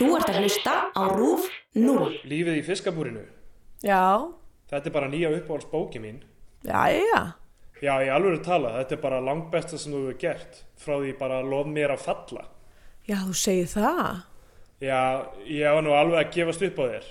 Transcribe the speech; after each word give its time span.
Þú 0.00 0.06
ert 0.16 0.30
að 0.32 0.38
hlusta 0.40 0.74
á 0.96 1.02
RÚF 1.12 1.48
0. 1.76 2.06
Lífið 2.24 2.56
í 2.56 2.62
fiskabúrinu. 2.64 3.26
Já, 3.84 4.00
Þetta 4.70 4.86
er 4.86 4.94
bara 4.94 5.08
nýja 5.10 5.30
uppáhaldsbóki 5.34 6.00
mín. 6.00 6.22
já, 6.64 6.88
já. 6.88 7.32
Já, 7.82 7.94
í 8.04 8.08
alveg 8.12 8.42
tala, 8.44 8.70
þetta 8.78 8.94
er 8.96 9.00
bara 9.02 9.20
langbesta 9.24 9.78
sem 9.78 9.92
þú 9.92 10.00
hefur 10.06 10.18
gert. 10.20 10.58
Frá 10.78 10.94
því 11.00 11.12
bara 11.18 11.40
lof 11.42 11.66
mér 11.66 11.90
að 11.94 12.04
falla. 12.04 12.44
Já, 13.08 13.16
þú 13.26 13.34
segir 13.34 13.66
það. 13.72 14.20
Já, 14.80 15.00
ég 15.48 15.74
var 15.74 15.82
nú 15.84 15.92
alveg 15.96 16.20
að 16.20 16.32
gefast 16.34 16.62
upp 16.68 16.78
á 16.80 16.84
þér. 16.92 17.06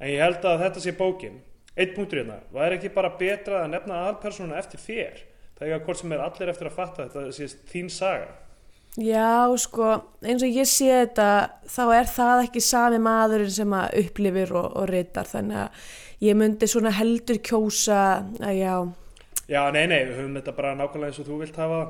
En 0.00 0.08
ég 0.10 0.20
held 0.24 0.44
að 0.48 0.62
þetta 0.64 0.80
sé 0.84 0.92
bókin. 0.98 1.36
Eitt 1.76 1.94
punktur 1.96 2.20
hérna. 2.20 2.40
Það 2.52 2.66
er 2.66 2.76
ekki 2.78 2.92
bara 2.94 3.12
betra 3.20 3.62
að 3.64 3.70
nefna 3.74 4.00
aðalpersonuna 4.02 4.58
eftir 4.58 4.80
þér. 4.84 5.22
Það 5.54 5.64
er 5.64 5.68
ekki 5.70 5.78
að 5.80 5.84
hvort 5.86 6.00
sem 6.02 6.12
er 6.16 6.24
allir 6.24 6.52
eftir 6.54 6.68
að 6.70 6.76
fatta 6.80 7.06
þetta 7.08 7.32
sé 7.32 7.48
þín 7.72 7.90
saga. 7.92 8.28
Já, 8.94 9.50
sko, 9.58 9.88
eins 10.22 10.44
og 10.46 10.54
ég 10.54 10.68
sé 10.70 10.90
þetta, 10.92 11.30
þá 11.66 11.84
er 11.96 12.10
það 12.14 12.42
ekki 12.44 12.60
sami 12.62 13.00
maðurinn 13.02 13.50
sem 13.50 13.72
að 13.74 13.96
upplifir 14.04 14.52
og, 14.54 14.68
og 14.78 14.90
reytar, 14.90 15.26
þannig 15.26 15.64
að 15.64 15.88
ég 16.28 16.36
myndi 16.38 16.68
svona 16.70 16.92
heldur 16.94 17.40
kjósa 17.42 18.02
að 18.38 18.60
já, 18.60 18.76
Já, 19.44 19.66
nei, 19.74 19.84
nei, 19.90 20.06
við 20.08 20.20
höfum 20.22 20.36
þetta 20.38 20.52
bara 20.56 20.76
nákvæmlega 20.78 21.12
eins 21.12 21.18
og 21.20 21.26
þú 21.28 21.40
vilt 21.42 21.58
hafa. 21.60 21.80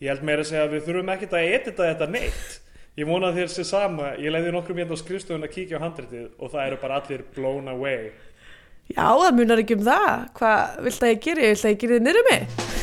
Ég 0.00 0.08
held 0.12 0.22
meira 0.24 0.44
að 0.44 0.48
segja 0.48 0.62
að 0.64 0.76
við 0.76 0.86
þurfum 0.86 1.10
ekkert 1.12 1.34
að 1.36 1.48
edita 1.56 1.88
þetta 1.90 2.08
neitt. 2.12 2.54
Ég 2.96 3.08
vona 3.10 3.32
þér 3.36 3.50
sé 3.52 3.66
sama. 3.68 4.14
Ég 4.16 4.32
leiði 4.32 4.54
nokkrum 4.54 4.80
hérna 4.80 4.96
á 4.96 5.02
skrifstofun 5.02 5.44
að 5.44 5.52
kíkja 5.58 5.80
á 5.80 5.84
handritið 5.84 6.30
og 6.40 6.54
það 6.54 6.70
eru 6.70 6.80
bara 6.80 7.02
allir 7.02 7.26
blown 7.36 7.68
away. 7.68 8.08
já, 8.88 9.04
það 9.04 9.36
munar 9.36 9.60
ekki 9.60 9.76
um 9.76 9.84
það. 9.90 10.08
Hvað 10.40 10.80
vilt 10.88 11.04
að 11.04 11.12
ég 11.12 11.22
geri? 11.28 11.52
Vilt 11.52 11.68
að 11.68 11.74
ég 11.74 11.84
geri 11.84 11.98
þið 11.98 12.08
niður 12.08 12.28
mig? 12.30 12.75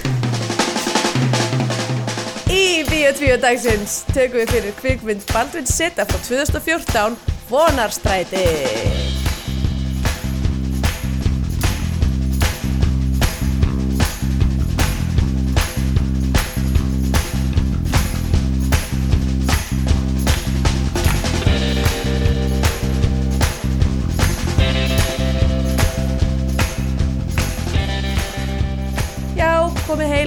Í 2.73 2.80
Bíotvíu 2.88 3.36
dagsins 3.38 4.00
tökum 4.16 4.40
við 4.40 4.54
fyrir 4.55 4.73
kvikmynd 4.80 5.27
Baldvin 5.30 5.70
Seta 5.70 6.08
frá 6.09 6.18
2014, 6.26 7.20
Vonarstræti. 7.52 9.23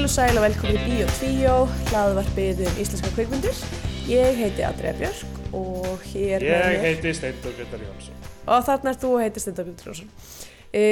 Og 0.07 0.11
sæl 0.15 0.37
og 0.39 0.45
velkomin 0.45 0.77
í 0.79 0.83
Bíotvíu, 0.87 1.55
hlaðvarpið 1.89 2.61
um 2.63 2.77
íslenska 2.79 3.09
kvikmyndir. 3.17 3.57
Ég 4.07 4.37
heiti 4.39 4.63
Andrea 4.63 4.93
Björk 4.95 5.41
og 5.51 6.05
hér 6.13 6.45
með 6.45 6.47
Ég 6.47 6.61
mér- 6.63 6.85
heiti 6.85 7.15
Steindur 7.17 7.57
Grettar 7.57 7.81
Jónsson. 7.83 8.21
Og 8.47 8.63
þarna 8.69 8.93
er 8.93 9.01
þú 9.03 9.09
og 9.17 9.23
heitir 9.25 9.43
Stendur 9.43 9.67
Gundur 9.67 9.89
Jónsson. 9.91 10.13
E, 10.71 10.85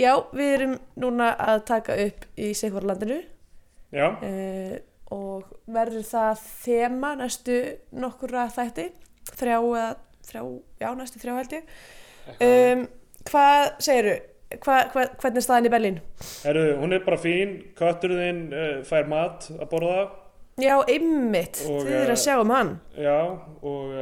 já, 0.00 0.14
við 0.32 0.52
erum 0.54 0.72
núna 0.96 1.28
að 1.36 1.64
taka 1.68 1.98
upp 2.06 2.24
í 2.40 2.54
Sigvarlandinu 2.56 3.18
Já, 3.92 4.16
e, 4.24 4.80
og 5.12 5.44
verður 5.66 6.08
það 6.08 6.40
þema 6.64 7.12
næstu 7.20 7.58
nokkura 7.92 8.48
þætti, 8.48 8.88
þrjá 9.36 9.58
eða 9.60 9.96
þrjá, 10.24 10.42
já, 10.80 10.94
næstu 10.94 11.20
þrjá 11.20 11.36
held 11.36 11.52
ég. 11.52 11.68
Um, 12.40 12.88
hvað 13.28 13.70
segiru? 13.78 14.18
Hva, 14.48 14.78
hva, 14.94 15.02
hvernig 15.20 15.42
er 15.42 15.44
staðan 15.44 15.68
í 15.68 15.72
Berlín? 15.72 15.96
Heru, 16.46 16.62
hún 16.80 16.96
er 16.96 17.02
bara 17.04 17.18
fín, 17.20 17.50
kötturðinn 17.76 18.46
uh, 18.48 18.78
fær 18.88 19.10
mat 19.10 19.50
að 19.58 19.66
borða. 19.74 19.98
Já, 20.58 20.74
ymmit, 20.90 21.60
þið 21.60 21.90
eru 21.92 22.06
eh, 22.08 22.14
að 22.14 22.22
sjá 22.22 22.38
um 22.40 22.50
hann. 22.50 22.70
Já, 22.98 23.18
og 23.62 23.92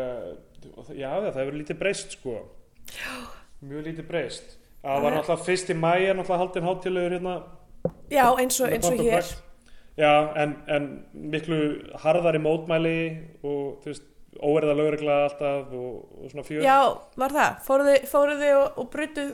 það- 0.86 0.94
já, 0.97 1.11
það 1.11 1.41
hefur 1.41 1.58
lítið 1.58 1.80
breyst 1.83 2.14
sko. 2.16 2.36
Já. 2.94 3.16
Mjög 3.66 3.91
lítið 3.91 4.06
breyst. 4.08 4.55
Það 4.86 5.03
var 5.03 5.16
náttúrulega 5.16 5.47
fyrst 5.48 5.72
í 5.72 5.77
mæja, 5.77 6.14
náttúrulega 6.14 6.41
haldin 6.44 6.69
hátilegur 6.69 7.16
hérna. 7.16 7.34
Já, 8.12 8.25
eins 8.38 8.60
og, 8.62 8.70
eins 8.70 8.87
og 8.87 9.00
hér. 9.03 9.19
prakt. 9.19 9.43
Já, 9.97 10.12
en, 10.37 10.54
en 10.69 10.87
miklu 11.32 11.59
harðari 12.03 12.38
mótmæli 12.44 12.99
og 13.43 13.82
þú 13.82 13.91
veist, 13.91 14.06
óerða 14.37 14.75
lögregla 14.76 15.19
alltaf 15.26 15.72
og, 15.72 16.06
og 16.22 16.31
svona 16.31 16.44
fjör. 16.47 16.62
Já, 16.62 16.78
var 17.16 17.34
það? 17.34 17.60
Fóruð 17.66 17.91
þið, 17.91 18.09
fóruð 18.12 18.43
þið 18.44 18.56
og, 18.60 18.81
og 18.82 18.91
brutu 18.93 19.26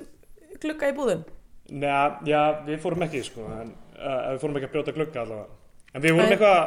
glugga 0.62 0.90
í 0.90 0.96
búðum? 0.96 1.26
Nei, 1.72 1.90
já, 2.28 2.40
við 2.66 2.80
fórum 2.82 3.04
ekki 3.06 3.22
sko, 3.26 3.44
en 3.60 3.74
uh, 3.96 4.32
við 4.32 4.40
fórum 4.42 4.58
ekki 4.58 4.68
að 4.68 4.74
brjóta 4.74 4.96
glugga 4.96 5.22
allavega. 5.22 5.60
En 5.92 6.04
við 6.04 6.16
vorum 6.16 6.34
eitthvað, 6.34 6.60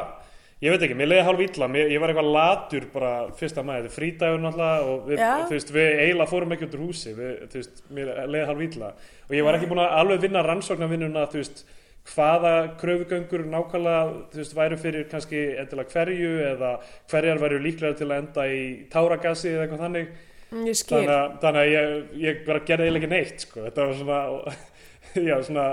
ég 0.64 0.74
veit 0.74 0.84
ekki, 0.86 0.96
mér 0.98 1.10
leiði 1.10 1.24
hálf 1.28 1.42
illa, 1.46 1.68
mér, 1.70 1.88
ég 1.92 2.02
var 2.02 2.12
eitthvað 2.12 2.30
latur 2.36 2.86
bara 2.92 3.12
fyrsta 3.38 3.64
maður, 3.66 3.86
þetta 3.86 3.92
er 3.92 3.96
frídagur 3.96 4.44
náttúrulega 4.44 4.92
og 4.92 5.08
við, 5.10 5.22
þú 5.22 5.56
veist, 5.56 5.72
við 5.76 5.88
eiginlega 6.04 6.30
fórum 6.32 6.54
ekki 6.56 6.68
út 6.68 6.76
úr 6.78 6.84
húsi, 6.86 7.16
við, 7.16 7.32
þú 7.52 7.60
veist, 7.60 7.82
mér 7.98 8.12
leiði 8.30 8.46
hálf 8.50 8.62
illa. 8.68 8.92
Og 9.26 9.34
ég 9.36 9.48
var 9.48 9.58
ekki 9.58 9.70
búin 9.72 9.82
að 9.82 9.98
alveg 10.00 10.22
vinna 10.26 10.44
rannsóknarvinnuna, 10.46 11.26
þú 11.32 11.42
veist, 11.42 11.66
hvaða 12.06 12.52
kröfugöngur 12.80 13.44
nákvæmlega, 13.50 14.14
þú 14.32 14.40
veist, 14.42 14.56
væru 14.56 14.78
fyrir 14.80 15.08
kannski 15.10 15.42
endilega 15.58 15.92
hverju 15.92 16.32
eða 16.52 16.72
hverjar 17.10 17.42
væru 17.42 17.58
líklega 17.64 17.98
til 17.98 18.10
að 18.10 18.20
enda 18.20 18.46
í 18.46 18.62
táragassi 18.92 19.50
eða 19.52 19.66
eitthvað 19.66 19.84
þannig. 19.86 20.12
Þannig 20.46 21.10
að, 21.10 21.36
þannig 21.42 21.60
að 21.60 21.70
ég, 21.72 21.94
ég 22.22 22.42
bara 22.46 22.62
gerði 22.68 22.86
eiginlega 22.86 23.08
neitt 23.10 23.42
sko. 23.42 23.64
þetta 23.66 23.86
var 23.88 23.96
svona 23.98 24.56
já, 25.28 25.36
svona, 25.42 25.64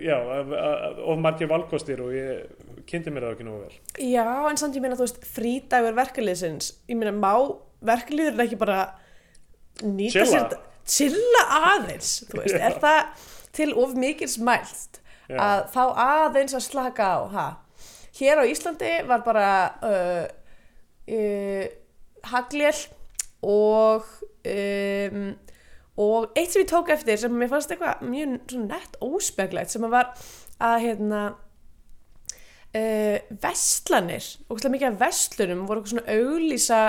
já, 0.00 0.16
of 1.04 1.20
margir 1.20 1.50
valkostir 1.50 2.00
og 2.04 2.14
ég 2.16 2.46
kynnti 2.88 3.12
mér 3.12 3.28
það 3.28 3.34
ekki 3.36 3.46
nógu 3.48 3.66
vel 3.66 4.08
Já, 4.08 4.24
en 4.48 4.60
samt 4.60 4.78
ég 4.78 4.84
meina, 4.84 4.96
þú 4.98 5.06
veist, 5.06 5.20
frídagur 5.28 5.96
verkefliðsins, 5.98 6.72
ég 6.88 6.98
meina, 7.00 7.12
má 7.14 7.34
verkefliður 7.84 8.44
ekki 8.46 8.58
bara 8.60 8.80
nýta 9.84 10.24
Chilla. 10.24 10.48
sér 10.48 10.58
chilla 10.88 11.44
aðeins, 11.74 12.12
þú 12.30 12.40
veist, 12.42 12.56
er 12.56 12.78
það 12.80 13.26
til 13.58 13.70
of 13.76 13.94
mikils 13.98 14.38
mælt 14.40 15.00
Já. 15.28 15.36
að 15.36 15.64
fá 15.74 15.82
aðeins 15.92 16.56
að 16.56 16.64
slaka 16.64 17.08
á, 17.12 17.18
ha? 17.34 17.48
Hér 18.18 18.40
á 18.42 18.44
Íslandi 18.48 18.92
var 19.06 19.22
bara 19.26 19.48
uh, 19.84 20.24
uh, 21.12 21.66
haglél 22.32 22.78
og 23.42 24.06
um, 24.48 25.28
og 25.98 26.38
eitt 26.38 26.54
sem 26.54 26.62
ég 26.62 26.70
tók 26.70 26.92
eftir 26.94 27.18
sem 27.18 27.34
mér 27.34 27.50
fannst 27.50 27.72
eitthvað 27.74 28.06
mjög 28.06 28.54
nett 28.68 28.96
óspeglegt 29.02 29.72
sem 29.72 29.86
var 29.90 30.12
að 30.62 30.76
hérna 30.84 31.22
uh, 32.76 33.18
vestlanir 33.42 34.26
og 34.48 34.62
mikið 34.62 34.88
af 34.92 34.98
vestlunum 35.02 35.66
voru 35.66 35.82
eitthvað 35.82 35.94
svona 35.94 36.18
auglýsa 36.18 36.82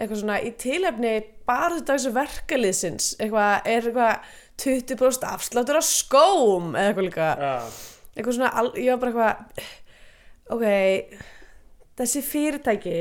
eitthvað 0.00 0.22
svona 0.22 0.38
í 0.42 0.52
tilefni 0.58 1.14
bara 1.48 1.80
þessu 1.86 2.12
verkaliðsins 2.16 3.12
eitthvað, 3.20 3.66
er 3.68 3.88
eitthvað 3.90 4.36
20% 4.60 5.26
afsláttur 5.28 5.80
á 5.80 5.84
skóm 5.84 6.74
eða 6.74 6.90
eitthvað 6.90 7.06
líka. 7.06 7.28
Já, 7.40 7.54
eitthvað 8.16 8.36
svona, 8.38 8.64
ég 8.80 8.90
var 8.94 9.02
bara 9.04 9.10
eitthvað 9.12 9.36
ok 10.56 10.64
þessi 12.00 12.24
fyrirtæki 12.24 13.00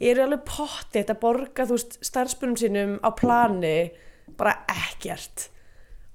eru 0.00 0.24
alveg 0.24 0.44
pottið 0.48 1.12
að 1.12 1.20
borga 1.22 1.66
þú 1.68 1.76
veist 1.76 1.98
starfspunum 2.06 2.58
sínum 2.60 2.94
á 3.04 3.10
plani 3.16 3.90
bara 4.38 4.60
ekkert. 4.70 5.48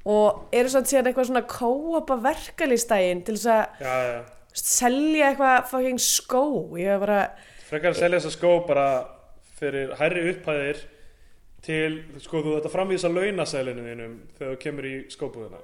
Og 0.06 0.50
eru 0.54 0.70
svona 0.70 0.90
síðan 0.90 1.10
eitthvað 1.10 1.30
svona 1.32 1.46
kóapa 1.50 2.18
verkalýstægin 2.22 3.24
til 3.26 3.38
þess 3.38 3.52
að 3.54 3.86
já, 3.86 3.94
já. 4.10 4.18
selja 4.54 5.30
eitthvað 5.32 5.70
fucking 5.72 6.02
skó. 6.02 6.44
Ég 6.78 6.92
var 6.94 7.06
bara, 7.06 7.22
frekar 7.70 7.94
að 7.94 8.02
selja 8.04 8.20
þessa 8.20 8.36
skó 8.38 8.58
bara 8.68 8.90
fyrir 9.58 9.96
hærri 10.00 10.28
upphæðir 10.34 10.84
til, 11.66 12.04
sko, 12.22 12.44
þú 12.46 12.60
þetta 12.60 12.74
framvísa 12.74 13.10
launasælinu 13.10 13.88
þínum 13.88 14.20
þegar 14.38 14.52
þú 14.52 14.60
kemur 14.62 14.90
í 14.90 14.98
skóbúðina. 15.14 15.64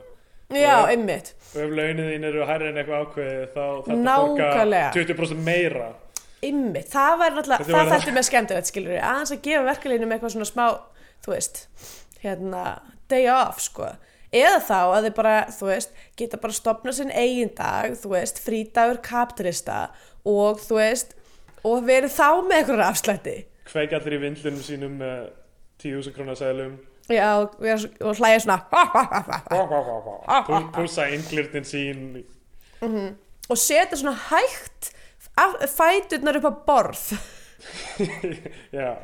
Já, 0.51 0.83
einmitt. 0.91 1.33
og 1.53 1.61
ef 1.63 1.73
launin 1.77 2.09
þín 2.09 2.25
eru 2.27 2.45
hærri 2.47 2.71
en 2.71 2.79
eitthvað 2.81 3.05
ákveðið 3.05 3.43
þá 3.53 3.61
þetta 3.61 3.95
borga 3.95 3.99
Nákvæmlega. 4.07 4.89
20% 4.97 5.45
meira 5.45 5.85
Einmitt, 6.41 6.87
það 6.89 7.17
var 7.21 7.35
náttúrulega, 7.35 7.67
það 7.69 7.91
þætti 7.93 8.13
með 8.15 8.27
skemmtilegt 8.29 8.69
skilur 8.71 8.95
við, 8.95 9.01
aðeins 9.05 9.33
að 9.35 9.41
gefa 9.45 9.65
verkefliðnum 9.67 10.13
eitthvað 10.15 10.33
svona 10.35 10.49
smá, 10.49 10.65
þú 11.21 11.33
veist, 11.35 11.59
hérna, 12.23 12.63
day 13.11 13.27
off, 13.29 13.59
sko. 13.61 13.91
Eða 14.31 14.59
þá 14.63 14.77
að 14.79 15.05
þið 15.05 15.15
bara, 15.19 15.35
þú 15.51 15.67
veist, 15.69 15.89
geta 16.17 16.39
bara 16.41 16.55
stopnað 16.55 16.97
sinn 16.97 17.11
eigin 17.13 17.51
dag, 17.57 17.97
þú 17.99 18.13
veist, 18.15 18.39
frídagur 18.41 19.01
kapitalista 19.05 19.81
og, 20.23 20.61
þú 20.63 20.79
veist, 20.79 21.13
og 21.67 21.83
verið 21.85 22.15
þá 22.15 22.27
með 22.47 22.57
eitthvað 22.61 22.85
afslætti. 22.87 23.35
kveikja 23.69 23.99
allir 23.99 24.17
í 24.17 24.21
vindlunum 24.23 24.63
sínum 24.65 24.95
með 25.01 25.27
10.000 25.83 26.15
krónar 26.15 26.39
sælum 26.39 26.79
Já, 27.11 27.43
og, 27.43 28.15
hlæja 28.17 28.39
svona, 28.43 28.57
púsa 30.73 31.07
innglirtin 31.11 31.65
sín 31.67 32.01
og 33.51 33.57
setja 33.59 33.97
svona 33.99 34.15
hægt 34.29 34.91
fæturnar 35.77 36.41
upp 36.41 36.49
á 36.49 36.53
borð. 36.67 37.05
Já, 38.77 38.97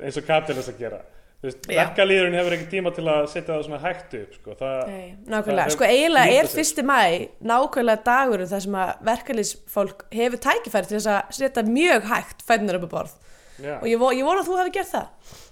eins 0.00 0.20
og 0.20 0.26
kapitalist 0.28 0.72
að 0.74 0.80
gera 0.80 1.04
verkalýðurinn 1.44 2.36
hefur 2.38 2.54
ekki 2.56 2.68
tíma 2.72 2.90
til 2.94 3.04
að 3.10 3.26
setja 3.32 3.50
það 3.50 3.64
svona 3.66 3.80
hægt 3.82 4.14
upp 4.16 4.36
sko. 4.38 4.54
það, 4.60 4.78
Nei, 4.88 5.08
nákvæmlega, 5.28 5.74
sko 5.74 5.86
eiginlega 5.88 6.38
er 6.38 6.48
fyrsti 6.48 6.84
mæ 6.88 7.00
nákvæmlega 7.44 8.04
dagurinn 8.06 8.48
þar 8.48 8.62
sem 8.64 8.78
að 8.80 8.92
verkalýsfólk 9.10 10.04
hefur 10.14 10.42
tækifæri 10.46 10.90
til 10.90 10.98
þess 10.98 11.10
að 11.12 11.34
setja 11.40 11.66
mjög 11.68 12.08
hægt 12.12 12.44
fætunar 12.48 12.78
upp 12.80 12.86
á 12.88 12.94
borð 12.94 13.16
já. 13.60 13.74
og 13.76 13.88
ég, 13.90 13.98
vo, 14.00 14.12
ég 14.16 14.28
vona 14.28 14.40
að 14.44 14.48
þú 14.48 14.60
hefði 14.62 14.76
gert 14.78 14.94
það 14.94 15.42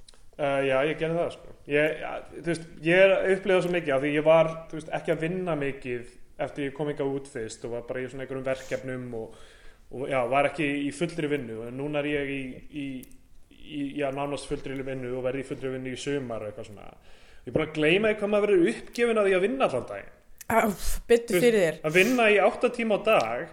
Uh, 0.42 0.62
já, 0.64 0.78
ég 0.88 0.96
gerði 0.96 1.18
það 1.18 1.32
sko. 1.34 1.50
ég, 1.68 1.98
ja, 2.00 2.10
veist, 2.46 2.62
ég 2.82 3.00
er 3.04 3.10
að 3.12 3.26
upplega 3.34 3.62
svo 3.62 3.72
mikið 3.74 3.92
af 3.94 4.00
því 4.00 4.12
ég 4.14 4.24
var 4.24 4.48
veist, 4.72 4.88
ekki 4.96 5.12
að 5.12 5.20
vinna 5.26 5.56
mikið 5.60 6.06
eftir 6.40 6.64
ég 6.64 6.72
kom 6.74 6.88
ekki 6.88 7.04
út 7.04 7.28
fyrst 7.30 7.66
og 7.68 7.74
var 7.76 7.84
bara 7.86 8.00
í 8.00 8.06
svona 8.08 8.24
einhverjum 8.24 8.46
verkefnum 8.46 9.04
og, 9.20 9.36
og 9.92 10.08
já, 10.08 10.18
var 10.30 10.48
ekki 10.48 10.68
í 10.86 10.90
fullri 10.96 11.30
vinnu. 11.30 11.58
Og 11.66 11.74
núna 11.76 12.00
er 12.02 12.08
ég 12.10 12.32
í, 12.32 12.42
í, 12.72 12.86
í 13.60 13.82
já, 14.00 14.08
nánast 14.14 14.48
fullri 14.50 14.78
vinnu 14.86 15.12
og 15.18 15.26
verði 15.26 15.44
í 15.44 15.48
fullri 15.50 15.74
vinnu 15.76 15.92
í 15.92 16.00
sumar 16.00 16.44
og 16.44 16.50
eitthvað 16.50 16.70
svona. 16.70 16.90
Ég 17.42 17.50
er 17.50 17.56
bara 17.56 17.68
að 17.68 17.78
gleyma 17.78 18.12
því 18.12 18.18
hvað 18.20 18.32
maður 18.32 18.48
verður 18.48 18.72
uppgefin 18.72 19.20
að 19.20 19.28
því 19.28 19.36
að 19.36 19.46
vinna 19.46 19.68
allan 19.68 19.88
daginn. 19.90 20.18
Byttu 21.08 21.40
fyrir 21.40 21.62
þér. 21.62 21.78
að 21.86 21.96
vinna 21.96 22.28
í 22.32 22.38
8 22.42 22.70
tíma 22.76 22.98
á 22.98 23.00
dag 23.06 23.52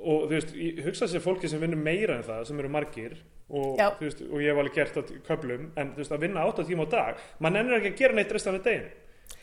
og 0.00 0.22
þú 0.24 0.32
veist, 0.32 0.54
ég 0.56 0.80
hugsa 0.86 1.08
sér 1.10 1.22
fólki 1.24 1.50
sem 1.50 1.60
vinnur 1.60 1.80
meira 1.80 2.16
en 2.16 2.24
það, 2.24 2.46
sem 2.48 2.62
eru 2.62 2.70
margir 2.72 3.18
og, 3.50 3.80
veist, 4.00 4.22
og 4.24 4.40
ég 4.40 4.48
hef 4.48 4.60
alveg 4.62 4.78
gert 4.78 4.96
á 4.96 5.02
köflum 5.26 5.66
en 5.76 5.92
þú 5.92 6.00
veist, 6.00 6.14
að 6.16 6.24
vinna 6.24 6.46
8 6.48 6.66
tíma 6.70 6.86
á 6.88 6.92
dag 6.94 7.24
mann 7.44 7.58
ennur 7.60 7.76
ekki 7.76 7.92
að 7.92 8.00
gera 8.00 8.16
neitt 8.16 8.32
restan 8.32 8.56
af 8.56 8.64
deginu 8.64 8.88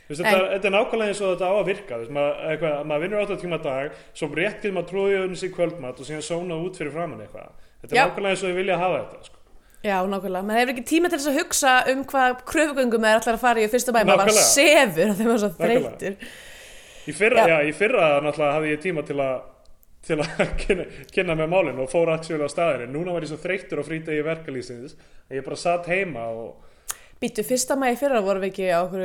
þetta, 0.08 0.68
er 0.70 0.74
nákvæmlega 0.74 1.12
eins 1.12 1.22
og 1.22 1.34
þetta 1.34 1.48
á 1.52 1.56
að 1.58 1.66
virka 1.68 1.98
maður, 2.16 2.36
eitthvað, 2.52 2.76
maður 2.88 3.04
vinnur 3.06 3.24
8 3.26 3.40
tíma 3.44 3.58
dag 3.64 3.98
svo 4.16 4.30
rétt 4.34 4.62
getur 4.62 4.76
maður 4.78 4.92
tróðið 4.92 5.18
öðnum 5.24 5.40
sér 5.42 5.52
kvöldmat 5.58 6.00
og 6.00 6.08
síðan 6.08 6.28
sóna 6.30 6.60
út 6.64 6.80
fyrir 6.80 6.94
framann 6.96 7.24
eitthvað 7.26 7.50
þetta 7.82 7.92
er 7.92 8.00
Já. 8.00 8.06
nákvæmlega 8.08 8.36
eins 8.38 8.46
og 8.46 8.54
ég 8.54 8.60
vilja 8.62 8.78
hafa 8.80 9.02
þetta 9.04 9.28
sko. 9.28 9.36
Já, 9.88 9.98
nákvæmlega, 10.10 10.46
maður 10.48 10.60
hefur 10.64 10.74
ekki 10.74 10.86
tíma 10.90 11.12
til 11.12 11.20
þess 11.20 11.32
að 11.32 11.40
hugsa 11.42 11.74
um 11.92 12.06
hvað 12.12 12.40
kröfugöngum 12.50 13.06
er 13.08 13.20
allar 13.20 13.36
að 13.38 13.44
fara 13.44 13.62
í 13.62 13.68
fyrsta 13.72 13.94
bæ 13.94 14.00
maður 14.02 14.24
Nákvæmlega. 14.24 14.48
sefur 14.56 15.12
þegar 15.12 15.28
maður 15.28 15.36
er 15.36 15.44
svo 15.44 15.52
þreytur 15.60 16.18
í 17.08 17.14
fyrra, 17.16 17.44
Já. 17.44 17.52
já. 17.54 17.60
í 17.68 17.76
fyrra 17.78 18.08
náttúrulega 18.26 18.56
hafði 18.58 18.72
ég 18.74 18.82
tíma 18.88 19.04
til 19.08 19.20
að 19.22 19.38
til 20.08 20.18
að 20.24 20.42
kynna, 20.64 20.86
kynna 21.12 21.36
með 21.36 21.52
málinn 21.52 21.80
og 21.84 21.92
fór 21.92 22.10
aksjóðlega 22.16 22.48
á 22.48 22.56
staðinu 22.56 22.88
núna 22.96 23.14
var 23.16 23.26
ég 23.26 23.32
svo 23.32 23.40
þreyttur 23.44 23.82
á 23.84 23.88
frítegi 23.88 24.24
verkalýsins 24.26 24.96
að 25.28 25.40
ég 25.40 25.46
bara 25.48 25.60
satt 25.60 25.88
heima 25.92 26.26
og 26.32 26.66
Býttu, 27.22 27.44
fyrsta 27.48 27.76
mæ 27.80 27.92
fyrra 27.98 28.20
vorum 28.22 28.44
við 28.46 28.52
ekki 28.52 28.66
á 28.70 28.80
okkur, 28.84 29.04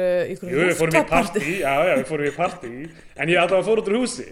Jú, 0.53 0.62
við 0.69 0.75
fórum 0.76 0.97
í 0.99 1.03
partí, 1.09 1.44
já, 1.62 1.73
já, 1.88 1.93
við 1.97 2.09
fórum 2.11 2.29
í 2.29 2.32
partí. 2.37 2.73
En 3.17 3.32
ég 3.32 3.41
allavega 3.41 3.64
fór 3.69 3.81
út 3.81 3.88
úr 3.88 3.97
húsi. 4.03 4.26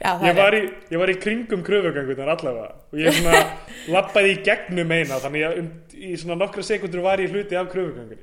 Já, 0.00 0.14
Ég 0.26 0.34
var 0.36 0.56
í, 0.56 0.62
ég 0.90 0.98
var 1.00 1.12
í 1.12 1.16
kringum 1.20 1.62
kröfugangunar 1.64 2.32
allavega. 2.34 2.72
Og 2.92 2.98
ég 2.98 3.14
svona 3.14 3.42
lappaði 3.94 4.32
í 4.34 4.40
gegnum 4.44 4.90
eina 4.92 5.20
Þannig 5.22 5.44
að 5.46 5.60
um, 5.60 5.68
í 5.94 6.10
svona 6.18 6.36
nokkra 6.40 6.64
sekundur 6.66 7.04
var 7.04 7.22
ég 7.22 7.30
hluti 7.32 7.56
af 7.56 7.68
kröfugangunni 7.72 8.18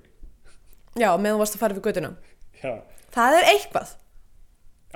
Já, 1.00 1.14
meðan 1.16 1.38
þú 1.38 1.42
varst 1.42 1.56
að 1.56 1.64
fara 1.64 1.78
við 1.78 1.88
göttuna 1.88 2.12
Já, 2.60 2.74
Það 3.16 3.38
er 3.40 3.48
eitthvað. 3.54 3.94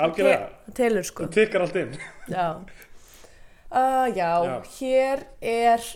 Algjörlega. 0.04 0.48
Það 0.68 0.76
telur 0.82 1.08
sko. 1.08 1.26
Það 1.26 1.36
tikkar 1.38 1.64
allt 1.66 1.80
inn. 1.82 1.96
Já. 2.34 2.46
Uh, 3.74 4.06
já, 4.14 4.30
Já. 4.46 4.56
hér 4.78 5.24
er 5.42 5.88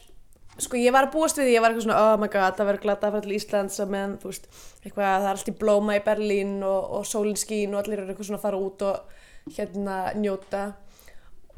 Sko, 0.57 0.77
ég 0.81 0.93
var 0.93 1.05
að 1.05 1.13
búast 1.13 1.37
við 1.37 1.45
því, 1.45 1.53
ég 1.53 1.61
var 1.61 1.73
eitthvað 1.73 1.85
svona 1.85 1.99
Oh 2.01 2.15
my 2.17 2.27
god, 2.33 2.55
það 2.57 2.69
verður 2.71 2.83
glata 2.87 3.07
að 3.07 3.13
fara 3.13 3.25
til 3.27 3.35
Íslands 3.35 3.75
meðan, 3.93 4.15
þú 4.21 4.31
veist, 4.31 4.47
eitthvað, 4.81 5.05
það 5.05 5.27
er 5.27 5.35
allt 5.35 5.51
í 5.51 5.53
blóma 5.61 5.97
í 5.97 6.01
Berlín 6.05 6.55
og, 6.65 6.87
og 6.97 7.05
sólin 7.05 7.37
skín 7.37 7.75
og 7.75 7.83
allir 7.83 8.01
eru 8.01 8.13
eitthvað 8.13 8.29
svona 8.31 8.39
að 8.39 8.47
fara 8.47 8.61
út 8.65 8.85
og 8.87 9.53
hérna 9.53 9.97
njóta. 10.17 10.63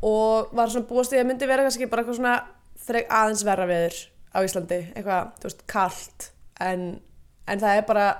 Og 0.04 0.52
var 0.56 0.74
svona 0.74 0.90
búast 0.90 1.16
við 1.16 1.24
að 1.24 1.30
myndi 1.32 1.48
vera 1.48 1.64
kannski 1.64 1.88
bara 1.92 2.04
eitthvað 2.04 2.20
svona 2.20 2.36
frek 2.90 3.16
aðeins 3.22 3.46
verra 3.48 3.70
veður 3.72 4.02
á 4.36 4.38
Íslandi, 4.44 4.82
eitthvað, 4.92 5.32
þú 5.40 5.50
veist, 5.50 5.66
kalt. 5.72 6.30
En, 6.60 6.86
en 7.48 7.64
það 7.64 7.80
er 7.80 7.88
bara 7.88 8.12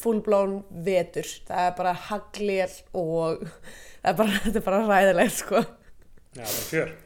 fullblón 0.00 0.60
vetur. 0.90 1.30
Það 1.46 1.70
er 1.70 1.74
bara 1.78 1.96
haglél 2.10 2.78
og 2.98 3.46
það 4.02 4.12
er 4.12 4.20
bara, 4.24 4.38
þetta 4.42 4.62
er 4.64 4.70
bara 4.72 4.86
ræðilegt 4.90 5.38
sko. 5.38 5.66
Já, 6.34 6.42
það 6.42 6.46
er 6.50 6.64
fjör 6.74 6.96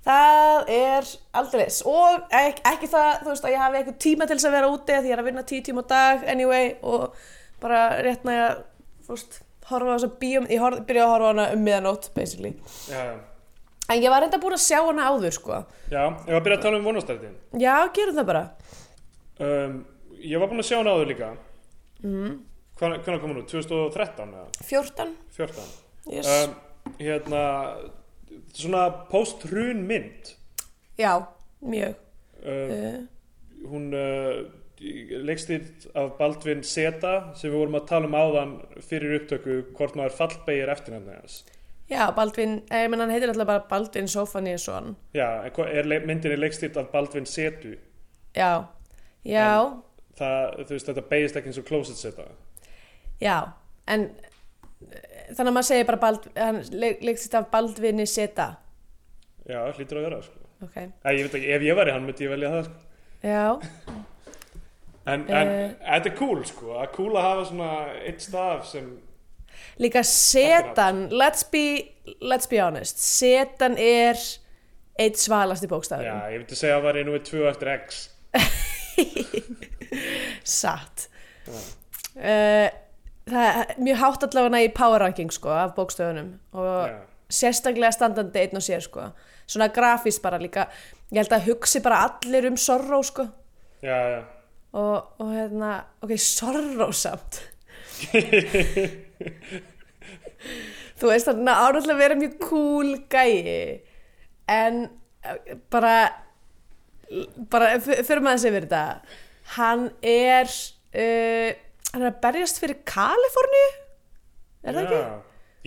Það 0.00 0.70
er 0.72 1.08
aldrei 1.36 1.66
og 1.90 2.32
ek, 2.32 2.62
ekki 2.70 2.88
það, 2.88 3.10
þú 3.20 3.32
veist, 3.34 3.44
að 3.44 3.52
ég 3.52 3.60
hafi 3.60 3.80
eitthvað 3.80 3.98
tíma 4.00 4.26
til 4.28 4.36
þess 4.38 4.48
að 4.48 4.56
vera 4.56 4.70
úti 4.72 4.96
því 4.96 5.10
ég 5.10 5.16
er 5.16 5.20
að 5.20 5.28
vinna 5.28 5.46
tíu 5.50 5.64
tíma 5.66 5.84
á 5.84 5.90
dag 5.92 6.22
anyway 6.32 6.70
og 6.80 7.18
bara 7.60 7.82
rétt 8.00 8.24
næja, 8.24 8.46
þú 9.04 9.12
veist, 9.12 9.40
horfa 9.68 9.92
á 9.92 9.94
þess 9.98 10.08
að 10.08 10.14
bíum, 10.22 10.46
ég 10.48 10.64
horf, 10.64 10.80
byrja 10.88 11.04
að 11.04 11.12
horfa 11.12 11.28
á 11.28 11.30
hana 11.34 11.46
um 11.52 11.66
miðanótt, 11.68 12.08
basically. 12.16 12.54
Já, 12.88 13.02
já 13.10 13.18
En 13.90 13.98
ég 13.98 14.12
var 14.12 14.22
reynda 14.22 14.38
búin 14.38 14.54
að 14.54 14.62
sjá 14.62 14.78
hana 14.86 15.08
áður, 15.10 15.32
sko. 15.34 15.56
Já, 15.90 16.02
ég 16.06 16.30
var 16.30 16.36
að 16.38 16.44
byrja 16.46 16.58
að 16.60 16.64
tala 16.64 16.78
um 16.78 16.84
vonastærdin 16.86 17.38
Já, 17.58 17.74
gerum 17.96 18.18
það 18.20 18.28
bara. 18.28 18.42
um, 19.42 19.80
Ég 20.20 20.42
var 20.42 20.50
búin 20.52 20.62
að 20.62 20.68
sjá 20.68 20.76
hana 20.78 20.94
áður 20.94 21.10
líka 21.10 21.30
mm. 22.04 22.36
Hvernig 22.80 23.20
kom 23.20 23.32
hún 23.32 23.40
út? 23.42 23.50
2013 23.50 24.36
eða 24.38 24.46
14, 24.68 25.16
14 25.36 25.66
yes. 26.14 26.30
um, 26.30 26.54
Hérna 27.00 27.42
Svona 28.52 28.88
post-hrun 29.10 29.84
mynd. 29.86 30.34
Já, 30.98 31.26
mjög. 31.60 31.94
Uh, 32.40 33.06
hún 33.68 33.92
uh, 33.94 34.48
leikstýrt 34.80 35.86
af 35.94 36.12
Baldvin 36.18 36.62
Seta 36.64 37.12
sem 37.36 37.50
við 37.50 37.56
vorum 37.58 37.76
að 37.76 37.88
tala 37.90 38.08
um 38.08 38.14
áðan 38.16 38.52
fyrir 38.84 39.18
upptöku 39.18 39.56
hvort 39.76 39.96
maður 39.98 40.16
fallbegir 40.16 40.72
eftirnefni 40.72 41.18
hans 41.18 41.42
já, 41.90 42.06
Baldvin, 42.16 42.62
eh, 42.70 42.84
ég 42.86 42.90
menn 42.90 43.02
hann 43.02 43.12
heitir 43.12 43.28
alltaf 43.28 43.46
bara 43.46 43.66
Baldvin 43.68 44.08
Sofanísson. 44.08 44.96
já, 45.14 45.44
en 45.44 45.52
er 45.68 46.06
myndin 46.06 46.32
er 46.32 46.38
leikstýrt 46.38 46.76
af 46.76 46.90
Baldvin 46.92 47.26
Setu 47.26 47.76
Já, 48.34 48.64
já, 49.24 49.82
það, 50.16 50.64
þú 50.64 50.70
veist, 50.70 50.86
þetta 50.86 51.08
beigist 51.10 51.36
ekki 51.36 51.50
eins 51.50 51.58
og 51.58 51.64
Closet 51.68 51.96
Seta 51.96 52.28
já, 53.20 53.52
en 53.86 54.10
eh, 54.92 55.09
þannig 55.36 55.50
að 55.50 55.56
maður 55.56 55.68
segir 55.70 55.86
bara 55.90 56.00
Bald, 56.04 56.22
hann 56.36 56.58
leikst 57.08 57.34
af 57.38 57.44
Baldvini 57.52 58.06
Seta. 58.06 58.48
já, 59.48 59.60
hlýtur 59.76 59.96
að 60.00 60.04
vera 60.08 60.22
sko. 60.22 60.36
Ok, 60.62 60.76
Æ, 60.76 61.08
ég 61.16 61.22
ekki, 61.40 61.52
ef 61.56 61.62
ég 61.64 61.76
væri 61.78 61.92
hann 61.94 62.04
myndi 62.06 62.24
ég 62.26 62.30
velja 62.34 62.50
það 62.54 62.64
sko. 62.64 62.74
já. 63.22 63.46
en, 65.06 65.20
Eh. 65.28 65.70
þetta 65.80 66.06
er 66.12 66.16
cool 66.18 66.44
sko, 66.44 66.66
að 66.82 66.92
cool 66.96 67.14
að 67.16 67.22
hafa 67.28 67.44
svona 67.48 67.70
eitt 68.06 68.20
staf 68.26 68.66
sem 68.70 68.86
Líka 69.80 70.02
setan, 70.06 71.08
let's 71.10 71.42
be, 71.50 71.64
let's 72.22 72.46
be 72.48 72.58
honest, 72.62 72.98
setan 73.00 73.74
er 73.78 74.16
eitt 75.00 75.16
svalasti 75.18 75.66
já, 75.66 75.70
bókstafur. 75.72 76.04
ég 76.32 76.38
myndi 76.44 76.54
segja 76.56 76.76
að 76.78 76.82
var 76.84 76.94
ég 77.00 77.06
nú 77.08 77.18
2 77.18 77.48
eftir 77.50 77.68
X 77.80 78.08
Satt. 80.44 81.08
Uh, 82.16 82.68
það 83.30 83.46
er 83.50 83.70
mjög 83.80 84.00
hátt 84.02 84.26
allavega 84.26 84.62
í 84.64 84.72
power 84.76 85.04
ranking 85.04 85.32
sko 85.34 85.52
af 85.54 85.74
bókstöfunum 85.76 86.32
og 86.52 86.88
já, 86.90 86.98
sérstaklega 87.30 87.92
standandi 87.94 88.42
einn 88.42 88.58
og 88.58 88.64
sér 88.64 88.82
sko. 88.84 89.10
Svona 89.50 89.70
grafískt 89.74 90.22
bara 90.22 90.38
líka, 90.38 90.68
ég 91.10 91.22
held 91.22 91.34
að 91.34 91.48
hugsi 91.50 91.82
bara 91.82 92.04
allir 92.06 92.46
um 92.50 92.58
Sorrow 92.60 93.02
sko. 93.06 93.26
Já, 93.82 93.98
já. 94.14 94.20
Og, 94.70 94.96
og 95.18 95.32
hérna, 95.34 95.70
ok, 96.02 96.14
Sorrow 96.22 96.92
samt. 96.94 97.40
Þú 101.00 101.10
veist 101.10 101.26
þannig 101.26 101.50
að 101.50 101.62
árallega 101.66 101.98
vera 101.98 102.18
mjög 102.18 102.36
cool 102.44 102.92
gæi. 103.10 103.80
En 104.50 104.84
eh, 105.24 105.56
bara 105.72 105.94
bara 107.50 107.72
fyrir 107.80 108.22
maður 108.22 108.44
sem 108.44 108.54
verið 108.54 108.70
þetta. 108.70 109.18
Hann 109.56 109.88
er 110.06 110.46
uh, 110.46 111.50
hann 111.92 112.02
er 112.04 112.10
að 112.12 112.20
berjast 112.22 112.60
fyrir 112.62 112.78
Kaliforníu? 112.88 113.68
Er 114.64 114.76
það 114.76 114.84
ekki? 114.86 115.02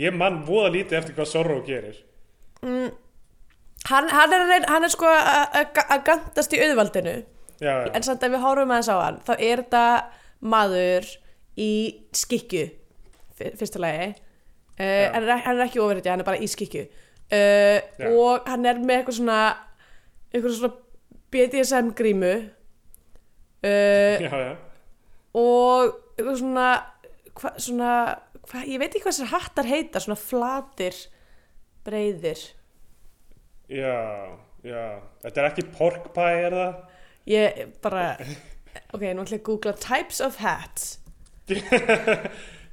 Ég 0.04 0.16
mann 0.18 0.42
voða 0.48 0.72
lítið 0.74 0.98
eftir 1.00 1.16
hvað 1.18 1.30
Sorrow 1.30 1.62
gerir. 1.68 1.98
Hann, 2.64 4.08
hann, 4.10 4.32
er, 4.34 4.40
að 4.46 4.50
reyna- 4.54 4.70
hann 4.72 4.84
er 4.88 4.92
sko 4.94 5.06
að- 5.06 6.04
gantast 6.08 6.54
í 6.56 6.60
auðvaldinu. 6.64 7.16
Já, 7.60 7.74
já, 7.86 7.92
en 7.96 8.04
samt 8.04 8.24
að 8.24 8.32
við 8.36 8.42
horfum 8.44 8.72
aðeins 8.72 8.90
á 8.92 8.98
hann 9.04 9.20
þá 9.24 9.34
er 9.40 9.58
þetta 9.64 9.84
maður 10.42 11.06
í 11.58 11.70
skikju 12.12 12.64
fyr- 13.38 13.56
fyrsta 13.60 13.80
lagi. 13.80 14.08
Uh, 14.80 15.12
hann, 15.14 15.24
er, 15.30 15.38
hann 15.46 15.60
er 15.60 15.66
ekki 15.68 15.80
ofurhetja, 15.84 16.12
hann 16.16 16.24
er 16.24 16.26
bara 16.26 16.40
í 16.42 16.48
skikju 16.50 16.88
uh, 16.88 17.78
Já. 18.00 18.08
og 18.10 18.48
hann 18.50 18.66
er 18.66 18.80
með 18.82 19.04
eitthvað 19.04 19.18
svona 19.20 19.38
eitthvað 20.34 20.56
svona 20.58 20.74
BDSM 21.34 21.92
grímu. 21.94 22.32
Uh, 23.64 24.18
já, 24.24 24.32
já. 24.34 24.56
Og 25.34 25.94
svona, 26.38 26.68
hva, 27.40 27.54
svona 27.58 27.92
hva, 28.50 28.64
ég 28.68 28.80
veit 28.82 28.90
ekki 28.92 29.04
hvað 29.06 29.16
þessar 29.18 29.32
hattar 29.34 29.70
heita 29.70 30.02
svona 30.04 30.20
flatir 30.20 30.98
breiðir. 31.88 32.42
Já, 33.72 33.96
já, 34.64 34.84
þetta 35.24 35.42
er 35.42 35.48
ekki 35.50 35.68
pork 35.78 36.12
pie, 36.16 36.42
er 36.50 36.58
það? 36.60 36.82
ég 37.30 37.62
bara 37.84 38.18
ok, 38.92 39.04
nú 39.16 39.24
ætla 39.24 39.38
ég 39.38 39.42
að 39.42 39.48
googla 39.48 39.74
types 39.80 40.20
of 40.24 40.42
hats. 40.44 40.98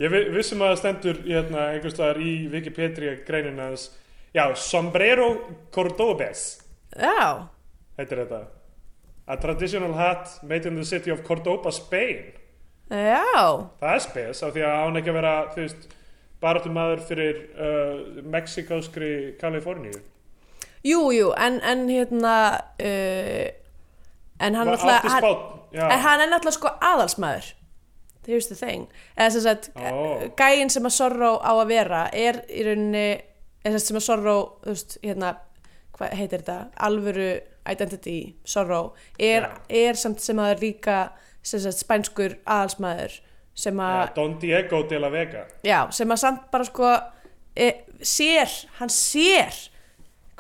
Ég 0.01 0.09
vi- 0.09 0.31
vissum 0.33 0.63
að 0.65 0.71
það 0.71 0.79
stendur 0.81 1.19
hérna, 1.27 1.65
einhvers 1.75 1.93
staðar 1.93 2.21
í 2.25 2.31
Wikipedia 2.49 3.19
greinin 3.27 3.59
hans. 3.61 3.91
Já, 4.33 4.47
sombrero 4.57 5.27
cordobes 5.75 6.63
já, 6.97 7.51
heitir 7.99 8.23
þetta. 8.23 8.39
A 9.29 9.37
traditional 9.37 9.93
hat 9.99 10.39
made 10.43 10.65
in 10.71 10.79
the 10.81 10.85
city 10.89 11.11
of 11.13 11.21
Cordoba, 11.27 11.71
Spain 11.71 12.31
já. 12.91 13.71
Það 13.81 13.95
er 13.95 14.05
spes 14.05 14.43
af 14.43 14.53
því 14.55 14.65
að 14.67 14.77
án 14.85 15.01
ekki 15.01 15.13
að 15.13 15.19
vera, 15.21 15.35
þú 15.55 15.65
veist 15.65 15.89
baráttum 16.41 16.73
maður 16.75 17.03
fyrir 17.07 17.39
uh, 17.55 18.23
mexikóskri 18.33 19.11
Kaliforníu. 19.41 20.01
Jú, 20.85 21.01
jú, 21.13 21.31
en, 21.37 21.59
en 21.61 21.83
hérna 21.93 22.35
uh, 22.81 23.49
en 24.41 24.55
hann, 24.57 24.67
Var- 24.67 24.77
náttúrulega- 24.77 25.11
hann, 25.13 25.25
já. 25.77 25.85
en 25.93 26.01
hann 26.07 26.21
er 26.25 26.31
náttúrulega 26.33 26.57
sko 26.59 26.73
aðalsmaður. 26.81 27.51
Here's 28.27 28.47
the 28.49 28.55
thing. 28.55 28.87
Eða 29.17 29.31
sem 29.33 29.41
sagt, 29.43 29.71
Ó. 29.77 30.29
gæinn 30.39 30.71
sem 30.71 30.85
að 30.87 30.93
Sorrow 30.97 31.39
á 31.41 31.51
að 31.57 31.67
vera 31.73 32.03
er 32.13 32.43
í 32.53 32.63
rauninni 32.67 33.21
eða 33.65 33.81
sem 33.81 33.97
að 33.97 34.05
Sorrow, 34.07 34.43
þú 34.65 34.75
veist, 34.75 34.99
hérna 35.03 35.31
hvað 35.97 36.13
heitir 36.17 36.43
þetta, 36.43 36.59
alvöru 36.87 37.31
identity 37.69 38.19
Sorrow, 38.45 38.93
er, 39.19 39.49
er 39.69 39.99
samt 40.01 40.21
sem 40.25 40.39
að 40.41 40.53
er 40.55 40.63
líka 40.63 40.99
sem 41.43 41.63
sagt 41.63 41.81
spænskur 41.81 42.37
aðalsmaður 42.45 43.19
sem 43.61 43.81
að 43.83 43.97
Já, 43.97 44.13
Don 44.17 44.37
Diego 44.41 44.83
de 44.89 45.01
la 45.01 45.11
Vega. 45.13 45.45
Já, 45.67 45.81
sem 45.95 46.13
að 46.13 46.23
samt 46.23 46.47
bara 46.53 46.67
sko 46.69 46.93
e, 47.57 47.71
sér, 48.01 48.53
hann 48.81 48.93
sér 48.93 49.57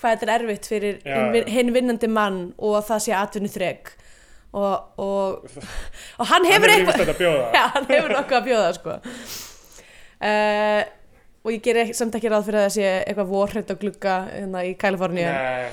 hvað 0.01 0.15
þetta 0.15 0.29
er 0.29 0.35
erfitt 0.39 0.69
fyrir 0.71 1.01
Já, 1.05 1.17
hinn 1.19 1.51
hinn 1.53 1.75
vinnandi 1.77 2.09
mann 2.09 2.39
og 2.59 2.79
að 2.79 2.87
það 2.93 3.03
sé 3.07 3.17
atvinnu 3.17 3.51
þreg 3.53 3.91
og, 4.51 4.87
og, 4.99 5.59
og 6.19 6.31
hann 6.31 6.49
hefur 6.49 6.73
eitthvað 6.73 7.21
já, 7.57 7.65
hann 7.75 7.91
hefur 7.91 8.17
nokkuð 8.17 8.39
að 8.41 8.49
bjóða 8.49 8.71
sko. 8.79 8.97
uh, 10.27 10.81
og 11.45 11.55
ég 11.55 11.63
ger 11.65 11.93
samt 11.97 12.17
ekki 12.19 12.33
ráð 12.33 12.49
fyrir 12.49 12.63
að 12.63 12.67
það 12.67 12.75
sé 12.77 12.89
eitthvað 13.05 13.31
vorhætt 13.31 13.71
á 13.73 13.77
glugga 13.81 14.17
hérna, 14.29 14.65
í 14.67 14.75
Kaliforníu. 14.81 15.29
Nei, 15.31 15.71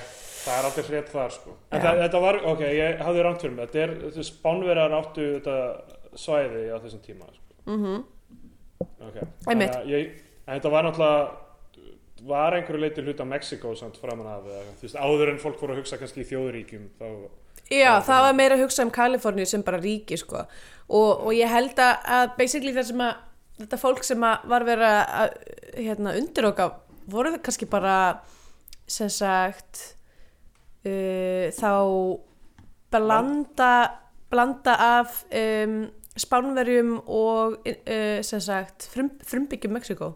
það 0.47 0.57
er 0.57 0.67
aldrei 0.69 0.85
hrétt 0.87 1.09
þar 1.13 1.33
sko. 1.35 1.55
En 1.71 1.81
það, 1.83 2.01
þetta 2.05 2.21
var, 2.23 2.39
ok, 2.53 2.61
ég 2.77 3.01
hafði 3.07 3.25
rangt 3.27 3.43
fyrir 3.43 3.55
mig 3.57 3.67
Þetta 3.67 3.83
er, 3.83 3.95
þessi 4.07 4.27
spánverjar 4.31 4.95
áttu 4.97 5.25
þetta 5.37 5.57
svæði 6.17 6.63
á 6.71 6.77
þessum 6.83 7.03
tíma 7.05 7.27
sko. 7.33 7.59
mm 7.67 7.97
Ok, 9.01 9.15
Einmitt. 9.49 9.73
að 9.73 9.89
ég, 9.89 10.09
en 10.45 10.57
þetta 10.59 10.71
var 10.73 10.85
náttúrulega 10.85 12.25
var 12.27 12.55
einhverju 12.57 12.81
leiti 12.81 13.03
hlut 13.05 13.19
á 13.21 13.25
Mexiko 13.29 13.73
samt 13.77 13.97
framan 14.01 14.29
af, 14.29 14.45
þú 14.79 14.85
veist, 14.87 14.97
áður 14.97 15.31
en 15.33 15.41
fólk 15.41 15.59
voru 15.61 15.75
að 15.75 15.81
hugsa 15.83 15.99
kannski 16.01 16.23
í 16.23 16.27
þjóðuríkjum 16.31 16.87
þá, 16.97 17.05
Já, 17.73 17.91
það 18.05 18.23
var 18.25 18.37
meira 18.37 18.55
að 18.55 18.63
hugsa 18.63 18.85
um 18.85 18.91
Kaliforníu 18.93 19.45
sem 19.49 19.63
bara 19.65 19.79
ríki 19.81 20.17
sko. 20.17 20.45
og, 20.87 21.25
og 21.27 21.33
ég 21.35 21.49
held 21.51 21.77
að, 21.83 21.93
að 22.17 22.29
basically 22.39 22.73
það 22.73 22.87
sem 22.91 23.03
að 23.05 23.13
þetta 23.59 23.79
fólk 23.81 24.05
sem 24.07 24.23
að 24.23 24.47
var 24.53 24.65
verið 24.67 24.87
að 24.93 25.35
hérna, 25.75 26.15
undir 26.21 26.49
okkar 26.51 26.73
voru 27.11 27.33
það 27.35 27.43
kannski 27.47 27.69
bara 27.69 27.97
sem 28.87 29.09
sagt 29.11 29.96
uh, 30.87 31.47
þá 31.55 31.71
blanda 32.91 33.71
blanda 34.31 34.75
af 34.75 35.23
um, 35.31 35.81
spánverjum 36.17 36.97
og 37.05 37.59
uh, 37.67 38.21
sem 38.25 38.41
sagt 38.41 38.89
frum, 38.91 39.11
frumbyggjum 39.23 39.75
Mexiko 39.77 40.13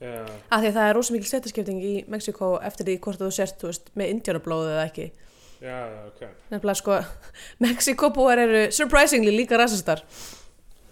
já, 0.00 0.24
af 0.50 0.60
því 0.62 0.70
að 0.70 0.76
það 0.78 0.88
er 0.88 0.96
rosa 0.96 1.14
mikil 1.14 1.30
stættaskipting 1.30 1.82
í 1.84 1.94
Mexiko 2.12 2.56
eftir 2.64 2.88
því 2.88 2.98
hvort 3.04 3.22
þú 3.22 3.30
sért 3.34 3.60
þú 3.60 3.70
veist, 3.70 3.90
með 3.96 4.12
indjánablóðu 4.14 4.74
eða 4.74 4.84
ekki. 4.90 5.06
Já, 5.56 5.76
já, 5.88 6.00
ok. 6.10 6.22
Nefnilega 6.52 6.78
sko 6.82 6.98
Mexikobúar 7.64 8.42
eru 8.42 8.66
surprisingly 8.76 9.32
líka 9.32 9.60
rasistar. 9.60 10.04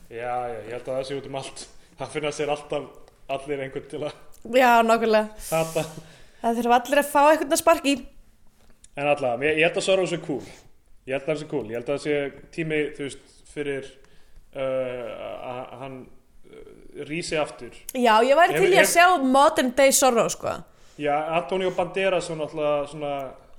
Já, 0.09 0.33
já, 0.49 0.61
ég 0.63 0.73
held 0.73 0.89
að 0.89 0.99
það 0.99 1.07
sé 1.09 1.19
út 1.19 1.29
um 1.29 1.39
allt. 1.41 1.67
Það 1.99 2.17
finna 2.17 2.33
sér 2.35 2.53
alltaf 2.55 2.89
allir 3.35 3.65
einhvern 3.65 3.89
til 3.91 4.03
að 4.05 4.59
já, 4.61 4.71
nákvæmlega. 4.85 5.53
Það 6.45 6.59
þurfa 6.59 6.81
allir 6.81 7.01
að 7.01 7.13
fá 7.13 7.21
eitthvað 7.25 7.57
að 7.57 7.61
sparki 7.63 7.95
En 8.95 9.11
allavega, 9.11 9.51
ég, 9.51 9.61
ég 9.61 9.69
held 9.69 9.81
að 9.81 9.87
Soros 9.89 10.15
er 10.15 10.23
cool. 10.25 10.43
Ég 11.05 11.17
held 11.17 11.25
að 11.25 11.31
það 11.31 11.41
sé 11.41 11.49
cool. 11.51 11.65
Ég 11.71 11.79
held 11.79 11.89
að 11.89 11.97
það 11.97 12.05
sé 12.05 12.49
tími, 12.55 12.81
þú 12.97 13.07
veist, 13.09 13.33
fyrir 13.55 13.89
uh, 14.55 15.09
að 15.51 15.79
hann 15.83 15.97
uh, 16.05 17.07
rísi 17.09 17.39
aftur. 17.41 17.75
Já, 17.93 18.15
ég 18.25 18.39
væri 18.39 18.61
til 18.61 18.71
í 18.73 18.83
að 18.83 18.93
sjá 18.93 19.07
modern 19.23 19.75
day 19.77 19.95
Sorrow 19.95 20.31
sko. 20.33 20.59
Já, 21.01 21.15
Antonio 21.41 21.73
Banderas 21.75 22.31
var 22.31 22.45
náttúrulega 22.45 22.85
svona 22.93 23.15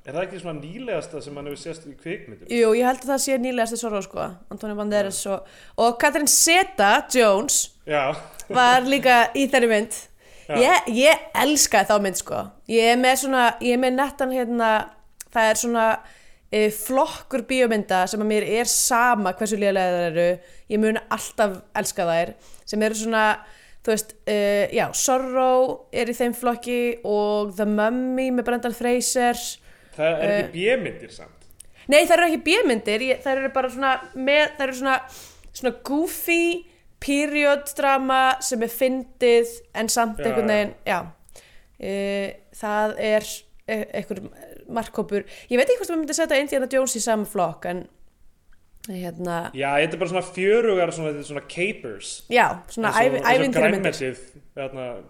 Er 0.05 0.13
það 0.13 0.21
ekki 0.21 0.39
svona 0.39 0.59
nýlegasta 0.61 1.19
sem 1.25 1.33
hann 1.33 1.47
hefur 1.49 1.57
sést 1.57 1.87
í 1.89 1.95
kvikmyndum? 1.97 2.49
jú, 2.53 2.67
ég 2.77 2.85
held 2.85 2.99
að 3.01 3.09
það 3.09 3.21
sé 3.23 3.37
nýlegasti 3.41 3.79
Sorrow 3.81 4.03
sko 4.05 4.27
Antonio 4.53 4.75
Banderas 4.77 5.21
og, 5.33 5.47
og 5.81 5.95
Catherine 5.97 6.29
Zeta-Jones 6.29 7.57
Já, 7.89 8.13
var 8.53 8.85
líka 8.85 9.31
í 9.37 9.47
þeirri 9.49 9.69
mynd. 9.69 9.97
Ég, 10.61 10.89
ég 10.93 11.25
elskaði 11.41 11.89
þá 11.89 11.95
mynd 12.01 12.19
sko. 12.21 12.41
Ég 12.69 12.91
er 12.93 12.99
með 13.01 13.15
svona, 13.23 13.45
ég 13.65 13.77
er 13.77 13.81
með 13.81 13.95
nettan 13.97 14.33
hérna, 14.33 14.69
það 15.35 15.49
er 15.51 15.59
svona 15.61 15.85
e, 16.51 16.63
flokkur 16.71 17.43
bíómynda 17.49 18.05
sem 18.09 18.23
að 18.23 18.29
mér 18.31 18.47
er 18.61 18.71
sama 18.71 19.35
hversu 19.37 19.59
lélega 19.59 19.93
það 19.99 20.07
eru. 20.09 20.27
Ég 20.71 20.81
mun 20.81 20.99
alltaf 21.11 21.59
elska 21.77 22.07
þær 22.09 22.33
sem 22.65 22.81
eru 22.87 22.97
svona, 22.97 23.25
þú 23.85 23.91
veist 23.93 24.15
uh, 24.25 24.65
já, 24.73 24.85
Sorrow 24.97 25.75
er 25.93 26.09
í 26.09 26.15
þeim 26.17 26.33
flokki 26.33 26.79
og 27.05 27.51
The 27.59 27.67
Mummy 27.69 28.31
með 28.33 28.47
Brendan 28.47 28.73
Fraser. 28.73 29.37
Það 29.95 30.23
er 30.25 30.31
ekki 30.39 30.53
bjömyndir 30.57 31.11
samt? 31.13 31.31
Nei, 31.85 31.99
það 32.09 32.15
eru 32.15 32.25
ekki 32.31 32.39
bíómyndir, 32.47 33.03
ég- 33.11 33.19
þær 33.21 33.43
eru 33.43 33.51
bara 33.53 33.69
svona 33.69 33.91
með, 34.17 34.55
þær 34.57 34.63
eru 34.71 34.77
svona, 34.79 34.95
svona 35.53 35.75
goofy 35.85 36.41
period 37.05 37.67
drama 37.77 38.21
sem 38.41 38.63
er 38.65 38.71
fyndið 38.73 39.51
en 39.77 39.91
samt 39.93 40.17
Já, 40.17 40.25
einhvern 40.31 40.49
já. 40.49 40.55
veginn, 40.55 40.73
já, 40.89 40.99
e, 41.77 41.93
það 42.57 42.95
er 43.11 43.27
e 43.69 43.77
einhver 43.99 44.23
markkópur, 44.69 45.25
ég 45.49 45.57
veit 45.59 45.67
ekki 45.69 45.79
hvort 45.81 45.91
maður 45.93 46.01
myndi 46.03 46.17
setja 46.17 46.39
Indiana 46.41 46.69
Jones 46.71 46.95
í 46.97 47.01
sama 47.03 47.25
flokk 47.29 47.65
en 47.71 47.83
hérna, 48.89 49.39
Já, 49.57 49.71
þetta 49.81 49.97
er 49.97 50.01
bara 50.03 50.11
svona 50.13 50.25
fjörugar 50.29 50.91
svona, 50.93 51.23
svona 51.25 51.41
capers 51.49 52.11
já, 52.29 52.47
svona 52.69 52.91
ævi, 53.01 53.21
ævintýramyndir. 53.25 53.95
grænmetið 54.55 55.05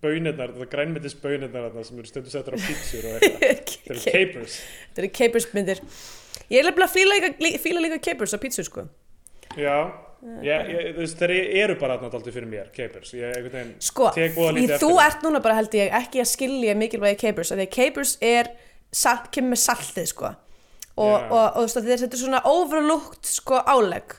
bönirnar, 0.00 0.52
þetta 0.54 0.68
grænmetis 0.72 1.16
bönirnar 1.20 1.72
sem 1.84 1.98
eru 2.00 2.08
stundu 2.08 2.30
settur 2.32 2.54
á 2.56 2.58
pítsur 2.62 3.08
og 3.10 3.18
eitthvað 3.18 3.42
Þetta 3.90 3.90
eru 3.92 4.04
capers 4.06 4.54
Þetta 4.86 5.02
eru 5.02 5.10
capers 5.18 5.48
myndir. 5.56 5.82
Ég 6.50 6.62
er 6.62 6.70
lefnilega 6.70 7.32
lí- 7.42 7.58
fíla 7.60 7.82
líka 7.84 7.98
capers 8.06 8.32
á 8.32 8.38
pítsu 8.40 8.64
sko. 8.64 8.86
Já, 9.58 9.74
ég, 10.46 10.70
ég, 10.70 10.88
veist, 10.96 11.18
þeir 11.20 11.34
eru 11.64 11.76
bara 11.82 11.98
dálítið 12.00 12.36
fyrir 12.38 12.48
mér, 12.48 12.70
capers 12.74 13.12
Ég 13.18 13.50
Sko, 13.82 14.08
þú 14.14 14.90
ert 15.02 15.26
núna 15.26 15.42
bara 15.42 15.58
held 15.58 15.74
ég 15.74 15.92
ekki 16.00 16.22
að 16.22 16.30
skilja 16.32 16.76
mikilvægi 16.78 17.18
capers, 17.26 17.50
af 17.52 17.58
því 17.60 17.66
að 17.68 17.74
capers 17.76 18.14
er 18.22 18.52
salt, 18.92 19.30
kemur 19.34 19.54
með 19.54 19.62
saltið 19.64 20.08
sko. 20.10 20.32
Og, 21.00 21.14
Já. 21.14 21.28
og, 21.30 21.44
og, 21.60 21.70
að 21.70 21.92
þetta 21.94 22.10
er 22.10 22.20
svona 22.20 22.42
overlooked 22.50 23.30
sko 23.30 23.62
álegg. 23.70 24.18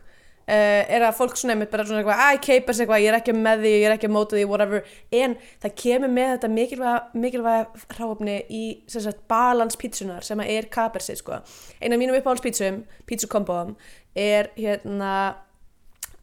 Uh, 0.51 0.82
er 0.90 1.04
að 1.06 1.16
fólk 1.16 1.38
svona 1.38 1.54
einmitt 1.54 1.70
bara 1.72 1.84
svona 1.86 2.01
eitthvað, 2.01 2.22
æ, 2.25 2.40
capers 2.44 2.80
eitthvað, 2.82 3.04
ég 3.04 3.12
er 3.12 3.18
ekki 3.20 3.36
með 3.38 3.62
því, 3.62 3.70
ég 3.78 3.84
er 3.88 3.94
ekki 3.94 4.08
að 4.10 4.13
móta 4.16 4.36
því, 4.36 4.46
whatever, 4.50 4.96
en 5.16 5.36
það 5.63 5.75
kemur 5.80 6.12
með 6.12 6.32
þetta 6.32 6.50
mikilvæga, 6.51 6.96
mikilvæga 7.24 7.84
hráfni 7.96 8.36
í 8.51 8.63
sem 8.92 9.06
sagt 9.06 9.22
balans 9.32 9.78
pítsunar 9.80 10.25
sem 10.28 10.42
að 10.42 10.51
er 10.58 10.68
capersið 10.74 11.22
sko. 11.22 11.38
Eina 11.78 11.96
af 11.96 12.01
mínum 12.01 12.18
uppáhalds 12.18 12.44
pítsum, 12.44 12.82
pítsukombóum 13.08 13.78
er 14.18 14.50
hérna 14.58 15.13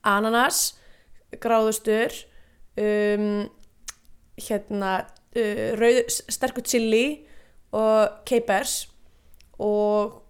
ananas, 0.05 0.75
gráðustur 1.40 2.12
um, 2.83 3.47
hérna 4.49 4.93
uh, 5.38 6.02
sterkur 6.28 6.67
chili 6.67 7.27
og 7.76 8.25
capers 8.28 8.88
og 9.58 10.22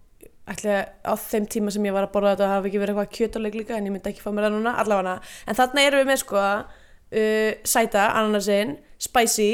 ætla 0.48 0.80
á 1.04 1.12
þeim 1.20 1.46
tíma 1.50 1.72
sem 1.72 1.84
ég 1.84 1.94
var 1.94 2.06
að 2.08 2.14
borða 2.14 2.34
þetta 2.34 2.50
hafi 2.54 2.70
ekki 2.70 2.80
verið 2.82 2.94
eitthvað 2.94 3.16
kjötuleik 3.16 3.58
líka 3.58 3.76
en 3.76 3.88
ég 3.88 3.94
myndi 3.94 4.10
ekki 4.10 4.24
fá 4.24 4.30
mér 4.32 4.48
það 4.48 4.54
núna, 4.56 4.74
allavega. 4.80 5.16
En 5.46 5.58
þarna 5.58 5.84
erum 5.84 6.02
við 6.02 6.08
með 6.08 6.20
sko 6.22 6.44
uh, 6.44 7.50
sæta, 7.68 8.06
ananasinn, 8.18 8.78
spicy 9.02 9.50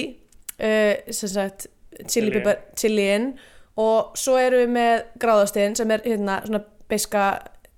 uh, 0.61 0.95
sem 1.11 1.33
sagt 1.33 1.67
chili 2.11 2.31
pepper, 2.35 2.63
chiliin 2.79 3.33
og 3.81 4.15
svo 4.19 4.37
erum 4.39 4.65
við 4.65 4.73
með 4.77 4.95
gráðastinn 5.23 5.77
sem 5.79 5.91
er 5.95 6.07
hérna 6.07 6.41
svona 6.47 6.63
beiska 6.91 7.27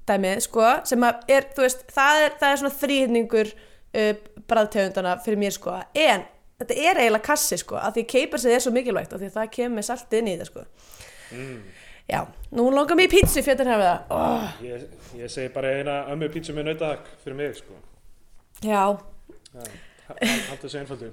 dæmið 0.07 0.45
sko, 0.45 0.69
sem 0.87 1.03
er, 1.07 1.49
þú 1.57 1.65
veist 1.65 1.85
það 1.93 2.23
er, 2.23 2.39
það 2.41 2.53
er 2.53 2.63
svona 2.63 2.79
þrýhyrningur 2.83 3.53
uh, 3.57 4.13
bræðtegundana 4.47 5.17
fyrir 5.25 5.41
mér 5.41 5.57
sko. 5.57 5.81
En 5.97 6.27
þetta 6.61 6.77
er 6.91 7.01
eiginlega 7.03 7.27
kassi 7.27 7.59
sko 7.61 7.77
af 7.81 7.95
því 7.97 8.05
keiparsið 8.13 8.55
er 8.57 8.63
svo 8.65 8.73
mikilvægt 8.77 9.13
af 9.13 9.21
því 9.21 9.29
að 9.31 9.37
það 9.41 9.51
kemur 9.59 9.87
saltið 9.91 10.19
inn 10.23 10.31
í 10.33 10.37
þetta 10.39 10.51
sko 10.53 10.67
Mm. 11.27 11.57
já, 12.07 12.21
nú 12.55 12.69
langar 12.71 12.95
mér 12.95 13.09
í 13.09 13.11
pítsu 13.17 13.43
fjöldin 13.43 13.67
hefur 13.67 13.83
það 13.83 14.13
oh, 14.15 14.45
ég, 14.63 14.83
ég 15.19 15.31
segi 15.33 15.49
bara 15.51 15.73
eina 15.75 15.97
ömmu 16.13 16.29
pítsu 16.31 16.55
með 16.55 16.69
nautahak 16.69 17.09
fyrir 17.25 17.35
mig 17.41 17.57
sko. 17.59 17.75
já, 18.63 18.85
Haldur 20.07 20.69
þessu 20.69 20.79
einfaldu 20.85 21.09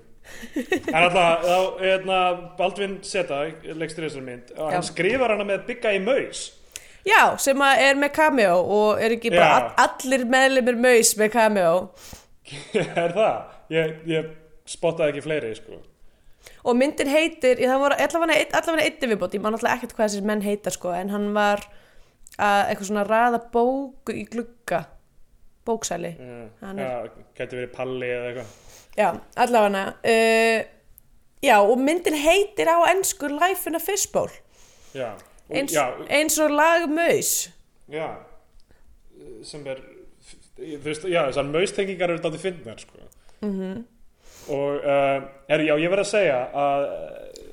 En 0.93 0.95
alltaf, 0.99 1.41
þá, 1.43 1.55
hérna, 1.81 2.17
Baldvin 2.59 2.93
Seta, 3.03 3.39
leikstur 3.73 4.05
þessar 4.05 4.21
mynd 4.27 4.53
og 4.53 4.69
Já. 4.69 4.75
hann 4.77 4.85
skrifar 4.85 5.33
hana 5.33 5.47
með 5.49 5.65
bygga 5.71 5.95
í 5.97 6.03
maus 6.05 6.43
já, 7.09 7.33
sem 7.41 7.57
að 7.65 7.81
er 7.89 7.97
með 7.99 8.13
cameo 8.19 8.53
og 8.77 9.01
er 9.03 9.17
ekki 9.17 9.33
bara 9.33 9.49
Já. 9.49 9.57
all, 9.65 9.89
allir 9.89 10.27
meðlimir 10.29 10.77
maus 10.85 11.15
með 11.19 11.33
cameo 11.39 11.73
Er 12.77 13.17
það? 13.17 13.41
Ég, 13.73 13.97
ég 14.13 14.31
spottaði 14.69 15.13
ekki 15.13 15.25
fleiri, 15.25 15.53
sko. 15.57 15.79
Og 16.67 16.75
myndin 16.75 17.11
heitir, 17.11 17.59
ég, 17.59 17.69
það 17.71 17.83
voru 17.83 17.97
allavega 17.99 18.83
einn 18.83 19.13
viðbót, 19.13 19.37
ég 19.37 19.43
man 19.43 19.55
alltaf 19.55 19.77
ekkert 19.77 19.95
hvað 19.95 20.09
þessir 20.09 20.27
menn 20.27 20.43
heita 20.43 20.73
sko, 20.73 20.91
en 20.95 21.11
hann 21.13 21.29
var 21.35 21.63
að 22.41 22.71
eitthvað 22.71 22.89
svona 22.89 23.07
raða 23.07 23.39
bóku 23.53 24.15
í 24.15 24.23
glugga 24.27 24.85
bóksæli 25.63 26.15
Hann 26.63 26.79
Já, 26.81 27.05
gæti 27.37 27.59
verið 27.59 27.69
palli 27.75 28.09
eða 28.09 28.31
eitthvað. 28.31 28.55
Já, 28.97 29.09
allavega 29.45 29.83
uh, 29.93 30.57
já, 31.45 31.55
og 31.61 31.77
myndin 31.79 32.17
heitir 32.19 32.71
á 32.71 32.77
ennsku 32.91 33.29
Life 33.31 33.69
in 33.69 33.79
a 33.79 33.81
Fishbowl. 33.83 34.33
Já, 34.93 35.13
og, 35.13 35.55
eins, 35.55 35.73
já, 35.73 35.85
eins 36.09 36.37
og 36.41 36.51
lag 36.53 36.85
maus 36.91 37.49
já 37.91 38.07
sem 39.43 39.65
er 39.67 39.81
þú 40.57 40.79
veist, 40.85 41.07
já, 41.09 41.23
þessar 41.29 41.49
maustengingar 41.49 42.13
eru 42.13 42.23
dátti 42.23 42.41
fyndnar 42.41 42.79
sko. 42.81 43.09
mm 43.41 43.83
og 44.51 44.83
uh, 44.83 45.23
er, 45.47 45.63
já, 45.67 45.73
ég 45.79 45.91
verð 45.91 46.05
að 46.05 46.11
segja 46.11 46.39
að 46.63 46.87
uh, 46.87 47.43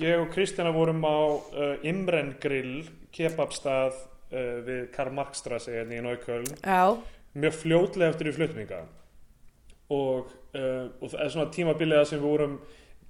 ég 0.00 0.22
og 0.22 0.30
Kristjana 0.32 0.72
vorum 0.74 1.02
á 1.04 1.18
uh, 1.18 1.86
Imren 1.88 2.34
Grill 2.42 2.88
kebabstað 3.14 3.96
uh, 3.96 4.58
við 4.66 4.88
Karl 4.94 5.14
Marx 5.16 5.42
strassi 5.42 5.74
hérna 5.76 5.98
í 5.98 6.04
Náuköln 6.04 6.48
Já, 6.62 6.96
mjög 7.34 7.60
fljótlega 7.62 8.14
eftir 8.14 8.30
í 8.30 8.36
flutninga. 8.36 8.82
Og, 9.88 10.28
og 10.52 11.04
það 11.08 11.20
er 11.24 11.30
svona 11.32 11.52
tímabiliða 11.54 12.04
sem 12.04 12.18
við 12.18 12.26
vorum 12.26 12.56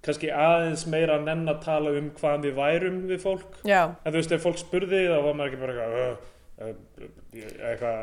kannski 0.05 0.29
aðeins 0.31 0.85
meira 0.91 1.17
að 1.19 1.25
nenn 1.27 1.51
að 1.51 1.63
tala 1.65 1.95
um 1.99 2.11
hvað 2.15 2.45
við 2.47 2.59
værum 2.59 2.99
við 3.09 3.23
fólk. 3.25 3.57
Já. 3.67 3.81
En 4.05 4.13
þú 4.13 4.21
veist, 4.21 4.35
ef 4.37 4.45
fólk 4.45 4.61
spurði 4.61 5.01
þá 5.09 5.17
var 5.25 5.39
maður 5.39 5.49
ekki 5.49 5.63
bara 5.63 5.75
eitthvað 5.75 6.29
eitthvað 6.59 7.99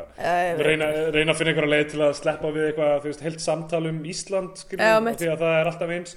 reyna, 0.64 0.86
reyna 1.12 1.32
að 1.34 1.38
finna 1.40 1.52
einhverja 1.52 1.72
leið 1.72 1.90
til 1.92 2.00
að 2.06 2.14
sleppa 2.20 2.52
við 2.54 2.64
eitthvað, 2.70 2.92
þú 3.02 3.08
veist, 3.10 3.24
heilt 3.26 3.42
samtal 3.44 3.82
um 3.90 3.98
Ísland 4.08 4.54
mitt. 5.04 5.18
því 5.20 5.28
að 5.32 5.42
það 5.44 5.56
er 5.58 5.66
alltaf 5.72 5.90
eins 5.96 6.12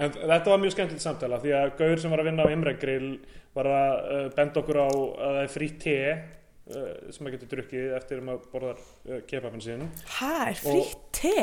en 0.00 0.08
þetta 0.16 0.52
var 0.52 0.60
mjög 0.62 0.74
skemmtilegt 0.76 1.04
samtala 1.04 1.36
því 1.42 1.50
að 1.56 1.72
Gaur 1.80 1.98
sem 2.02 2.12
var 2.12 2.20
að 2.22 2.28
vinna 2.30 2.46
á 2.46 2.52
Imregrill 2.52 3.10
var 3.56 3.66
að 3.70 3.92
uh, 3.96 4.28
benda 4.36 4.56
okkur 4.62 4.78
á 4.80 4.86
að 4.88 4.94
það 5.24 5.40
er 5.42 5.50
frí 5.56 5.68
te 5.82 5.96
uh, 6.12 6.20
sem 7.10 7.20
maður 7.24 7.34
getur 7.38 7.52
drukkið 7.56 7.86
eftir 7.98 8.16
að 8.20 8.24
maður 8.28 8.52
borðar 8.54 8.78
uh, 8.84 8.86
kebabin 9.30 9.64
sinn 9.64 9.82
Hæ, 10.18 10.32
er 10.52 10.56
frýtt 10.60 11.00
te? 11.16 11.36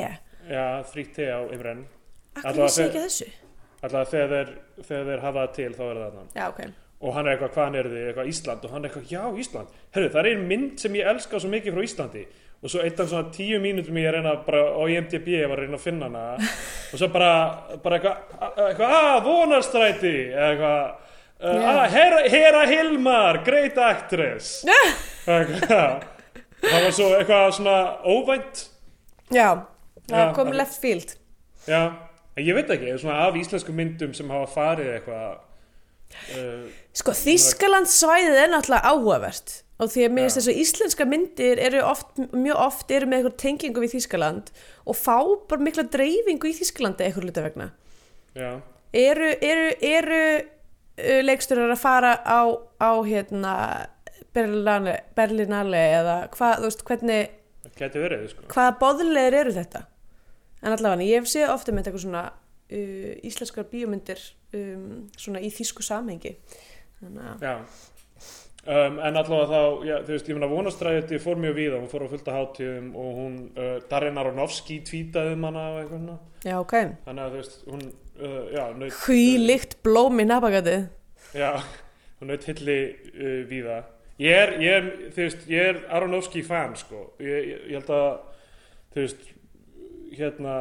já, 0.47 0.65
frí 0.93 1.03
te 1.17 1.25
á 1.33 1.39
Imren 1.53 1.81
Akkur 2.37 2.63
vissi 2.63 2.83
ekki 2.87 3.03
þessu? 3.05 3.29
alltaf 3.85 4.09
þegar 4.13 4.47
þeir, 4.81 5.19
hafa 5.21 5.39
það 5.43 5.51
til 5.57 5.71
þá 5.77 5.83
er 5.87 5.97
það 6.01 6.05
þarna 6.05 6.23
Já, 6.37 6.45
ok 6.49 6.61
og 6.97 7.13
hann 7.13 7.27
er 7.27 7.35
eitthvað, 7.35 7.53
hvaðan 7.53 7.77
eru 7.77 7.93
þið, 7.93 8.03
eitthvað 8.09 8.29
Ísland? 8.31 8.63
Og 8.65 8.73
hann 8.73 8.83
er 8.85 8.89
eitthvað, 8.89 9.09
já 9.11 9.41
Ísland, 9.43 9.79
herru 9.93 10.11
það 10.13 10.19
er 10.23 10.29
ein 10.31 10.45
mynd 10.49 10.81
sem 10.81 10.97
ég 10.97 11.09
elska 11.11 11.41
svo 11.41 11.51
mikið 11.51 11.75
frá 11.75 11.83
Íslandi. 11.85 12.23
Og 12.57 12.71
svo 12.73 12.81
eitt 12.81 12.97
af 12.97 13.09
svona 13.11 13.29
tíu 13.35 13.59
mínútum 13.61 13.99
ég 14.01 14.07
er 14.09 14.15
reyna 14.17 14.31
bara 14.47 14.63
á 14.73 14.81
IMDb 14.89 15.27
ég 15.35 15.45
var 15.45 15.59
að 15.59 15.67
reyna 15.67 15.77
að 15.77 15.83
finna 15.83 16.07
hana. 16.09 16.23
Og 16.91 16.97
svo 16.97 17.09
bara, 17.13 17.33
bara 17.83 17.99
eitthvað, 17.99 18.47
eitthvað 18.65 18.95
að, 18.97 19.17
vonarstræti! 19.27 20.15
Eða 20.31 20.47
eitthvað 20.49 20.79
uh, 20.81 21.59
Já. 21.61 21.69
að, 21.69 21.83
Hera, 21.93 22.23
Hera 22.33 22.63
Hilmar 22.71 23.41
great 23.45 23.77
actress! 23.77 24.63
Eitthvað. 25.27 26.07
Það 26.63 26.81
var 26.81 26.93
svo 26.95 27.07
eitthvað 27.13 27.47
svona 27.59 27.77
óvænt. 28.07 28.61
Já, 29.35 29.49
það 30.09 30.29
kom 30.37 30.53
left 30.55 30.79
field. 30.81 31.11
Já, 31.67 31.81
ég 32.39 32.55
veit 32.57 32.71
ekki, 32.73 32.93
svona 32.97 33.27
af 33.27 33.37
íslensku 33.37 33.75
myndum 33.75 34.15
sem 34.17 34.31
hafa 34.31 34.47
farið 34.55 34.93
eitthvað 34.95 35.35
uh, 36.35 36.67
Sko, 36.97 37.13
Þískaland 37.13 37.89
svæðið 37.91 38.39
er 38.41 38.53
náttúrulega 38.53 38.91
áhugavert 38.91 39.55
og 39.77 39.91
því 39.93 40.05
að 40.07 40.13
mér 40.15 40.25
finnst 40.25 40.39
þess 40.39 40.49
að 40.49 40.61
íslenska 40.63 41.05
myndir 41.05 41.59
eru 41.61 41.81
oft, 41.85 42.21
mjög 42.33 42.61
oft 42.63 42.93
eru 42.93 43.09
með 43.09 43.19
eitthvað 43.19 43.35
tengingu 43.43 43.83
við 43.83 43.93
Þískaland 43.93 44.49
og 44.89 44.97
fá 44.97 45.17
bara 45.49 45.65
mikla 45.67 45.85
dreifingu 45.93 46.49
í 46.49 46.55
Þískalandi 46.57 47.05
eitthvað 47.05 47.27
hluta 47.27 47.43
vegna. 47.45 47.67
Já, 48.37 48.49
eru, 48.97 49.29
eru, 49.45 49.67
eru 49.85 50.23
uh, 50.37 51.21
leiksturar 51.27 51.73
að 51.73 51.83
fara 51.83 52.15
á, 52.25 52.41
á 52.81 52.91
hérna 53.05 53.53
Berlinale, 54.33 54.97
Berlinale 55.17 55.83
eða 55.99 56.17
hvað, 56.33 56.57
þú 56.57 56.71
veist, 56.71 56.83
hvernig 56.87 57.29
verið 57.77 58.25
sko. 58.31 58.49
hvaða 58.53 58.73
boðleir 58.81 59.37
eru 59.43 59.53
þetta? 59.53 59.85
En 60.63 60.73
allavega, 60.73 61.05
ég 61.05 61.21
hef 61.21 61.29
séð 61.29 61.53
ofta 61.53 61.73
með 61.73 61.85
eitthvað 61.91 62.05
svona 62.07 62.25
uh, 62.33 63.13
íslenskar 63.29 63.69
bíómyndir 63.69 64.21
um, 64.55 65.05
svona 65.17 65.43
í 65.43 65.51
þýsku 65.53 65.85
samhengi. 65.85 66.37
Þannig 67.01 67.29
að 67.33 67.47
Já. 67.47 67.55
Um, 68.67 68.97
En 68.99 69.15
allavega 69.15 69.45
þá, 69.47 69.83
já, 69.87 69.95
þú 70.03 70.11
veist, 70.11 70.27
ég 70.27 70.35
meina 70.35 70.47
vonastræði 70.51 71.19
fór 71.23 71.39
mjög 71.39 71.53
víða, 71.55 71.77
hún 71.79 71.87
fór 71.87 72.03
á 72.03 72.11
fullta 72.11 72.33
hátíðum 72.35 72.89
og 72.99 73.13
hún, 73.15 73.35
uh, 73.55 73.77
Darren 73.87 74.19
Aronofsky 74.19 74.81
tvítaði 74.83 75.37
um 75.37 75.45
hana 75.47 75.63
og 75.71 75.77
eitthvað 75.85 76.09
já, 76.43 76.55
ok, 76.59 76.75
Þannig 77.05 77.23
að 77.23 77.31
þú 77.31 77.39
veist, 77.39 77.55
hún, 77.71 77.85
uh, 78.19 78.41
já, 78.51 78.63
naut 78.75 78.97
hvílikt 79.05 79.77
blóm 79.87 80.19
í 80.19 80.25
nabagatið 80.27 80.89
Já, 81.37 81.51
hún 82.19 82.33
naut 82.33 82.49
hilli 82.49 82.77
uh, 83.13 83.39
víða. 83.47 83.79
Ég 84.19 84.43
er, 84.43 84.53
ég 84.65 84.75
er, 84.81 84.91
þú 85.15 85.23
veist, 85.23 85.47
ég 85.53 85.71
er 85.71 85.81
Aronofsky 85.93 86.43
fan, 86.43 86.75
sko. 86.75 87.05
Ég, 87.23 87.51
ég, 87.53 87.65
ég 87.71 87.79
held 87.79 87.91
að, 87.93 88.07
þú 88.91 89.03
veist, 89.05 89.27
hérna 90.17 90.55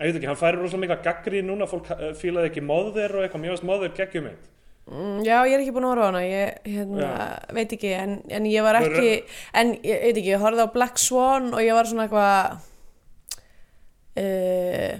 ég 0.00 0.08
veit 0.08 0.18
ekki, 0.18 0.26
hann 0.26 0.40
færi 0.40 0.58
rosalega 0.58 0.88
mikið 0.88 1.04
gaggri 1.06 1.44
núna 1.46 1.68
fólk 1.70 1.86
uh, 1.94 2.10
fílaði 2.18 2.50
ekki 2.50 2.64
móðir 2.66 3.14
og 3.14 3.24
eitthvað, 3.24 3.42
mér 3.44 3.54
varst 3.54 3.66
móðir 3.68 3.94
geggjum 3.94 4.28
mynd. 4.28 4.50
Mm, 4.84 5.20
já, 5.24 5.38
ég 5.48 5.54
er 5.54 5.62
ekki 5.62 5.72
búin 5.72 5.86
að 5.86 5.92
horfa 5.94 6.04
á 6.04 6.10
hana 6.10 6.22
ég 6.26 6.66
hérna, 6.68 7.10
veit 7.56 7.70
ekki, 7.72 7.92
en, 7.96 8.18
en 8.36 8.48
ég 8.50 8.66
var 8.66 8.76
ekki 8.82 9.12
en 9.56 9.70
ég 9.80 10.02
veit 10.02 10.18
ekki, 10.18 10.32
ég 10.34 10.42
horfði 10.42 10.66
á 10.66 10.74
Black 10.74 11.00
Swan 11.00 11.46
og 11.54 11.62
ég 11.64 11.72
var 11.78 11.88
svona 11.88 12.04
eitthvað 12.04 12.58
uh, 14.20 14.92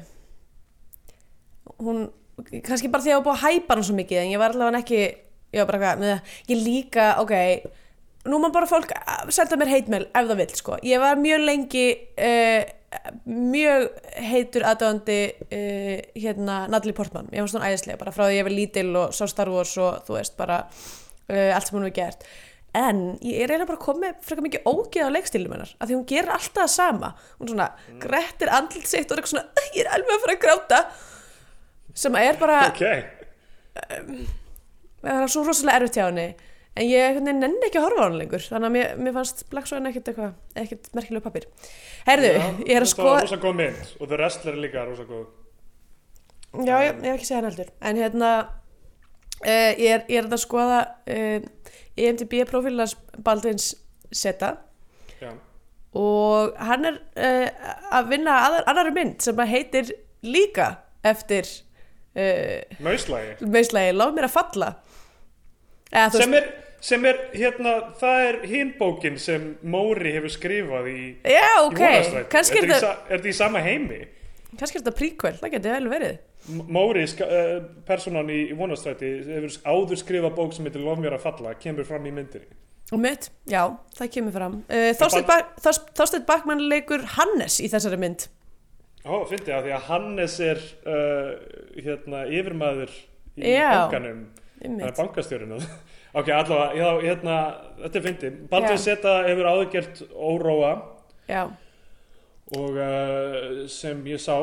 hún 1.85 2.01
kannski 2.65 2.89
bara 2.89 3.05
því 3.05 3.13
að 3.13 3.13
ég 3.13 3.21
var 3.21 3.27
búin 3.27 3.37
að 3.37 3.45
hæpa 3.45 3.77
hann 3.77 3.85
svo 3.91 3.99
mikið 3.99 4.23
en 4.23 4.33
ég 4.33 4.41
var 4.41 4.57
allavega 4.57 4.81
ekki 4.81 5.03
ég 5.05 5.61
var 5.61 5.69
bara 5.69 5.83
eitthvað, 5.83 6.01
með, 6.07 6.39
ég 6.55 6.65
líka, 6.65 7.11
ok 7.21 7.35
nú 8.25 8.41
má 8.41 8.49
bara 8.55 8.71
fólk 8.71 8.95
senda 9.37 9.59
mér 9.61 9.75
heitmeil 9.75 10.07
ef 10.07 10.31
það 10.31 10.39
vill, 10.41 10.53
sko. 10.57 10.79
Ég 10.81 11.03
var 11.03 11.21
mjög 11.21 11.45
lengi 11.45 11.87
uh, 12.17 12.65
mjög 13.27 13.87
heitur 14.31 14.65
aðdöðandi 14.69 15.19
uh, 15.45 16.01
hérna 16.15 16.57
Natalie 16.73 16.95
Portman, 16.97 17.29
ég 17.35 17.45
var 17.45 17.51
svona 17.53 17.71
æðislega 17.73 18.01
bara 18.01 18.13
frá 18.15 18.27
því 18.29 18.39
ég 18.39 18.47
var 18.49 18.55
lítil 18.55 18.91
og 19.01 19.15
sá 19.17 19.25
Star 19.31 19.51
Wars 19.53 19.73
og 19.83 20.03
þú 20.07 20.17
veist 20.19 20.37
bara 20.39 20.59
uh, 20.69 21.51
allt 21.57 21.69
sem 21.71 21.79
hún 21.79 21.87
hefur 21.89 21.97
gert. 22.01 22.27
En 22.75 23.03
ég 23.23 23.37
er 23.45 23.53
eiginlega 23.53 23.69
bara 23.71 23.83
komið 23.85 24.17
frekar 24.27 24.43
mikið 24.49 24.65
ógeð 24.67 25.07
á 25.07 25.15
leikstílum 25.15 25.53
hennar 25.55 25.75
af 25.79 25.87
því 25.87 25.95
hún 25.99 26.07
gerir 26.11 26.33
alltaf 26.35 26.57
það 26.65 26.73
sama. 26.75 27.13
Hún 27.39 27.53
svona 27.53 27.69
grettir 28.03 28.51
andlit 28.51 28.89
sitt 28.91 29.07
og 29.07 29.15
er 29.15 29.23
eitthvað 29.23 29.35
svona 29.37 29.47
"Æ, 29.55 29.63
ég 29.79 29.85
er 29.85 29.93
alveg 29.95 30.17
að 30.17 30.25
fara 30.25 30.35
að 30.35 30.43
gráta. 30.47 30.81
Sem 31.95 32.17
er 32.19 32.41
bara 32.41 32.57
Ok, 32.73 32.83
það 35.05 35.23
er 35.23 35.31
svo 35.31 35.45
rosalega 35.47 35.79
erfitt 35.81 35.99
hjá 36.01 36.07
henni 36.09 36.27
en 36.75 36.89
ég 36.91 37.21
nenni 37.23 37.69
ekki 37.69 37.79
að 37.79 37.87
horfa 37.87 38.03
á 38.03 38.07
hann 38.09 38.19
lengur 38.19 38.43
þannig 38.43 38.69
að 38.69 38.75
mér, 38.75 38.93
mér 38.99 39.15
fannst 39.15 39.45
Black 39.53 39.71
Swan 39.71 39.87
ekkert 39.91 40.11
eitthvað 40.11 40.63
ekkert 40.65 40.91
merkilegu 40.97 41.23
pappir 41.23 41.47
herðu, 42.09 42.33
Já, 42.35 42.45
ég 42.67 42.75
er 42.75 42.83
að 42.83 42.89
þetta 42.89 42.91
skoða 42.91 43.15
var 43.15 43.27
rosa 43.29 43.41
góð 43.45 43.57
mynd 43.61 43.95
og 43.95 44.11
The 44.11 44.19
Wrestler 44.19 44.57
er 44.57 44.63
líka 44.65 44.85
rosa 44.89 45.07
góð. 45.09 45.25
Já, 46.63 46.75
ég, 46.85 47.01
ég 47.03 47.09
hef 47.09 47.17
ekki 47.17 47.27
segja 47.27 47.41
hann 47.41 47.49
heldur. 47.49 47.71
En 47.83 47.99
hérna 47.99 48.31
uh, 48.45 49.49
ég, 49.49 49.89
er, 49.91 50.05
ég 50.11 50.21
er 50.21 50.29
að 50.29 50.43
skoða 50.43 50.81
uh, 51.11 51.73
EMDB 51.99 52.37
profílans 52.51 52.95
Baldvins 53.27 53.73
Seta 54.15 54.55
Já, 55.19 55.33
og 55.99 56.55
hann 56.63 56.91
er 56.91 56.99
uh, 57.19 57.71
að 57.99 58.11
vinna 58.15 58.39
aðar, 58.49 58.67
annari 58.71 58.95
mynd 58.95 59.23
sem 59.25 59.39
að 59.43 59.55
heitir 59.55 59.95
líka 60.27 60.75
eftir 61.05 61.49
Mauslægi 62.15 63.49
meðslagi 63.51 63.95
Láð 63.97 64.13
mér 64.15 64.29
að 64.29 64.37
falla. 64.37 64.69
Eða, 65.91 66.13
sem 66.15 66.37
er, 66.39 66.45
sem 66.85 67.05
er, 67.09 67.19
hérna, 67.33 67.73
það 68.01 68.19
er 68.29 68.39
hinn 68.51 68.75
bókin 68.79 69.15
sem 69.23 69.55
Móri 69.73 70.13
hefur 70.19 70.33
skrifað 70.35 70.91
í, 70.93 70.99
Já, 71.25 71.47
ok, 71.65 71.81
kannski 72.33 72.61
er 72.61 72.69
þetta 72.75 72.91
er 73.09 73.15
þetta 73.17 73.31
í 73.31 73.37
sama 73.39 73.63
heimi? 73.65 74.03
Kannski 74.55 74.79
er 74.79 74.85
þetta 74.85 74.97
prequel, 74.99 75.33
það 75.41 75.55
getur 75.57 75.73
vel 75.79 75.89
verið. 75.95 76.19
M- 76.53 76.67
Móri, 76.77 77.07
uh, 77.25 77.55
personan 77.89 78.29
í, 78.31 78.43
í 78.53 78.59
vonastræti 78.59 79.09
hefur 79.31 79.57
áður 79.65 79.99
skrifað 80.03 80.37
bók 80.37 80.53
sem 80.55 80.69
heitir 80.69 80.85
Lof 80.85 81.01
mér 81.01 81.17
að 81.17 81.25
falla, 81.25 81.55
kemur 81.59 81.89
fram 81.89 82.05
í 82.07 82.13
myndinni. 82.15 82.47
Og 82.93 83.01
mitt, 83.01 83.31
já, 83.49 83.63
það 83.97 84.11
kemur 84.19 84.35
fram. 84.37 84.59
Uh, 84.69 84.91
Þorsteinn 85.01 85.25
Bald- 85.27 85.49
Bak, 85.49 85.57
Þors- 85.65 85.81
Þorsteinn 85.97 86.27
Bakmann 86.29 86.63
leikur 86.69 87.03
Hannes 87.17 87.57
í 87.65 87.71
þessari 87.73 87.97
mynd. 88.05 88.27
Ó, 89.09 89.25
fyndi 89.29 89.49
það, 89.51 89.65
því 89.67 89.73
að 89.79 89.89
Hannes 89.89 90.37
er 90.45 90.61
uh, 90.85 91.33
hérna, 91.89 92.23
yfirmaður 92.29 92.93
í 93.41 93.57
Já. 93.57 93.71
bankanum. 93.89 94.23
Það 94.61 94.87
er 94.91 94.95
bankastjórinu 95.01 95.59
ok, 96.15 96.31
allavega, 96.39 96.67
já, 96.79 96.89
hérna, 97.03 97.37
þetta 97.83 98.01
er 98.01 98.05
fyndi 98.09 98.33
Baldur. 98.51 98.81
Seta 98.81 99.15
hefur 99.29 99.51
áðurgert 99.51 100.03
óróa 100.15 100.75
Já, 101.29 101.47
og 102.55 102.77
uh, 102.77 103.65
sem 103.73 104.03
ég 104.11 104.21
sá 104.23 104.37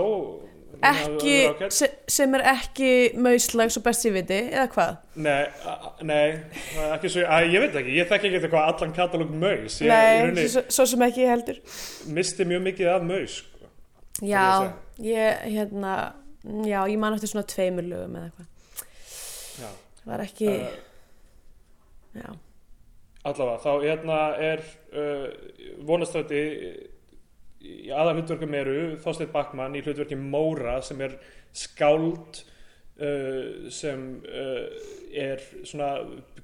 ekki, 0.88 1.36
se, 1.69 1.88
sem 2.10 2.34
er 2.39 2.43
ekki 2.55 2.91
mauslag 3.21 3.69
svo 3.73 3.84
best 3.86 4.07
ég 4.07 4.15
viti, 4.15 4.39
eða 4.49 4.67
hvað? 4.73 4.93
Nei, 5.21 5.43
nei, 6.07 6.23
svo, 7.05 7.25
að, 7.27 7.51
ég 7.53 7.65
veit 7.65 7.77
ekki, 7.84 7.97
ég 7.99 8.10
þekki 8.10 8.31
ekki 8.31 8.41
eitthvað 8.41 8.69
allan 8.71 8.95
katalóg 8.95 9.34
maus, 9.36 9.77
ég 9.84 9.91
Nei, 9.91 10.21
rauninni 10.23 10.47
svo, 10.49 10.65
svo 10.73 10.88
sem 10.89 11.05
ekki 11.05 11.27
heldur 11.29 11.62
misti 12.17 12.47
mjög 12.49 12.65
mikið 12.71 12.93
af 12.95 13.05
maus, 13.05 13.38
sko. 13.43 13.69
Já, 14.25 14.47
ég 15.03 15.12
ég, 15.12 15.45
hérna 15.60 15.93
Já, 16.65 16.79
ég 16.89 16.97
man 16.97 17.13
eftir 17.13 17.29
svona 17.29 17.45
tveimur 17.45 17.86
lögum 17.86 18.15
eða 18.17 18.31
eitthvað 18.31 18.47
Já. 19.62 19.69
Það 20.01 20.10
var 20.10 20.23
ekki, 20.25 20.47
Uh, 20.57 20.90
já. 22.15 22.32
Allavega, 23.21 23.60
þá 23.62 23.71
hérna 23.86 24.19
er 24.41 24.63
uh, 24.97 25.28
vonastræti 25.86 26.41
í 27.62 27.91
aðal 27.93 28.15
hlutverkum 28.17 28.56
eru 28.58 28.78
Þorsteinn 29.04 29.34
Bakmann 29.34 29.78
í 29.78 29.84
hlutverki 29.86 30.17
Móra 30.17 30.80
sem 30.86 31.02
er 31.06 31.19
skáld 31.54 32.41
uh, 32.97 33.69
sem 33.69 34.08
uh, 34.26 34.65
er 35.12 35.43
svona 35.67 35.91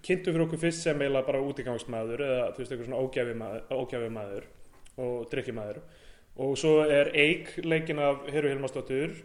kynntu 0.05 0.33
fyrir 0.33 0.45
okkur 0.45 0.61
fyrst 0.67 0.85
sem 0.85 1.01
eiginlega 1.01 1.29
bara 1.31 1.41
útigangsmaður 1.41 2.23
eða 2.27 2.51
þú 2.51 2.61
veist 2.61 2.75
eitthvað 2.75 2.89
svona 2.91 3.01
ógæfi 3.01 3.37
maður, 3.41 4.11
maður 4.19 4.47
og 5.01 5.25
drykkimaður 5.31 5.81
og 6.37 6.53
svo 6.59 6.73
er 6.85 7.09
Eik 7.17 7.55
leikinn 7.65 8.01
af 8.03 8.27
Heru 8.29 8.51
Hilmarsdóttur 8.51 9.15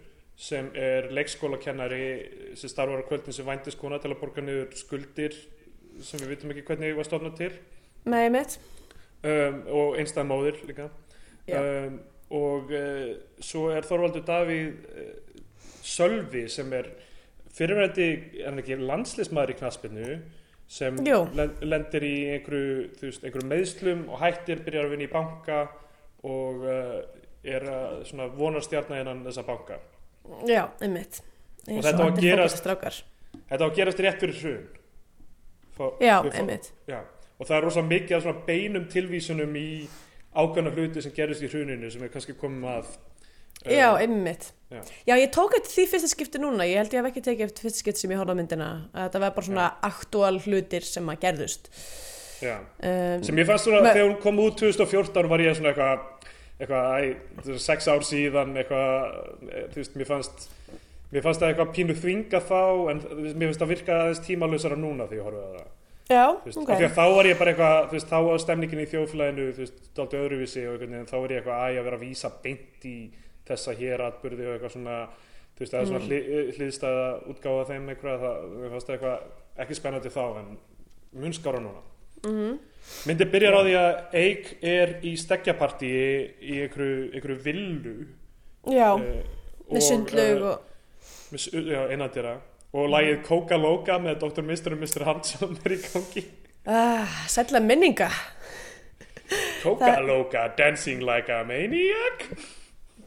sem 0.40 0.70
er 0.78 1.11
leikskólakennari 1.12 2.55
sem 2.57 2.70
starfar 2.72 3.05
á 3.05 3.09
kvöldin 3.09 3.37
sem 3.37 3.46
vændiskona 3.46 4.00
til 4.00 4.14
að 4.14 4.20
borga 4.22 4.44
niður 4.44 4.72
skuldir 4.78 5.37
sem 6.00 6.20
við 6.22 6.28
vitum 6.37 6.50
ekki 6.55 6.64
hvernig 6.70 6.96
var 6.96 7.09
stofnað 7.09 7.37
til. 7.38 7.52
Nei, 8.05 8.28
mitt. 8.35 8.59
um, 9.22 9.61
og 9.70 9.98
einstæð 10.00 10.26
móðir 10.31 10.57
líka. 10.66 10.88
Um, 11.52 12.00
og 12.33 12.70
uh, 12.72 13.12
svo 13.42 13.68
er 13.74 13.85
Þorvaldur 13.87 14.24
Davíð 14.26 14.72
uh, 14.72 15.40
Sölvi 15.83 16.46
sem 16.48 16.72
er 16.72 16.88
er 18.48 18.57
ekki 18.62 18.78
landslismæður 18.81 19.50
í 19.52 19.57
knaspinu 19.59 20.12
sem 20.72 20.96
len- 21.37 21.57
lendir 21.68 22.05
í 22.07 22.12
einhverju, 22.33 22.87
veist, 23.02 23.24
einhverju 23.26 23.48
meðslum 23.50 24.07
og 24.09 24.22
hættir, 24.22 24.62
byrjar 24.64 24.87
að 24.88 24.94
vinna 24.94 25.05
í 25.05 25.11
banka 25.12 25.59
og 26.24 26.62
uh, 26.64 27.02
er 27.44 27.66
uh, 27.68 27.98
svona 28.09 28.31
vonarstjarnar 28.38 29.02
innan 29.02 29.20
þessa 29.26 29.44
banka. 29.44 29.76
Já, 30.48 30.62
einmitt. 30.81 31.20
Eins 31.68 31.85
þetta 31.85 32.02
á 32.02 32.09
að 32.09 32.22
gerast- 32.22 32.64
þetta 33.50 33.62
á 33.62 33.68
að 33.68 33.76
gerast 33.76 34.00
rétt 34.07 34.22
fyrir 34.22 34.38
Fá- 34.38 34.81
Já, 36.02 36.16
einmitt. 36.28 36.72
Já, 36.90 37.00
og 37.38 37.48
það 37.48 37.56
er 37.58 37.66
rosa 37.66 37.85
mikið 37.87 38.16
af 38.16 38.26
svona 38.26 38.44
beinum 38.48 38.85
tilvísunum 38.92 39.56
í 39.58 39.68
ákveðna 40.32 40.74
hluti 40.76 41.04
sem 41.04 41.14
gerist 41.16 41.44
í 41.44 41.50
hruninu 41.52 41.90
sem 41.92 42.04
er 42.04 42.12
kannski 42.12 42.37
komum 42.38 42.68
að 42.72 42.87
uh, 42.87 43.72
Já, 43.72 43.88
einmitt. 44.00 44.52
Já. 44.72 44.80
Já, 45.11 45.14
ég 45.20 45.32
tók 45.35 45.56
eftir 45.58 45.74
því 45.74 45.88
fyrsta 45.90 46.12
skipti 46.12 46.40
núna, 46.40 46.64
ég 46.68 46.80
held 46.80 46.94
ég 46.94 47.02
hef 47.02 47.11
ekki 47.11 47.24
tekið 47.26 47.48
eftir 47.50 47.66
fyrsta 47.68 47.82
skipti 47.82 48.04
sem 48.04 48.14
ég 48.14 48.22
horfði 48.22 48.37
á 48.37 48.40
myndina, 48.40 48.70
að 48.94 49.06
þetta 49.08 49.22
var 49.26 49.37
bara 49.37 49.48
svona 49.50 49.68
aktúal 49.90 50.38
hlutir 50.46 50.88
sem 50.88 51.12
að 51.12 51.20
gerðust. 51.26 51.68
já. 52.42 52.56
Um, 52.80 53.22
sem 53.26 53.38
ég 53.38 53.46
fannst 53.50 53.68
svona, 53.68 53.85
þegar 53.92 54.08
hún 54.08 54.18
kom 54.22 54.40
út 54.42 54.56
2014 54.62 55.28
var 55.30 55.44
ég 55.44 55.58
svona 55.58 55.74
eitthvað 55.74 56.08
eitthvað, 56.62 57.58
sex 57.62 57.88
ár 57.90 58.04
síðan 58.06 58.56
eitthvað, 58.61 59.14
eh, 59.50 59.64
þú 59.72 59.80
veist, 59.80 59.96
mér 59.98 60.08
fannst 60.08 60.48
mér 61.12 61.25
fannst 61.25 61.42
það 61.42 61.53
eitthvað 61.53 61.72
pínu 61.77 61.96
þvinga 61.98 62.40
þá 62.48 62.61
en 62.92 63.03
mér 63.22 63.48
finnst 63.48 63.62
það 63.62 63.72
virka 63.72 63.98
aðeins 63.98 64.22
tímalösara 64.27 64.79
núna 64.81 65.09
þegar 65.11 65.18
ég 65.18 65.27
horfði 65.29 65.42
á 65.42 65.53
það 65.53 65.68
já, 66.12 66.25
veist, 66.44 66.61
ok. 66.61 66.70
af 66.70 66.81
því 66.81 66.87
að 66.88 66.96
þá 66.96 67.05
var 67.16 67.29
ég 67.29 67.38
bara 67.40 67.53
eitthvað, 67.53 67.90
veist, 67.92 68.09
þá 68.09 68.18
var 68.29 68.42
stemningin 68.42 68.83
í 68.83 68.88
veist, 69.59 69.85
dálítið 69.96 70.25
öðruvísi 70.25 70.64
og 70.68 70.81
veginn, 70.81 71.07
þá 71.11 71.16
var 71.18 71.35
ég 71.35 71.42
eitthvað 71.42 71.61
að 71.61 71.75
ég 71.75 71.83
að 71.83 71.87
vera 71.88 72.01
að 72.01 72.07
vísa 72.07 72.33
beint 72.42 72.88
í 72.88 72.96
þessa 73.48 73.77
hér 73.79 74.05
atbyrði 74.09 74.48
og 74.48 74.57
eitthvað 74.57 74.75
svona, 74.77 74.98
þú 75.53 75.64
veist, 75.64 75.72
það 75.72 75.81
er 75.81 75.88
svona 75.90 76.03
Mm. 76.03 76.09
hlið, 76.09 76.53
hliðstæða 76.57 77.07
útgáfa 77.33 77.64
þeim 77.70 77.88
eitthvað, 77.92 78.27
það, 78.27 78.37
fannst 78.75 78.92
eitthvað 78.96 79.64
ekki 79.64 79.79
spennandi 79.79 80.12
þá, 80.12 80.25
en 80.40 80.53
mun 81.22 81.33
skára 81.37 81.62
núna. 81.62 81.83
Mm 82.22 82.61
Myndi 83.07 83.27
byrjar 83.31 83.55
á 83.55 83.61
því 83.62 83.75
að 83.79 84.16
Eik 84.18 84.48
er 84.66 84.92
í 85.07 85.12
steggjapartíi 85.18 86.07
í 86.42 86.59
einhverju, 86.64 87.05
einhverju 87.14 87.38
villu. 87.44 87.94
Já, 88.66 88.88
eh, 88.98 89.22
með 89.70 89.85
sundlaug 89.87 90.35
eh, 90.35 90.46
og... 90.51 90.71
einandira. 91.32 92.38
Og 92.72 92.88
lagið 92.88 93.18
Coca 93.26 93.58
Loca 93.60 93.98
með 94.00 94.22
Dr. 94.22 94.44
Mr. 94.46 94.76
og 94.76 94.80
Mr. 94.80 95.04
Hansson 95.04 95.58
er 95.60 95.74
í 95.74 95.80
gangi. 95.84 96.22
Uh, 96.64 97.16
Sætla 97.28 97.60
minninga. 97.60 98.08
Coca 99.62 99.98
Loca 100.00 100.48
dancing 100.56 101.02
like 101.04 101.28
a 101.32 101.42
maniac. 101.44 102.28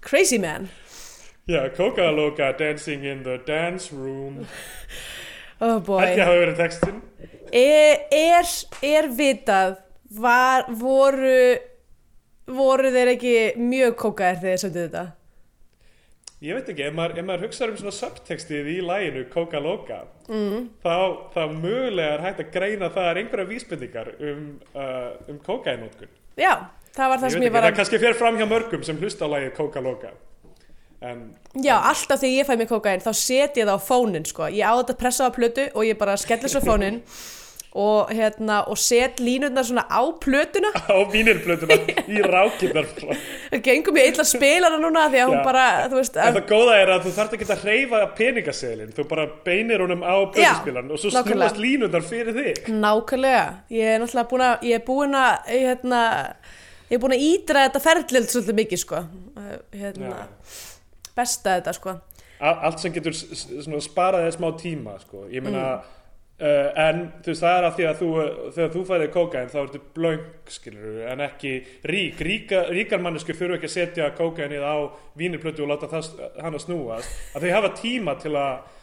Crazy 0.01 0.37
man. 0.37 0.69
Já, 1.47 1.69
Coca 1.75 2.11
Loca 2.11 2.53
dancing 2.53 3.05
in 3.05 3.23
the 3.23 3.37
dance 3.47 3.91
room. 3.93 4.45
Oh 5.61 5.79
boy. 5.79 6.01
Ekki 6.03 6.21
hafa 6.25 6.39
verið 6.41 6.57
textin. 6.59 7.01
Er, 7.55 8.05
er, 8.11 8.49
er 8.83 9.07
vitað, 9.15 9.77
var, 10.19 10.65
voru, 10.73 11.55
voru 12.49 12.91
þeir 12.91 13.13
ekki 13.13 13.35
mjög 13.61 13.95
kókaðir 14.01 14.41
þegar 14.41 14.49
þeir 14.49 14.63
söndu 14.65 14.81
þetta? 14.87 15.05
Ég 16.45 16.53
veit 16.53 16.67
ekki, 16.69 16.83
ef 16.85 16.93
maður, 16.93 17.17
ef 17.17 17.25
maður 17.25 17.43
hugsaður 17.47 17.71
um 17.73 17.77
svona 17.79 17.95
subtextið 17.95 18.67
í 18.69 18.75
læginu 18.85 19.23
Coca 19.33 19.61
Loca, 19.63 20.03
mm. 20.27 20.67
þá, 20.83 20.97
þá 21.33 21.41
mögulega 21.55 22.17
er 22.19 22.23
hægt 22.27 22.43
að 22.43 22.51
greina 22.53 22.89
það 22.93 23.09
er 23.09 23.19
einhverja 23.21 23.49
vísbendingar 23.49 24.11
um, 24.19 24.43
uh, 24.75 25.07
um 25.31 25.39
kókainótkun. 25.47 26.11
Já, 26.37 26.51
það 26.93 27.11
var 27.11 27.23
það 27.23 27.27
Ég 27.31 27.35
sem 27.37 27.41
ég 27.41 27.49
ekki, 27.49 27.55
var 27.55 27.65
það 27.65 27.71
að... 27.71 27.79
kannski 27.79 28.01
fer 28.03 28.19
fram 28.19 28.37
hjá 28.37 28.47
mörgum 28.51 28.85
sem 28.85 29.01
hlusta 29.01 29.25
á 29.25 29.33
lægið 29.33 29.55
Coca 29.57 29.83
Loca. 29.85 30.13
En, 31.05 31.25
Já, 31.61 31.75
alltaf 31.75 32.21
þegar 32.21 32.35
ég 32.35 32.47
fæ 32.47 32.53
mér 32.59 32.69
kókain 32.69 33.03
þá 33.03 33.11
set 33.17 33.57
ég 33.59 33.65
það 33.67 33.77
á 33.77 33.87
fónin 33.87 34.25
sko. 34.29 34.47
Ég 34.53 34.65
á 34.65 34.73
þetta 34.79 34.95
pressa 35.01 35.27
á 35.27 35.31
plötu 35.33 35.65
og 35.73 35.85
ég 35.87 35.97
bara 35.99 36.15
skellir 36.19 36.51
svo 36.51 36.61
fónin 36.63 37.01
og, 37.75 38.11
hérna, 38.15 38.61
og 38.71 38.77
set 38.79 39.17
línurnar 39.19 39.65
svona 39.67 39.83
á 39.91 39.99
plötuna. 40.23 40.69
á 40.95 40.95
vínirblötuna 41.11 41.75
í 42.07 42.21
rákindar. 42.23 42.87
Það 42.95 43.63
gengum 43.65 43.97
ég 43.99 44.11
illa 44.13 44.23
að 44.23 44.29
spila 44.31 44.69
hana 44.69 44.79
núna 44.79 45.03
því 45.11 45.19
að 45.25 45.31
hún 45.33 45.41
bara, 45.43 45.65
veist, 45.91 46.15
En 46.23 46.37
það 46.37 46.45
góða 46.53 46.77
er 46.81 46.91
að 46.95 47.03
þú 47.09 47.13
þarft 47.17 47.35
ekki 47.37 47.47
að 47.51 47.65
hreyfa 47.65 47.99
peningaseðlin, 48.19 48.93
þú 48.95 49.07
bara 49.11 49.25
beinir 49.49 49.83
honum 49.83 50.05
á 50.07 50.15
plötuspilan 50.31 50.87
og 50.95 51.01
svo 51.03 51.11
snúast 51.17 51.59
línundar 51.59 52.05
fyrir 52.07 52.37
þig. 52.39 52.63
nákvæmlega. 52.71 53.43
Ég 53.75 53.91
er 53.97 53.99
náttúrulega 54.05 54.29
búin 54.31 54.45
að, 54.47 54.55
ég 54.71 54.79
er 54.79 54.85
búin 54.87 55.19
að, 55.19 55.51
hérna, 55.51 56.01
ég 56.89 56.95
er 56.95 57.03
búin 57.03 57.17
að 57.17 57.25
ídra 57.27 57.65
þetta 57.67 57.83
ferðlild 57.89 58.31
svolítið 58.31 58.59
mikið 58.63 58.83
sko. 58.85 59.03
Uh, 59.35 59.55
Hérna, 59.75 60.23
besta 61.15 61.57
þetta 61.59 61.73
sko. 61.75 61.97
Allt 62.45 62.79
sem 62.83 62.91
getur 62.95 63.13
s- 63.15 63.27
s- 63.31 63.45
svona, 63.65 63.79
sparað 63.83 64.25
þér 64.27 64.33
smá 64.39 64.49
tíma 64.59 64.95
sko. 65.03 65.25
ég 65.31 65.43
meina 65.43 65.81
uh, 66.41 66.69
en 66.85 67.01
þú 67.23 67.31
veist 67.31 67.45
það 67.45 67.57
er 67.57 67.67
að 67.67 67.75
því 67.77 67.87
að 67.89 67.99
þú 68.01 68.09
þegar 68.57 68.71
þú 68.75 68.83
fæðir 68.89 69.11
kókain 69.15 69.51
þá 69.53 69.59
ertu 69.63 69.83
blöng 69.95 70.25
skilur 70.55 71.01
en 71.11 71.25
ekki 71.25 71.53
rík. 71.91 72.23
Ríka, 72.29 72.63
ríkar 72.71 73.03
mannesku 73.03 73.35
þurfu 73.35 73.59
ekki 73.59 73.71
að 73.71 73.75
setja 73.75 74.13
kókainið 74.17 74.65
á 74.65 74.75
vínirplötu 75.19 75.65
og 75.65 75.73
láta 75.73 75.91
það, 75.91 76.11
hann 76.41 76.57
að 76.57 76.65
snúast. 76.65 77.21
Að 77.35 77.47
þau 77.47 77.55
hafa 77.57 77.75
tíma 77.81 78.17
til 78.21 78.35
að 78.39 78.73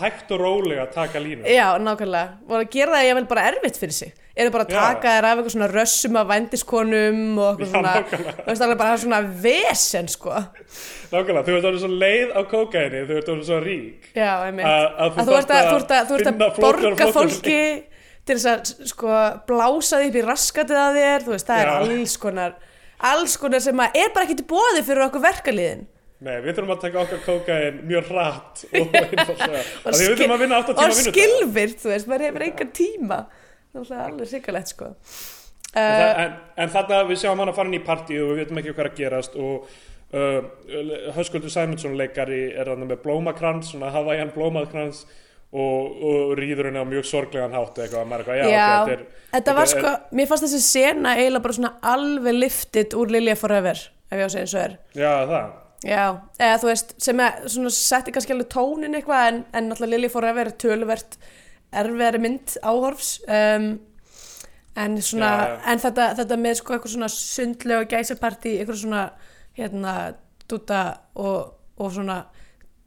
hægt 0.00 0.30
og 0.32 0.40
rólega 0.40 0.86
taka 0.94 1.20
línu 1.20 1.44
Já, 1.44 1.76
nákvæmlega. 1.78 2.28
Og 2.48 2.56
að 2.62 2.70
gera 2.72 2.96
það 2.96 3.08
ég 3.10 3.14
vel 3.18 3.26
bara 3.28 3.42
erfitt 3.50 3.76
fyrir 3.76 3.92
sig. 3.92 4.12
Eru 4.40 4.50
bara 4.54 4.64
að 4.64 4.70
taka 4.72 5.08
þér 5.12 5.26
af 5.28 5.38
eitthvað 5.38 5.54
svona 5.54 5.68
rössum 5.74 6.16
af 6.16 6.28
vændiskonum 6.30 7.38
og 7.38 7.60
eitthvað 7.60 7.72
svona, 7.74 7.92
þú 8.40 8.46
veist 8.46 8.64
alveg 8.64 8.78
bara 8.80 8.96
svona 9.02 9.20
vesen, 9.42 10.08
sko. 10.08 10.32
nákvæmlega, 11.10 11.44
þú 11.44 11.56
ert 11.58 11.68
orðin 11.70 11.82
svo 11.84 11.92
leið 12.00 12.32
á 12.32 12.40
kókaini 12.54 13.04
þú 13.08 13.16
ert 13.18 13.30
orðin 13.34 13.46
svo 13.50 13.60
rík 13.60 14.10
Já. 14.14 14.32
Að- 14.40 14.56
að 14.64 15.14
þú 15.18 15.20
Að 15.20 15.38
ert 15.40 15.50
að, 15.50 15.60
að 15.60 16.16
að, 16.16 16.42
að 16.46 16.60
borga 16.64 17.12
fólki 17.12 17.60
til 18.26 18.36
þess 18.36 18.50
að, 18.54 18.74
sko, 18.86 19.14
blása 19.48 20.00
því 20.00 20.10
upp 20.10 20.18
í 20.20 20.26
raskatið 20.26 20.80
að 20.80 20.98
þér, 21.00 21.24
þú 21.26 21.32
veist, 21.34 21.48
það 21.50 21.60
er 21.60 21.70
Já. 21.70 21.76
alls 21.80 22.16
konar, 22.22 22.52
alls 23.12 23.36
konar 23.40 23.60
sem 23.64 23.80
að 23.82 23.96
er 24.04 24.12
bara 24.14 24.24
ekki 24.28 24.36
til 24.40 24.48
bóði 24.50 24.84
fyrir 24.86 25.06
okkur 25.08 25.24
verkaliðin. 25.24 25.86
Nei, 26.20 26.34
við 26.44 26.52
þurfum 26.58 26.72
að 26.74 26.80
taka 26.84 27.02
okkar 27.06 27.20
kókain 27.24 27.78
mjög 27.88 28.08
hratt 28.12 28.64
og 28.76 28.96
Og 29.86 29.92
að 29.92 30.00
við 30.00 30.10
þurfum 30.10 30.34
að 30.34 30.42
vinna 30.44 30.58
8 30.60 30.74
tíma 30.76 30.88
og 30.90 30.98
skilvirt, 31.00 31.78
þú 31.80 31.92
veist, 31.94 32.08
maður 32.10 32.24
hefur 32.28 32.44
engan 32.48 32.72
tíma. 32.76 33.20
Það 33.72 33.92
er 33.94 34.02
alveg 34.08 34.28
sikalegt, 34.34 34.74
sko. 34.74 34.90
En, 34.90 34.98
Uh, 35.70 35.78
það- 35.86 36.18
en, 36.24 36.32
en 36.64 36.70
þarna 36.72 36.96
við 37.06 37.18
sjáum 37.20 37.38
hann 37.38 37.50
að 37.52 37.54
fara 37.60 37.68
inn 37.70 37.76
í 37.78 37.84
partíu 37.86 38.22
og 38.24 38.30
við 38.32 38.38
veitum 38.40 38.58
ekki 38.58 38.72
hvað 38.74 38.80
er 38.82 38.88
að 38.90 38.96
gerast 38.98 39.36
og 39.38 39.68
uh, 40.18 41.12
Höskuldur 41.14 41.52
Sæmundsson 41.54 41.92
leikari 41.94 42.40
er 42.58 42.66
hann 42.72 42.82
með 42.88 42.98
blómakrans, 43.04 43.68
svona 43.70 43.92
Hawaiian 43.94 44.32
blómakrans 44.34 45.04
og, 45.54 45.94
og 46.10 46.32
rýður 46.40 46.72
henni 46.72 46.82
á 46.82 46.90
mjög 46.90 47.06
sorglegan 47.12 47.54
hátt 47.54 47.78
eitthvað, 47.84 48.08
maður 48.10 48.26
er 48.26 48.42
eitthvað, 48.42 48.42
já, 48.42 48.50
Já, 48.50 48.66
ok, 48.82 48.90
þetta 48.90 48.96
er 48.96 49.32
þetta 49.36 49.54
var 49.60 49.68
er- 49.68 49.72
sko, 49.76 49.94
mér 50.18 50.30
fannst 50.32 50.46
þessi 50.48 50.60
sena 50.66 51.14
eiginlega 51.20 51.44
bara 51.46 51.58
svona 51.60 51.72
alveg 51.94 52.38
liftið 52.42 52.98
úr 53.04 53.14
Lilja 53.14 53.38
Forever, 53.38 53.84
ef 54.10 54.18
ég 54.18 54.26
á 54.26 54.26
að 54.26 54.34
segja 54.34 54.46
eins 54.48 54.56
og 54.58 54.62
er. 54.66 54.74
Já, 54.98 55.12
það, 55.30 55.54
Já, 55.80 56.02
eða 56.36 56.56
þú 56.60 56.68
veist, 56.68 56.90
sem 57.00 57.20
er 57.24 57.38
svona 57.48 57.70
setti 57.72 58.12
kannski 58.12 58.34
alveg 58.34 58.50
tónin 58.52 58.96
eitthvað 58.98 59.28
en, 59.30 59.38
en 59.56 59.70
náttúrulega 59.70 59.94
Lilja 59.94 60.10
Forever 60.12 60.50
er 60.50 60.56
töluvert 60.60 61.14
erfiðari 61.80 62.20
mynd 62.20 62.56
áhorfs 62.66 63.14
um, 63.24 63.68
en 64.80 64.98
svona, 65.02 65.30
Já, 65.30 65.46
já. 65.54 65.54
en 65.72 65.80
þetta, 65.86 66.08
þetta 66.18 66.38
með 66.42 66.58
sko 66.60 66.74
eitthvað 66.76 66.92
svona 66.96 67.08
sundlega 67.14 67.88
gæsapartí, 67.94 68.52
eitthvað 68.60 68.80
svona 68.82 69.04
hérna, 69.56 69.94
dúta 70.50 70.82
og, 71.20 71.54
og 71.80 71.94
svona 71.96 72.18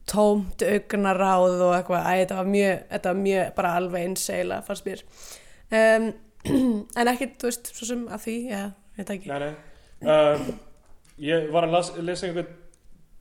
tómt 0.09 0.63
augnaráð 0.67 1.61
og 1.63 1.73
eitthvað, 1.77 2.05
æ, 2.05 2.13
þetta 2.23 2.37
var 2.41 2.51
mjög, 2.53 2.77
þetta 2.93 3.13
var 3.13 3.21
mjög 3.25 3.51
bara 3.57 3.73
alveg 3.79 4.05
eins 4.07 4.25
eiginlega, 4.29 4.65
fannst 4.67 4.87
mér. 4.89 5.03
Um, 5.73 6.09
en 6.99 7.11
ekki, 7.13 7.29
þú 7.41 7.49
veist, 7.49 7.73
svo 7.77 7.87
sem 7.89 8.05
að 8.11 8.25
því, 8.27 8.37
já, 8.51 8.63
veit 8.99 9.13
ekki. 9.17 9.31
Nei, 9.33 9.39
nei. 9.47 9.53
Um, 10.03 10.51
Ég 11.23 11.51
var 11.53 11.67
að 11.67 11.75
las, 11.77 11.91
lesa 12.03 12.25
einhvern 12.25 12.47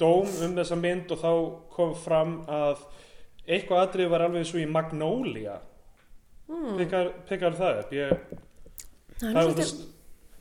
dóm 0.00 0.28
um 0.46 0.55
þessa 0.57 0.76
mynd 0.81 1.11
og 1.14 1.18
þá 1.22 1.31
kom 1.76 1.94
fram 1.94 2.33
að 2.48 2.81
eitthvað 3.46 3.83
atrið 3.88 4.09
var 4.12 4.24
alveg 4.28 4.46
svo 4.48 4.62
í 4.62 4.68
Magnolia 4.70 5.59
Hmm. 6.52 6.74
Pikkar, 6.76 7.07
pikkar 7.28 7.55
það 7.57 7.78
upp 7.81 7.92
ég, 7.94 8.11
Það 9.22 9.37
það, 9.37 9.52
það, 9.57 9.70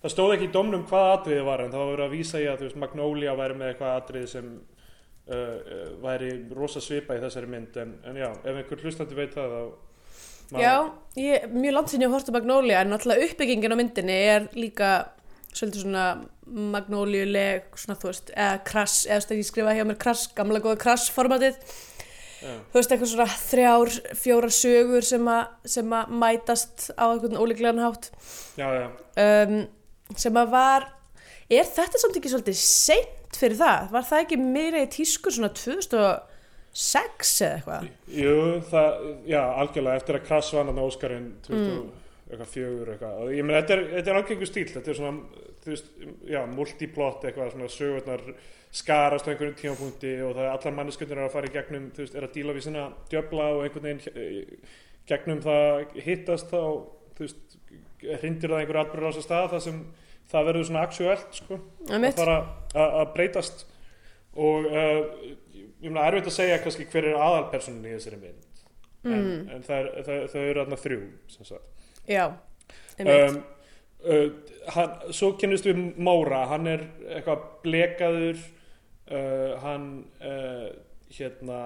það 0.02 0.12
stóð 0.12 0.32
ekki 0.34 0.48
í 0.48 0.52
dómnum 0.52 0.82
hvað 0.90 1.12
atriði 1.14 1.44
var 1.46 1.62
en 1.64 1.72
það 1.72 1.92
var 1.92 2.02
að 2.08 2.16
vísa 2.16 2.42
í 2.42 2.48
að 2.50 2.64
veist, 2.66 2.80
Magnolia 2.82 3.36
væri 3.38 3.56
með 3.60 3.70
eitthvað 3.70 3.94
atriði 4.00 4.32
sem 4.32 4.48
uh, 5.30 5.94
væri 6.04 6.32
rosa 6.58 6.82
svipa 6.84 7.16
í 7.16 7.22
þessari 7.22 7.52
mynd 7.54 7.78
en, 7.84 7.94
en 8.10 8.20
já, 8.20 8.28
ef 8.34 8.50
einhver 8.64 8.84
hlustandi 8.84 9.16
veit 9.22 9.38
það 9.38 9.54
þá 9.54 9.62
má- 10.52 10.60
Já, 10.66 10.74
ég, 11.22 11.48
mjög 11.54 11.78
langt 11.78 11.94
sinni 11.94 12.10
að 12.10 12.16
horta 12.18 12.36
Magnolia 12.36 12.82
en 12.82 12.92
náttúrulega 12.96 13.30
uppbyggingin 13.30 13.78
á 13.78 13.80
myndinni 13.80 14.18
er 14.34 14.50
líka 14.58 14.92
svolítið 15.54 15.86
svona 15.86 16.08
magnóliuleg, 16.52 17.70
svona 17.80 17.98
þú 18.00 18.10
veist, 18.12 18.32
eða 18.36 18.60
krass, 18.68 18.98
eða 19.08 19.24
þú 19.24 19.32
veist, 19.32 19.40
ég 19.42 19.50
skrifa 19.50 19.76
hjá 19.78 19.86
mér 19.88 20.00
krass, 20.02 20.26
gamla 20.38 20.62
góða 20.64 20.80
krass 20.82 21.08
formatið, 21.14 21.60
já, 22.42 22.54
þú 22.72 22.80
veist, 22.80 22.94
eitthvað 22.96 23.12
svona 23.14 23.28
þrjár, 23.44 23.94
fjórar 24.24 24.56
sögur 24.56 25.08
sem, 25.08 25.30
a, 25.32 25.38
sem 25.78 25.96
að 25.98 26.12
mætast 26.24 26.90
á 26.98 27.06
einhvern 27.08 27.40
ólíklegan 27.40 27.84
hátt 27.86 28.12
já, 28.60 28.68
já, 28.68 28.86
um, 29.26 29.56
sem 30.18 30.42
að 30.42 30.54
var, 30.58 30.90
er 31.52 31.72
þetta 31.72 32.04
samt 32.04 32.20
ekki 32.20 32.34
svolítið 32.34 32.60
seint 32.60 33.40
fyrir 33.40 33.60
það? 33.62 33.90
Var 33.96 34.06
það 34.10 34.26
ekki 34.26 34.42
meira 34.44 34.84
í 34.84 34.92
tískur 34.92 35.36
svona 35.36 35.52
2006 35.56 37.34
eða 37.48 37.56
eitthvað? 37.56 37.90
jú, 38.20 38.38
það 38.72 39.02
já, 39.32 39.42
algjörlega, 39.64 40.04
eftir 40.04 40.20
að 40.20 40.28
Krass 40.28 40.54
vann 40.56 40.72
hann 40.72 40.84
Óskarinn 40.84 41.34
20 41.48 42.01
eitthvað 42.32 42.52
fjögur 42.54 42.92
eitthvað, 42.96 43.22
ég 43.36 43.46
meina, 43.48 43.62
þetta 43.62 43.76
er, 43.78 43.84
þetta 43.98 44.12
er 44.14 44.20
algengur 44.22 44.50
stíl, 44.50 44.68
þetta 44.72 44.92
er 44.94 44.98
svona, 44.98 45.46
þú 45.62 45.72
veist 45.74 45.90
já, 46.32 46.40
multiplot, 46.56 47.26
eitthvað 47.28 47.54
svona 47.56 47.70
sögurnar 47.76 48.24
skarast 48.72 49.28
á 49.28 49.32
einhverjum 49.34 49.58
tímapunkti 49.60 50.14
og 50.24 50.36
það 50.38 50.46
er 50.46 50.54
allar 50.54 50.76
manneskundir 50.78 51.20
að 51.20 51.34
fara 51.34 51.50
í 51.50 51.56
gegnum 51.58 51.90
þú 51.92 52.06
veist, 52.06 52.16
er 52.16 52.28
að 52.28 52.36
díla 52.38 52.56
við 52.56 52.66
sinna 52.70 52.86
djöfla 53.12 53.50
og 53.58 53.66
einhvern 53.66 53.88
veginn 53.90 54.16
eh, 54.16 54.78
gegnum 55.12 55.42
það 55.44 55.82
hittast 56.06 56.54
þá, 56.54 56.62
þú 57.18 57.26
veist 57.26 57.58
hrindir 58.22 58.54
það 58.54 58.62
einhverju 58.64 58.84
atbyrður 58.86 59.12
á 59.12 59.16
þess 59.18 59.28
stað 59.28 59.50
þar 59.52 59.64
sem 59.68 59.82
það 60.32 60.48
verður 60.48 60.70
svona 60.70 60.86
aktuelt 60.88 61.36
sko, 61.42 61.58
að 61.92 62.06
fara 62.22 62.38
að 63.02 63.10
breytast. 63.18 63.66
Og 64.40 64.70
uh, 64.72 65.02
ég 65.84 65.92
meina 65.92 66.06
erfitt 66.08 66.30
að 66.32 66.36
segja 66.38 66.62
kannski 66.64 66.86
hver 66.88 67.10
er 67.10 67.18
aðalpersonin 67.20 67.90
í 67.90 67.98
þessari 67.98 68.22
mynd. 68.22 68.48
En, 69.02 69.12
Mm. 69.12 69.48
en 69.50 69.64
það, 69.66 69.88
það, 70.06 70.20
það 70.30 70.44
eru 70.52 70.62
Já, 72.10 72.26
um, 73.00 73.38
uh, 74.06 74.30
hann, 74.76 74.96
svo 75.14 75.34
kynnist 75.40 75.68
við 75.70 75.82
Móra 76.02 76.46
hann 76.50 76.68
er 76.68 76.86
eitthvað 77.10 77.46
blekaður 77.64 78.42
uh, 79.12 79.58
hann 79.64 79.88
uh, 80.22 80.70
hérna 81.12 81.62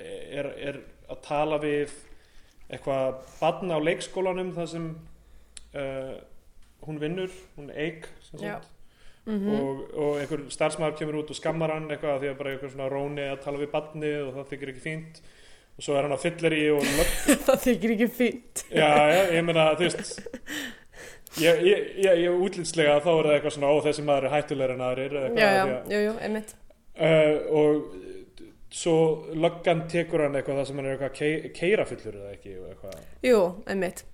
er, 0.00 0.50
er 0.56 0.80
að 1.10 1.22
tala 1.26 1.60
við 1.62 1.94
eitthvað 2.70 3.22
badna 3.40 3.78
á 3.78 3.86
leikskólanum 3.86 4.52
þar 4.54 4.68
sem 4.70 4.90
uh, 5.74 6.18
hún 6.86 7.00
vinnur, 7.02 7.32
hún 7.56 7.72
eik 7.74 8.06
sem 8.28 8.44
Já. 8.44 8.58
sagt 8.60 8.76
Mhm. 9.26 9.48
og, 9.60 9.80
og 9.94 10.14
einhver 10.20 10.46
starfsmæður 10.48 10.96
kemur 10.96 11.18
út 11.20 11.30
og 11.30 11.36
skammar 11.36 11.70
hann 11.74 11.90
eitthvað 11.92 12.22
því 12.22 12.28
að 12.30 12.38
bara 12.38 12.52
einhver 12.54 12.70
svona 12.72 12.86
róni 12.88 13.26
að 13.28 13.42
tala 13.44 13.60
við 13.60 13.68
badni 13.74 14.12
og 14.24 14.30
það 14.38 14.48
þykir 14.52 14.72
ekki 14.72 14.84
fínt 14.86 15.20
og 15.80 15.84
svo 15.86 15.96
er 15.96 16.04
hann 16.04 16.12
að 16.12 16.24
fyllir 16.26 16.54
í 16.58 16.64
og 16.74 16.82
það 17.48 17.62
þykir 17.64 17.94
ekki 17.96 18.08
fínt. 18.18 18.62
Já, 18.68 18.90
já, 19.08 19.20
ég 19.38 19.46
meina, 19.48 19.62
þú 19.80 19.86
veist 19.88 20.20
ég, 21.40 21.62
ég, 21.64 21.88
ég, 22.04 22.20
ég 22.26 22.42
útlýtslega 22.44 22.98
þá 23.00 23.08
er 23.14 23.28
það 23.30 23.34
eitthvað 23.38 23.54
svona, 23.56 23.72
ó, 23.72 23.76
þessi 23.86 24.04
maður 24.04 24.26
er 24.28 24.34
hættulegur 24.34 24.74
en 24.76 24.84
aðrir 24.90 25.16
Já, 25.40 25.48
já, 25.56 25.62
að- 25.64 25.90
jú, 25.94 26.02
jú, 26.04 26.12
einmitt. 26.26 26.54
uh, 27.00 27.34
og 27.62 27.98
svo 28.70 28.94
löggan 29.34 29.80
tekur 29.90 30.26
hann 30.26 30.36
eitthvað 30.38 30.60
það 30.60 30.68
sem 30.68 30.80
hann 30.82 30.90
er 30.90 30.96
eitthvað 30.98 31.16
kei, 31.16 31.32
keirafullur 31.56 32.18
eða 32.20 32.32
ekki 32.36 32.52
eitthvað. 32.68 33.00
Jú, 33.26 33.40
einmitt. 33.72 34.04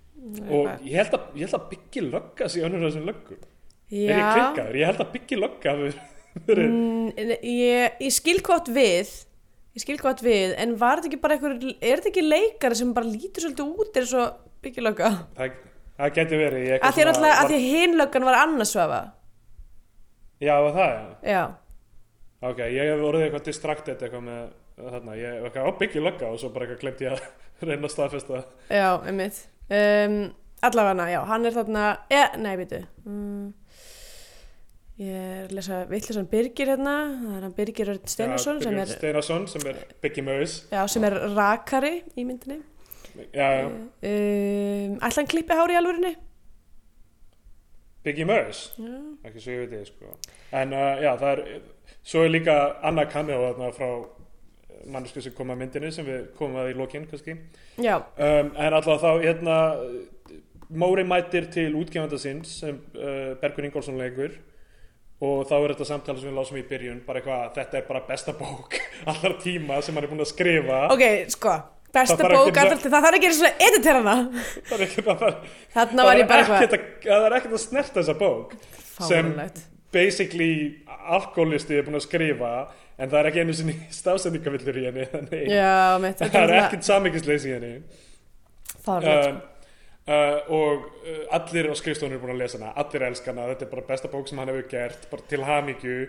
og 0.49 0.71
ég 0.87 0.97
held 1.03 1.19
að, 1.19 1.27
að 1.59 1.67
byggi 1.75 2.07
lögga 2.07 2.49
sig 2.49 2.65
önnur 2.65 2.87
þessum 2.87 3.05
löggum 3.11 3.43
er 3.43 3.99
ég 3.99 4.09
Já, 4.17 4.31
klikkaður, 4.33 4.79
ég 4.81 4.89
held 4.89 5.03
að 5.05 5.11
byggi 5.19 5.41
verið 6.47 6.71
mm, 6.71 7.37
ég, 7.51 7.99
ég 8.07 8.15
skil 8.17 8.39
hvort 8.45 8.71
við, 8.73 9.13
ég 9.77 9.83
skil 9.85 9.99
hvort 10.01 10.23
við, 10.25 10.55
en 10.63 10.75
var 10.81 11.01
þetta 11.03 11.11
ekki 11.13 11.21
bara 11.23 11.37
einhver, 11.37 11.57
er 11.77 12.01
þetta 12.01 12.11
ekki 12.13 12.25
leikari 12.27 12.79
sem 12.79 12.93
bara 12.97 13.11
lítur 13.11 13.45
svolítið 13.45 13.81
út 13.85 14.01
eins 14.01 14.15
og 14.17 14.39
byggjulögga? 14.65 15.11
það, 15.37 15.59
það 16.01 16.15
geti 16.19 16.41
verið 16.41 16.65
Að 16.65 16.73
eitthvað 16.77 16.97
því 16.97 17.05
að 17.07 17.21
var, 17.21 17.51
því 17.51 17.59
að 17.61 17.67
hinlöggan 17.77 18.27
var 18.31 18.39
annarsvafa. 18.43 19.01
já, 20.41 20.55
var 20.65 20.73
það, 20.77 20.95
já 20.97 21.05
Já, 21.27 21.45
ok, 22.51 22.59
ég 22.73 22.91
hef 22.93 23.05
orðið 23.11 23.27
eitthvað 23.27 23.45
distracted 23.51 24.03
eitthvað 24.07 24.25
með 24.27 24.41
þarna, 24.93 25.15
ég 25.17 25.37
hef 25.37 25.47
eitthvað 25.49 25.69
á 25.69 25.79
byggi 25.81 26.03
lögga 26.05 26.33
og 26.33 26.41
svo 26.41 26.51
bara 26.55 26.67
eitthvað 26.67 26.83
glemt 26.85 27.05
ég 27.07 27.15
að 27.17 27.23
reyna 27.69 27.89
að 27.89 27.95
staðfesta 27.95 28.41
það 28.41 28.81
já, 28.81 28.89
einmitt. 29.09 29.39
Um, 29.73 30.17
allavega, 30.69 31.07
já, 31.13 31.21
hann 31.31 31.49
er 31.49 31.57
þarna, 31.57 31.85
e, 32.13 32.21
nei, 32.45 32.53
veitu, 32.61 32.83
um, 33.09 33.47
ég 34.97 35.13
er 35.13 35.49
að 35.49 35.55
lesa 35.59 35.83
vittlisann 35.91 36.29
Birgir 36.31 36.71
hérna, 36.73 36.95
það 37.23 37.35
er 37.37 37.43
hann 37.47 37.57
Birgir 37.57 37.91
Örn 37.93 38.07
Steinarsson 38.09 38.63
sem 38.65 38.79
er, 38.81 38.93
Steinarsson 38.97 39.45
sem 39.53 39.67
er 39.69 39.83
Biggie 40.03 40.25
Mouse 40.25 40.63
já, 40.73 40.83
sem 40.89 41.05
er 41.05 41.19
rakari 41.37 41.99
í 42.17 42.25
myndinni. 42.25 42.63
já, 43.35 43.49
já, 43.61 43.67
Um, 43.67 44.97
ætla 45.01 45.21
hann 45.23 45.29
klippi 45.33 45.57
hári 45.59 45.77
í 45.77 45.81
alvörinni? 45.81 46.15
Biggie 48.07 48.25
Mouse 48.29 48.71
Já. 48.79 48.99
ekki 49.27 49.41
svo 49.43 49.53
ég 49.57 49.63
veit 49.67 49.73
ég 49.81 49.87
sko. 49.89 50.13
En 50.55 50.73
uh, 50.73 51.01
já 51.03 51.13
það 51.19 51.33
er 51.33 51.63
svo 52.07 52.23
er 52.25 52.31
líka 52.31 52.57
annað 52.87 53.11
cameo 53.13 53.41
þarna 53.49 53.71
frá 53.75 53.89
mannesku 54.87 55.21
sem 55.25 55.35
kom 55.35 55.51
að 55.51 55.59
myndinni 55.65 55.91
sem 55.93 56.07
við 56.07 56.29
komum 56.39 56.61
að 56.63 56.71
í 56.71 56.77
lokinn 56.79 57.09
kannski. 57.11 57.35
Já, 57.83 57.97
um, 57.99 58.53
en 58.55 58.77
alltaf 58.79 59.03
þá 59.03 59.11
hérna 59.25 59.57
Móri 60.71 61.05
mætir 61.07 61.45
til 61.55 61.75
útgefanda 61.79 62.19
sinns 62.19 62.57
sem 62.61 62.79
uh, 62.99 63.35
Bergur 63.43 63.67
Ingólfsson 63.69 63.99
leikur 64.01 64.33
og 65.25 65.47
þá 65.49 65.55
er 65.63 65.73
þetta 65.73 65.87
samtala 65.89 66.21
sem 66.21 66.29
við 66.29 66.37
lásum 66.37 66.59
í 66.61 66.65
byrjun 66.69 66.99
bara 67.07 67.21
eitthvað, 67.23 67.47
þetta 67.57 67.79
er 67.81 67.85
bara 67.89 68.03
besta 68.09 68.35
bók 68.37 68.77
allar 69.13 69.37
tíma 69.43 69.79
sem 69.83 69.95
hann 69.97 70.05
er 70.05 70.11
búin 70.13 70.25
að 70.27 70.31
skrifa 70.35 70.81
ok, 70.93 71.05
sko, 71.33 71.55
besta 71.97 72.17
Það 72.21 72.35
bók 72.37 72.51
að- 72.51 72.61
alltaf, 72.67 72.83
það 72.85 73.07
þarf 73.07 73.17
ekki 73.21 73.31
að 73.31 73.37
svona 73.39 73.53
editor 73.69 74.01
hana. 74.01 74.17
það 74.69 74.75
er 74.77 74.85
ekkert 74.87 75.09
að 75.09 75.23
það 75.23 75.31
er 75.31 76.21
ekkert 76.25 76.77
að, 76.77 76.89
það 77.07 77.29
er 77.31 77.39
ekkert 77.41 77.57
að 77.57 77.65
snerta 77.65 78.01
þessa 78.03 78.17
bók 78.21 78.57
sem 78.97 79.31
fáránlegt. 79.33 79.63
basically 79.97 80.51
alkoholisti 81.17 81.79
er 81.81 81.87
búin 81.89 81.97
að 82.01 82.05
skrifa 82.11 82.53
en 82.97 83.11
það 83.13 83.19
er 83.23 83.29
ekki 83.31 83.43
einu 83.47 83.55
sinni 83.57 83.75
stafsendingavillur 84.01 84.81
í 84.83 84.87
henni 84.91 85.43
Já, 85.49 85.97
það 86.21 86.39
er 86.45 86.55
ekkert 86.61 86.87
samvikisleis 86.93 87.49
í 87.49 87.55
henni 87.57 87.73
fáránlegt. 88.85 89.33
um, 89.33 89.41
uh, 90.07 90.39
og 90.55 90.89
uh, 91.03 91.21
allir 91.37 91.71
á 91.71 91.75
skrifstofunum 91.79 92.17
er 92.19 92.23
búin 92.25 92.35
að 92.37 92.43
lesa 92.45 92.59
hana. 92.61 92.73
Allir 92.83 93.07
elska 93.11 93.33
hana, 93.33 93.51
þetta 93.53 93.67
er 93.67 93.71
bara 93.75 93.87
besta 93.91 94.11
bók 94.13 94.29
sem 94.31 94.39
hann 94.43 94.53
hefur 94.53 94.69
gert 94.71 95.07
til 95.31 95.45
hamingju. 95.47 96.01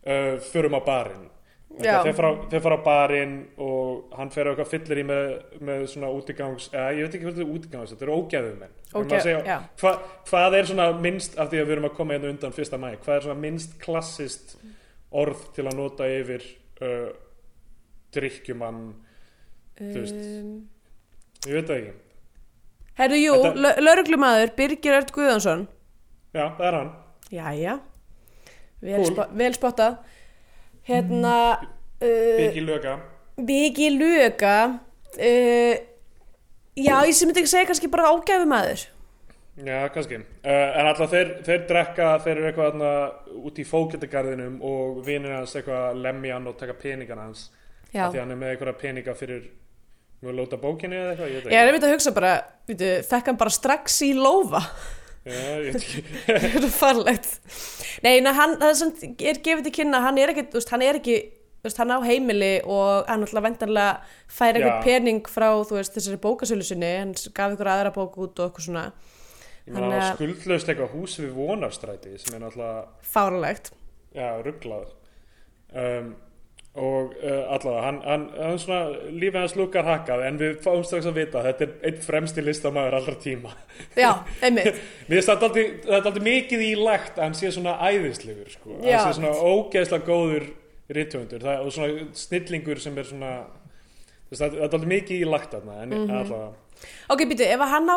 Uh, 0.00 0.40
förum 0.52 0.76
á 0.76 0.82
barinn. 0.84 1.28
Þeir 1.70 2.16
fara, 2.18 2.30
fara 2.64 2.76
á 2.76 2.82
barinn 2.82 3.34
og 3.62 4.10
hann 4.18 4.32
fer 4.34 4.48
á 4.48 4.50
eitthvað 4.50 4.72
fyllir 4.72 5.00
í 5.00 5.04
með, 5.06 5.28
með 5.62 5.84
svona 5.92 6.08
útigangs 6.10 6.66
eða 6.72 6.96
ég 6.96 7.06
veit 7.06 7.14
ekki 7.14 7.28
hvað 7.28 7.36
þetta 7.36 7.44
er 7.44 7.52
útigangs, 7.54 7.92
þetta 7.94 8.06
er 8.08 8.12
Ógeð- 8.90 9.22
segja, 9.22 9.42
já. 9.46 9.58
hva, 9.78 9.92
hvað 10.26 10.56
er 10.58 10.66
svona 10.72 10.88
minnst 10.98 11.38
af 11.38 11.52
því 11.52 11.60
að 11.60 11.68
við 11.68 11.74
erum 11.76 11.86
að 11.86 11.94
koma 12.00 12.16
hérna 12.16 12.32
undan 12.34 12.56
fyrsta 12.56 12.80
mæ 12.82 12.88
hvað 12.96 13.14
er 13.14 13.26
svona 13.28 13.44
minnst 13.44 13.78
klassist 13.78 14.56
orð 15.22 15.46
til 15.54 15.68
að 15.70 15.78
nota 15.78 16.10
yfir 16.10 16.48
drikkjumann 18.14 18.82
þú 19.78 20.02
veist. 20.02 20.20
Um, 20.20 20.54
ég 21.46 21.54
veit 21.54 21.70
það 21.70 21.76
ekki, 21.78 21.94
Herru, 23.00 23.16
jú, 23.16 23.34
Þetta- 23.46 23.74
lauruglumadur 23.80 24.52
Birgir 24.58 24.96
Örd 24.98 25.12
Guðjónsson. 25.16 25.66
Já 26.36 26.44
það 26.58 26.66
er 26.68 26.76
hann. 26.78 26.90
Jæja 27.32 27.78
Vel, 28.80 28.96
Cool. 28.96 29.10
spo 29.10 29.24
vel 29.36 29.52
spottað. 29.56 29.96
Hérna 30.88 31.34
uh, 31.60 32.36
Biggie 32.38 32.62
Löga 32.64 32.94
Biggi 33.36 33.90
Luga 33.92 34.54
uh, 34.70 35.74
Já, 36.80 36.94
ég 37.04 37.12
sem 37.16 37.28
myndi 37.28 37.42
ekki 37.42 37.50
segja 37.52 37.68
kannski 37.68 37.90
bara 37.92 38.08
ágæfumæður 38.14 38.86
Já, 39.60 39.80
kannski. 39.92 40.16
Uh, 40.40 40.78
en 40.80 40.86
alltaf 40.88 41.10
þeir, 41.12 41.30
þeir 41.44 41.64
drekka, 41.68 42.06
þeir 42.24 42.38
eru 42.38 42.46
eitthvað 42.48 42.70
þarna 42.70 42.92
út 43.50 43.58
í 43.60 43.64
fókjöldagarðinum 43.68 44.54
og 44.64 45.00
vinir 45.04 45.34
hans 45.36 45.52
eitthvað 45.58 45.82
að 45.90 45.98
lemja 46.06 46.36
hann 46.38 46.46
og 46.48 46.56
taka 46.56 46.76
peningana 46.80 47.26
hans. 47.26 47.42
Já, 47.92 48.06
Því 48.08 48.22
hann 48.22 48.32
er 48.32 48.38
með 48.40 48.54
eitthvað 48.54 48.78
peninga 48.80 49.14
fyrir 49.18 49.42
mjög 50.20 50.36
lóta 50.36 50.60
bókinni 50.60 50.96
eða 50.98 51.12
eitthvað, 51.14 51.32
ég 51.32 51.44
veit 51.44 51.52
ég 51.54 51.60
er 51.60 51.70
einmitt 51.70 51.86
að 51.88 51.94
hugsa 51.94 52.14
bara 52.16 52.32
Fekk 53.10 53.30
hann 53.30 53.38
bara 53.40 53.52
strax 53.54 53.96
í 54.06 54.12
lófa? 54.14 54.60
Já, 55.26 55.40
ég 55.60 55.74
veit 55.74 55.82
ekki. 55.82 56.02
Það 56.26 56.64
er 56.64 56.72
farlegt. 56.72 57.32
Nei, 58.04 58.14
na, 58.24 58.32
hann, 58.36 58.54
það 58.60 58.76
samt, 58.78 59.02
er 59.04 59.40
gefið 59.44 59.66
til 59.66 59.74
kynna 59.80 60.00
Hann 60.04 60.20
er 60.22 60.32
ekki, 60.32 60.46
þú 60.52 60.60
veist, 60.60 60.70
hann 60.72 60.84
er 60.86 61.00
ekki 61.00 61.16
þú 61.60 61.68
veist, 61.68 61.80
hann 61.82 61.92
á 61.92 61.98
heimili 62.06 62.52
og 62.64 63.10
hann 63.10 63.26
alltaf 63.26 63.44
vendarlega 63.44 63.98
fær 64.32 64.56
eitthvað 64.56 64.86
pening 64.86 65.28
frá 65.28 65.48
þú 65.58 65.76
veist, 65.76 65.96
þessari 65.96 66.20
bókasölu 66.22 66.64
sinni. 66.64 66.92
Hann 67.02 67.12
gaf 67.36 67.56
ykkur 67.56 67.72
aðra 67.74 67.92
bók 67.92 68.16
út 68.16 68.40
og 68.40 68.48
eitthvað 68.48 68.68
svona. 68.70 68.86
Ég 69.66 69.76
meina 69.76 69.98
Hann 69.98 70.16
skuldlaust 70.16 70.72
eitthvað 70.72 70.94
hús 70.94 71.18
við 71.20 71.36
vonarstræti 71.36 72.14
sem 72.22 72.38
er 72.38 72.46
náttúrulega, 72.46 72.86
fárlegt 73.04 73.74
já, 74.16 74.40
rugglað. 74.44 74.88
Um, 75.70 76.14
og 76.80 77.12
uh, 77.20 77.52
allavega, 77.54 77.80
hann, 77.84 77.98
hann, 78.06 78.22
hann 78.40 78.58
svona, 78.62 78.94
lífið 79.12 79.38
hans 79.42 79.54
lukkar 79.58 79.84
hakkað 79.84 80.22
en 80.28 80.38
við 80.40 80.54
fáum 80.64 80.84
strax 80.86 81.08
að 81.10 81.18
vita 81.20 81.40
að 81.42 81.48
þetta 81.50 81.66
er 81.66 81.74
einn 81.90 82.00
fremsti 82.06 82.44
listamæður 82.46 82.96
allra 83.00 83.14
tíma. 83.20 83.52
Já, 83.98 84.10
einmitt 84.42 84.80
þetta 85.10 85.50
þetta 85.52 85.60
er 85.98 86.08
aldrei 86.10 86.24
mikið 86.28 86.64
í 86.64 86.72
lagt 86.80 87.18
að 87.18 87.26
hann 87.28 87.36
sé 87.40 87.52
svona 87.52 87.76
æðislegur 87.90 88.50
sko. 88.54 88.78
Hann 88.80 89.04
sé 89.10 89.16
svona 89.18 89.34
ógeðslega 89.36 90.06
góður 90.08 90.48
rithöfundur 90.90 91.44
það, 91.44 91.66
og 91.66 91.74
svona 91.76 92.08
snillingur 92.18 92.80
sem 92.82 92.96
er 92.98 93.10
svona 93.12 93.32
það 94.30 94.56
er 94.60 94.66
alveg 94.70 94.88
mikið 94.94 95.20
í 95.24 95.28
lagt 95.28 95.52
þarna 95.54 95.82
en 95.84 95.94
Mhm. 95.94 96.10
allavega 96.22 96.50
Ok, 97.12 97.24
býtu, 97.28 97.44
ef 97.44 97.60
að 97.60 97.72
hann 97.74 97.90
á 97.90 97.96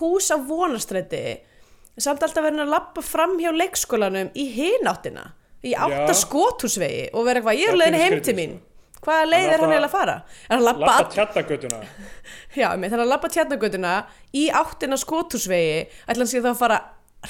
hús 0.00 0.30
á 0.32 0.36
vonastræti 0.46 1.22
samt 2.00 2.22
alltaf 2.24 2.44
verið 2.44 2.62
að 2.64 2.72
lappa 2.72 3.02
fram 3.04 3.36
hjá 3.40 3.50
leikskólanum 3.52 4.30
í 4.34 4.46
hináttina 4.54 5.32
í 5.64 5.74
átta 5.76 6.12
Já. 6.14 6.18
skothúsvegi 6.22 7.06
og 7.12 7.26
vera 7.28 7.40
eitthvað, 7.42 7.60
ég 7.60 7.72
er 7.72 7.78
leiðin 7.80 8.00
heim 8.00 8.20
til 8.24 8.36
mín. 8.38 8.54
sko. 8.60 9.04
hvaða 9.06 9.26
leið 9.30 9.46
er 9.48 9.62
hann 9.64 9.74
eiginlega 9.74 9.88
að 9.88 9.94
fara? 9.96 10.16
Er 10.50 10.64
lappa, 10.64 10.94
tjallagötuna 11.14 11.82
Já, 12.60 12.68
þannig 12.76 12.96
að 13.00 13.12
lappa 13.12 13.28
tjarnagötuna 13.32 13.92
í 14.36 14.48
áttina 14.62 14.98
skothúsvegi. 15.00 15.86
Ætla 16.06 16.24
hann 16.24 16.32
sé 16.32 16.42
þá 16.42 16.50
að 16.52 16.58
fara 16.60 16.80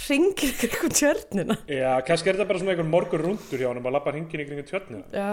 ringir 0.07 0.55
kringum 0.59 0.95
tjörnina? 0.95 1.57
Já, 1.67 1.93
kannski 2.07 2.31
er 2.31 2.39
þetta 2.39 2.49
bara 2.49 2.63
svona 2.63 2.75
einhver 2.75 2.89
morgur 2.91 3.23
rundur 3.27 3.59
hjá 3.63 3.69
hann 3.71 3.83
að 3.83 3.95
lappa 3.97 4.15
hringin 4.15 4.43
í 4.43 4.47
kringum 4.49 4.69
tjörnina. 4.71 5.03
Já, 5.15 5.31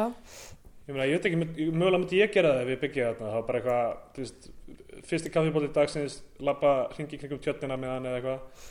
ég 0.87 0.95
meina, 0.95 1.07
ég 1.09 1.17
veit 1.19 1.27
ekki, 1.29 1.69
mögulega 1.71 2.01
myndi 2.01 2.21
ég 2.21 2.33
gera 2.33 2.55
það 2.55 2.63
ef 2.63 2.71
ég 2.73 2.81
byggja 2.85 3.11
þarna, 3.11 3.27
það 3.27 3.37
var 3.37 3.47
bara 3.51 3.61
eitthvað 3.61 5.03
fyrsti 5.07 5.31
kaffibóti 5.33 5.69
dagsins 5.75 6.17
lappa 6.43 6.73
hringi 6.95 7.19
kringum 7.21 7.41
tjörnina 7.43 7.77
með 7.79 7.93
hann 7.93 8.09
eða 8.09 8.19
eitthvað 8.21 8.65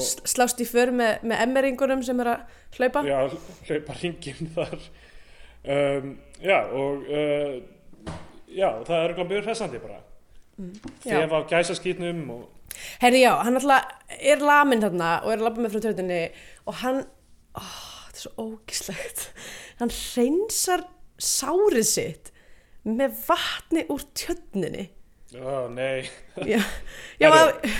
slást 0.00 0.60
í 0.62 0.66
för 0.68 0.92
með, 0.96 1.22
með 1.28 1.42
emmeringunum 1.46 2.02
sem 2.06 2.20
er 2.24 2.30
að 2.32 2.44
hlaupa 2.78 3.02
já, 3.04 3.18
hlaupa 3.68 3.96
hringin 4.00 4.48
þar 4.54 4.78
um, 4.78 6.14
já, 6.40 6.58
og 6.72 7.04
uh, 7.08 7.58
já, 8.48 8.68
það 8.86 8.96
er 8.98 9.12
eitthvað 9.12 9.30
mjög 9.34 9.44
hressandi 9.50 9.82
bara 9.82 10.00
Já. 11.02 11.16
þegar 11.16 11.32
af 11.38 11.46
gæsaskýtnum 11.50 12.18
og 12.34 12.42
Herri 13.02 13.22
já, 13.22 13.32
hann 13.44 13.56
alltaf 13.58 14.16
er 14.18 14.40
lamin 14.44 14.82
þarna 14.84 15.08
og 15.24 15.32
er 15.32 15.40
að 15.40 15.44
labba 15.46 15.64
með 15.64 15.74
frá 15.74 15.82
tjörninni 15.84 16.18
og 16.68 16.76
hann, 16.80 17.00
ó, 17.56 17.62
þetta 18.06 18.16
er 18.16 18.22
svo 18.22 18.46
ógislegt, 18.46 19.24
hann 19.80 19.92
reynsar 19.92 20.84
sárið 21.20 21.86
sitt 21.88 22.30
með 22.88 23.16
vatni 23.28 23.84
úr 23.92 24.04
tjörninni. 24.16 24.88
ó, 25.36 25.68
nei, 25.72 26.08
Já, 26.36 26.60
já, 27.20 27.28
Herri. 27.28 27.72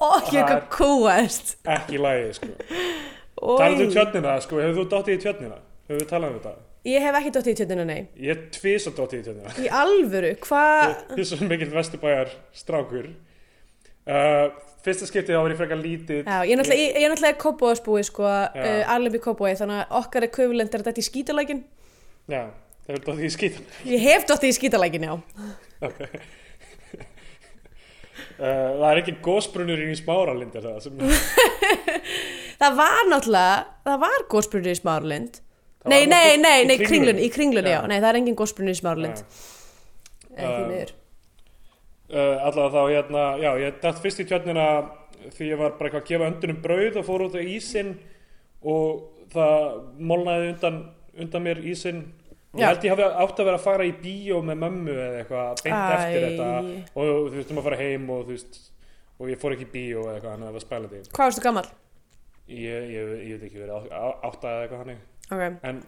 Ó, 0.00 0.08
ekki 0.18 0.40
eitthvað 0.40 0.64
kúast. 0.74 1.54
ekki 1.76 1.98
í 1.98 2.02
lagi 2.02 2.32
sko. 2.38 2.50
Oj. 3.40 3.56
talað 3.60 3.84
um 3.86 3.92
tjörnina, 3.94 4.34
sko, 4.44 4.58
hefur 4.60 4.76
þú 4.82 4.88
dottið 4.92 5.14
í 5.16 5.20
tjörnina 5.22 5.58
hefur 5.88 6.00
við 6.02 6.10
talað 6.10 6.34
um 6.34 6.40
þetta 6.40 6.56
Ég 6.88 7.02
hef 7.04 7.16
ekki 7.18 7.30
dottið 7.36 7.52
í 7.52 7.56
tjörnina, 7.60 7.84
nei. 7.84 8.00
ég 8.16 8.30
er 8.32 8.38
tvís 8.56 8.86
að 8.88 8.94
dottið 8.96 9.20
í 9.20 9.24
tjörnina 9.26 9.54
Í 9.60 9.70
alvöru, 9.80 10.32
hvað, 10.46 10.94
Þið 11.12 11.20
er 11.24 11.28
svo 11.30 11.48
mikill 11.48 11.70
vesturbæjar 11.74 12.34
strákur 12.56 13.08
uh, 13.10 14.46
Fyrsta 14.84 15.08
skiptið 15.08 15.36
þá 15.36 15.40
var 15.44 15.52
ég 15.54 15.60
frekar 15.60 15.80
lítið 15.80 16.20
já, 16.24 16.36
ég 16.48 16.52
er 16.54 16.60
náttúrulega, 16.60 16.80
ég, 16.80 16.96
ég 17.04 17.12
náttúrulega 17.12 17.40
kópóðsbúi, 17.42 18.04
sko, 18.08 18.24
uh, 18.24 18.92
alveg 18.94 19.18
í 19.18 19.22
kópói, 19.24 19.50
þannig 19.60 19.82
að 19.82 19.96
okkar 20.00 20.24
er 20.24 20.32
kvöfulend 20.36 20.76
er 20.78 20.84
þetta 20.86 21.02
í 21.02 21.04
skítalækin. 21.04 21.60
Já, 22.32 22.42
það 22.86 22.94
er 22.96 23.02
dottið 23.04 23.26
í 23.26 23.32
skítan 23.36 23.68
Ég 23.92 24.06
hef 24.06 24.24
dottið 24.30 24.54
í 24.54 24.56
skítalækin, 24.56 25.04
já. 25.04 25.18
uh, 25.84 26.39
Það 28.40 28.84
er 28.90 28.98
ekki 29.02 29.14
gósbrunur 29.24 29.80
í 29.84 29.90
smáralind 29.98 30.54
er 30.56 30.64
það 30.64 30.78
sem 30.86 31.00
Það 32.60 32.74
var 32.76 33.06
náttúrulega, 33.08 33.60
það 33.86 33.98
var 34.02 34.24
gósbrunni 34.32 34.72
í 34.74 34.76
Smáralind. 34.76 35.38
Nei, 35.88 36.02
nei, 36.04 36.34
nei, 36.36 36.58
í 36.60 36.66
nei, 36.68 36.74
Kringlunni. 36.76 36.86
kringlunni, 36.90 37.22
í 37.24 37.30
kringlunni, 37.32 37.70
já. 37.72 37.78
Já. 37.80 37.88
Nei, 37.88 37.96
það 38.02 38.08
er 38.10 38.18
engin 38.20 38.36
gósbrunni 38.36 38.74
í 38.74 38.78
Smáralind. 38.80 39.22
Uh, 40.28 40.42
Ekki 40.44 40.66
miður. 40.68 40.92
uh, 42.12 42.44
Allavega 42.50 42.70
þá 42.74 42.82
hérna 42.92 43.22
Já, 43.40 43.50
ég 43.64 43.78
dætt 43.82 44.02
fyrst 44.04 44.20
í 44.22 44.26
tjörnina 44.28 44.66
Því 45.36 45.48
ég 45.50 45.58
var 45.60 45.72
bara 45.78 45.88
eitthvað 45.88 46.04
að 46.04 46.10
gefa 46.12 46.28
öndunum 46.30 46.60
brauð 46.64 46.98
Og 47.00 47.06
fór 47.08 47.24
út 47.26 47.34
á 47.36 47.42
ísinn 47.42 47.90
Og 48.62 49.24
það 49.32 49.66
molnaði 50.10 50.52
undan, 50.52 50.78
undan 51.20 51.44
mér 51.48 51.60
ísinn 51.72 52.04
Ég 52.58 52.66
held 52.66 52.82
ég 52.82 52.90
hafi 52.90 53.02
átt 53.22 53.38
að 53.38 53.46
vera 53.46 53.58
að 53.60 53.62
fara 53.62 53.84
í 53.86 53.92
bíó 54.02 54.40
með 54.42 54.56
mömmu 54.64 54.90
eða 54.96 55.20
eitthvað 55.20 55.60
beint 55.62 55.92
eftir 55.94 56.24
þetta. 56.26 56.48
Og 56.98 57.10
þú 57.30 57.36
veistum 57.36 57.60
að 57.60 57.66
fara 57.68 57.76
heim 57.78 58.08
og 58.10 58.24
þú 58.26 58.34
veist 58.34 58.58
og 59.20 59.28
ég 59.30 59.38
fór 59.38 59.54
ekki 59.54 59.66
í 59.68 59.70
bíó 59.74 60.00
eða 60.08 60.16
eitthvað 60.16 60.32
hann 60.34 60.42
að 60.42 60.48
það 60.48 60.56
var 60.58 60.64
spælandi 60.64 61.00
Hvað 61.12 61.26
varstu 61.28 61.44
gammal? 61.44 61.64
ég, 62.50 62.90
ég, 62.90 63.14
ég 63.28 63.38
veit 63.38 63.46
ekki 63.50 63.60
verið 63.62 63.74
á- 63.78 63.94
á- 63.94 64.18
átta 64.26 64.48
eða 64.50 64.62
eitthvað 64.64 64.80
hannig 64.82 64.98
Ok. 65.30 65.42
en, 65.70 65.82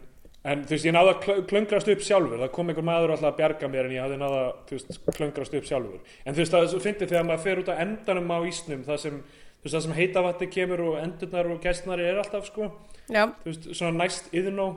en 0.45 0.63
þú 0.63 0.75
veist 0.77 0.87
ég 0.87 0.95
náði 0.95 1.11
að 1.15 1.23
klö- 1.25 1.45
klöngrast 1.51 1.89
upp 1.97 2.05
sjálfur. 2.07 2.39
Það 2.45 2.53
kom 2.55 2.69
einhver 2.71 2.87
maður 2.87 3.11
alltaf 3.17 3.33
að 3.33 3.37
bjarga 3.41 3.69
mér 3.73 3.89
en 3.89 3.97
ég 3.97 4.03
hafði 4.05 4.19
náði 4.23 4.39
að 4.39 4.53
þú 4.69 4.79
veist, 4.79 5.01
klöngrast 5.19 5.55
upp 5.59 5.67
sjálfur. 5.67 6.01
En 6.27 6.35
þú 6.37 6.43
veist 6.45 6.53
það 6.55 6.77
fyndið 6.87 7.09
þegar 7.11 7.27
maður 7.27 7.43
fer 7.49 7.59
út 7.65 7.73
á 7.75 7.81
endanum 7.83 8.31
á 8.31 8.39
ísnum 8.47 8.85
það 8.87 8.99
sem, 9.03 9.19
þú 9.19 9.65
veist, 9.67 9.75
það 9.75 9.83
sem 9.89 9.97
heita 9.99 10.23
vatni 10.23 10.47
kemur 10.55 10.81
og 10.87 10.99
endurnar 11.03 11.51
og 11.51 11.61
gæstnar 11.67 11.99
er 12.07 12.23
alltaf 12.23 12.47
sko. 12.53 12.71
Já. 13.11 13.27
þú 13.43 13.51
veist, 13.51 13.69
svona 13.75 13.99
næst 14.05 14.31
yðnó 14.33 14.69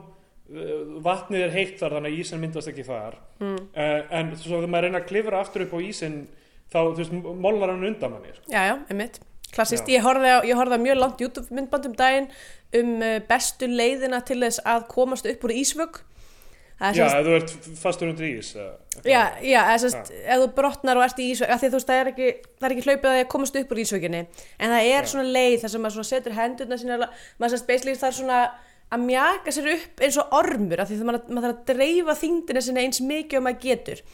vatnið 1.04 1.42
er 1.46 1.54
heitt 1.54 1.78
þar 1.80 1.96
þannig 1.98 2.12
að 2.12 2.18
ísinn 2.22 2.40
myndast 2.42 2.68
ekki 2.70 2.84
þar 2.86 3.16
Mm. 3.40 3.56
uh, 3.76 4.02
en 4.16 4.30
svo 4.40 4.56
þegar 4.60 4.70
maður 4.72 4.86
reyna 4.86 5.00
að 5.02 5.08
klifra 5.10 5.40
aftur 5.42 5.64
upp 5.66 5.74
á 5.76 5.78
ísinn 5.84 6.20
þá, 6.72 6.78
þú 6.80 6.96
veist, 7.02 7.12
molnar 7.12 7.72
hann 7.74 7.84
undan 7.84 8.10
manni 8.14 8.32
sko. 8.34 8.46
Já, 8.48 8.62
já, 8.70 8.74
einmitt. 8.90 9.18
Klassist, 9.52 9.86
ég 9.92 10.02
horfði 10.02 10.30
á, 10.32 10.38
ég 10.46 10.56
horfði 10.58 10.78
á 10.78 10.86
mjög 10.86 10.98
langt 11.02 11.20
YouTube 11.22 11.54
myndband 11.54 11.86
um 11.90 11.94
daginn 11.98 12.26
um 12.74 12.94
uh, 13.02 13.18
bestu 13.28 13.68
leiðina 13.70 14.22
til 14.26 14.40
þess 14.42 14.62
að 14.66 14.86
komast 14.90 15.26
upp 15.30 15.44
úr 15.46 15.54
ísvögg. 15.54 16.00
Það 16.76 16.98
já, 16.98 17.04
semst- 17.06 17.16
ef 17.16 17.24
þú 17.26 17.36
ert 17.36 17.78
fastur 17.80 18.08
undir 18.10 18.26
ís 18.36 18.50
eða, 18.56 18.72
Já, 19.04 19.20
já, 19.44 19.60
sérst, 19.80 20.10
ef 20.12 20.40
þú 20.42 20.48
brotnar 20.56 20.96
og 20.98 21.04
ert 21.06 21.18
í 21.20 21.28
ísvögg, 21.32 21.50
af 21.54 21.60
því 21.62 21.68
þú 21.72 21.78
veist, 21.78 21.88
það 21.88 22.00
er 22.02 22.10
ekki, 22.10 22.26
það 22.60 22.66
er 22.68 22.74
ekki 22.74 22.84
hlaupið 22.88 23.08
að 23.10 23.14
því 23.16 23.22
að 23.24 23.30
komast 23.32 23.56
upp 23.60 23.72
úr 23.72 23.80
ísvögginni, 23.84 24.20
en 24.60 24.70
það 24.74 24.88
er 24.90 25.02
Já. 25.06 25.08
svona 25.12 25.32
leið 25.36 25.56
þar 25.62 25.72
sem 25.72 25.82
maður 25.86 25.96
svona 25.96 26.10
setur 26.10 26.36
hendurna 26.36 26.76
sína, 26.82 26.98
maður 27.40 27.54
sérst, 27.54 27.66
basically 27.70 27.96
þarf 27.96 28.18
svona 28.20 28.40
að 28.94 29.02
mjaka 29.02 29.54
sér 29.54 29.72
upp 29.72 30.04
eins 30.06 30.18
og 30.20 30.36
ormur, 30.36 30.82
af 30.82 30.90
því 30.90 31.00
að 31.00 31.08
maður, 31.08 31.24
maður 31.30 31.48
þarf 31.48 31.56
að 31.56 31.72
dreifa 31.72 32.14
þingdina 32.20 32.62
sinna 32.62 32.84
eins 32.84 33.02
mikið 33.02 33.40
og 33.40 33.46
maður 33.46 33.64
getur. 33.64 34.04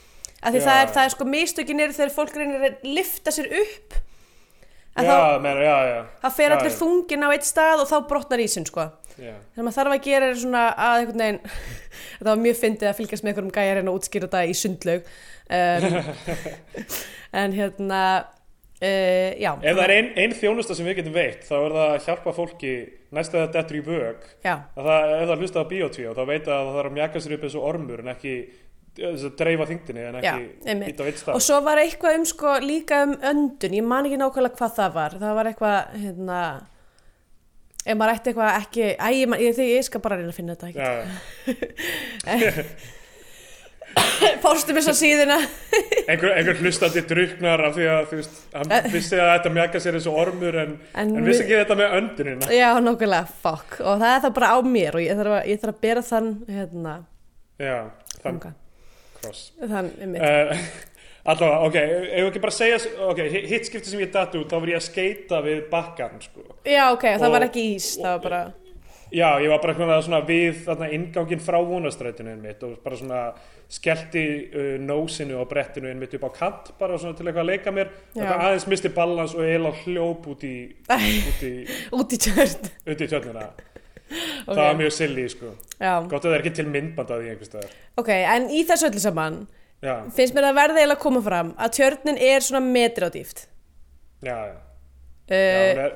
Af 0.43 0.55
því 0.55 0.63
Já. 0.63 0.65
það 0.69 0.81
er, 0.81 0.89
það 0.97 1.05
er 1.05 1.13
sko 1.15 1.27
mistökin 1.29 1.85
eru 1.85 1.99
þegar 1.99 2.15
fólk 2.17 2.39
reynir 2.41 2.65
að 2.67 2.89
lifta 2.89 3.35
sér 3.35 3.53
upp, 3.61 3.99
að 4.93 5.09
já, 5.09 5.13
þá, 5.13 5.45
meina, 5.45 5.63
já, 5.65 6.01
það 6.25 6.35
fer 6.39 6.55
allir 6.57 6.75
þungin 6.77 7.25
á 7.25 7.29
eitt 7.33 7.47
stað 7.49 7.85
og 7.85 7.89
þá 7.93 7.97
brotnar 8.11 8.43
ísinn, 8.43 8.67
sko. 8.69 8.89
Það 9.13 9.37
sem 9.55 9.67
maður 9.67 9.77
þarf 9.77 9.95
að 9.95 10.05
gera 10.07 10.29
er 10.33 10.39
svona 10.41 10.65
að 10.73 10.99
einhvern 11.03 11.23
veginn, 11.23 11.41
þetta 12.17 12.31
var 12.31 12.43
mjög 12.43 12.61
fyndið 12.63 12.89
að 12.89 12.99
fylgjast 12.99 13.25
með 13.25 13.33
einhverjum 13.33 13.55
gæjar 13.59 13.81
en 13.83 13.91
að 13.93 13.99
útskýra 13.99 14.29
þetta 14.29 14.43
í 14.49 14.55
sundlaug. 14.57 15.11
Um, 15.53 15.97
en 17.43 17.57
hérna, 17.59 18.01
uh, 18.83 19.29
já. 19.38 19.53
ef 19.62 19.77
það 19.79 19.85
er 19.87 19.95
ein, 19.97 20.11
ein 20.25 20.35
þjónusta 20.40 20.77
sem 20.79 20.88
við 20.88 20.99
getum 21.01 21.14
veitt 21.16 21.47
þá 21.47 21.55
er 21.61 21.77
það 21.77 21.87
að 21.87 22.03
hjálpa 22.09 22.35
fólki 22.37 22.73
næst 23.12 23.37
að 23.37 23.45
það 23.45 23.55
dettur 23.57 23.79
í 23.79 23.85
vög 23.87 24.27
Já, 24.42 24.55
ef 24.77 24.90
það 25.31 25.38
hlusta 25.38 25.62
á 25.62 25.71
biotví 25.73 26.09
og 26.11 26.18
þá 26.18 26.25
veit 26.33 26.45
að 26.49 26.66
það 26.66 26.75
þarf 26.79 26.90
að 26.90 26.99
mjaka 26.99 27.23
sér 27.23 27.37
upp 27.37 27.47
eins 27.49 27.57
og 27.61 27.68
ormur 27.71 28.03
en 28.03 28.12
ekki 28.14 28.35
að 29.01 29.23
dreifa 29.38 29.66
þingdinni 29.71 30.03
en 30.05 30.18
Já, 30.21 30.35
ekki 30.68 31.01
á 31.01 31.07
eitt 31.09 31.21
stað 31.23 31.38
og 31.38 31.45
svo 31.47 31.61
var 31.64 31.81
eitthvað 31.81 32.18
um 32.18 32.27
sko 32.29 32.57
líka 32.61 33.03
um 33.07 33.14
öndun, 33.31 33.77
ég 33.79 33.87
man 33.88 34.09
ekki 34.09 34.18
nákvæmlega 34.21 34.59
hvað 34.59 34.75
það 34.77 34.97
var. 34.99 35.16
Það 35.23 35.37
var 35.38 35.49
eitthvað, 35.51 35.79
hérna, 36.03 36.40
ef 37.87 37.97
maður 37.97 38.14
ætti 38.18 38.33
eitthvað 38.33 38.59
ekki, 38.59 38.88
æ, 38.92 39.07
ég, 39.16 39.31
man- 39.33 39.40
ég, 39.40 39.62
ég 39.73 39.87
skal 39.88 40.05
bara 40.05 40.18
reyna 40.21 40.35
að 40.35 40.37
finna 40.37 40.59
þetta 40.59 40.68
ekki. 40.68 40.83
Já, 42.29 42.66
Fórstu 44.43 44.75
mér 44.75 44.85
svo 44.87 44.95
síðuna. 44.97 45.37
einhver, 46.11 46.33
einhver 46.37 46.59
hlustandi 46.63 47.03
druknar 47.09 47.63
af 47.69 47.75
því 47.77 47.87
að 47.93 48.07
þú 48.11 48.19
veist, 48.21 48.39
hann 48.57 48.73
Eh. 48.79 48.87
vissi 48.93 49.19
að 49.19 49.31
þetta 49.35 49.53
mjaka 49.57 49.83
sér 49.83 49.99
eins 49.99 50.07
og 50.11 50.19
ormur 50.23 50.59
en, 50.63 50.77
En 50.95 51.17
en, 51.17 51.25
vissi 51.27 51.45
ekki 51.45 51.59
þetta 51.61 51.77
með 51.81 51.97
öndunina 51.99 52.53
Já, 52.55 52.69
nákvæmlega, 52.83 53.27
fuck. 53.43 53.77
Og 53.81 53.99
það 54.03 54.15
er 54.17 54.23
það 54.27 54.35
bara 54.39 54.53
á 54.55 54.59
mér 54.67 54.99
og 54.99 55.05
ég 55.05 55.19
þarf 55.21 55.37
að, 55.39 55.51
ég 55.53 55.61
þarf 55.63 55.75
að 55.77 55.83
bera 55.87 56.05
þann, 56.09 56.31
hérna, 56.49 56.95
Já, 57.63 57.77
þann 58.25 58.41
kross 59.23 59.45
Þann, 59.61 59.93
einmitt. 60.01 60.23
uh, 60.23 60.57
Allavega, 61.33 61.59
ok, 61.69 61.77
ef 61.79 62.17
við 62.19 62.29
ekki 62.33 62.41
bara 62.43 62.55
segja 62.57 62.79
ok, 63.07 63.21
hitt 63.47 63.69
skipti 63.69 63.93
sem 63.93 64.01
ég 64.03 64.09
datt 64.11 64.33
út 64.35 64.49
þá 64.51 64.57
var 64.59 64.73
ég 64.73 64.81
að 64.81 64.89
skeita 64.89 65.39
við 65.45 65.61
bakkan 65.71 66.17
sko. 66.25 66.43
Já, 66.67 66.89
ok, 66.97 67.05
það 67.15 67.29
og- 67.29 67.35
var 67.37 67.45
ekki 67.47 67.63
ís, 67.77 67.93
það 68.01 68.09
var 68.17 68.25
bara, 68.25 68.41
Já, 69.12 69.29
ég 69.44 69.51
var 69.53 69.59
bara 69.61 69.75
svona, 69.77 69.96
svona 70.03 70.20
við 70.25 70.62
þarna 70.64 70.87
ingangin 70.96 71.40
frá 71.44 71.59
vonastrætinu 71.68 72.33
mitt 72.40 72.62
og 72.64 72.79
bara 72.85 72.96
svona 72.96 73.22
skellti 73.72 74.22
uh, 74.53 74.70
nósinu 74.81 75.37
á 75.40 75.44
brettinu 75.48 75.92
mitt 76.01 76.14
upp 76.16 76.25
á 76.29 76.31
kant 76.38 76.70
bara 76.81 76.96
svona 77.01 77.16
til 77.18 77.27
eitthvað 77.29 77.42
að 77.44 77.51
leika 77.51 77.72
mér 77.77 77.90
Já. 78.17 78.25
aðeins 78.37 78.67
misti 78.73 78.88
balans 78.92 79.35
og 79.37 79.44
eiginlega 79.44 79.85
hljóp 79.85 80.27
út 80.33 80.46
í 80.48 80.54
út 80.88 81.44
í, 81.44 81.52
út 81.98 82.13
í 82.17 82.21
tjörn. 82.25 82.71
út 82.88 83.04
í 83.04 83.08
tjörnina 83.13 83.46
Ok. 84.13 84.52
það 84.56 84.58
var 84.67 84.75
mjög 84.77 84.92
silly 84.92 85.23
sko 85.33 85.50
Já, 85.81 85.92
gott 86.04 86.19
að 86.21 86.27
það 86.27 86.35
er 86.37 86.42
ekki 86.42 86.54
til 86.58 86.67
myndband 86.69 87.13
að 87.15 87.23
því 87.23 87.31
einhvers 87.33 87.48
staðar 87.48 87.71
ok, 88.02 88.10
en 88.35 88.48
í 88.52 88.65
þessu 88.69 88.88
öllu 88.90 89.00
saman 89.00 89.38
já, 89.81 89.94
finnst 90.17 90.37
mér 90.37 90.48
að 90.50 90.58
verða 90.58 90.83
eiginlega 90.83 90.98
að 90.98 91.04
koma 91.06 91.23
fram 91.25 91.54
að 91.56 91.73
tjörnin 91.79 92.21
er 92.21 92.44
svona 92.44 92.60
metri 92.67 93.08
á 93.08 93.10
dýft. 93.15 93.46
já, 94.25 94.37
já, 94.37 94.52
já 94.52 94.60
Uh, 95.33 95.38
hún 95.73 95.79
er 95.81 95.92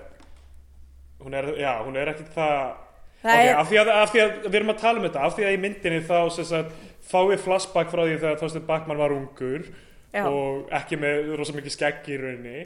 hún 1.27 1.35
er, 1.35 1.47
já, 1.61 1.73
hún 1.85 1.97
er 1.99 2.09
ekki 2.15 2.25
það 2.33 2.86
það 3.27 3.41
ok, 3.41 3.47
er, 3.47 3.57
af 3.61 3.71
því, 3.71 3.79
að, 3.81 3.91
af 3.95 4.13
því 4.13 4.23
að 4.23 4.37
við 4.47 4.59
erum 4.61 4.73
að 4.73 4.83
tala 4.83 5.01
um 5.01 5.07
þetta 5.07 5.25
af 5.27 5.37
því 5.37 5.47
að 5.47 5.57
í 5.57 5.61
myndinni 5.65 6.01
þá 6.07 6.19
sagt, 6.37 6.77
fáið 7.07 7.43
flashback 7.45 7.93
frá 7.93 8.03
því 8.05 8.17
þegar 8.17 8.41
Þorstein 8.43 8.67
Bakman 8.67 9.01
var 9.01 9.15
ungur 9.15 9.67
Já. 10.15 10.25
og 10.27 10.71
ekki 10.75 10.99
með 11.01 11.35
rosa 11.39 11.57
mikið 11.57 11.75
skegg 11.75 12.09
í 12.11 12.21
rauninni. 12.23 12.65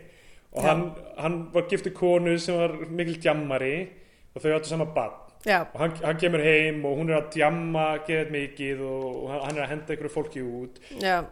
Og 0.50 0.66
hann, 0.66 0.84
hann 1.20 1.40
var 1.54 1.66
giftur 1.70 1.94
konu 1.94 2.34
sem 2.42 2.56
var 2.58 2.72
mikil 2.90 3.18
djammari 3.22 3.74
og 4.34 4.42
þau 4.42 4.54
áttu 4.56 4.70
sama 4.72 4.88
barn. 4.94 5.18
Já, 5.46 5.62
og 5.62 5.76
hann, 5.80 5.94
hann 6.04 6.18
kemur 6.20 6.42
heim 6.44 6.82
og 6.84 6.98
hún 6.98 7.08
er 7.08 7.22
að 7.22 7.30
djamma 7.38 7.84
geðið 8.04 8.32
mikið 8.34 8.82
og, 8.84 9.04
og 9.22 9.30
hann 9.46 9.56
er 9.56 9.62
að 9.64 9.70
henda 9.70 9.94
einhverju 9.94 10.12
fólki 10.12 10.42
út. 10.44 10.80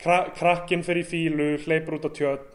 Kra 0.00 0.20
krakkinn 0.38 0.84
fer 0.86 1.00
í 1.00 1.04
fílu, 1.04 1.50
hleypur 1.66 1.98
út 1.98 2.08
á 2.08 2.10
tjöld 2.16 2.46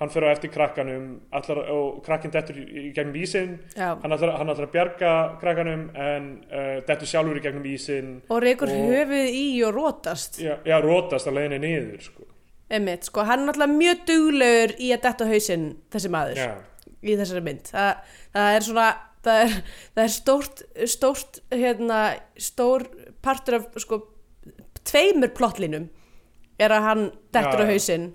hann 0.00 0.10
fer 0.12 0.24
á 0.24 0.28
eftir 0.32 0.50
krakkanum 0.52 1.08
allar, 1.36 1.60
og 1.74 2.00
krakkinn 2.04 2.32
dettur 2.32 2.56
í, 2.56 2.88
gegnum 2.96 3.18
ísinn 3.20 3.58
já. 3.76 3.92
hann 4.00 4.14
ætlar, 4.16 4.32
að 4.40 4.70
bjarga 4.72 5.12
krakkanum 5.42 5.84
en 5.92 6.30
uh, 6.48 6.78
dettur 6.88 7.10
sjálfur 7.10 7.40
í 7.40 7.44
gegnum 7.44 7.66
ísinn 7.68 8.14
Og 8.32 8.40
reykur 8.44 8.72
höfuð 8.72 9.28
í 9.28 9.44
og 9.68 9.76
rótast. 9.76 10.40
já, 10.40 10.56
já, 10.64 10.76
rótast 10.80 11.28
að 11.28 11.36
leiðinni 11.40 11.60
niður 11.66 12.06
sko. 12.08 12.26
Einmitt, 12.70 13.04
sko, 13.10 13.26
hann 13.26 13.42
er 13.42 13.50
náttúrulega 13.50 13.76
mjög 13.76 14.02
duglegur 14.08 14.74
í 14.78 14.90
að 14.94 15.04
detta 15.08 15.26
hausinn, 15.26 15.68
þessi 15.90 16.10
maður, 16.14 16.38
já, 16.38 16.50
í 17.02 17.16
þessari 17.18 17.44
mynd. 17.48 17.70
Það, 17.74 18.18
það 18.36 18.56
er 18.56 18.66
svona, 18.68 18.88
það 19.26 19.44
er, 19.44 19.56
það 19.96 20.02
er 20.04 20.12
stórt, 20.16 20.64
stórt, 20.94 21.40
hérna, 21.52 22.00
stór 22.40 22.86
partur 23.26 23.58
af, 23.58 23.68
sko, 23.82 24.00
tveimur 24.86 25.34
plottlinum 25.36 25.90
er 26.60 26.72
að 26.76 26.86
hann 26.86 27.06
dettur 27.34 27.64
Já, 27.64 27.66
á 27.66 27.70
hausinn. 27.74 28.10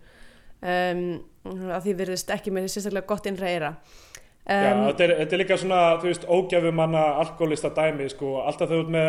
Um, 0.66 1.04
að 1.46 1.88
því 1.88 1.96
virðist 2.02 2.36
ekki 2.36 2.54
með 2.54 2.70
sérstaklega 2.74 3.10
gott 3.14 3.32
innra 3.32 3.50
eira. 3.54 3.72
já 3.74 4.12
Um, 4.46 4.84
þetta, 4.92 5.02
er, 5.08 5.12
þetta 5.24 5.34
er 5.34 5.40
líka 5.42 5.56
svona 5.58 5.78
þú 5.98 6.06
veist, 6.06 6.26
ógæfumanna 6.30 7.00
alkoholista 7.18 7.72
dæmi 7.74 8.06
sko, 8.12 8.36
alltaf 8.46 8.70
þú 8.70 8.82
ert 8.84 8.92
með 8.94 9.08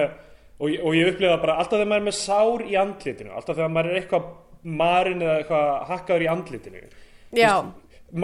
og, 0.57 0.71
og 0.81 0.95
ég 0.97 1.11
upplifa 1.11 1.35
bara 1.43 1.57
alltaf 1.61 1.77
þegar 1.77 1.91
maður 1.91 2.01
er 2.01 2.07
með 2.07 2.17
sár 2.17 2.65
í 2.65 2.77
andlitinu 2.81 3.35
alltaf 3.37 3.59
þegar 3.59 3.75
maður 3.75 3.91
er 3.91 3.99
eitthvað 4.01 4.31
marinn 4.81 5.25
eða 5.27 5.35
eitthvað 5.43 5.69
hakkaður 5.91 6.25
í 6.25 6.31
andlitinu 6.33 6.83
já, 7.37 7.53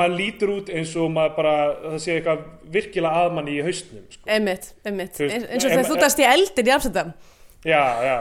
maður 0.00 0.16
lítur 0.22 0.54
út 0.56 0.72
eins 0.72 0.96
og 0.96 1.12
maður 1.12 1.36
bara 1.36 1.54
það 1.82 1.98
sé 2.06 2.16
eitthvað 2.16 2.46
virkilega 2.78 3.24
aðmanni 3.26 3.58
í 3.58 3.64
haustnum 3.68 4.06
sko. 4.08 4.24
einmitt, 4.38 4.72
einmitt. 4.88 5.20
Eins, 5.28 5.48
og 5.52 5.68
þegar 5.68 5.88
þú 5.92 6.00
dast 6.00 6.22
í 6.22 6.28
eldin 6.32 6.70
í 6.70 6.76
Amsterdam. 6.78 7.12
já, 7.60 7.82
já 8.08 8.18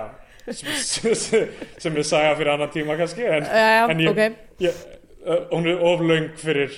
sem, 0.52 1.16
sem, 1.16 1.96
ég 1.96 2.08
sagði 2.12 2.38
fyrir 2.42 2.56
annan 2.58 2.74
tíma 2.74 3.00
kannski 3.00 3.24
en, 3.24 3.46
já, 3.48 3.86
en 3.88 4.04
ég, 4.04 4.12
ok. 4.12 4.42
ég, 4.66 4.86
hún 5.52 5.68
er 5.70 5.82
oflöng 5.86 6.30
fyrir, 6.42 6.72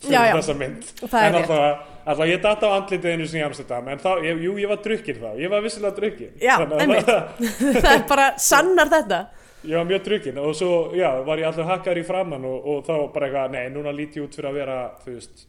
fyrir 0.00 0.14
Já, 0.14 0.22
já. 0.30 0.34
þessa 0.38 0.54
mynd 0.56 0.86
Það 1.02 1.26
en 1.26 1.34
alltaf, 1.40 1.82
alltaf 2.04 2.30
ég 2.30 2.40
datt 2.44 2.64
á 2.64 2.68
andlitið 2.78 3.10
einu 3.12 3.26
sinni 3.28 3.42
í 3.42 3.46
Amsterdam 3.46 3.90
en 3.92 4.00
þá, 4.00 4.08
ég, 4.24 4.40
jú, 4.46 4.54
ég 4.62 4.70
var 4.70 4.80
drukkin 4.84 5.20
þá 5.20 5.28
ég 5.42 5.52
var 5.52 5.64
vissilega 5.66 5.96
drukkin 5.98 6.32
Já, 6.40 6.54
einmitt. 6.78 7.12
það 7.84 7.92
er 7.92 8.04
bara 8.08 8.26
sannar 8.40 8.92
þetta. 8.94 9.20
ég 9.68 9.76
var 9.76 9.88
mjög 9.90 10.04
drukkin 10.08 10.40
og 10.40 10.54
svo, 10.56 10.70
já, 10.96 11.10
var 11.26 11.42
ég 11.42 11.50
alltaf 11.50 11.68
hakkar 11.74 12.00
í 12.00 12.04
framann 12.08 12.46
og, 12.48 12.70
og 12.72 12.84
þá 12.88 12.94
bara 13.12 13.28
eitthvað, 13.28 13.56
nei, 13.58 13.66
núna 13.74 13.92
lít 13.92 14.16
ég 14.16 14.24
út 14.24 14.38
fyrir 14.38 14.50
að 14.52 14.58
vera, 14.62 14.78
þú 15.04 15.18
veist 15.18 15.44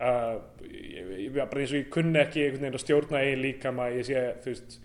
uh, 0.00 0.32
ég, 0.64 1.12
ég, 1.26 1.36
bara 1.36 1.60
eins 1.60 1.74
og 1.76 1.82
ég 1.82 1.92
kunni 1.92 2.22
ekki 2.22 2.46
einhvern 2.46 2.64
veginn 2.64 2.80
að 2.80 2.84
stjórna 2.86 3.20
eigin 3.20 3.44
líkama 3.44 3.90
ég 3.92 4.08
sé, 4.08 4.24
þú 4.46 4.54
veist 4.54 4.80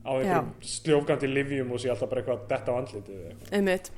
á 0.00 0.10
einhverjum 0.16 0.50
sljófgandi 0.74 1.30
livjum 1.30 1.70
og 1.76 1.84
sé 1.84 1.94
alltaf 1.94 2.10
bara 2.10 2.24
eitthvað 2.24 2.44
detta 2.50 2.74
á 2.74 2.78
andlitið. 2.80 3.24
Einmitt, 3.54 3.90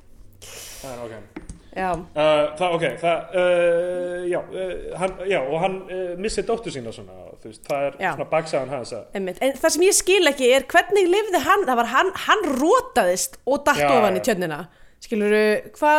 það 0.42 0.92
er 0.92 1.04
ok 1.08 1.60
já. 1.76 1.88
Uh, 1.92 2.44
það, 2.58 2.74
ok, 2.76 2.84
það, 3.00 3.34
uh, 3.40 4.16
já, 4.28 4.38
uh, 4.42 4.72
hann, 5.00 5.14
já, 5.30 5.38
og 5.42 5.56
hann 5.62 5.76
uh, 5.88 6.00
missir 6.20 6.46
dóttur 6.48 6.74
sína 6.74 6.92
svona, 6.94 7.16
veist, 7.44 7.64
það 7.66 7.86
er 7.88 7.98
Já. 8.00 8.10
svona 8.14 8.28
baksagan 8.32 8.72
hans 8.74 8.92
að. 8.96 9.04
En 9.18 9.28
það 9.32 9.68
sem 9.76 9.84
ég 9.88 9.96
skil 9.98 10.22
ekki 10.30 10.50
er 10.56 10.66
hvernig 10.70 11.08
lifði 11.10 11.42
hann, 11.46 11.66
það 11.68 11.80
var 11.82 11.92
hann, 11.94 12.12
hann 12.26 12.44
rótaðist 12.60 13.38
og 13.46 13.64
datt 13.66 13.82
Já, 13.82 13.90
ofan 13.96 14.18
í 14.18 14.22
já. 14.22 14.26
tjörnina. 14.30 14.60
Skilur 15.02 15.36
hva, 15.80 15.94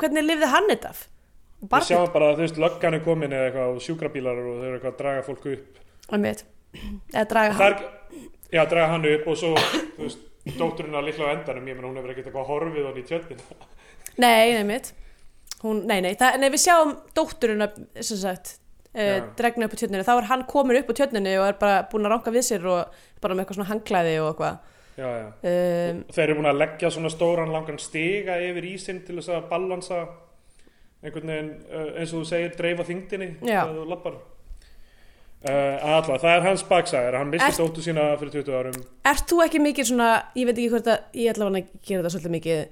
hvernig 0.00 0.26
lifði 0.26 0.48
hann 0.50 0.70
þetta? 0.72 0.94
Við 1.64 1.86
sjáum 1.88 2.10
bara 2.12 2.32
að, 2.32 2.40
þú 2.40 2.44
veist, 2.44 2.58
löggan 2.60 2.96
er 2.98 3.04
komin 3.04 3.32
eða 3.32 3.48
eitthvað 3.48 3.76
og 3.76 3.84
sjúkrabílar 3.84 4.40
og 4.42 4.56
þau 4.58 4.64
eru 4.66 4.74
eitthvað 4.78 4.92
að 4.92 4.98
draga 5.00 5.22
fólk 5.28 5.46
upp. 5.54 5.80
eða 7.14 7.26
draga 7.30 7.54
hann. 7.54 7.76
er, 7.78 8.24
já, 8.52 8.64
draga 8.68 8.88
hann 8.92 9.06
upp 9.12 9.28
og 9.32 9.38
svo, 9.40 9.52
þú 9.96 10.02
veist, 10.02 10.26
dótturinn 10.58 10.98
að 10.98 11.06
líkla 11.08 11.30
á 11.30 11.34
endanum, 11.38 11.70
ég 11.70 11.78
menn 11.78 11.86
hún 11.88 11.96
hefur 12.00 12.12
ekkert 12.12 12.28
eitthvað 12.28 12.50
horfið 12.50 12.88
hann 12.90 13.00
í 13.00 13.06
tjörnina. 13.08 13.70
Nei. 14.22 14.80
Hún, 15.64 15.86
nei, 15.88 16.02
nei, 16.04 16.12
það, 16.20 16.36
nei, 16.42 16.50
við 16.52 16.60
sjáum 16.66 16.92
dótturina, 17.16 17.70
sem 17.96 18.18
sagt, 18.20 18.58
Já. 18.92 19.22
dregna 19.38 19.64
upp 19.66 19.74
á 19.74 19.80
tjörninu. 19.80 20.04
Þá 20.04 20.12
er 20.14 20.28
hann 20.28 20.44
komin 20.50 20.78
upp 20.82 20.92
á 20.92 20.98
tjörninu 20.98 21.32
og 21.40 21.46
er 21.48 21.56
bara 21.62 21.78
búin 21.90 22.04
að 22.04 22.12
ranka 22.12 22.34
við 22.34 22.44
sér 22.50 22.66
og 22.68 22.98
bara 23.24 23.34
með 23.34 23.46
eitthvað 23.46 23.58
svona 23.58 23.70
hangklæði 23.72 24.18
og 24.20 24.28
eitthvað. 24.34 24.58
Já, 24.94 25.08
já. 25.08 25.24
Um, 25.50 26.02
Þeir 26.14 26.28
eru 26.28 26.36
búin 26.38 26.50
að 26.52 26.60
leggja 26.60 26.90
svona 26.94 27.10
stóran 27.10 27.50
langan 27.50 27.80
stiga 27.82 28.36
yfir 28.44 28.68
ísinn 28.68 29.00
til 29.06 29.16
þess 29.18 29.32
að 29.34 29.48
balansa 29.50 30.04
einhvern 31.04 31.32
veginn, 31.32 31.50
uh, 31.72 31.88
eins 31.98 32.12
og 32.12 32.22
þú 32.22 32.28
segir, 32.28 32.54
dreifa 32.58 32.86
þingdinni 32.88 33.28
Já. 33.40 33.64
þegar 33.64 33.74
þú 33.80 33.86
lappar. 33.90 34.20
Uh, 35.44 35.76
alltaf, 35.92 36.22
það 36.22 36.30
er 36.30 36.46
hans 36.46 36.62
baksagar, 36.64 37.16
hann 37.20 37.32
misti 37.32 37.60
dóttu 37.60 37.82
sína 37.84 38.06
fyrir 38.20 38.38
20 38.38 38.54
árum. 38.56 38.76
Ert 39.10 39.26
þú 39.28 39.40
ekki 39.44 39.60
mikið 39.60 39.90
svona, 39.90 40.10
ég 40.38 40.48
veit 40.48 40.56
ekki 40.56 40.70
hvort 40.72 40.92
að 40.92 41.18
ég 41.20 41.34
ætla 41.34 41.50
að 41.50 41.58
gera 41.84 42.04
þetta 42.04 42.12
svolítið 42.14 42.34
mikið 42.38 42.62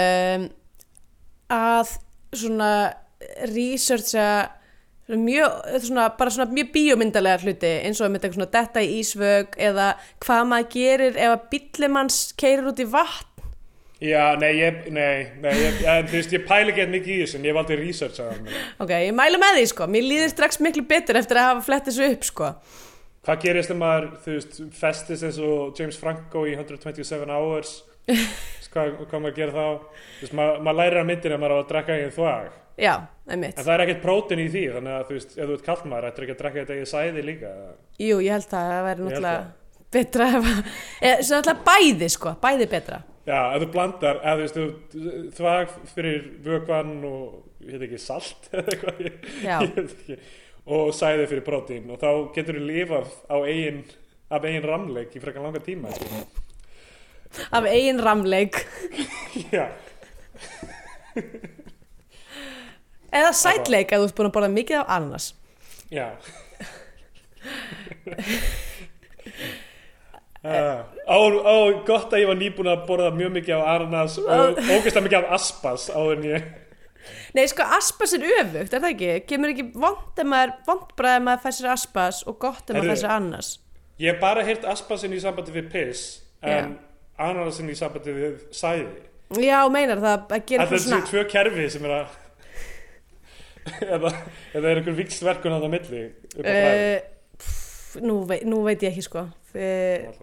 um, 0.00 0.46
að 1.52 1.96
svona 2.34 2.70
researcha 3.50 4.28
mjög, 5.08 5.52
svona, 5.84 6.08
bara 6.18 6.32
svona 6.32 6.52
mjög 6.52 6.72
bíómyndalega 6.72 7.44
hluti 7.44 7.70
eins 7.84 8.00
og 8.00 8.12
með 8.12 8.28
eitthvað 8.28 8.50
detta 8.54 8.82
í 8.82 8.98
ísvög 9.02 9.58
eða 9.60 9.92
hvað 10.24 10.50
maður 10.50 10.70
gerir 10.72 11.18
ef 11.18 11.34
að 11.34 11.46
bíllimanns 11.52 12.18
keirir 12.40 12.70
út 12.70 12.80
í 12.80 12.88
vatn. 12.88 13.30
Já, 14.04 14.34
nei, 14.36 14.50
ég, 14.58 14.88
nei, 14.92 15.30
nei 15.40 15.52
ég, 15.54 15.76
en, 15.88 16.08
þú 16.10 16.18
veist, 16.18 16.32
ég 16.34 16.42
pæli 16.48 16.72
ekki 16.72 16.86
mikið 16.92 17.12
í 17.14 17.18
þessu 17.22 17.38
en 17.38 17.44
ég 17.46 17.54
hef 17.54 17.60
aldrei 17.60 17.78
researchað 17.78 18.48
ok, 18.82 18.90
ég 18.90 19.14
mælu 19.16 19.38
með 19.40 19.60
því 19.60 19.68
sko, 19.70 19.86
mér 19.88 20.04
líður 20.04 20.32
strax 20.32 20.58
miklu 20.60 20.82
betur 20.90 21.20
eftir 21.20 21.40
að 21.40 21.48
hafa 21.52 21.62
flett 21.68 21.88
þessu 21.88 22.08
upp 22.10 22.26
sko. 22.28 22.50
Hvað 23.24 23.44
gerist 23.46 23.70
þegar 23.70 23.80
maður, 23.80 24.08
þú 24.24 24.34
veist, 24.34 24.58
festist 24.76 25.24
eins 25.24 25.38
og 25.40 25.78
James 25.78 26.00
Franco 26.00 26.42
í 26.44 26.56
127 26.58 27.30
Hours? 27.32 27.76
Hvað, 28.74 28.94
hvað 29.06 29.20
maður 29.22 29.34
gerir 29.36 29.54
þá? 29.54 29.66
Þú 30.18 30.24
veist, 30.24 30.32
maður, 30.34 30.56
maður 30.66 30.78
lærir 30.80 30.98
að 30.98 31.04
myndina 31.10 31.36
að 31.36 31.42
maður 31.44 31.52
á 31.54 31.58
að 31.60 31.68
drekka 31.70 31.94
eigin 31.94 32.14
þvag. 32.16 32.46
já, 32.82 32.94
einmitt, 33.30 33.54
En 33.54 33.64
það 33.68 33.74
er 33.74 33.82
ekkert 33.84 34.00
prótin 34.02 34.40
í 34.42 34.46
því, 34.50 34.62
þannig 34.74 34.94
að 34.96 35.04
þú 35.06 35.14
veist, 35.18 35.34
ef 35.38 35.44
þú 35.50 35.54
ert 35.58 35.66
kallmaður, 35.68 36.06
ættir 36.08 36.24
ekki 36.26 36.34
að 36.34 36.40
drekka 36.40 36.64
þetta 36.64 36.74
eigið 36.78 36.88
sæði 36.90 37.22
líka. 37.28 37.52
jú, 38.02 38.16
ég 38.24 38.34
held 38.34 38.48
að 38.48 38.70
það 38.72 38.82
væri 38.88 39.06
náttúrulega 39.06 39.44
betra 39.94 40.26
eða, 40.34 40.54
svona 41.22 41.38
náttúrulega 41.38 41.56
bæði 41.68 42.08
sko, 42.16 42.32
bæði 42.42 42.68
betra 42.74 42.98
Já, 43.24 43.38
ef 43.54 43.62
þú 43.62 43.68
blandar, 43.72 44.18
ef 44.20 44.40
þú 44.52 44.64
veist, 44.66 44.96
þvag 45.38 45.76
fyrir 45.94 46.24
vökvann 46.44 46.90
og, 47.08 47.36
ég 47.64 47.78
veit 47.78 47.86
ekki, 47.86 48.00
salt 48.02 48.48
eða 48.52 48.64
eitthvað, 48.74 49.04
ég, 49.06 49.28
ég 49.46 49.76
veit 49.78 49.94
ekki, 49.94 50.18
og 50.74 50.90
sæði 50.98 51.28
fyrir 51.30 51.46
prótín 51.46 51.86
og 51.94 52.02
þá 52.02 52.10
getur 52.34 52.58
þú 52.58 52.66
lifað 52.68 53.14
á 53.30 53.36
eigin, 53.46 53.80
af 54.34 54.44
eigin 54.50 54.66
ramleik 54.66 55.14
í 55.14 55.22
frekar 55.22 55.46
langa 55.46 55.62
tíma. 55.62 55.94
Af 57.50 57.66
eigin 57.70 58.00
ramleik 58.02 58.60
Já, 59.52 59.68
eða 63.14 63.32
sætleik 63.36 63.92
að 63.94 64.04
þú 64.04 64.08
ert 64.08 64.16
búin 64.18 64.30
að 64.30 64.34
borða 64.36 64.50
mikið 64.54 64.80
af 64.80 64.92
ananas 64.96 65.26
já. 65.94 66.08
Uh, 70.44 70.82
á, 71.08 71.16
á, 71.16 71.56
gott 71.88 72.12
að 72.12 72.20
ég 72.20 72.28
var 72.28 72.36
nýbúin 72.40 72.68
að 72.68 72.84
borða 72.88 73.14
mjög 73.16 73.32
mikið 73.38 73.54
af 73.56 73.70
ananas 73.78 74.18
og 74.20 74.58
ógeðslega 74.60 75.06
mikið 75.06 75.18
af 75.22 75.32
aspas 75.38 75.88
en 75.94 76.28
ég 76.28 76.52
Nei, 77.34 77.44
sko, 77.50 77.64
aspas 77.76 78.14
er 78.16 78.22
öfugt, 78.24 78.72
er 78.72 78.80
það 78.80 78.90
ekki? 78.94 79.08
Kemur 79.28 79.50
ekki 79.52 79.64
vond 79.76 80.14
bara 80.16 81.16
ef 81.18 81.24
maður 81.26 81.42
fær 81.42 81.56
sér 81.56 81.70
aspas 81.74 82.22
og 82.30 82.38
gott 82.40 82.70
ef 82.70 82.78
maður 82.78 83.00
sér 83.02 83.12
annas. 83.12 83.48
Ég 84.00 84.14
hef 84.14 84.20
bara 84.22 84.44
heyrt 84.46 84.64
aspasinn 84.66 85.14
í 85.14 85.20
sambandi 85.22 85.52
við 85.54 85.68
piss 85.72 86.04
en 86.42 86.76
ananasinn 87.18 87.70
í 87.70 87.78
sambandi 87.78 88.14
við 88.16 88.38
sæði 88.54 89.02
Já, 89.40 89.64
meinar 89.72 90.02
það 90.02 90.14
að 90.14 90.28
gera 90.28 90.38
Þetta 90.38 90.50
eitthvað 90.50 90.64
er 90.64 90.78
þessi 90.78 90.90
svona... 90.90 91.08
tvö 91.10 91.24
kerfi 91.32 91.66
sem 91.72 91.88
er 91.88 91.96
að 91.96 92.20
eða, 93.94 94.12
eða 94.52 94.70
er 94.70 94.80
einhver 94.80 94.96
vikstverkun 94.98 95.56
á 95.56 95.58
það 95.58 95.72
milli 95.74 96.04
Uh, 96.34 96.98
pff, 97.38 98.00
nú, 98.02 98.16
vei, 98.26 98.40
nú 98.42 98.64
veit 98.66 98.82
ég 98.82 98.90
ekki, 98.90 99.04
sko. 99.06 99.22
Þið, 99.52 100.16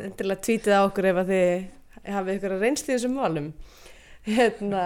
endilega 0.00 0.44
tvítið 0.46 0.76
á 0.80 0.80
okkur 0.80 1.08
ef 1.10 1.18
að 1.20 1.32
þið 1.34 2.14
hafið 2.14 2.46
að 2.48 2.62
reynsli 2.62 2.94
þessum 2.94 3.18
málum. 3.18 3.50
Hérna... 4.24 4.84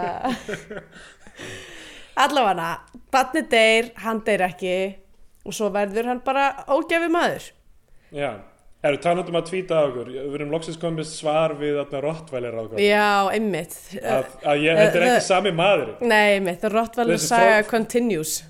Allavega, 2.24 2.72
barnið 3.14 3.46
deyr, 3.54 3.92
hann 4.02 4.24
deyr 4.26 4.42
ekki 4.48 4.74
og 5.46 5.54
svo 5.56 5.70
verður 5.72 6.10
hann 6.10 6.24
bara 6.26 6.50
ógæfi 6.66 7.08
maður. 7.14 7.46
já 8.10 8.42
Erum 8.82 8.98
talandi 8.98 9.30
um 9.30 9.36
að 9.38 9.44
tvíta 9.46 9.76
á 9.78 9.82
okkur. 9.86 10.08
Við 10.10 10.32
erum 10.40 10.48
loksins 10.50 10.78
komið 10.82 11.06
svar 11.06 11.52
við 11.60 11.76
rottvælir 12.02 12.56
á 12.58 12.60
okkur. 12.64 12.80
Já, 12.82 13.10
einmitt. 13.30 13.76
að, 14.02 14.32
að 14.42 14.64
ég, 14.64 14.80
þetta 14.80 14.98
er 14.98 15.04
ekki 15.06 15.26
sami 15.28 15.52
maður 15.54 15.92
Nei, 16.02 16.38
einmitt, 16.38 16.64
Rottweiler 16.72 17.20
saga 17.22 17.60
frá- 17.60 17.68
continues. 17.70 18.40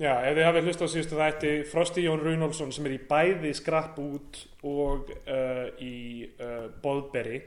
Já, 0.00 0.12
ef 0.24 0.36
þið 0.36 0.46
hafið 0.46 0.68
hlust 0.68 0.82
á 0.84 0.86
síðustu 0.88 1.16
þætti 1.16 1.52
Frosti 1.68 2.04
Jón 2.04 2.20
Runolfsson 2.24 2.70
sem 2.72 2.86
er 2.88 2.94
í 2.94 3.00
bæði 3.08 3.50
skrapp 3.56 3.98
út 4.00 4.38
og 4.68 5.10
uh, 5.28 5.66
í 5.80 6.28
uh, 6.40 6.68
Boðberi. 6.84 7.40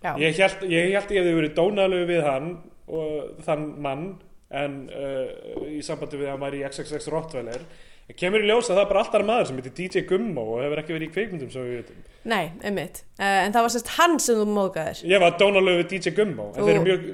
Já, 0.00 0.12
Ég 0.20 0.40
held 0.40 0.64
ég, 0.72 0.96
hefði 0.96 1.36
verið 1.36 1.54
dónalegu 1.56 2.08
við 2.08 2.24
hann 2.28 2.50
og 2.88 3.40
þann 3.44 3.64
mann 3.84 4.04
en 4.48 4.76
uh, 4.88 5.64
í 5.68 5.80
sambandi 5.84 6.20
við 6.20 6.28
að 6.30 6.34
hann 6.34 6.44
væri 6.46 6.60
í 6.62 6.66
XXX 6.68 7.08
Rottweiler 7.12 7.64
en 8.08 8.16
kemur 8.16 8.40
í 8.44 8.48
ljós 8.48 8.70
að 8.70 8.78
það 8.78 8.82
er 8.84 8.90
bara 8.92 9.02
alltaf 9.04 9.24
maður 9.28 9.48
sem 9.50 9.58
heitir 9.60 9.74
DJ 9.78 10.02
Gummo 10.08 10.44
og 10.54 10.62
hefur 10.64 10.80
ekki 10.82 10.94
verið 10.96 11.08
í 11.08 11.14
kveikmyndum 11.16 11.50
svo 11.52 11.64
við 11.66 11.74
veitum 11.82 12.04
Nei, 12.28 12.50
einmitt. 12.66 13.02
Uh, 13.18 13.44
en 13.46 13.54
það 13.54 13.64
var 13.66 13.72
sérst 13.74 13.92
hann 13.98 14.18
sem 14.20 14.36
þú 14.40 14.46
móðgæðir. 14.56 15.02
ég 15.12 15.22
var 15.22 15.36
dónalög 15.40 15.78
við 15.82 15.88
DJ 15.94 16.14
Gummo 16.16 16.50
en 16.54 16.64
þeir 16.64 16.74
eru 16.74 16.86
mjög 16.88 17.06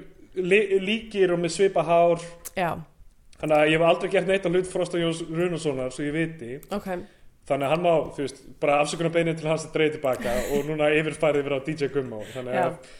líkir 0.88 1.34
og 1.34 1.42
með 1.44 1.52
svipa 1.54 1.84
hár 1.86 2.22
Já, 2.58 2.70
þannig 3.40 3.56
að 3.58 3.68
ég 3.70 3.76
hef 3.78 3.86
aldrei 3.90 4.10
gert 4.14 4.30
neitt 4.30 4.46
á 4.46 4.50
hlut 4.50 4.70
Frosta 4.70 4.98
Jóns 5.02 5.20
Runarssonar 5.28 5.92
svo 5.94 6.06
ég 6.06 6.14
viti 6.16 6.56
ok. 6.74 6.88
þannig 7.46 7.66
að 7.68 7.72
hann 7.74 7.84
má, 7.84 7.92
þú 8.16 8.24
veist, 8.24 8.42
bara 8.62 8.80
afsökunar 8.82 9.14
beinið 9.14 9.40
til 9.42 9.50
hans 9.50 9.66
að 9.68 9.74
dreigja 9.76 9.96
tilbaka 9.98 10.34
og 10.56 10.66
núna 10.70 10.90
yfirfærið 10.98 11.42
yfir 11.44 11.54
á 11.54 11.60
DJ 11.68 11.90
Gummo 11.94 12.22
þannig 12.34 12.58
Já. 12.58 12.66
að 12.66 12.92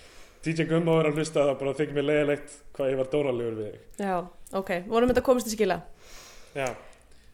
DJ 0.45 0.67
Gummo 0.69 0.99
er 1.01 1.09
að 1.11 1.19
hlusta 1.23 1.47
það 1.49 1.55
bara 1.63 1.77
þykir 1.81 1.97
mér 1.99 2.09
leiðilegt 2.11 2.57
hvað 2.77 2.91
ég 2.93 2.99
var 3.01 3.13
dónalegur 3.15 3.55
við 3.63 4.03
Já, 4.05 4.17
ok. 4.61 4.73
Vonum 4.93 5.11
þetta 5.15 5.23
komist 5.25 5.49
í 5.49 5.55
skila. 5.57 5.79
Já. 6.55 6.69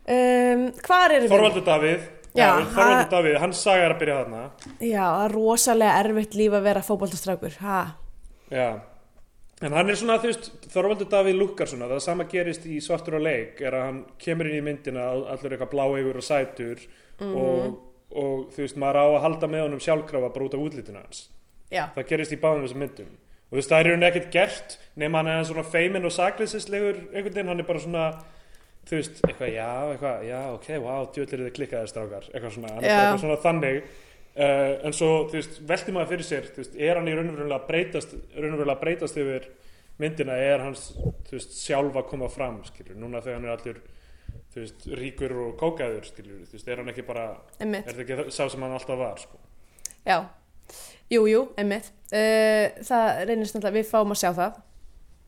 Um, 0.08 0.62
hvar 0.86 1.12
erum 1.12 1.26
við? 1.26 1.32
Þorvaldur 1.34 1.64
Davíð 1.66 2.06
Þorvaldur 2.34 3.10
Davíð, 3.10 3.34
hann 3.42 3.52
saga 3.58 3.84
er 3.88 3.92
að 3.94 3.98
byrja 4.00 4.14
þarna 4.20 4.40
Já, 4.80 5.02
það 5.04 5.24
er 5.26 5.34
rosalega 5.34 5.98
erfitt 6.04 6.36
líf 6.38 6.54
að 6.56 6.62
vera 6.70 6.82
fótboltastrákur. 6.86 7.56
Ha? 7.64 7.80
Já 8.50 8.68
En 9.60 9.74
hann 9.76 9.90
er 9.92 9.98
svona, 10.00 10.16
veist, 10.22 10.46
Þorvaldur 10.72 11.10
Davíð 11.12 11.36
lukkar 11.36 11.68
svona, 11.68 11.84
það 11.90 11.98
sama 12.06 12.24
gerist 12.30 12.64
í 12.64 12.78
svartur 12.80 13.18
og 13.18 13.24
leik 13.26 13.60
er 13.60 13.74
að 13.76 13.82
hann 13.90 13.98
kemur 14.24 14.48
inn 14.48 14.56
í 14.56 14.64
myndina 14.64 15.10
allur 15.12 15.52
eitthvað 15.52 15.72
bláegur 15.74 16.16
og 16.22 16.24
sætur 16.24 16.80
Mhm. 17.20 17.34
og, 17.36 17.74
og 18.16 18.46
þú 18.56 18.62
veist, 18.64 18.76
maður 18.80 18.96
á 18.96 19.04
að 19.12 19.20
halda 19.26 19.46
með 19.52 19.62
honum 19.66 19.80
sjálfkrafa 19.84 20.30
bara 20.32 20.44
út 20.46 20.54
af 20.56 20.60
útlitinu 20.64 20.96
hans 21.02 21.26
Já, 21.70 21.90
það 21.94 22.06
gerist 22.08 22.32
í 22.32 22.38
báðum 22.40 22.64
þessum 22.64 22.80
myndum 22.80 23.10
og 23.12 23.52
þú 23.52 23.58
veist, 23.60 23.68
það 23.70 23.80
er 23.82 23.84
í 23.84 23.90
rauninni 23.90 24.08
ekkert 24.08 24.30
gert 24.32 24.78
nema 24.96 25.18
hann 25.20 25.28
er 25.34 25.44
svona 25.44 25.64
feimin 25.68 26.08
og 26.08 26.14
sakleysislegur 26.16 26.96
einhvern 27.12 27.34
veginn, 27.36 27.48
hann 27.52 27.60
er 27.60 27.68
bara 27.68 27.78
svona 27.84 28.06
þú 28.88 28.98
veist, 28.98 29.20
eitthvað, 29.26 29.52
já, 29.54 29.70
eitthvað, 29.94 30.22
já, 30.28 30.38
ok, 30.54 30.68
wow 30.84 31.08
djöðlir 31.14 31.46
þið 31.46 31.56
klikkaðir 31.58 31.90
strákar, 31.92 32.28
eitthvað 32.32 32.54
svona 32.56 32.74
eitthvað 32.80 33.20
svona 33.24 33.40
þannig. 33.44 33.80
Uh, 34.30 34.74
en 34.86 34.94
svo, 34.94 35.08
þú 35.28 35.36
veist, 35.40 35.56
velti 35.66 35.92
maður 35.94 36.12
fyrir 36.12 36.28
sér 36.28 36.44
þú 36.54 36.62
veist, 36.62 36.76
er 36.78 36.98
hann 37.00 37.08
í 37.10 37.14
raunverulega 37.18 37.66
breytast 37.66 38.12
raunverulega 38.36 38.78
breytast 38.80 39.18
yfir 39.18 39.48
myndina? 40.00 40.36
Er 40.38 40.62
hans, 40.64 40.92
þú 41.26 41.34
veist, 41.34 41.56
sjálf 41.58 41.98
að 41.98 42.06
koma 42.12 42.28
fram 42.30 42.60
skilur, 42.68 42.96
núna 42.98 43.22
þegar 43.24 43.40
hann 43.40 43.48
er 43.48 43.56
allur 43.56 43.80
þú 44.54 44.62
veist, 44.62 44.86
ríkur 45.00 45.34
og 45.44 45.50
kókaður 45.60 46.06
skilur, 46.08 46.44
þú 46.46 46.56
veist, 46.56 46.70
er 46.70 46.82
hann 46.82 46.92
ekki 46.92 47.06
bara 47.06 47.26
einmitt. 47.58 47.86
er 47.86 47.98
það 47.98 48.04
ekki 48.06 48.34
sá 48.34 48.44
sem 48.46 48.64
hann 48.64 48.76
alltaf 48.78 49.00
var, 49.02 49.20
sko? 49.22 49.42
Já, 50.06 50.16
jú, 51.12 51.26
jú, 51.30 51.44
einmitt. 51.60 51.90
Uh, 52.10 52.70
það 52.86 53.22
reynist 53.28 53.58
náttúrulega, 53.58 53.76
við 53.78 53.90
fáum 53.90 54.14
að 54.14 54.22
sjá 54.22 54.30
það. 54.38 54.60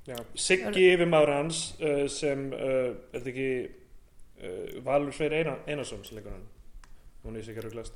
Já, 0.08 0.16
Siggi 0.34 0.88
yfirmaður 0.96 1.30
hans 1.36 1.58
uh, 1.78 2.06
sem, 2.10 2.48
uh, 2.56 2.90
er 3.14 3.20
þetta 3.20 3.30
ekki 3.30 3.50
uh, 4.42 4.80
Valur 4.86 5.14
Freyr 5.14 5.36
Einar, 5.38 5.60
Einarsson 5.70 6.00
sem 6.04 6.16
leikur 6.18 6.32
hann? 6.34 6.46
Hún 7.22 7.36
er 7.38 7.44
sér 7.46 7.54
ekki 7.54 7.62
ruglast 7.68 7.94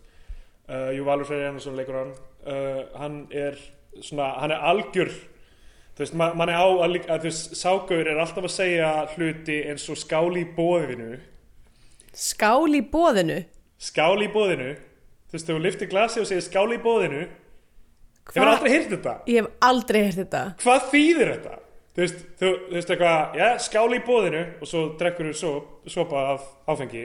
uh, 0.70 0.92
Jú, 0.94 1.02
Valur 1.08 1.26
Freyr 1.26 1.48
Einarsson 1.48 1.74
leikur 1.78 1.98
hann. 1.98 2.12
Uh, 2.46 2.84
hann 3.00 3.16
er 3.34 3.58
svona, 3.98 4.28
hann 4.38 4.54
er 4.54 4.62
algjör 4.70 5.10
þú 5.96 6.04
veist, 6.04 6.14
ma 6.20 6.28
mann 6.38 6.52
er 6.52 6.60
á 6.62 6.66
að, 6.68 6.92
líka- 6.94 7.10
að 7.16 7.24
þú 7.26 7.30
veist, 7.32 7.58
Ságauður 7.58 8.12
er 8.12 8.22
alltaf 8.22 8.46
að 8.46 8.54
segja 8.54 8.92
hluti 9.16 9.58
eins 9.72 9.88
og 9.90 9.98
skáli 9.98 10.44
í 10.46 10.50
bóðinu 10.54 11.10
Skál 12.16 12.70
í 12.78 12.80
bóðinu. 12.86 13.42
skáli 13.82 14.28
í 14.28 14.32
bóðinu 14.32 14.70
þú 14.76 15.34
veist, 15.34 15.48
þú 15.50 15.58
liftir 15.64 15.90
glasi 15.90 16.22
og 16.22 16.28
segir 16.30 16.44
skáli 16.46 16.78
í 16.78 16.84
bóðinu 16.86 17.26
hefur 18.30 18.48
aldrei 18.54 18.70
heyrt 18.76 18.90
þetta. 18.94 19.12
Ég 19.30 19.42
hef 19.42 19.50
aldrei 19.66 20.02
heyrt 20.06 20.20
þetta. 20.22 20.44
hvað 20.62 20.86
þýðir 20.94 21.32
þetta? 21.34 21.58
Þú 21.96 22.02
veist, 22.04 22.18
þú, 22.36 22.48
veist 22.74 22.90
eitthvað, 22.92 23.36
já, 23.40 23.46
skáli 23.64 23.96
í 23.96 24.04
bóðinu 24.04 24.40
og 24.60 24.68
svo 24.68 24.82
drekkur 25.00 25.30
þú 25.30 25.36
sop, 25.38 25.68
sopa 25.88 26.24
af 26.34 26.42
áfengi. 26.68 27.04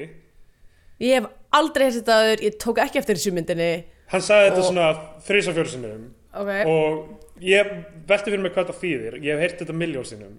Ég 0.99 1.13
hef 1.15 1.29
aldrei 1.55 1.85
heyrt 1.87 2.01
þetta 2.01 2.17
aður, 2.19 2.43
ég 2.43 2.57
tók 2.59 2.81
ekki 2.83 2.99
eftir 2.99 3.15
þessu 3.15 3.31
myndinni. 3.37 3.69
Hann 4.11 4.25
sagði 4.25 4.49
þetta 4.49 4.59
Og- 4.59 4.67
svona 4.67 4.87
þrísa 5.23 5.53
fjörsinnum 5.55 6.03
Ok. 6.35 6.51
og 6.67 7.39
ég 7.39 7.71
velti 8.09 8.33
fyrir 8.33 8.43
mig 8.43 8.51
hvað 8.51 8.67
þetta 8.67 8.81
þýðir. 8.81 9.15
Ég 9.23 9.31
hef 9.31 9.39
heyrt 9.45 9.63
þetta 9.63 9.77
miljónsinnum. 9.79 10.35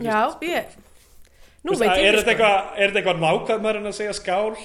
Já, 0.00 0.18
ég... 0.42 0.74
Nú 1.62 1.76
veit 1.76 1.90
ég 1.92 2.06
er 2.08 2.16
þetta 2.18 2.24
sko. 2.24 2.30
eitthvað, 2.34 2.58
er 2.80 2.90
þetta 2.90 3.00
eitthvað 3.00 3.22
nákvæmar 3.22 3.76
en 3.78 3.86
að 3.90 3.96
segja 4.00 4.12
skál? 4.16 4.56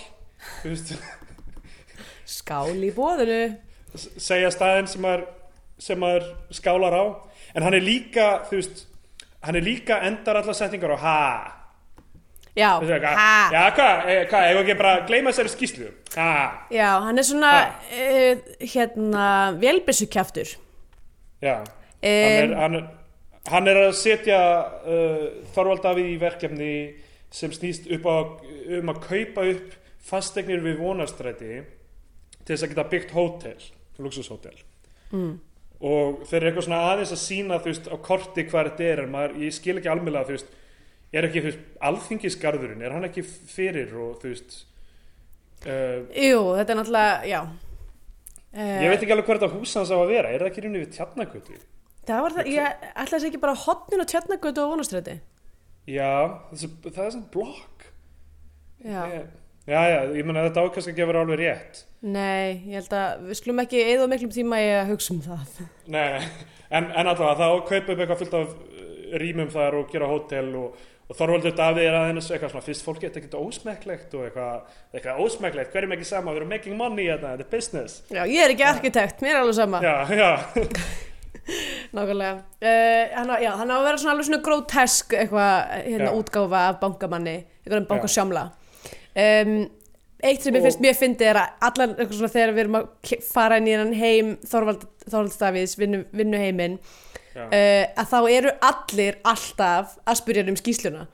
Skál 2.26 2.74
í 2.82 2.92
bóðinu. 2.96 3.58
segja 3.96 4.50
maður, 4.98 5.28
sem 5.78 6.00
maður 6.00 6.26
skálar 6.52 6.96
á. 6.98 7.04
En 7.56 7.64
hann 7.64 7.78
er 7.78 7.84
líka, 7.84 8.30
þú 8.50 8.60
veist, 8.60 8.86
hann 9.46 9.56
er 9.56 9.64
líka 9.64 10.02
endar 10.08 10.42
allar 10.42 10.58
setningar 10.58 10.96
á 10.96 11.00
ha. 11.00 11.22
Já, 12.56 12.80
veist, 12.80 13.04
ha. 13.04 13.32
Já, 13.52 13.64
hvað, 13.76 14.04
eh, 14.12 14.26
hvað, 14.32 14.50
eigum 14.50 14.60
við 14.60 14.66
ekki 14.66 14.78
bara 14.82 14.92
að 14.98 15.08
gleyma 15.08 15.32
þessari 15.32 15.54
skýslu? 15.54 15.94
Ha. 16.16 16.34
Já, 16.72 16.90
hann 17.06 17.18
er 17.20 17.28
svona, 17.28 17.54
uh, 18.02 18.44
hérna, 18.74 19.30
vélbyssukjaftur. 19.60 20.54
Já, 21.44 21.56
hann 21.60 22.44
er, 22.44 22.56
hann 22.60 22.80
er, 22.80 22.86
hann 23.52 23.72
er 23.72 23.82
að 23.86 23.96
setja 24.00 24.40
uh, 24.84 25.26
Þorvald 25.56 25.84
Davíð 25.84 26.14
í 26.14 26.20
verkefni 26.22 26.76
sem 27.36 27.52
snýst 27.52 27.90
upp 27.92 28.08
á, 28.08 28.16
um 28.80 28.94
að 28.94 29.02
kaupa 29.04 29.48
upp 29.52 29.76
fastegnir 30.06 30.64
við 30.64 30.80
vonarstræti 30.84 31.58
til 32.46 32.54
þess 32.54 32.66
að 32.66 32.72
geta 32.72 32.88
byggt 32.92 33.14
hótel, 33.16 33.58
luxushótel 34.00 34.56
mm. 35.12 35.34
Og 35.82 36.22
þeir 36.30 36.38
eru 36.42 36.50
eitthvað 36.52 36.68
svona 36.68 36.84
aðeins 36.92 37.12
að 37.16 37.22
sína 37.24 37.60
þú 37.60 37.72
veist 37.72 37.90
á 37.92 37.96
korti 38.06 38.46
hvað 38.48 38.70
þetta 38.70 38.88
er 38.92 39.02
en 39.04 39.12
maður, 39.12 39.36
ég 39.44 39.56
skil 39.56 39.76
ekki 39.80 39.92
almennlega 39.92 40.30
þú 40.30 40.38
veist, 40.38 40.56
er 41.16 41.28
ekki 41.28 41.44
þú 41.44 41.50
veist 41.52 41.84
alþingisgarðurinn, 41.90 42.82
er 42.86 42.96
hann 42.96 43.08
ekki 43.10 43.24
fyrir 43.28 43.94
og 44.00 44.18
þú 44.24 44.32
veist 44.32 44.58
uh, 45.68 46.02
Jú, 46.16 46.42
þetta 46.60 46.76
er 46.76 46.80
náttúrulega, 46.82 47.16
já. 47.30 47.40
Uh, 48.56 48.76
ég 48.86 48.92
veit 48.94 49.02
ekki 49.02 49.16
alveg 49.16 49.28
hvað 49.30 49.42
þetta 49.42 49.54
hús 49.58 49.76
hans 49.80 49.92
á 49.92 49.98
að 50.00 50.12
vera, 50.14 50.32
er 50.32 50.46
það 50.46 50.52
ekki 50.52 50.66
rauninni 50.66 50.84
við 50.86 50.94
tjarnakötu? 50.96 51.62
Það 52.06 52.22
var 52.22 52.36
það, 52.38 52.52
ég 52.54 52.84
ætla 52.94 53.18
þess 53.18 53.28
ekki 53.32 53.42
bara 53.42 53.58
hotnin 53.66 54.04
og 54.04 54.10
tjarnagötu 54.12 54.62
og 54.62 54.76
vonastræti. 54.76 55.16
Já, 55.90 56.12
það 56.54 57.02
er 57.06 57.16
svona 57.16 57.32
blokk 57.34 57.88
Já. 58.86 59.02
Ég- 59.10 59.26
Já, 59.66 59.80
já, 59.90 60.00
ég 60.14 60.26
meina 60.28 60.44
þetta 60.46 60.62
ákast 60.68 60.90
ekki 60.92 61.02
að 61.02 61.08
vera 61.10 61.22
alveg 61.26 61.40
rétt 61.42 61.80
Nei, 62.06 62.62
ég 62.70 62.76
held 62.78 62.92
að 62.94 63.24
við 63.26 63.38
skulum 63.40 63.62
ekki 63.64 63.80
eða 63.82 64.10
miklum 64.12 64.34
tíma 64.34 64.60
í 64.62 64.66
að 64.76 64.92
hugsa 64.92 65.14
um 65.16 65.22
það. 65.26 65.62
Nei, 65.90 66.20
en, 66.70 66.92
en 66.92 67.08
alltaf 67.10 67.40
það 67.40 67.54
upp 67.58 67.72
eitthvað 67.74 68.20
fullt 68.20 68.36
af 68.38 68.52
uh, 68.52 69.16
rýmum 69.22 69.50
þar 69.50 69.78
og 69.80 69.88
gera 69.90 70.10
hótel 70.12 70.52
og, 70.60 70.76
og 71.10 71.18
Þorvaldur 71.18 71.56
Davíð 71.58 71.88
er 71.88 71.98
aðeins 71.98 72.28
eitthvað 72.30 72.54
svona 72.54 72.68
fyrst 72.68 72.86
fólk 72.86 73.02
geta 73.02 73.18
ekkert 73.18 73.40
ósmekklegt 73.40 74.14
og 74.20 74.28
eitthvað, 74.28 74.76
eitthvað 74.94 75.24
ósmekklegt, 75.26 75.72
hverjum 75.74 75.96
ekki 75.98 76.08
sama, 76.12 76.36
við 76.36 76.44
erum 76.44 76.54
making 76.54 76.78
money 76.78 77.08
hérna, 77.10 77.32
þetta 77.34 77.48
er 77.48 77.50
business 77.56 77.98
Já, 78.14 78.22
ég 78.22 78.44
er 78.44 78.54
ekki 78.54 78.68
arkitekt, 78.70 79.26
mér 79.26 79.40
er 79.40 79.42
alveg 79.42 79.58
sama. 79.58 79.82
Já, 79.82 79.96
já, 80.14 80.30
Nákvæmlega. 81.96 82.38
Uh, 82.62 83.18
hann, 83.18 83.34
á, 83.34 83.36
já, 83.42 83.50
hann 83.58 83.74
á 83.74 83.78
að 83.78 83.88
vera 83.88 84.02
svona 84.02 84.14
alveg 84.14 84.30
svona 84.30 84.40
grótesk 84.46 85.18
eitthvað, 85.18 85.74
hérna, 85.90 86.14
útgáfa 86.18 86.62
af 86.70 86.80
bankamanni, 86.82 87.36
einhverjum 87.66 87.90
bankasjámla. 87.90 88.46
Um, 89.16 89.70
eitt 90.26 90.42
sem 90.44 90.56
ég 90.58 90.64
finnst 90.66 90.82
mjög 90.84 90.98
fyndi 91.00 91.28
er 91.30 91.38
að 91.40 91.66
allan, 91.70 91.94
eitthvað 91.96 92.18
svona 92.20 92.34
þegar 92.34 92.54
við 92.56 92.64
erum 92.66 92.78
að 92.82 93.18
fara 93.32 93.58
inn 93.62 93.68
í 93.70 93.76
hann 93.78 93.94
heim 93.96 94.32
Þorvald, 94.50 94.86
Þorvald 95.08 95.36
Davíðs, 95.40 95.76
vinnu, 95.80 96.00
vinnuheiminn, 96.16 96.80
uh, 97.36 97.84
að 98.02 98.10
þá 98.12 98.18
eru 98.32 98.52
allir 98.72 99.20
alltaf 99.24 99.94
að 100.08 100.20
spyrja 100.22 100.46
um 100.52 100.58
skýsluna. 100.60 101.06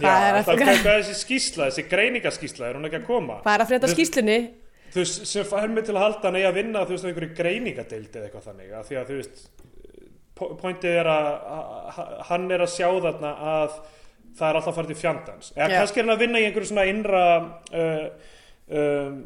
Hvað 0.00 0.26
er 0.30 0.38
að- 0.40 0.48
er 0.64 1.04
þessi 1.04 1.16
skýsla, 1.20 1.66
þessi 1.68 1.84
greiningaskýsla, 1.90 2.66
er 2.70 2.74
hún 2.78 2.88
ekki 2.88 3.02
að 3.02 3.06
koma? 3.06 3.40
Hvað 3.44 3.54
er 3.58 3.64
að 3.66 3.70
frétta 3.74 3.90
skýslunni? 3.94 4.38
Þú 4.90 5.02
veist, 5.04 5.26
sem 5.30 5.44
fær 5.46 5.68
mig 5.70 5.84
til 5.86 5.94
að 5.94 6.02
halda 6.02 6.22
hann 6.30 6.34
eigi 6.40 6.48
að 6.50 6.54
vinna, 6.56 6.84
þú 6.86 6.94
veist, 6.96 7.04
á 7.04 7.08
einhverju 7.10 7.34
greiningadeild 7.36 8.10
eða 8.16 8.26
eitthvað 8.30 8.46
þannig, 8.48 8.70
að 8.74 8.86
því 8.88 8.96
að 8.98 9.10
þú 9.10 9.18
veist, 9.20 9.42
po- 10.34 10.54
pointið 10.56 10.96
er 11.02 11.06
að- 11.06 12.24
hann 12.30 12.50
er 12.50 12.58
að 12.64 12.72
sjá 12.74 12.88
þarna 13.04 13.32
að 13.38 13.70
það 14.38 14.48
er 14.50 14.58
alltaf 14.60 14.76
farið 14.78 14.92
til 14.92 15.00
fjandans. 15.00 15.50
Eða 15.56 15.70
Já. 15.70 15.78
kannski 15.80 16.00
er 16.00 16.06
hann 16.06 16.14
að 16.14 16.22
vinna 16.24 16.40
í 16.42 16.46
einhverju 16.48 16.70
svona 16.70 16.86
innra, 16.90 17.24
uh, 17.72 18.06
um, 18.80 19.18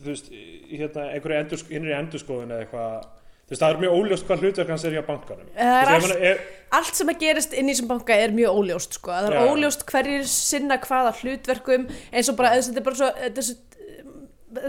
þú 0.00 0.12
veist, 0.12 0.28
hérna, 0.70 1.08
einhverju 1.14 1.40
endurs, 1.40 1.64
innri 1.70 1.96
endurskoðun 1.96 2.54
eða 2.54 2.66
eitthvað, 2.66 3.08
þú 3.46 3.54
veist, 3.54 3.62
það 3.64 3.74
er 3.74 3.82
mjög 3.84 3.96
óljóst 3.98 4.28
hvað 4.28 4.44
hlutverk 4.44 4.72
hans 4.74 4.84
er 4.84 4.96
hjá 4.96 5.02
bankanum. 5.08 5.48
Er 5.56 5.90
veist, 5.90 6.10
allt- 6.10 6.28
er, 6.30 6.44
allt 6.80 7.00
sem 7.00 7.12
að 7.14 7.20
gerist 7.24 7.56
inn 7.56 7.68
í 7.68 7.74
þessum 7.74 7.90
banka 7.90 8.20
er 8.24 8.36
mjög 8.36 8.60
óljóst 8.60 9.00
sko. 9.00 9.10
það 9.16 9.30
er 9.30 9.38
Já. 9.38 9.48
óljóst 9.50 9.86
hverjir 9.90 10.30
sinna 10.30 10.78
hvaða 10.78 11.16
hlutverkum 11.22 11.88
eins 12.12 12.30
og 12.30 12.36
bara, 12.38 12.54
þetta 12.60 13.56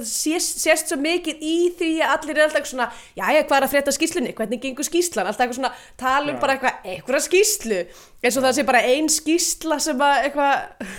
sést, 0.07 0.59
sést 0.61 0.91
svo 0.91 0.97
mikið 1.01 1.41
í 1.41 1.55
því 1.79 1.91
að 2.01 2.13
allir 2.15 2.39
er 2.39 2.45
alltaf 2.47 2.67
svona 2.69 2.89
jæja, 3.17 3.45
hvað 3.45 3.57
er 3.57 3.67
að 3.67 3.73
frétta 3.75 3.95
skýslunni, 3.95 4.33
hvernig 4.37 4.61
gengur 4.63 4.87
skýslan 4.87 5.29
alltaf 5.29 5.45
eitthvað 5.45 5.59
svona, 5.59 5.73
tala 5.99 6.29
um 6.29 6.37
Já. 6.37 6.41
bara 6.43 6.57
eitthvað 6.57 6.91
eitthvað 6.95 7.25
skýslu, 7.27 7.79
eins 8.21 8.37
og 8.37 8.45
það 8.45 8.57
sé 8.57 8.67
bara 8.67 8.83
ein 8.91 9.09
skýsla 9.11 9.79
sem 9.81 10.05
að 10.05 10.27
eitthvað 10.27 10.93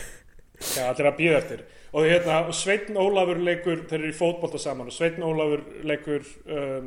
Já, 0.63 0.85
allir 0.89 1.09
að 1.11 1.17
býða 1.19 1.39
eftir. 1.41 1.63
Og 1.93 2.07
hérna, 2.09 2.37
Sveitn 2.57 2.97
Ólafur 2.97 3.41
leikur 3.45 3.83
þeir 3.89 3.99
eru 3.99 4.13
í 4.13 4.17
fótbolta 4.17 4.61
saman 4.63 4.89
og 4.89 4.95
Sveitn 4.97 5.25
Ólafur 5.27 5.65
leikur 5.85 6.23
um, 6.47 6.87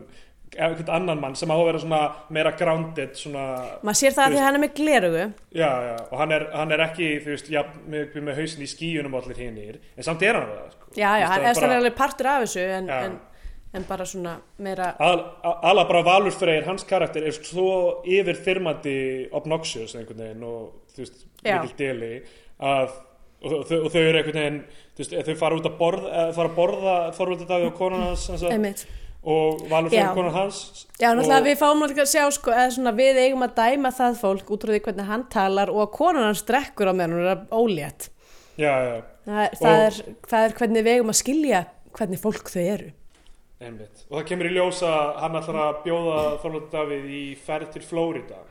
einhvern 0.56 0.92
annan 0.96 1.22
mann 1.22 1.36
sem 1.38 1.52
á 1.52 1.56
að 1.56 1.68
vera 1.68 1.82
svona 1.84 2.02
meira 2.34 2.52
grounded 2.58 3.16
svona, 3.20 3.46
maður 3.86 4.00
sér 4.00 4.16
það 4.16 4.26
að 4.26 4.34
því 4.34 4.40
að 4.40 4.46
hann 4.46 4.58
er 4.58 4.64
með 4.64 4.74
glerugu 4.80 5.24
já, 5.60 5.70
já, 5.88 5.96
og 6.06 6.18
hann 6.22 6.36
er, 6.36 6.48
hann 6.56 6.76
er 6.76 6.84
ekki 6.88 7.10
þú 7.24 7.32
veist, 7.34 7.52
já, 7.52 7.62
með, 7.92 8.18
með 8.28 8.42
hausin 8.42 8.66
í 8.66 8.70
skíunum 8.72 9.18
allir 9.20 9.42
hinnir, 9.44 9.80
en 9.96 10.08
samt 10.08 10.26
er 10.26 10.40
hann 10.40 10.52
það 10.52 10.68
sko. 10.76 10.92
já, 10.96 11.10
já, 11.22 11.26
hann 11.32 11.48
er 11.50 11.60
bara... 11.60 11.80
alveg 11.82 11.98
partur 12.00 12.32
af 12.32 12.46
þessu 12.46 12.66
en, 12.78 12.92
en, 13.00 13.18
en 13.76 13.88
bara 13.90 14.10
svona 14.10 14.38
meira 14.64 14.92
Al, 15.04 15.24
ala 15.72 15.88
bara 15.90 16.06
Valur 16.08 16.36
Freyr, 16.36 16.68
hans 16.70 16.88
karakter 16.88 17.28
er 17.28 17.36
svo 17.36 17.70
yfir 18.08 18.40
þyrmandi 18.48 18.98
obnoxious 19.36 19.98
einhvern 20.00 20.24
veginn 20.24 20.48
og 20.48 20.96
þú 20.96 21.04
veist, 21.04 21.26
mikil 21.44 21.80
deli 21.82 22.14
að, 22.64 23.00
og, 23.44 23.64
þau, 23.68 23.80
og 23.82 23.90
þau 23.92 24.04
eru 24.04 24.22
einhvern 24.22 24.42
veginn 24.42 24.62
þú 24.96 25.04
veist, 25.04 25.18
þau 25.28 25.42
fara 25.42 25.60
út 25.60 25.72
að 25.72 25.82
borða 25.82 26.30
fara 26.38 26.52
að 26.52 26.62
borða 26.62 27.00
Þorvaldur 27.18 27.50
Davíð 27.50 27.74
og 27.74 27.82
konan 27.82 28.08
hans 28.10 28.30
sem 28.30 28.40
sagt, 28.40 28.54
einmitt 28.56 28.88
og 29.26 29.64
Valur 29.72 29.90
konan 30.16 30.34
hans 30.36 30.58
Já, 31.02 31.10
náttúrulega 31.12 31.40
og, 31.42 31.48
við 31.50 31.58
fáum 31.62 31.80
náttúrulega 31.82 32.06
að 32.06 32.12
sjá 32.14 32.26
sko, 32.36 32.54
svona 32.76 32.92
við 32.96 33.18
eigum 33.24 33.46
að 33.48 33.56
dæma 33.58 33.92
það 33.98 34.20
fólk 34.22 34.52
út 34.56 34.66
frá 34.68 34.74
því 34.76 34.82
hvernig 34.86 35.08
hann 35.10 35.24
talar 35.34 35.72
og 35.74 35.82
að 35.88 35.94
konan 35.98 36.28
hans 36.30 36.44
drekkur 36.48 36.92
á 36.92 36.94
meðan 36.94 37.16
hún 37.18 37.32
er 37.34 37.42
ólétt. 37.52 38.10
já, 38.58 38.74
já, 38.86 39.02
Það, 39.26 39.56
það, 39.58 39.72
Og- 39.74 39.86
er, 39.86 40.16
það 40.30 40.44
er 40.46 40.54
hvernig 40.60 40.84
við 40.86 40.94
eigum 41.00 41.10
að 41.10 41.18
skilja 41.24 41.62
hvernig 41.98 42.20
fólk 42.22 42.50
þau 42.54 42.62
eru. 42.76 42.92
einmitt 43.66 44.04
og 44.12 44.20
það 44.20 44.26
kemur 44.30 44.50
í 44.50 44.54
ljós 44.60 44.82
að 44.86 45.16
hann 45.24 45.38
ætlar 45.40 45.62
að 45.64 45.80
bjóða 45.86 46.18
Þorvaldur 46.44 46.70
Davíð 46.76 47.06
í 47.10 47.24
ferð 47.48 47.72
til 47.74 47.82
Flórida 47.88 48.42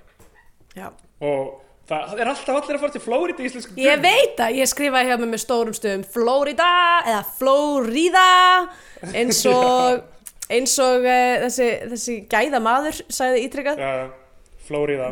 Já. 0.74 0.88
og 1.20 1.60
það 1.86 2.18
er 2.24 2.30
alltaf 2.32 2.56
allir 2.56 2.74
að 2.78 2.80
fara 2.82 2.94
til 2.96 3.02
Flórida 3.04 3.44
í 3.44 3.46
íslensku 3.50 3.76
Ég 3.84 4.00
veit 4.02 4.40
að 4.40 4.56
ég 4.58 4.70
skrifaði 4.72 5.10
hjá 5.12 5.18
mig 5.20 5.30
með 5.34 5.42
stórum 5.44 5.76
stöðum 5.76 6.04
Florida 6.16 6.68
eða 7.04 7.22
Florida 7.38 8.26
eins 9.12 9.42
og, 9.52 10.02
eins 10.56 10.74
og 10.82 11.04
uh, 11.04 11.34
þessi, 11.46 11.68
þessi 11.92 12.16
gæða 12.30 12.60
maður 12.64 13.00
sagði 13.12 13.42
ítrykkað. 13.48 13.82
uh, 13.82 14.54
Flórida 14.64 15.10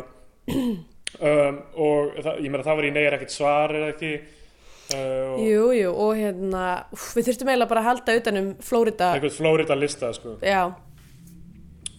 um, 0.53 1.59
og 1.85 2.15
það, 2.23 2.39
ég 2.43 2.49
meina 2.53 2.65
það 2.65 2.79
var 2.79 2.87
í 2.87 2.93
negir 2.95 3.17
ekkert 3.17 3.35
svar 3.35 3.73
eða 3.77 3.91
ekki 3.93 4.13
uh, 4.17 5.35
og 5.35 5.43
Jú, 5.45 5.91
og 5.93 6.15
hérna, 6.19 6.63
úf, 6.95 7.11
við 7.17 7.29
þurftum 7.29 7.51
eiginlega 7.53 7.71
bara 7.73 7.83
að 7.83 7.89
halda 7.91 8.17
utanum 8.19 8.49
Florida. 8.63 9.11
einhvern 9.15 9.37
Flórida 9.37 9.77
lista 9.77 10.11
sko. 10.15 10.35
Já, 10.43 10.63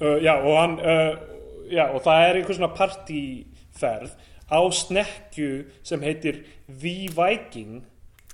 uh, 0.00 0.18
já 0.24 0.34
og 0.34 0.52
hann 0.58 0.76
uh, 0.82 1.14
já 1.72 1.86
og 1.88 2.02
það 2.04 2.28
er 2.28 2.40
einhver 2.40 2.58
svona 2.58 2.74
partíferð 2.76 4.14
á 4.50 4.60
snekkju 4.76 5.50
sem 5.86 6.02
heitir 6.04 6.42
The 6.68 7.08
Viking 7.14 7.82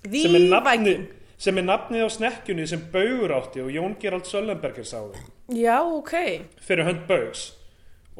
er 0.04 0.46
nafni 0.50 0.94
Viking. 0.96 1.08
Sem 1.40 1.56
er 1.56 1.64
nafnið 1.66 2.04
á 2.04 2.08
snekkjunni 2.12 2.66
sem 2.68 2.82
Baugur 2.92 3.32
átti 3.38 3.62
og 3.64 3.70
Jón 3.72 3.96
Gerald 4.00 4.28
Söllenberger 4.28 4.84
sáði 4.86 5.22
Já, 5.56 5.78
ok. 5.82 6.12
fyrir 6.60 6.84
hönd 6.86 7.06
Baugs. 7.08 7.46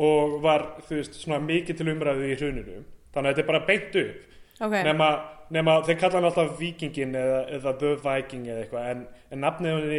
Og 0.01 0.39
var 0.43 0.65
þú 0.87 0.97
veist 0.97 1.19
svona 1.21 1.43
mikið 1.45 1.77
til 1.77 1.91
umræðu 1.93 2.31
í 2.31 2.37
hruninu. 2.41 2.79
Þannig 3.13 3.29
að 3.29 3.35
þetta 3.35 3.43
er 3.43 3.49
bara 3.51 3.67
beint 3.69 3.99
upp. 4.01 4.23
Ok, 4.61 4.75
nema, 4.87 5.09
nema 5.53 5.75
þeir 5.85 5.99
kalla 6.01 6.19
hann 6.19 6.29
alltaf 6.31 6.55
vikingin 6.59 7.15
eða, 7.21 7.41
eða 7.59 7.75
the 7.81 7.91
viking 8.01 8.47
eða 8.49 8.65
eitthvað. 8.65 8.89
En, 8.95 9.05
en 9.31 9.45
nafnið 9.45 9.93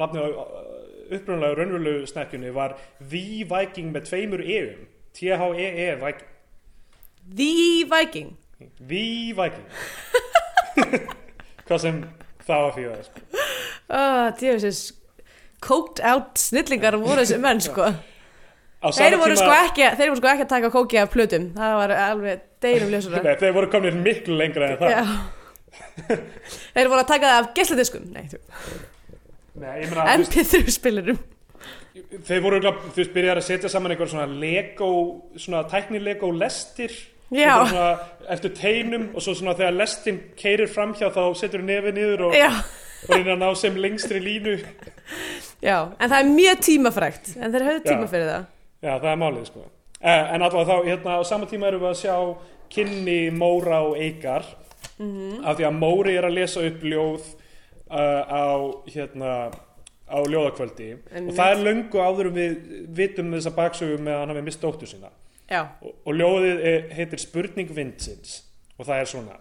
nafnið 0.00 0.24
á 0.24 0.30
upprunlega 1.12 1.58
raunverulegu 1.58 2.08
snekkjunni 2.08 2.52
var 2.56 2.78
the 2.98 3.44
viking 3.50 3.92
með 3.92 4.08
tveimur 4.08 4.42
eum. 4.46 4.86
T-H-E-E 5.12 5.88
Viking. 6.00 6.28
The 7.36 7.84
Viking. 7.92 8.36
the 8.80 9.32
viking. 9.36 9.66
Hvað 11.68 11.78
sem 11.82 11.98
það 12.46 12.64
var 12.66 12.74
fyrir 12.76 12.92
það 12.92 13.04
sko. 13.08 13.44
Oh, 13.92 14.24
djöfisins, 14.40 14.80
coked 15.62 16.02
out 16.08 16.40
snillingar 16.40 16.96
voru 17.02 17.20
þessi 17.22 17.38
menn, 17.42 17.60
sko. 17.62 17.90
Þeir 18.82 19.14
voru, 19.20 19.36
sko 19.38 19.52
ekki, 19.54 19.84
þeir 19.98 20.10
voru 20.10 20.18
sko 20.18 20.30
ekki 20.32 20.46
að 20.46 20.52
taka 20.56 20.70
kóki 20.74 20.98
af 20.98 21.12
plötum. 21.12 21.50
Það 21.54 21.74
var 21.78 21.92
alveg 22.02 22.40
deginum 22.64 22.90
ljósura. 22.90 23.20
Þeir 23.38 23.54
voru 23.54 23.68
komin 23.70 24.00
miklu 24.02 24.38
lengra 24.40 24.72
en 24.72 24.80
það 24.80 24.94
Já. 24.96 25.02
þeir 26.74 26.90
voru 26.90 27.02
að 27.04 27.10
taka 27.12 27.28
það 27.28 27.36
af 27.36 27.52
gesladiskum. 27.58 28.08
Nei, 28.10 28.24
þú. 28.32 28.40
Nei, 29.62 29.76
ég 29.84 29.92
meina, 29.92 30.08
þú 30.08 30.24
veist, 30.24 30.34
MP3 30.34 30.74
spilurum. 30.74 31.20
þeir 32.26 32.42
voru 32.42 32.60
þú 32.64 32.74
veist, 32.96 33.14
byrjar 33.14 33.40
að 33.42 33.46
setja 33.52 33.70
saman 33.70 33.94
einhver 33.94 34.10
svona 34.10 34.26
Lego, 34.26 34.90
svona 35.36 35.62
tækni 35.70 36.00
Lego 36.02 36.32
lestir 36.34 36.96
svona, 37.32 37.98
eftir 38.28 38.50
teinum 38.56 39.08
og 39.14 39.22
svo 39.24 39.34
svona 39.34 39.54
þegar 39.58 39.76
lestin 39.80 40.18
keirir 40.36 40.68
framhjá 40.68 41.08
þá 41.14 41.22
setur 41.40 41.62
nefið 41.64 41.94
niður 41.96 42.24
og, 42.28 42.36
og 42.36 43.12
reynir 43.14 43.32
að 43.34 43.40
ná 43.42 43.50
sem 43.56 43.76
lengstri 43.80 44.20
línu 44.22 44.56
já, 45.62 45.76
en 45.98 46.10
það 46.10 46.18
er 46.20 46.30
mjög 46.32 46.60
tímafrægt. 46.68 47.32
En 47.40 47.52
þeir 47.52 47.64
höfðu 47.68 47.82
Já. 47.84 47.90
tíma 47.92 48.08
fyrir 48.10 48.28
það. 48.30 48.44
Já, 48.82 48.92
það 48.98 49.10
er 49.12 49.20
málið 49.22 49.44
sko 49.50 49.64
eh, 50.00 50.34
En 50.34 50.42
allavega 50.42 50.66
þá, 50.72 50.86
hérna, 50.90 51.16
á 51.18 51.20
sama 51.24 51.46
tíma 51.50 51.68
erum 51.70 51.82
við 51.84 51.90
að 51.92 52.00
sjá 52.02 52.16
kynni 52.72 53.20
Móra 53.36 53.82
og 53.88 53.96
Eikar 54.00 54.44
Mhm. 54.98 55.44
af 55.46 55.56
því 55.56 55.64
að 55.66 55.76
Móri 55.78 56.12
er 56.18 56.24
að 56.28 56.34
lesa 56.36 56.60
upp 56.66 56.82
ljóð 56.84 57.22
uh, 57.90 58.22
á 58.28 58.44
hérna 58.92 59.30
á 60.06 60.18
ljóðakvöldi 60.28 60.88
Einmitt. 61.14 61.32
og 61.32 61.36
það 61.38 61.50
er 61.54 61.62
löngu 61.64 61.98
áður 62.02 62.28
en 62.28 62.34
við 62.36 62.56
vitum 62.98 63.30
þessa 63.32 63.52
baksögu 63.56 63.96
með 63.98 64.12
að 64.12 64.20
hann 64.20 64.32
hafi 64.34 64.42
mist 64.46 64.60
dóttur 64.62 64.90
sína 64.90 65.08
og, 65.60 65.92
og 66.06 66.16
ljóðið 66.16 66.64
er, 66.68 66.86
heitir 66.96 67.20
Spurning 67.22 67.72
vindsins. 67.76 68.42
Og 68.78 68.88
það 68.88 69.00
er 69.00 69.10
svona. 69.10 69.36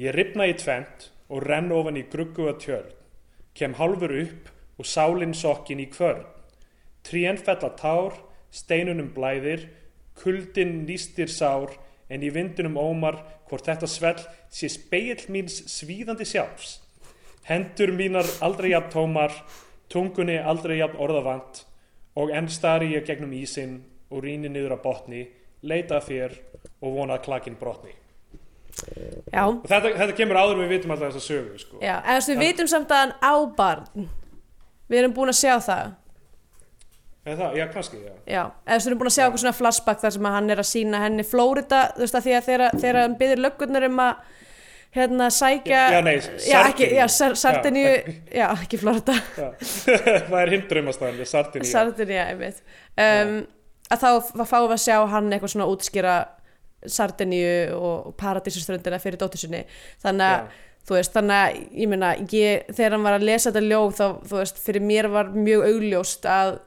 Ég 0.00 0.14
ripna 0.14 0.46
í 0.48 0.54
tvent 0.58 1.10
og 1.32 1.42
renn 1.42 1.72
ofan 1.74 1.98
í 1.98 2.06
grugguga 2.12 2.54
tjörn. 2.62 2.92
Kem 3.56 3.74
hálfur 3.78 4.12
upp 4.20 4.52
og 4.76 4.86
sálinn 4.88 5.34
sokkin 5.34 5.80
í 5.82 5.88
kvörn. 5.90 6.24
Trén 7.06 7.38
fella 7.40 7.70
tár, 7.78 8.16
steinunum 8.50 9.12
blæðir 9.14 9.68
kuldin 10.16 10.84
nýstir 10.86 11.30
sár 11.30 11.74
en 12.08 12.24
í 12.24 12.30
vindunum 12.32 12.78
ómar 12.80 13.20
hvort 13.48 13.66
þetta 13.68 13.88
svell 13.90 14.22
sé 14.52 14.70
speill 14.72 15.26
míns 15.32 15.60
svíðandi 15.70 16.26
sjálfs. 16.28 16.80
Hendur 17.46 17.92
mínar 17.94 18.26
aldrei 18.42 18.72
jafn 18.72 18.92
tómar 18.92 19.34
tungunni 19.92 20.38
aldrei 20.38 20.80
jafn 20.80 20.98
orðavant 21.02 21.62
og 22.18 22.32
enn 22.34 22.48
stari 22.50 22.94
ég 22.94 23.06
gegnum 23.06 23.34
ísinn 23.36 23.78
og 24.10 24.22
rýni 24.24 24.48
niður 24.52 24.76
á 24.76 24.78
botni 24.84 25.24
leita 25.66 25.98
að 26.00 26.08
þér 26.10 26.36
og 26.82 26.92
vona 26.98 27.16
að 27.18 27.24
klakinn 27.26 27.56
brotni 27.60 27.94
já, 29.32 29.42
og 29.46 29.62
þetta, 29.66 29.92
þetta 29.96 30.16
kemur 30.18 30.38
áður 30.40 30.60
við 30.64 30.72
vitum 30.76 30.92
alltaf 30.94 31.14
þessa 31.14 31.26
sögu 31.26 31.60
sko. 31.62 31.78
já. 31.80 31.94
En 32.04 32.18
þess 32.18 32.28
við 32.30 32.36
Já. 32.36 32.42
vitum 32.44 32.68
samt 32.70 32.90
að 32.92 33.00
hann 33.04 33.14
á 33.24 33.34
barn. 33.56 34.08
Við 34.90 34.98
erum 35.00 35.14
búin 35.16 35.32
að 35.32 35.38
sjá 35.40 35.54
það. 35.64 35.94
eða 37.26 37.36
það, 37.40 37.56
já 37.58 37.64
kannski 37.74 37.96
já. 38.04 38.12
Já, 38.30 38.42
eða 38.68 38.82
þú 38.84 38.90
erum 38.90 39.00
búin 39.00 39.10
að 39.10 39.16
sjá 39.16 39.24
okkur 39.26 39.42
svona 39.42 39.56
flashback 39.58 40.02
þar 40.04 40.14
sem 40.16 40.28
að 40.28 40.36
hann 40.36 40.50
er 40.54 40.60
að 40.62 40.68
sína 40.70 41.00
henni 41.02 41.24
Flórida, 41.26 41.80
þú 41.96 42.04
veist 42.04 42.18
að 42.20 42.26
því 42.28 42.34
að 42.36 42.46
þegar, 42.50 43.00
hann 43.02 43.16
byður 43.22 43.42
löggurnar 43.46 43.86
um 43.88 44.02
að 44.04 44.20
hérna 44.96 45.26
sækja 45.34 45.80
Já, 45.96 45.98
nei, 46.06 46.14
já, 46.46 46.60
ekki, 46.68 46.86
já, 46.94 47.04
Sar- 47.16 47.34
Sardiníu, 47.40 47.96
já. 48.40 48.46
ekki 48.54 48.78
Flórida 48.80 49.16
Já. 49.34 49.48
það 50.30 50.38
er 50.44 50.52
hindrumastæðan 50.54 51.26
Sardini 51.32 51.72
Sardiníu, 51.72 52.22
einmitt 52.22 52.62
um, 52.94 53.34
að 53.90 54.02
þá 54.02 54.44
fáum 54.44 54.68
við 54.68 54.76
að 54.76 54.84
sjá 54.84 54.96
hann 55.12 55.32
eitthvað 55.32 55.54
svona 55.54 55.68
útskýra 55.72 56.16
Sardiníu 56.86 57.74
og 57.76 58.14
Paradísuströndina 58.20 59.00
fyrir 59.02 59.18
dóttur 59.20 59.40
sinni 59.42 59.64
þannig 60.02 60.26
að 60.26 60.38
Já. 60.38 60.64
þú 60.88 60.98
veist, 60.98 61.14
þannig 61.16 61.42
að 61.42 61.60
ég 61.82 61.90
meina, 61.92 62.10
ég, 62.32 62.66
þegar 62.70 62.96
hann 62.96 63.06
var 63.06 63.18
að 63.18 63.28
lesa 63.30 63.50
þetta 63.50 63.64
ljóð 63.66 63.94
þá, 63.98 64.06
þú 64.30 64.40
veist, 64.40 64.60
fyrir 64.66 64.86
mér 64.86 65.10
var 65.14 65.32
mjög 65.34 65.64
augljóst 65.70 66.28
að 66.30 66.58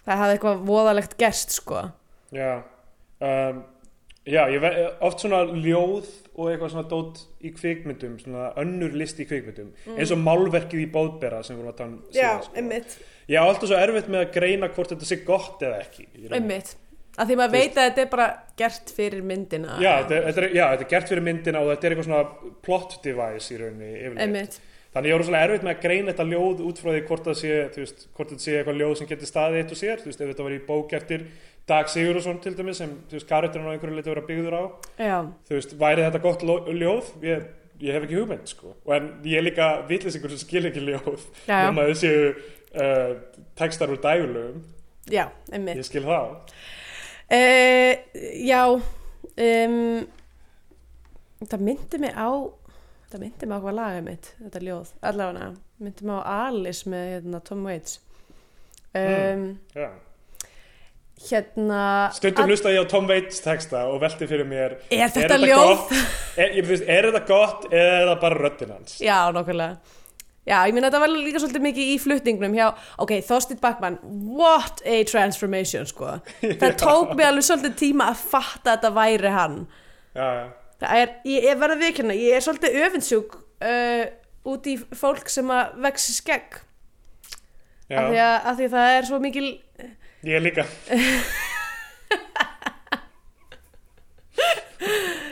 það 0.00 0.22
hafði 0.22 0.38
eitthvað 0.38 0.64
voðalegt 0.70 1.18
gerst, 1.20 1.54
sko 1.60 1.84
já, 2.34 2.50
um, 3.20 3.62
já 4.24 4.42
ég 4.54 4.64
ve 4.64 4.72
oft 5.06 5.22
svona 5.22 5.44
ljóð 5.52 6.08
og 6.40 6.48
eitthvað 6.48 6.72
svona 6.72 6.88
dót 6.90 7.22
í 7.44 7.52
kvikmyndum 7.52 8.18
svona 8.22 8.50
önnur 8.60 8.94
list 8.96 9.20
í 9.20 9.26
kvikmyndum 9.28 9.72
eins 9.96 10.12
og 10.14 10.22
málverkið 10.24 10.86
í 10.86 10.90
bóðbera 10.94 11.42
sem 11.44 11.56
við 11.58 11.64
vorum 11.64 11.74
að 11.74 11.80
tala 11.82 11.92
um 11.92 12.02
síðan, 12.14 12.44
sko. 12.46 12.60
Ég 13.30 13.38
á 13.38 13.44
alltaf 13.46 13.70
svo 13.70 13.78
erfitt 13.78 14.10
með 14.10 14.24
að 14.26 14.32
greina 14.38 14.70
hvort 14.74 14.94
þetta 14.94 15.08
sé 15.08 15.20
gott 15.26 15.62
eða 15.66 15.82
ekki. 15.84 16.08
Einmitt. 16.30 16.74
Að 17.20 17.30
því 17.30 17.36
maður 17.40 17.54
veit 17.58 17.76
að 17.76 17.86
þetta 17.88 18.02
er 18.02 18.10
bara 18.10 18.26
gert 18.56 18.90
fyrir 18.96 19.22
myndina. 19.26 19.76
já, 19.82 19.90
þetta 20.00 20.16
er, 20.16 20.26
þetta 20.28 20.42
er, 20.42 20.52
já, 20.54 20.64
þetta 20.72 20.84
er 20.86 20.90
gert 20.94 21.10
fyrir 21.10 21.24
myndina 21.26 21.62
og 21.62 21.70
þetta 21.72 21.86
er 21.86 21.94
eitthvað 21.94 22.08
svona 22.08 22.52
plot 22.64 22.98
device 23.04 23.54
í 23.54 23.58
rauninni 23.60 23.90
yfirleitt. 23.98 24.60
Þannig 24.90 25.12
ég 25.12 25.14
voru 25.14 25.26
svona 25.28 25.42
erfitt 25.46 25.62
með 25.66 25.74
að 25.76 25.82
greina 25.84 26.10
þetta 26.10 26.26
ljóð 26.30 26.62
út 26.66 26.80
frá 26.82 26.88
því 26.90 27.02
hvort 27.06 27.28
það 27.28 27.36
sé, 27.38 27.58
þetta 27.76 28.38
sé 28.42 28.56
eitthvað 28.58 28.80
ljóð 28.80 28.94
sem 28.98 29.10
getur 29.10 29.30
staðið 29.30 29.60
eitt 29.60 29.74
og 29.74 29.78
sér, 29.78 30.00
þú 30.00 30.10
veist, 30.10 30.22
ef 30.24 30.32
þetta 30.32 30.46
var 30.46 30.56
í 30.56 30.64
bók 30.66 30.94
eftir 30.98 31.26
Dag 31.70 31.92
Sigurðsson 31.92 32.40
til 32.42 32.56
dæmis 32.58 32.80
sem, 32.82 32.96
þú 33.06 33.18
veist, 33.18 33.28
karakterinn 33.28 33.70
á 33.70 33.72
einhverju 33.76 33.94
leiti 33.94 34.10
að 34.10 34.16
vera 34.16 34.26
byggður 34.26 34.56
á, 34.58 34.62
Já, 34.98 35.16
þú 35.46 35.58
veist, 35.60 35.76
væri 35.78 36.06
þetta 36.08 36.22
gott 36.24 36.42
ljóð? 36.42 37.12
Ég, 37.22 37.44
ég 37.84 37.94
hef 37.94 38.06
ekki 38.08 38.18
hugmynd, 38.18 38.50
sko. 38.50 38.72
Og 38.88 38.96
en 38.96 39.06
ég 39.30 39.38
er 39.38 39.46
líka 39.46 39.68
vitlisingur 39.86 40.34
sem 40.34 40.42
skil 40.42 40.66
ekki 40.66 40.82
ljóð, 40.88 41.22
já, 41.46 41.54
já, 41.54 41.68
um 41.70 41.78
að 41.84 41.92
uh, 42.74 43.16
textar 43.58 43.92
úr 43.92 44.00
dægulögum, 44.02 44.62
já, 45.10 45.26
einmitt. 45.52 45.80
ég 45.80 45.88
skil 45.88 46.04
það. 46.06 46.36
Uh, 47.30 47.94
já, 48.46 48.62
um, 48.74 50.06
það 51.46 51.66
myndi 51.70 52.02
mig 52.02 52.14
á, 52.14 52.28
það 53.10 53.24
myndi 53.24 53.48
mig 53.50 53.56
á 53.56 53.62
hvað 53.64 53.78
lag 53.78 53.98
einmitt, 54.00 54.30
þetta 54.42 54.62
ljóð, 54.66 54.94
allavega, 55.12 55.50
myndi 55.80 56.06
mig 56.10 56.20
á 56.20 56.22
Alice 56.50 56.90
með 56.90 57.10
hérna, 57.14 57.42
Tom 57.46 57.66
Waits. 57.68 57.98
Um, 58.90 59.44
Já, 59.70 59.86
hérna 61.30 62.10
Stundum 62.16 62.48
hlusta 62.50 62.72
ég 62.74 62.82
á 62.82 62.90
Tom 62.90 63.06
Waits 63.06 63.38
texta 63.44 63.84
og 63.86 64.00
velti 64.02 64.26
fyrir 64.26 64.48
mér 64.48 64.72
Er 64.90 65.12
þetta 65.14 65.36
ljóð? 65.38 65.60
gott? 65.62 65.92
Er, 66.34 66.56
er 66.58 67.06
þetta 67.10 67.20
gott 67.28 67.68
eða 67.70 68.00
er 68.00 68.08
það 68.08 68.20
bara 68.24 68.40
röddinn 68.40 68.72
hans? 68.74 68.96
Já, 68.98 69.18
nokkulega 69.36 69.78
Já, 70.48 70.56
ég 70.64 70.72
meina 70.72 70.88
þetta 70.88 71.02
var 71.02 71.12
líka 71.12 71.40
svolítið 71.42 71.64
mikið 71.66 71.88
í 71.92 71.96
flutningnum 72.00 72.54
hjá, 72.56 72.70
ok, 73.04 73.10
Þorstin 73.26 73.58
Backman 73.60 73.98
what 74.38 74.80
a 74.88 75.02
transformation, 75.04 75.84
sko 75.88 76.14
það 76.62 76.78
tók 76.80 77.12
mig 77.12 77.26
alveg 77.28 77.44
svolítið 77.44 77.74
tíma 77.82 78.06
að 78.14 78.22
fatta 78.30 78.72
að 78.72 78.78
þetta 78.78 78.90
væri 78.96 79.32
hann 79.34 79.58
Já, 80.16 80.24
já. 80.24 80.46
það 80.80 81.02
er, 81.02 81.12
ég, 81.28 81.50
verða 81.60 81.76
viðkjörna 81.82 82.16
ég 82.16 82.38
er 82.38 82.46
svolítið 82.46 82.78
öfinsjúk 82.86 83.36
uh, 83.36 84.04
út 84.54 84.64
í 84.72 84.74
fólk 84.96 85.28
sem 85.30 85.52
að 85.52 85.76
vex 85.84 86.08
skegg 86.16 86.48
já. 87.92 88.00
af 88.00 88.08
því, 88.08 88.18
að, 88.24 88.34
af 88.40 88.54
því 88.56 88.64
að 88.70 88.74
það 88.78 88.96
er 88.96 89.04
svo 89.12 89.20
mikil 89.22 89.48
Ég 90.20 90.42
líka. 90.44 90.64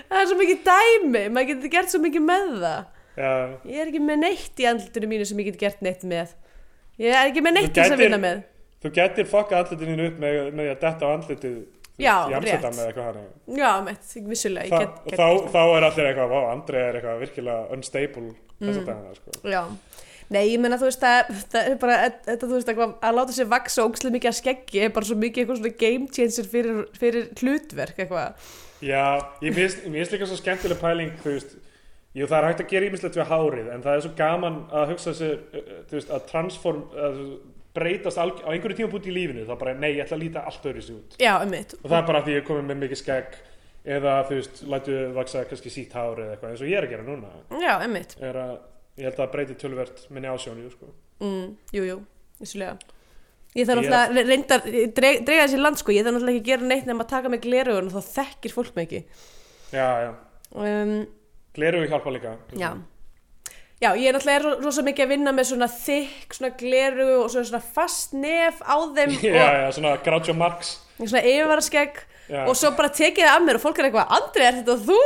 það 0.08 0.20
er 0.20 0.28
svo 0.30 0.38
mikið 0.38 0.62
dæmi, 0.64 1.24
maður 1.32 1.50
getur 1.54 1.72
gert 1.74 1.92
svo 1.92 2.00
mikið 2.04 2.24
með 2.24 2.54
það 2.62 2.80
Já. 3.18 3.32
ég 3.66 3.80
er 3.82 3.90
ekki 3.90 4.02
með 4.04 4.20
neitt 4.24 4.62
í 4.62 4.68
andlutinu 4.70 5.10
mínu 5.10 5.26
sem 5.26 5.40
ég 5.42 5.50
get 5.50 5.58
gert 5.64 5.82
neitt 5.84 6.04
með 6.06 6.36
ég 7.02 7.10
er 7.10 7.24
ekki 7.32 7.42
með 7.42 7.58
neitt 7.58 7.72
til 7.74 7.82
þess 7.82 7.96
að 7.98 8.04
vinna 8.06 8.22
með 8.22 8.46
Þú 8.78 8.90
getur 8.94 9.26
fokka 9.26 9.58
andlutinu 9.58 10.04
upp 10.06 10.18
með, 10.22 10.36
með 10.54 10.68
að 10.70 10.80
detta 10.84 11.02
á 11.02 11.08
andlutið 11.16 11.56
Já, 11.98 12.30
rétt. 12.30 12.62
já, 13.58 13.70
meitt, 13.82 14.04
vissulega 14.30 14.70
Þa, 14.70 14.78
get, 14.84 14.98
get 15.08 15.16
þá, 15.18 15.24
það. 15.24 15.48
þá 15.50 15.62
er 15.62 15.86
allir 15.88 16.08
eitthvað, 16.12 16.28
vá, 16.30 16.42
Andri 16.52 16.78
er 16.78 16.98
eitthvað 17.00 17.24
virkilega 17.24 17.74
unstable 17.74 18.28
þess 18.60 18.78
að 18.78 18.84
dagana, 18.86 19.16
sko. 19.18 19.34
Já, 19.50 19.62
nei, 20.30 20.44
ég 20.52 20.62
meina 20.62 20.78
þú 20.78 20.86
veist 20.86 21.02
það, 21.02 21.32
það 21.50 21.70
er 21.72 21.80
bara, 21.82 21.96
þetta 22.28 22.44
þú 22.44 22.52
veist 22.54 22.70
eitthvað 22.70 22.94
að 23.08 23.18
láta 23.18 23.34
sér 23.34 23.50
vaksa 23.50 23.86
ógslega 23.88 24.14
mikið 24.14 24.30
að 24.30 24.38
skeggi 24.38 24.84
er 24.86 24.94
bara 24.94 25.10
svo 25.10 25.18
mikið 25.24 25.42
eitthvað 25.42 25.58
svona 25.58 25.74
game 25.82 26.08
changer 26.14 26.50
fyrir, 26.54 26.80
fyrir 27.02 27.28
hlutverk 27.42 27.98
eitthvað 28.04 28.54
Já, 28.86 29.02
ég 29.42 29.58
finnst 29.58 30.14
líka 30.14 30.30
svo 30.30 30.38
skemmtileg 30.38 30.78
pæling, 30.78 31.16
þú 31.24 31.34
veist, 31.34 31.58
jú, 32.18 32.26
það 32.30 32.38
er 32.38 32.46
hægt 32.48 32.62
að 32.64 32.70
gera 32.72 32.88
ímislegt 32.90 33.18
við 33.20 33.30
hárið, 33.32 33.68
en 33.74 33.84
það 33.84 33.94
er 33.98 34.02
svo 34.06 34.12
gaman 34.18 34.58
að 34.80 34.92
hugsa 34.92 35.14
sér, 35.18 35.36
uh, 35.54 35.70
þú 35.90 35.98
veist, 35.98 36.10
að 36.16 36.26
transform, 36.32 36.82
að 37.08 37.20
breytast 37.78 38.18
á 38.18 38.24
einhverju 38.50 38.78
tíma 38.80 39.00
í 39.06 39.14
lífinu, 39.14 39.44
þá 39.46 39.54
bara, 39.60 39.74
nei, 39.78 39.92
ég 39.94 40.02
ætla 40.06 40.16
að 40.18 40.22
líta 40.24 40.42
allt 40.48 40.64
öðru 40.66 40.82
sér 40.82 40.96
út. 40.98 41.16
Já, 41.22 41.34
um 41.44 41.52
mitt 41.52 41.74
Og 41.78 41.86
það 41.90 41.98
er 42.00 42.06
bara 42.10 42.22
því 42.26 42.34
ég 42.34 42.40
er 42.42 42.46
komin 42.48 42.66
með 42.72 42.80
mikið 42.84 43.00
skegg, 43.02 43.36
eða, 43.98 44.14
þú 44.28 44.38
veist, 44.40 44.62
lætu 44.74 44.96
vaksa 45.14 45.44
kannski 45.48 45.70
sítt 45.72 45.92
hár 45.94 46.18
eða 46.24 46.34
eitthvað, 46.34 46.50
eins 46.56 46.64
og 46.64 46.70
ég 46.72 46.78
er 46.80 46.86
að 46.88 46.94
gera 46.96 47.06
núna, 47.06 47.30
Já, 47.62 47.74
um 47.86 47.92
mitt 47.94 48.16
er 48.20 48.38
að, 48.42 48.54
ég 48.98 49.08
held 49.10 49.20
að 49.22 49.32
breyti 49.36 49.58
tölvert 49.62 50.06
minni 50.10 50.28
ásjónu, 50.32 50.70
sko. 50.74 50.90
mm, 51.22 51.44
Jú, 51.76 51.84
jú, 51.92 51.98
vissulega. 52.40 52.78
Ég 53.56 53.64
þarf 53.68 53.80
Ég- 53.80 53.90
náttúrulega, 53.90 54.14
re- 54.14 54.26
reyndar, 54.28 54.64
dreg, 54.98 55.22
drega 55.26 55.44
þessi 55.46 55.60
land 55.62 55.78
sko, 55.80 55.92
ég 55.94 56.04
þarf 56.04 56.18
náttúrulega 56.18 56.36
ekki 56.36 56.44
að 56.44 56.50
gera 56.50 56.66
neitt 56.68 56.86
nema 56.90 57.04
að 57.06 57.08
taka 57.14 57.28
mig 57.32 57.40
glerugun 57.46 57.86
og 57.88 57.94
þá 57.94 58.10
þekkir 58.18 58.52
fólk 58.52 58.74
mig 58.76 58.88
ekki. 58.88 59.00
Já, 59.72 59.86
já, 60.04 60.10
um, 60.52 61.06
gleru 61.58 61.82
hjálpa 61.90 62.10
líka. 62.14 62.30
Já 62.56 62.70
Já, 63.78 63.92
ég 63.94 64.08
er 64.10 64.14
náttúrulega 64.16 64.40
er 64.40 64.42
ro- 64.42 64.58
rosa 64.64 64.82
mikið 64.82 65.04
að 65.04 65.10
vinna 65.12 65.30
með 65.36 65.44
svona 65.52 65.68
þykk, 65.70 66.32
svona 66.34 66.48
gleru 66.58 67.04
og 67.20 67.28
svona, 67.30 67.46
svona 67.52 67.60
fast 67.76 68.10
nef 68.18 68.56
á 68.66 68.74
þeim 68.96 69.12
Já, 69.22 69.38
og 69.38 69.38
já, 69.38 69.70
svona 69.76 69.92
Groucho 70.02 70.34
Marx. 70.34 70.72
svona 70.98 71.22
yfirvaraskegg 71.22 72.00
og 72.48 72.56
svo 72.58 72.72
bara 72.76 72.90
tekið 72.92 73.22
það 73.28 73.36
af 73.36 73.42
mér 73.46 73.56
og 73.60 73.62
fólk 73.62 73.78
er 73.78 73.86
eitthvað 73.86 74.10
Andri, 74.18 74.42
er 74.48 74.54
þetta 74.58 74.74
þú? 74.88 74.98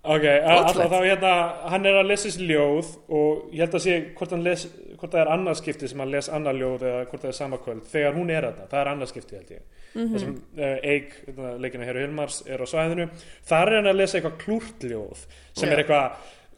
Ok, 0.00 0.24
alltaf 0.24 0.88
þá 0.88 0.96
hérna, 1.04 1.30
hann 1.68 1.84
er 1.86 1.98
að 2.00 2.06
lesa 2.08 2.24
þessi 2.30 2.46
ljóð 2.48 2.86
og 3.12 3.50
ég 3.52 3.60
held 3.66 3.74
að 3.76 3.82
sé 3.84 3.96
hvort, 4.16 4.32
les, 4.40 4.62
hvort 4.96 5.12
það 5.12 5.20
er 5.26 5.30
annað 5.34 5.58
skipti 5.60 5.90
sem 5.90 6.00
hann 6.00 6.12
les 6.14 6.30
annað 6.32 6.56
ljóð 6.62 6.84
eða 6.88 7.02
hvort 7.10 7.22
það 7.26 7.32
er 7.32 7.36
sama 7.36 7.58
kvöld 7.60 7.84
þegar 7.92 8.16
hún 8.16 8.32
er 8.32 8.46
þetta, 8.48 8.64
það 8.72 8.80
er 8.80 8.90
annað 8.94 9.10
skipti 9.12 9.36
held 9.36 9.50
ég 9.58 9.62
mm 9.94 10.02
-hmm. 10.02 10.12
það 10.12 10.18
sem 10.18 10.34
Eik, 10.82 11.14
hérna, 11.26 11.52
leikina 11.58 11.84
Herru 11.84 12.00
Hilmars 12.00 12.42
er 12.46 12.62
á 12.62 12.66
svæðinu, 12.66 13.08
þar 13.44 13.68
er 13.68 13.76
hann 13.76 13.92
að 13.92 14.00
lesa 14.00 14.18
eitthvað 14.18 14.40
klúrt 14.44 14.84
ljóð 14.84 15.26
sem 15.52 15.68
Já. 15.68 15.72
er 15.72 15.78
eitthvað, 15.78 16.10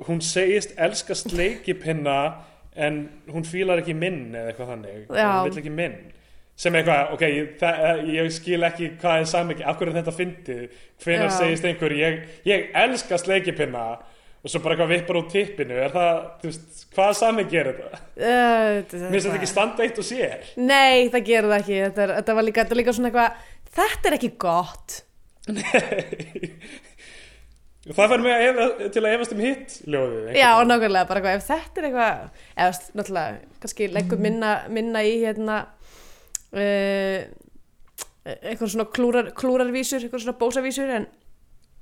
hún 0.09 0.21
segist 0.21 0.75
elska 0.77 1.15
sleikipinna 1.15 2.45
en 2.77 3.09
hún 3.29 3.45
fílar 3.45 3.79
ekki 3.79 3.95
minn 3.95 4.35
eða 4.35 4.53
eitthvað 4.53 4.69
þannig 4.69 5.07
Já. 5.09 5.31
hún 5.33 5.51
vill 5.51 5.59
ekki 5.59 5.71
minn 5.71 5.99
sem 6.57 6.75
er 6.75 6.83
eitthvað, 6.83 7.13
ok, 7.13 7.23
ég, 7.23 7.53
það, 7.59 8.03
ég 8.13 8.33
skil 8.33 8.63
ekki 8.63 8.91
hvað 9.01 9.21
er 9.21 9.25
samvikið, 9.31 9.67
af 9.67 9.79
hverju 9.79 9.93
er 9.93 9.99
þetta 10.03 10.17
fyndið 10.17 10.81
hvenær 11.05 11.31
Já. 11.31 11.37
segist 11.39 11.65
einhver, 11.65 11.93
ég, 11.97 12.19
ég 12.45 12.69
elska 12.75 13.19
sleikipinna 13.19 13.87
og 14.43 14.51
svo 14.51 14.61
bara 14.65 14.75
eitthvað 14.75 14.93
vippar 14.97 15.19
út 15.21 15.29
tippinu, 15.31 15.77
er 15.79 15.93
það, 15.95 16.21
þú 16.41 16.49
veist, 16.51 16.85
hvað 16.97 17.13
samvikið 17.21 17.61
er 17.61 17.69
þetta? 17.71 18.01
Uh, 18.19 18.27
Mér 18.27 19.13
finnst 19.15 19.29
þetta 19.29 19.39
ekki 19.39 19.51
standa 19.53 19.87
eitt 19.87 20.01
og 20.03 20.09
sér. 20.09 20.49
Nei, 20.59 21.09
það 21.15 21.29
gerir 21.29 21.51
það 21.53 21.61
ekki. 21.61 21.81
Þetta, 21.87 22.05
er, 22.05 22.15
þetta 22.19 22.39
var 22.39 22.49
líka, 22.49 22.65
þetta 22.65 22.75
er 22.75 22.83
líka 22.83 22.97
svona 22.97 23.13
eitthvað 23.13 23.51
Þetta 23.73 24.11
er 24.11 24.17
ekki 24.19 24.33
gott. 24.43 24.99
Það 27.83 28.13
fær 28.13 28.21
mig 28.23 28.31
að 28.31 28.45
efa, 28.47 28.65
til 28.95 29.01
að 29.03 29.15
efast 29.17 29.33
um 29.35 29.41
hitt 29.43 29.73
ljóðið 29.91 30.19
einhvern 30.21 30.37
Já, 30.39 30.51
nákvæmlega, 30.69 31.07
bara 31.09 31.19
eitthvað 31.19 31.39
Ef 31.39 31.47
þetta 31.49 31.81
er 31.81 31.87
eitthvað 31.89 32.13
eða, 32.55 32.77
náttúrulega, 33.01 33.41
kannski 33.65 33.89
leggur 33.91 34.21
minna, 34.23 34.53
minna 34.71 35.03
í 35.03 35.17
hérna 35.25 35.57
uh, 36.55 37.25
eitthvað 38.23 38.71
svona 38.77 38.87
klúrar, 38.95 39.33
klúrarvísur 39.35 40.07
eitthvað 40.07 40.23
svona 40.23 40.39
bósavísur 40.39 40.95
en 40.95 41.09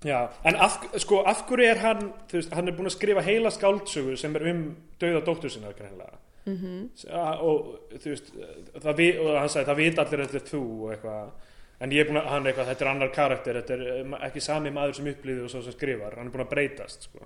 Já, 0.05 0.31
en 0.49 0.57
af, 0.57 0.79
sko, 0.97 1.23
af 1.29 1.43
hverju 1.49 1.67
er 1.71 1.79
hann 1.83 2.13
veist, 2.33 2.55
hann 2.57 2.69
er 2.69 2.73
búin 2.73 2.89
að 2.89 2.97
skrifa 2.97 3.21
heila 3.25 3.51
skáldsögu 3.53 4.17
sem 4.17 4.37
er 4.37 4.47
um 4.51 4.63
dauða 5.01 5.21
dóttur 5.27 5.53
sinna 5.53 5.73
Mhm. 6.47 6.57
-hmm. 6.57 7.41
og 7.41 7.81
þú 7.93 8.09
veist 8.09 8.33
það 8.83 8.97
vi, 8.97 9.19
og 9.19 9.39
hann 9.39 9.49
sagði, 9.49 9.67
það 9.67 9.77
vita 9.77 10.03
allir 10.03 10.25
þetta 10.25 10.37
er 10.37 10.47
þú 10.49 10.63
og 10.85 10.93
eitthvað 10.95 11.31
en 11.81 11.91
ég 11.93 12.01
er 12.01 12.09
búin 12.09 12.21
að, 12.21 12.27
hann 12.29 12.47
er 12.47 12.53
eitthvað, 12.53 12.67
þetta 12.71 12.85
er 12.85 12.91
annar 12.91 13.13
karakter 13.15 13.55
þetta 13.61 13.75
er 13.75 13.83
eh, 14.01 14.27
ekki 14.27 14.41
sami 14.41 14.71
maður 14.71 14.95
sem 14.95 15.07
upplýði 15.07 15.45
og 15.45 15.51
svo 15.51 15.63
sem 15.63 15.73
skrifar, 15.73 16.17
hann 16.17 16.27
er 16.27 16.33
búin 16.33 16.47
að 16.47 16.51
breytast 16.55 17.03
sko, 17.03 17.19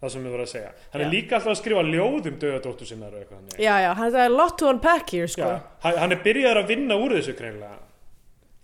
það 0.00 0.10
sem 0.14 0.24
við 0.24 0.30
vorum 0.30 0.46
að 0.46 0.52
segja, 0.54 0.72
hann 0.92 1.02
Já. 1.02 1.06
er 1.06 1.12
líka 1.12 1.36
alltaf 1.36 1.52
að 1.52 1.60
skrifa 1.60 1.82
ljóð 1.82 2.26
um 2.32 2.38
dauða 2.38 2.62
dóttur 2.64 2.86
sinna 2.86 3.06
og 3.06 3.20
eitthvað 3.20 3.58
já, 3.58 3.76
já, 3.84 3.94
það 3.94 4.24
er 4.24 4.34
lot 4.36 4.58
to 4.58 4.68
unpack 4.70 5.10
here 5.10 5.28
sko. 5.28 5.42
Já, 5.42 5.60
hann, 5.84 5.96
hann 5.98 6.12
er 6.12 6.24
byrjaður 6.24 6.62
að 6.62 6.68
vinna 6.68 6.94
úr 6.96 7.16
þessu 7.18 7.36
greinilega 7.36 7.78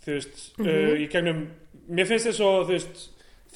þú 0.05 0.13
veist, 0.17 0.43
uh, 0.61 0.97
í 0.97 1.07
gegnum 1.13 1.47
mér 1.89 2.07
finnst 2.09 2.27
þess 2.27 2.41
að 2.41 2.65
þú 2.65 2.73
veist 2.73 3.09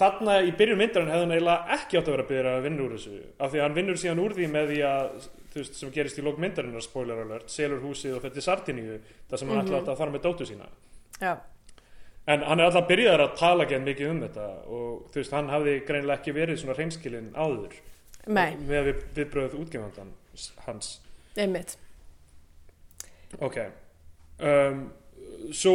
þarna 0.02 0.34
í 0.42 0.50
byrjun 0.58 0.80
myndarinn 0.80 1.12
hefði 1.12 1.24
hann 1.26 1.34
eiginlega 1.36 1.76
ekki 1.78 1.98
átt 1.98 2.10
að 2.10 2.16
vera 2.16 2.26
byrjaður 2.30 2.58
að 2.58 2.66
vinna 2.66 2.84
úr 2.84 2.96
þessu 2.96 3.20
af 3.38 3.52
því 3.52 3.60
að 3.60 3.64
hann 3.66 3.78
vinnur 3.78 4.02
síðan 4.02 4.22
úr 4.22 4.34
því 4.36 4.50
með 4.52 4.72
því 4.72 4.82
að 4.88 5.08
þú 5.52 5.60
veist, 5.60 5.78
sem 5.78 5.94
gerist 5.94 6.18
í 6.20 6.26
lók 6.26 6.42
myndarinnar 6.42 6.84
spoiler 6.84 7.22
alert, 7.22 7.52
selur 7.52 7.82
húsið 7.84 8.18
og 8.18 8.24
fyrir 8.26 8.46
Sardiníu 8.46 8.98
þar 9.30 9.42
sem 9.42 9.52
hann 9.52 9.62
ætlaði 9.62 9.78
alltaf 9.80 9.94
að 9.94 10.02
fara 10.02 10.14
með 10.14 10.24
dóttu 10.26 10.48
sína. 10.48 10.68
Já, 11.22 11.32
en 12.26 12.44
hann 12.46 12.60
er 12.60 12.68
alltaf 12.70 12.88
byrjaður 12.88 13.24
að 13.26 13.36
tala 13.40 13.66
ekki 13.66 13.80
mikið 13.82 14.10
um 14.12 14.22
þetta 14.22 14.48
og 14.78 14.88
þú 15.12 15.20
veist, 15.20 15.36
hann 15.36 15.52
hafði 15.52 15.76
greinilega 15.88 16.20
ekki 16.20 16.36
verið 16.36 16.60
svona 16.62 16.76
hreinskilinn 16.78 17.30
áður. 17.34 17.78
Nei, 18.26 18.50
með 18.62 18.88
við, 18.88 19.04
viðbröð 19.16 19.56
útgefandan 19.58 20.12
hans. 20.66 20.90
Einmitt. 21.36 21.76
Ok. 23.42 23.62
Um, 24.38 24.90
Svo 25.52 25.74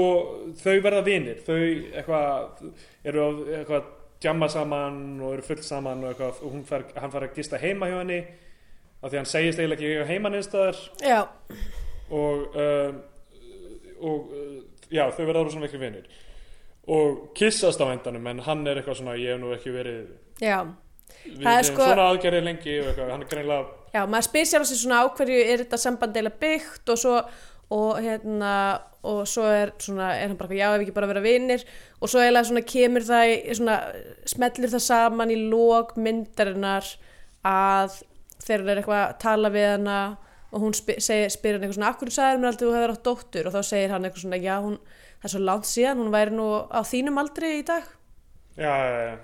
þau 0.61 0.77
verða 0.83 1.01
vinir. 1.03 1.41
Þau 1.43 1.57
eitthvað 1.57 2.61
eru 3.07 3.23
að 3.23 3.39
eitthvað 3.57 3.89
djamma 4.21 4.49
saman 4.49 4.99
og 5.21 5.33
eru 5.35 5.45
full 5.45 5.63
saman 5.65 6.03
og, 6.03 6.11
eitthvað, 6.13 6.41
og 6.47 6.61
fer, 6.67 6.85
hann 6.97 7.13
fær 7.13 7.27
að 7.27 7.35
gista 7.37 7.59
heima 7.61 7.89
hjá 7.91 7.99
henni 8.01 8.19
af 9.01 9.11
því 9.11 9.19
hann 9.19 9.29
segist 9.29 9.59
eiginlega 9.59 9.77
ekki 9.77 9.91
eiga 9.93 10.07
heima 10.09 10.31
neðstæðar 10.33 10.79
já, 11.05 11.19
og, 12.09 12.57
um, 12.57 13.01
og 14.01 14.31
uh, 14.33 14.55
já, 14.89 15.03
þau 15.13 15.23
verða 15.27 15.43
rosa 15.43 15.61
miklu 15.61 15.81
vinir. 15.81 16.07
Og 16.87 17.33
kissast 17.35 17.81
á 17.83 17.85
endanum 17.91 18.29
en 18.31 18.39
hann 18.45 18.61
er 18.67 18.79
eitthvað 18.79 19.01
svona, 19.01 19.17
ég 19.19 19.35
hef 19.35 19.41
nú 19.41 19.51
ekki 19.53 19.73
verið 19.75 20.05
já. 20.39 20.61
við 21.25 21.43
Það 21.43 21.57
er 21.59 21.67
sko- 21.67 21.89
svona 21.89 22.07
aðgerðir 22.13 22.45
lengi 22.47 22.77
og 22.79 22.89
eitthvað, 22.93 23.11
hann 23.11 23.25
er 23.25 23.31
greinlega 23.33 23.75
Já, 23.93 24.01
maður 24.05 24.25
spyr 24.27 24.47
sér 24.47 24.63
á 24.63 24.65
sig 24.67 24.79
svona 24.81 25.01
á 25.03 25.05
hverju 25.17 25.43
er 25.43 25.61
þetta 25.63 25.77
samband 25.81 26.17
eila 26.19 26.31
byggt 26.41 26.89
og 26.93 26.99
svo 27.01 27.13
og 27.73 27.97
hérna 27.99 28.53
og 29.07 29.23
svo 29.29 29.45
er 29.47 29.71
svona, 29.79 30.11
er 30.17 30.27
hann 30.27 30.37
bara 30.39 30.55
já 30.55 30.67
ef 30.73 30.81
ekki 30.81 30.93
bara 30.95 31.07
vera 31.07 31.23
vinir. 31.23 31.63
Og 32.01 32.09
svo 32.09 32.21
eiginlega 32.21 32.49
svona 32.49 32.63
kemur 32.67 33.05
það 33.07 33.33
svona, 33.59 33.75
smellir 34.27 34.71
það 34.73 34.83
saman 34.83 35.31
í 35.31 35.37
lók 35.51 35.95
myndarinnar 35.95 36.87
að 37.47 37.99
þegar 38.43 38.63
hann 38.63 38.71
er 38.71 38.81
eitthvað 38.81 39.03
að 39.03 39.19
tala 39.23 39.51
við 39.53 39.67
hana 39.71 39.99
og 40.51 40.63
hún 40.63 40.75
spyr, 40.75 40.99
segir, 41.03 41.31
spyr 41.31 41.57
hann 41.57 41.65
eitthvað 41.65 41.77
svona 41.79 41.91
akkur 41.93 42.11
sagðir 42.13 42.41
mér 42.41 42.51
aldrei 42.51 42.67
þú 42.67 42.73
hefur 42.75 42.95
átt 42.95 43.07
dóttur? 43.07 43.47
Og 43.47 43.55
þá 43.55 43.69
segir 43.69 43.93
hann 43.93 44.07
eitthvað 44.07 44.25
svona 44.25 44.41
já 44.41 44.55
hún, 44.63 44.77
það 45.21 45.29
er 45.29 45.35
svo 45.35 45.43
langt 45.43 45.69
síðan, 45.69 46.01
hún 46.03 46.13
væri 46.15 46.35
nú 46.35 46.49
á 46.67 46.79
þínum 46.87 47.21
aldri 47.21 47.53
í 47.59 47.63
dag. 47.67 47.87
Já, 48.57 48.73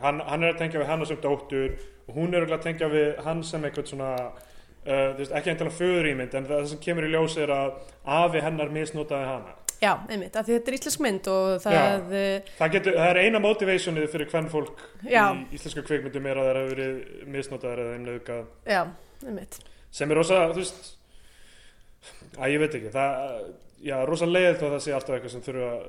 hann, 0.04 0.22
hann 0.22 0.44
er 0.44 0.54
að 0.54 0.60
tengja 0.62 0.84
við 0.84 0.91
hana 0.91 1.10
sem 1.10 1.22
dóttur 1.24 1.78
og 2.08 2.18
hún 2.20 2.36
er 2.38 2.46
að 2.48 2.66
tengja 2.68 2.89
við 2.91 3.16
hann 3.26 3.44
sem 3.48 3.64
eitthvað 3.66 3.94
svona 3.94 4.12
uh, 4.86 5.10
veist, 5.18 5.34
ekki 5.34 5.52
endilega 5.54 5.78
föður 5.78 6.10
ímynd 6.12 6.38
en 6.40 6.48
það 6.50 6.70
sem 6.72 6.82
kemur 6.84 7.08
í 7.08 7.12
ljós 7.14 7.36
er 7.42 7.54
að 7.54 7.76
afi 8.20 8.44
hennar 8.44 8.74
misnotaði 8.74 9.30
hana. 9.32 9.56
Já, 9.84 9.92
einmitt, 10.08 10.36
af 10.40 10.48
því 10.48 10.56
þetta 10.56 10.72
er 10.72 10.76
íslensk 10.78 11.02
mynd 11.04 11.28
og 11.28 11.48
það, 11.60 12.14
eh, 12.16 12.52
það, 12.56 12.70
getur, 12.78 12.94
það 12.96 13.10
er 13.10 13.18
eina 13.20 13.42
motivationið 13.44 14.06
fyrir 14.14 14.30
hvern 14.32 14.48
fólk 14.54 14.84
Já. 15.04 15.26
í 15.36 15.58
íslensku 15.58 15.84
kvikmyndum 15.84 16.30
er 16.30 16.40
að 16.40 16.48
það 16.48 16.60
hafa 16.60 16.70
verið 16.70 17.26
misnotaðar 17.34 17.82
eða 17.84 17.98
nauðgað. 18.06 18.46
Já, 18.72 18.80
einmitt. 19.26 19.58
Sem 19.92 20.14
er 20.14 20.22
rosa, 20.22 20.40
þú 20.54 20.62
veist 20.62 20.94
að 22.38 22.54
ég 22.54 22.64
veit 22.64 22.80
ekki 22.80 22.94
það, 22.94 23.36
já, 23.84 23.98
rosa 24.08 24.30
leiðið 24.30 24.58
þá 24.62 24.66
það 24.70 24.82
sé 24.86 24.96
alltaf 24.96 25.18
eitthvað 25.18 25.36
sem 25.36 25.46
þurfa 25.50 25.70
að 25.74 25.84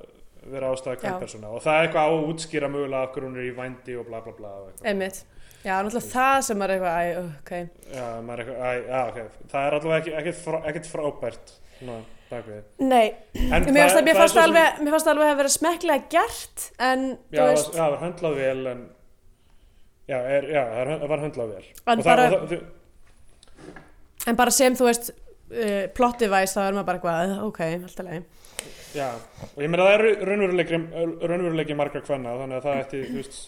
vera 0.52 0.72
ástæða 0.74 0.94
Já. 0.94 1.00
kveldpersona 1.04 1.52
og 1.54 1.62
það 1.64 1.78
er 1.78 1.86
eitthvað 1.86 2.04
á 2.04 2.12
að 2.12 2.26
útskýra 2.32 2.70
mögulega 2.72 3.06
af 3.06 3.14
hverju 3.14 3.28
hún 3.30 3.38
er 3.38 3.46
í 3.46 3.54
vændi 3.56 3.96
og 3.96 4.08
bla 4.10 4.20
bla 4.24 4.34
bla 4.36 4.50
einmitt 4.84 5.22
já, 5.64 5.74
náttúrulega 5.80 6.10
það 6.14 6.40
sem 6.48 6.64
er 6.66 6.72
eitthvað 6.74 6.98
æ, 7.00 7.14
ok, 7.24 7.52
já, 7.94 8.08
maður 8.26 8.42
er 8.42 8.44
eitthvað, 8.44 8.64
æ, 8.64 8.82
já, 8.88 9.00
ok. 9.08 9.18
Það 9.54 9.68
er 9.68 9.76
allavega 9.78 10.00
ekki, 10.02 10.12
ekkert, 10.20 10.40
frá, 10.44 10.58
frábært 10.92 11.54
svona, 11.78 11.96
bakvið 12.30 12.84
nei. 12.92 13.06
En 13.44 13.66
mér 13.68 13.80
fannst 13.80 13.96
það, 13.98 14.04
mér 14.08 14.18
fannst 14.20 14.38
það 14.38 14.46
alveg 14.48 14.82
mér 14.84 14.94
fannst 14.96 15.08
það 15.08 15.14
alveg 15.16 15.32
að 15.34 15.40
vera 15.42 15.54
smekklega 15.56 16.08
gert 16.14 16.66
en, 16.90 17.04
já, 17.32 17.40
þú 17.40 17.48
veist, 17.50 17.70
já, 17.72 17.80
það 17.80 17.90
var 17.96 18.04
höndlað 18.04 18.38
vel 18.42 18.70
en 18.74 18.84
já, 20.12 20.18
er, 20.36 20.48
já 20.52 20.62
það 20.74 21.06
var 21.14 21.24
höndlað 21.26 21.52
vel. 21.56 21.66
En 21.94 22.04
bara- 22.08 22.28
það, 22.30 22.48
það, 22.54 22.64
en 24.32 24.38
bara 24.40 24.54
sem 24.56 24.76
þú 24.78 24.88
veist 24.88 25.10
uh, 25.14 25.84
plot 25.96 26.22
device, 26.24 26.54
þá 26.56 26.62
er 26.68 26.78
maður 26.78 26.88
bara 26.90 26.98
eitthvað 27.00 27.44
ok, 27.50 27.60
alltaf 27.80 28.08
leið 28.12 28.24
Já, 28.94 29.08
og 29.50 29.58
ég 29.58 29.66
meina 29.72 29.84
það 29.88 29.94
er 29.96 30.04
raunveruleiki, 31.26 31.74
margra 31.76 32.00
kvenna 32.06 32.36
þannig 32.38 32.60
að 32.60 32.66
það 32.68 32.80
ætti, 32.84 33.00
þú 33.08 33.16
veist, 33.18 33.38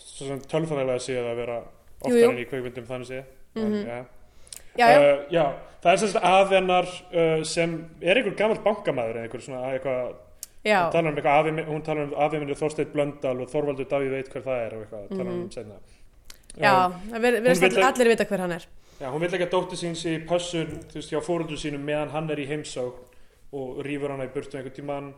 vera 2.03 2.11
Jú, 2.11 2.17
oftar 2.17 2.23
jú. 2.23 2.31
en 2.31 2.39
í 2.39 2.47
kveikmyndum 2.51 2.87
þannig 2.87 3.07
séð 3.07 3.25
Mhm. 3.57 3.75
en, 3.75 3.87
já. 3.87 4.05
já, 4.77 4.87
já, 4.89 4.99
Uh, 5.01 5.33
já, 5.33 5.45
það 5.83 5.93
er 5.93 5.97
sem 5.97 6.09
sagt 6.09 6.25
afennar 6.25 6.87
uh, 7.15 7.43
sem 7.45 7.91
er 8.03 8.17
einhver 8.17 8.37
gammal 8.37 8.59
bankamæður 8.65 9.17
eða 9.17 9.23
einhver 9.29 9.41
svona 9.41 9.73
eitthvað, 9.73 10.15
hún 10.67 10.91
talar 10.93 11.11
um 11.11 11.17
eitthvað 11.17 11.39
afi, 11.41 11.65
hún 11.71 11.83
talar 11.83 12.03
um 12.05 12.15
afennar 12.15 12.55
Þorsteinn 12.61 12.93
Blöndal 12.93 13.41
og 13.41 13.49
Þorvaldur 13.49 13.87
Davíð 13.89 14.11
veit 14.11 14.29
hver 14.33 14.43
það 14.43 14.67
er 14.67 14.75
og 14.75 14.83
eitthvað, 14.85 15.09
talar 15.09 15.33
um 15.33 15.41
Mhm. 15.43 15.51
seinna 15.53 15.75
já 16.57 16.93
það 17.11 17.21
ver- 17.21 17.41
virðist 17.43 17.63
Hún 17.63 17.69
vill 17.71 17.83
allir, 17.83 17.93
allir 17.95 18.09
vita 18.09 18.25
hver 18.25 18.39
hann 18.41 18.53
er 18.53 18.67
Já, 19.01 19.11
hún 19.13 19.21
vil 19.21 19.29
ekki 19.31 19.45
að 19.47 19.51
dóttir 19.51 19.77
sín 19.77 19.95
sé 19.95 20.17
í 20.19 20.27
pössun, 20.27 20.67
þú 20.89 20.95
veist, 20.95 21.11
hjá 21.13 21.21
fóröldur 21.21 21.59
sínum 21.61 21.85
meðan 21.85 22.09
hann 22.11 22.31
er 22.31 22.37
í 22.39 22.47
heimsókn 22.49 23.01
og 23.53 23.85
rýfur 23.85 24.11
hana 24.11 24.25
í 24.25 24.33
burtu 24.33 24.57
einhvern 24.57 24.75
tímann 24.75 25.13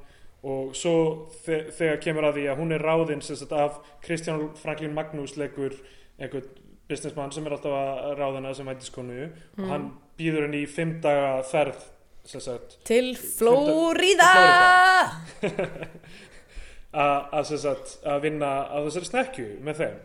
og 0.45 0.74
svo 0.74 1.29
þe 1.47 1.70
þegar 1.70 2.01
kemur 2.03 2.24
að 2.24 2.35
því 2.35 2.45
að 2.51 2.57
hún 2.59 2.72
er 2.72 2.83
ráðinn 2.83 3.22
sem 3.22 3.37
sagt 3.37 3.53
af 3.53 3.79
Kristján 4.03 4.51
Franklín 4.57 4.95
Magnús 4.95 5.37
leikur 5.37 5.72
einhvern 6.20 6.43
businessmann 6.89 7.32
sem 7.32 7.47
er 7.47 7.53
alltaf 7.57 7.74
að 7.78 8.18
ráðina 8.18 8.55
sem 8.57 8.66
vændiskonu 8.66 9.28
Mhm. 9.28 9.62
og 9.64 9.68
hann 9.72 9.89
býður 10.18 10.47
henni 10.49 10.62
í 10.64 10.68
fimm 10.68 11.01
daga 11.05 11.43
ferð 11.47 11.76
sagt 12.45 12.78
til. 12.84 13.14
Flóríða 13.16 14.34
að 16.99 17.26
að 17.36 17.47
að 18.09 18.22
vinna 18.24 18.51
að 18.72 18.86
þessari 18.89 19.09
snekju 19.11 19.49
með 19.64 19.82
þeim 19.82 19.99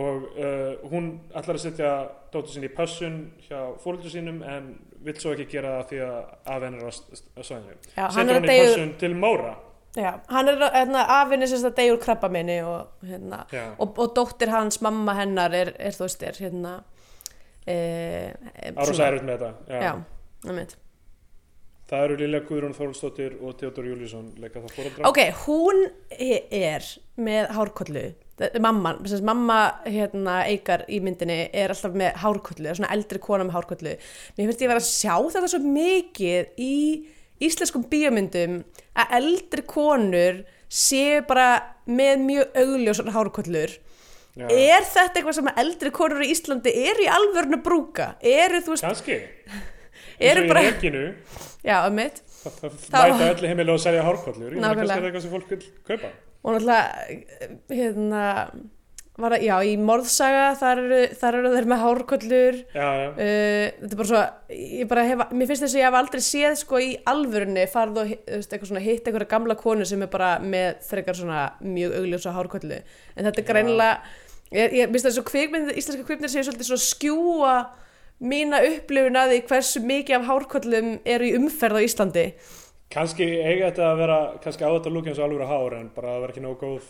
og 0.00 0.26
uh, 0.38 0.90
hún 0.90 1.06
ætlar 1.34 1.56
að 1.58 1.64
setja 1.64 1.90
dóttur 2.30 2.52
sinni 2.54 2.68
í 2.70 2.74
pössun 2.76 3.16
hjá 3.48 3.58
fóröldur 3.82 4.12
sínum 4.12 4.38
en 4.46 4.68
vill 5.02 5.16
svo 5.18 5.32
ekki 5.34 5.48
gera 5.56 5.80
það 5.80 5.88
því 5.90 5.98
að 6.06 6.18
af 6.54 6.62
henni 6.66 6.78
er 6.78 6.86
á 6.86 6.92
s- 6.94 7.24
á 7.34 7.40
svæðinu 7.42 7.74
já, 7.96 8.04
hann 8.14 8.30
að 8.30 8.46
í 8.46 8.52
pössun 8.52 8.92
til 9.02 9.14
Móra 9.18 9.54
já, 9.96 10.12
hann 10.30 10.48
er 10.48 10.60
að- 10.62 10.74
hérna, 10.76 11.04
afinni 11.20 11.46
sem 11.50 11.58
þetta 11.64 11.76
deyja 11.80 11.94
úr 11.96 12.02
krabba 12.04 12.28
minni 12.30 12.60
og, 12.62 12.92
hérna, 13.06 13.44
og, 13.78 13.98
og 13.98 14.14
dóttir 14.14 14.52
hans, 14.52 14.80
mamma 14.82 15.14
hennar 15.18 15.54
er, 15.56 15.72
er 15.78 15.96
þú 15.96 16.06
veist, 16.06 16.22
er 16.22 16.38
hérna 16.44 16.76
e, 17.66 17.74
Árósa 18.76 19.08
erfitt 19.10 19.26
með 19.26 19.42
þetta 19.42 19.52
já. 19.74 19.82
já, 19.82 19.92
einmitt. 20.46 20.76
Það 21.90 22.04
eru 22.06 22.16
Lilja 22.20 22.40
Guðrún 22.46 22.74
Þórlsdóttir 22.76 23.32
og 23.42 23.56
Theodor 23.58 23.86
Júlísson 23.88 24.28
leika 24.38 24.60
það 24.62 24.74
fóröldra 24.76 25.08
Ok, 25.10 25.18
hún 25.42 25.80
e- 26.14 26.44
er 26.54 26.86
með 27.18 27.48
hárkollu. 27.56 28.04
Mamman, 28.62 29.00
sem 29.04 29.18
sagt, 29.18 29.26
mamma 29.26 29.56
hérna, 29.84 30.36
eikar 30.48 30.84
í 30.88 31.00
myndinni 31.04 31.50
er 31.52 31.74
alltaf 31.74 31.92
með 31.98 32.14
hárkollu, 32.22 32.70
er 32.70 32.78
svona 32.78 32.92
eldri 32.94 33.18
kona 33.20 33.44
með 33.44 33.56
hárkollu. 33.58 33.96
Mér 34.38 34.46
finnst 34.46 34.62
ég 34.62 34.70
vera 34.70 34.80
að 34.80 34.86
sjá 34.86 35.16
þetta 35.34 35.50
svo 35.50 35.60
mikið 35.66 36.54
í 36.62 36.76
íslenskum 37.46 37.84
bíómyndum 37.90 38.60
að 39.00 39.14
eldri 39.20 39.64
konur 39.68 40.42
séu 40.70 41.22
bara 41.28 41.48
með 41.90 42.24
mjög 42.26 42.58
augljósan 42.62 43.12
hárkollur. 43.14 43.72
Já. 44.38 44.46
er 44.46 44.84
þetta 44.86 45.18
eitthvað 45.18 45.36
sem 45.40 45.48
eldri 45.58 45.90
konur 45.90 46.22
í 46.22 46.28
Íslandi 46.30 46.70
eru 46.86 47.02
í 47.02 47.08
alvörn 47.10 47.56
að 47.58 47.64
brúka? 47.66 48.12
Eru 48.22 48.60
þú 48.62 48.76
veist, 48.76 48.84
kannski. 48.86 49.16
eru 50.30 50.44
bara 50.48 50.62
já, 51.66 51.76
um 51.90 51.98
það, 51.98 52.60
það 52.62 52.76
Það- 52.86 53.10
mæta 53.10 53.30
öllu 53.34 53.50
heimilega 53.50 53.74
og 53.74 53.82
selja 53.82 54.04
hárkollur. 54.06 54.54
Kannski 54.54 54.84
er 54.84 54.92
það 54.92 55.08
eitthvað 55.08 55.24
sem 55.26 55.34
fólk 55.34 55.50
vil 55.50 55.64
kaupa. 55.90 56.12
Og 56.40 56.54
náttúrulega 56.54 56.84
hérna 57.74 58.22
var 59.18 59.34
að, 59.36 59.44
já, 59.44 59.54
í 59.66 59.74
morðsaga 59.80 60.44
þar 60.60 60.82
eru, 60.84 61.00
þar 61.20 61.38
eru 61.40 61.50
þeir 61.54 61.68
með 61.72 61.82
hárkollur. 61.84 62.58
Já, 62.76 62.86
já, 63.00 63.08
uh, 63.10 63.66
þetta 63.80 63.90
er 63.90 64.00
bara 64.00 64.08
svo 64.10 64.22
ég 64.54 64.90
bara 64.92 65.04
hef, 65.08 65.24
mér 65.34 65.50
finnst 65.50 65.64
þess 65.66 65.74
að 65.74 65.80
ég 65.80 65.88
hef 65.88 65.98
aldrei 66.00 66.24
séð 66.24 66.56
sko 66.62 66.80
í 66.80 66.88
alvörunni 67.10 67.66
farð 67.72 68.00
og 68.04 68.14
eitthvað 68.14 68.70
svona 68.70 68.84
hitt 68.84 69.10
einhverja 69.10 69.32
gamla 69.34 69.58
konu 69.60 69.88
sem 69.88 70.06
er 70.06 70.12
bara 70.12 70.32
með 70.42 70.80
frekar 70.88 71.18
svona 71.18 71.44
mjög 71.64 71.98
augljósa 72.00 72.34
hárkollu. 72.36 72.80
En 73.16 73.28
þetta 73.28 73.42
er 73.42 73.50
greinilega 73.50 73.92
ég, 74.54 74.78
ég 74.80 74.90
minnst 74.90 75.08
það 75.08 75.18
svo 75.18 75.26
kvikmynd, 75.28 75.74
íslenska 75.74 76.06
kvikmyndir 76.06 76.32
séu 76.32 76.46
svolítið 76.46 76.70
svo 76.70 76.80
skjúa 76.84 77.54
mína 78.20 78.60
upplifun 78.68 79.16
að 79.16 79.34
því 79.34 79.42
hversu 79.48 79.84
mikið 79.84 80.18
af 80.18 80.26
hárkollum 80.28 80.96
eru 81.08 81.28
í 81.28 81.36
umferð 81.38 81.80
á 81.80 81.86
Íslandi. 81.86 82.26
Kannski 82.90 83.26
eiga 83.38 83.70
þetta 83.70 83.92
að 83.92 84.00
vera 84.02 84.18
kannski 84.42 84.66
á 84.66 84.70
þetta 84.74 84.92
lúk 84.92 85.08
eins 85.08 85.20
og 85.20 85.28
alveg 85.28 85.48
hár 85.48 85.76
en 85.78 85.92
bara 85.94 86.16
að 86.16 86.24
vera 86.24 86.34
ekki 86.34 86.42
nógu 86.44 86.58
góð 86.64 86.88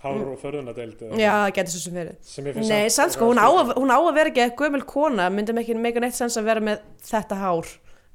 hár 0.00 0.20
og 0.32 0.38
förðunadeild 0.40 1.02
eða- 1.06 1.18
já, 1.20 1.30
það 1.44 1.54
getur 1.58 1.72
svo 1.74 1.80
sem 1.84 2.44
verið. 2.44 2.68
Nei, 2.68 2.88
sann 2.88 3.10
sko, 3.12 3.26
hún 3.32 3.38
á, 3.40 3.48
að, 3.52 3.74
hún 3.76 3.90
á 3.92 3.98
að 4.00 4.14
vera 4.14 4.30
ekki 4.30 4.44
eitthvað 4.46 4.70
gömul 4.70 4.84
kona, 4.88 5.30
myndi 5.30 5.52
mig 5.54 5.66
ekki 5.68 5.76
mega 5.76 6.00
neitt 6.00 6.14
sens 6.16 6.36
að 6.40 6.44
vera 6.48 6.60
með 6.60 6.80
þetta 7.04 7.36
hár, 7.42 7.66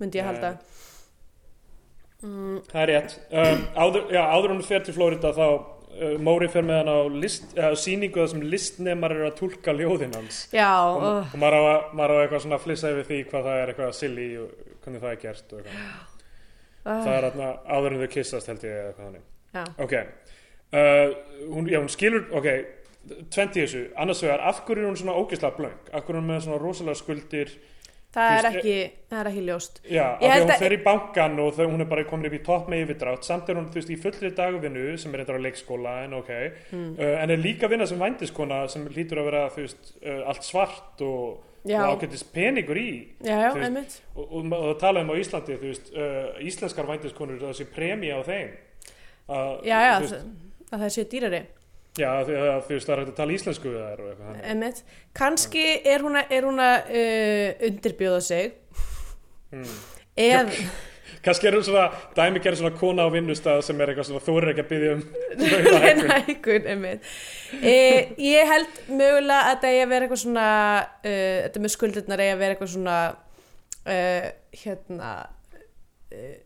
myndi 0.01 0.17
ég 0.19 0.25
Nei. 0.25 0.33
halda. 0.33 0.57
Mm, 2.23 2.61
Það 2.71 2.81
er 2.81 2.89
rétt. 2.89 3.15
Um, 3.31 3.63
áður, 3.75 4.05
já, 4.15 4.21
áður 4.33 4.49
en 4.53 4.57
hún 4.61 4.65
fer 4.65 4.79
til 4.87 4.93
Flórida 4.95 5.31
þá 5.35 5.43
uh, 5.45 6.15
Móri 6.25 6.47
fer 6.49 6.63
með 6.65 6.79
hann 6.81 6.89
á 6.89 6.99
list, 7.21 7.45
uh, 7.59 7.75
síningu 7.77 8.17
þar 8.23 8.31
sem 8.31 8.41
listnemar 8.49 9.13
eru 9.13 9.27
að 9.29 9.35
tólka 9.41 9.75
ljóðin 9.75 10.15
hans. 10.17 10.39
Já, 10.55 10.71
Og, 10.89 11.03
uh, 11.03 11.35
og 11.35 11.39
maður, 11.43 11.59
á, 11.59 11.63
að- 11.75 11.93
maður 11.99 12.15
á 12.15 12.21
eitthvað 12.23 12.43
svona 12.47 12.59
flissa 12.63 12.91
yfir 12.95 13.05
því 13.11 13.19
hvað 13.29 13.45
það 13.49 13.61
er 13.61 13.73
eitthvað 13.73 13.93
silly 13.99 14.27
og 14.41 14.49
hvernig 14.85 15.03
það 15.05 15.11
er 15.11 15.21
gert 15.27 15.53
og 15.53 15.59
eitthvað. 15.61 16.11
Það 16.85 17.13
er 17.17 17.25
þarna 17.29 17.51
áður 17.75 17.93
en 17.95 18.01
þau 18.05 18.11
kissast 18.15 18.47
held 18.51 18.65
ég 18.69 19.21
Ok, 19.81 19.93
uh, 20.75 21.13
hún, 21.53 21.69
já, 21.71 21.79
hún 21.79 21.91
skilur, 21.93 22.27
ok, 22.35 22.49
20 23.29 23.55
þessu, 23.61 23.85
annars 24.01 24.23
vegar, 24.25 24.43
af 24.49 24.63
hverju 24.65 24.83
er 24.83 24.89
hún 24.91 24.99
svona 24.99 25.15
ógeðslega 25.21 25.55
blöng? 25.59 25.79
Af 25.93 26.03
hverju 26.03 26.17
er 26.17 26.21
hún 26.23 26.29
með 26.33 26.45
svona 26.47 26.61
rosalega 26.61 27.01
skuldir? 27.01 27.55
það 28.15 28.37
er 28.37 28.45
ekki, 28.49 28.75
það 29.11 29.19
er 29.19 29.29
ekki 29.31 29.41
ljóst. 29.43 29.79
Já, 29.91 30.05
af 30.15 30.21
því 30.23 30.43
hún 30.45 30.51
fer 30.61 30.75
í 30.75 30.77
bankan 30.85 31.39
og 31.43 31.49
þau, 31.57 31.65
hún 31.67 31.83
er 31.83 31.89
bara 31.91 32.05
komin 32.07 32.29
upp 32.29 32.37
í 32.37 32.43
topp 32.45 32.69
með 32.71 32.85
yfirdrátt 32.85 33.27
samt 33.27 33.49
er 33.51 33.59
hún, 33.59 33.65
þú 33.73 33.81
veist, 33.81 33.91
í 33.91 33.97
fullri 33.99 34.29
dagvinnu 34.37 34.85
sem 35.01 35.15
er 35.15 35.23
eitthvað 35.23 35.41
á 35.41 35.45
leikskóla, 35.45 35.95
en 36.05 36.15
ok 36.21 36.31
Mm. 36.71 36.93
uh, 36.97 37.09
en 37.23 37.33
er 37.35 37.41
líka 37.43 37.67
vinna 37.71 37.85
sem 37.87 37.99
vændiskona 37.99 38.61
sem 38.71 38.87
lítur 38.95 39.19
að 39.21 39.27
vera, 39.29 39.41
þú 39.51 39.65
veist, 39.65 39.91
uh, 39.99 40.21
allt 40.31 40.47
svart 40.47 41.01
og, 41.05 41.43
Já. 41.65 41.81
og 41.83 41.99
ágættis 41.99 42.23
peningur 42.23 42.77
í 42.79 42.87
Já, 43.19 43.35
já, 43.35 43.51
veist, 43.53 44.01
og, 44.15 44.23
og, 44.31 44.45
og 44.45 44.65
það 44.69 44.79
tala 44.79 45.03
um 45.03 45.11
á 45.11 45.15
Íslandi, 45.19 45.59
veist 45.61 45.91
uh, 45.91 46.39
íslenskar 46.39 46.87
vændiskonur, 46.87 47.43
sé 47.51 47.67
premi 47.67 48.11
á 48.15 48.19
þeim 48.23 48.55
uh, 49.27 49.59
Já, 49.65 49.77
já, 49.89 49.99
veist, 49.99 50.15
að 50.71 50.81
það 50.85 50.95
séu 50.95 51.07
dýrari, 51.11 51.41
já, 51.99 52.09
því 52.25 52.39
að 52.39 52.65
það 52.65 52.89
er 52.95 53.01
hægt 53.01 53.11
að 53.11 53.19
tala 53.19 53.35
íslensku 53.35 53.71
við 53.71 53.85
þannig. 54.23 54.41
einmitt. 54.51 54.81
Kanski 55.15 55.67
er 55.93 56.03
hún 56.05 56.19
að, 56.19 56.33
er 56.37 56.49
hún 56.49 56.63
að 56.63 56.89
uh, 57.01 57.47
undirbjóða 57.69 58.25
sig, 58.25 58.57
mm. 59.53 59.77
eð, 60.25 60.59
kannski 61.25 61.49
er 61.49 61.57
hún 61.57 61.65
svona, 61.65 61.85
dæmi 62.17 62.41
gerir 62.43 62.59
svona 62.59 62.73
kona 62.77 63.05
á 63.07 63.09
vinnustað 63.13 63.61
sem 63.65 63.79
er 63.81 63.91
eitthvað 63.91 64.09
svona, 64.09 64.23
þú 64.25 64.37
er 64.39 64.49
ekki 64.51 64.65
að 64.65 64.71
byggja 64.73 64.95
um 64.95 66.65
einmitt. 66.73 67.13
E, 67.61 67.77
ég 68.21 68.51
held 68.51 68.81
mögulega 68.89 69.39
að 69.39 69.53
þetta 69.53 69.71
eigi 69.71 69.85
að 69.85 69.93
vera 69.93 70.07
eitthvað 70.07 70.23
svona, 70.25 70.49
uh, 70.99 71.37
þetta 71.45 71.63
með 71.63 71.75
skuldirnar 71.77 72.25
eigi 72.25 72.35
að 72.35 72.43
vera 72.43 72.57
eitthvað 72.57 72.73
svona, 72.75 72.99
uh, 73.85 74.27
hérna, 74.65 75.15
uh, 76.11 76.37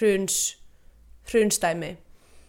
hruns, 0.00 0.40
hrunstæmi. 1.30 1.94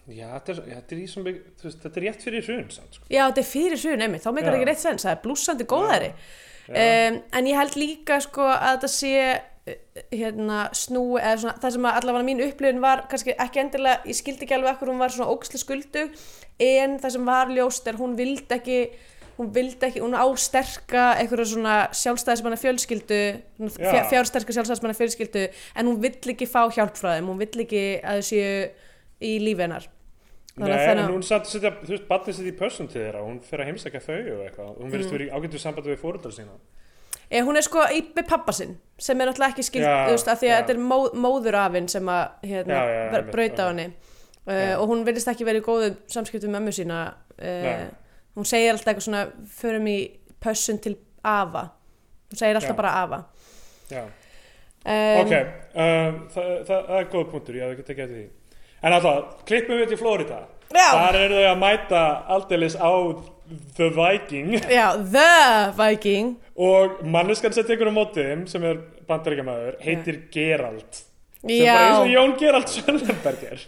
Já, 0.08 0.28
þetta 0.38 0.54
er, 0.54 0.60
þetta 0.72 0.96
er, 0.96 1.00
þú 1.12 1.68
veist, 1.68 1.82
þetta 1.84 2.00
er 2.00 2.06
rétt 2.06 2.22
fyrir 2.24 2.46
samt, 2.48 2.96
sko. 2.96 3.08
Já, 3.12 3.22
þetta 3.26 3.42
er 3.42 3.48
fyrir 3.50 3.82
hrun, 3.82 4.04
einmitt, 4.06 4.24
þá 4.24 4.30
meikar 4.38 4.56
ekki 4.56 4.70
reitt 4.70 4.84
sens, 4.84 5.04
það 5.04 5.14
er 5.14 5.24
blúsandi 5.26 5.68
góðæri. 5.68 6.10
Já. 6.14 6.48
Um, 6.68 7.20
en 7.40 7.48
ég 7.48 7.56
held 7.56 7.78
líka 7.80 8.18
sko 8.24 8.44
að 8.44 8.74
þetta 8.74 8.90
sé 8.92 9.12
uh, 9.32 9.76
hérna 10.12 10.64
snúi 10.76 11.22
eða 11.22 11.38
svona 11.40 11.62
það 11.64 11.76
sem 11.78 11.86
allavega 11.92 12.28
mín 12.28 12.44
upplifun 12.44 12.82
var 12.84 13.06
kannski 13.12 13.36
ekki 13.40 13.62
endilega, 13.62 14.02
ég 14.04 14.18
skildi 14.20 14.44
ekki 14.44 14.58
alveg 14.58 14.74
ekkur 14.74 14.92
hún 14.92 15.00
var 15.00 15.16
svona 15.16 15.32
óksli 15.32 15.62
skuldu 15.62 16.04
en 16.68 16.98
það 17.00 17.16
sem 17.16 17.32
var 17.32 17.54
ljóst 17.56 17.88
er 17.88 18.00
hún 18.02 18.18
vildi 18.20 18.58
ekki 18.58 18.82
hún 19.38 19.52
vildi 19.56 19.88
ekki, 19.88 20.04
hún 20.04 20.18
á 20.18 20.28
sterka 20.42 21.08
eitthvað 21.22 21.46
svona 21.54 21.76
sjálfstæðismanna 21.96 22.60
fjölskyldu 22.60 23.22
Já. 23.22 23.70
fjár, 23.78 24.08
fjársterka 24.12 24.56
sjálfstæðismanna 24.56 24.98
fjölskyldu 24.98 25.48
en 25.48 25.92
hún 25.92 26.02
vill 26.04 26.34
ekki 26.34 26.50
fá 26.50 26.66
hjálp 26.74 26.98
frá 27.00 27.14
þeim 27.16 27.30
hún 27.32 27.40
vill 27.40 27.64
ekki 27.64 27.84
að 28.02 28.20
þau 28.20 28.28
séu 28.34 28.58
í 29.24 29.38
lífi 29.44 29.64
hennar 29.64 29.88
Nei, 30.58 30.74
en 30.90 30.98
hún 31.14 31.22
satt 31.24 31.44
að 31.46 31.52
setja, 31.54 31.72
þú 31.84 31.92
veist, 31.94 32.08
barnið 32.10 32.34
sitt 32.40 32.48
í 32.50 32.58
pössum 32.58 32.88
til 32.90 33.02
þeirra, 33.04 33.22
hún 33.22 33.40
fer 33.46 33.62
að 33.62 33.68
heimsækja 33.70 34.00
þau 34.02 34.16
og 34.18 34.42
eitthvað, 34.48 34.70
hún 34.78 34.86
Mm. 34.88 34.92
verðist 34.96 35.12
verið 35.14 35.28
í 35.28 35.34
ágættu 35.38 35.60
sambandi 35.62 35.92
við 35.94 36.00
fóröldar 36.02 36.34
sína. 36.34 36.56
e, 37.30 37.42
hún 37.42 37.58
er 37.58 37.62
sko 37.62 37.80
í 37.92 38.02
pappa 38.28 38.52
sinn 38.54 38.78
sem 38.98 39.20
er 39.22 39.28
náttúrulega 39.28 39.54
ekki 39.54 39.64
skild 39.68 39.86
Já, 39.86 40.08
þú 40.08 40.12
veist, 40.16 40.28
að 40.28 40.38
því 40.42 40.48
að 40.48 40.54
já. 40.54 40.58
þetta 40.62 40.70
er 40.70 40.78
mó, 40.80 41.00
móðurafinn 41.14 41.90
sem 41.90 42.06
að 42.06 42.30
hérna, 42.44 42.80
br- 43.12 43.18
einmitt, 43.18 43.32
brauta 43.32 43.64
á 43.64 43.68
henni. 43.70 43.88
Uh, 44.48 44.80
og 44.82 44.88
hún 44.90 45.04
virðist 45.06 45.28
ekki 45.28 45.44
verið 45.46 45.60
í 45.62 45.66
góðum 45.66 45.98
samskiptum 46.08 46.50
með 46.50 46.62
mömmu 46.62 46.72
sína. 46.72 47.14
Uh, 47.38 47.90
hún 48.38 48.46
segir 48.48 48.72
alltaf 48.72 48.88
eitthvað 48.94 49.08
svona 49.10 49.32
förum 49.60 49.88
í 49.92 49.98
pössun 50.42 50.80
til 50.82 50.96
afa. 51.24 51.72
Hún 52.32 52.38
segir 52.40 52.56
alltaf 52.56 52.76
bara 52.78 52.94
afa. 53.04 53.26
Já, 53.92 54.04
um, 54.88 55.20
ok, 55.22 55.34
um, 55.76 56.28
það, 56.32 56.66
það, 56.66 56.88
það 56.88 57.00
er 57.02 57.10
góð 57.12 57.26
punktur, 57.32 57.56
ég 57.60 57.62
hef 57.68 57.76
ekki 57.78 57.88
tekið 57.92 58.04
eftir 58.06 58.18
því. 58.22 58.30
En 58.84 58.94
alltaf, 58.94 59.42
klippum 59.48 59.80
við 59.82 59.94
til 59.94 60.00
Florida. 60.02 60.44
Já. 60.68 60.88
Þar 60.92 61.18
eru 61.22 61.40
þau 61.40 61.48
að 61.50 61.60
mæta 61.62 62.04
aldeilis 62.36 62.76
á 62.76 62.92
The 63.78 63.88
Viking 63.96 64.58
já, 64.68 64.88
The 65.00 65.72
Viking 65.78 66.34
og 66.60 67.00
manneskan 67.08 67.54
sem 67.56 67.64
tekur 67.68 67.88
á 67.88 67.94
móti 67.96 68.26
þeim, 68.26 68.44
sem 68.52 68.66
er 68.68 68.82
bandaríkjamaður, 69.08 69.78
heitir 69.86 70.20
Gerald. 70.34 71.00
Sem 71.40 71.54
bara 71.54 71.64
já, 71.64 71.78
eins 71.86 72.02
og 72.02 72.12
Jón 72.12 72.36
Gerald 72.42 72.74
Söllenberger. 72.74 73.64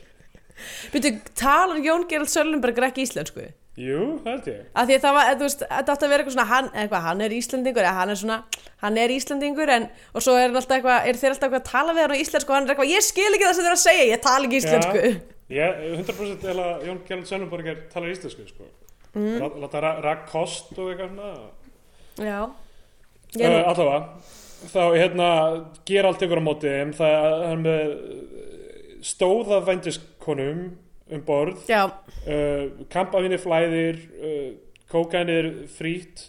byrju, 0.91 1.13
talar 1.39 1.79
Jón 1.85 2.03
Gerald 2.09 2.33
Söllenberg 2.33 2.83
ekki 2.89 3.05
íslensku? 3.07 3.47
Jú, 3.79 3.99
held 4.25 4.47
ég. 4.51 4.63
að 4.75 4.89
því 4.89 4.95
að 4.97 5.03
það 5.05 5.13
var, 5.15 5.29
þú 5.39 5.45
veist, 5.47 5.61
þetta 5.69 5.93
átti 5.93 6.05
að 6.05 6.11
vera 6.11 6.23
eitthvað 6.23 6.35
svona 6.35 6.47
hann, 6.49 6.69
eitthvað, 6.73 7.03
hann 7.05 7.21
er 7.23 7.35
Íslandingur, 7.37 7.85
eða 7.85 7.99
hann 7.99 8.13
er 8.13 8.19
svona 8.19 8.37
hann 8.83 8.97
er 8.99 9.13
Íslandingur, 9.15 9.71
en, 9.75 9.85
og 10.11 10.25
svo 10.25 10.35
er 10.35 10.47
hann 10.49 10.59
alltaf 10.59 10.75
eitthvað 10.77 11.07
er 11.09 11.19
þeir 11.21 11.33
alltaf 11.35 11.47
eitthvað 11.47 11.61
að 11.63 11.69
tala 11.71 11.95
við 11.95 12.03
hann 12.05 12.15
á 12.15 12.23
íslensku 12.23 12.51
og 12.51 12.57
hann 12.57 12.67
er 12.67 12.73
eitthvað, 12.75 12.91
ég 12.91 13.05
skil 13.07 13.29
ekki 13.29 13.47
það 13.47 13.55
sem 13.55 13.67
þeir 13.69 13.75
að 13.77 13.83
segja, 13.85 14.07
ég 14.09 14.23
tala 14.25 14.49
ekki 14.49 14.59
íslensku 14.63 15.03
Já. 15.03 15.19
Ég, 15.49 15.79
100% 15.97 16.43
eða 16.51 16.65
Jón 16.85 16.99
Gerald 17.07 17.29
Söllenberger 17.31 17.79
talar 17.89 18.11
íslensku, 18.13 18.43
sko. 18.51 18.67
Mm. 19.15 19.39
Láta 19.63 19.79
ra 19.81 19.95
rak 20.03 20.27
kost 20.29 20.75
og 20.77 20.91
eitthvað 20.91 21.15
svona. 21.15 21.31
já, 22.19 22.41
Uh, 23.29 23.43
ég, 23.45 23.55
allavega 23.61 23.97
þá 24.73 24.79
hérna 24.97 25.25
Gerald 25.85 26.17
tekur 26.17 26.39
á 26.41 26.43
móti 26.43 26.71
það 26.97 27.43
er 27.45 27.59
með 27.61 27.91
stóða 29.05 29.59
vændiskonum 29.67 30.63
um 31.15 31.23
borð. 31.25 31.63
Uh, 31.69 32.83
kampavinni 32.91 33.39
flæðir 33.41 34.01
uh, 34.19 34.49
kókainir 34.91 35.53
frýtt 35.77 36.27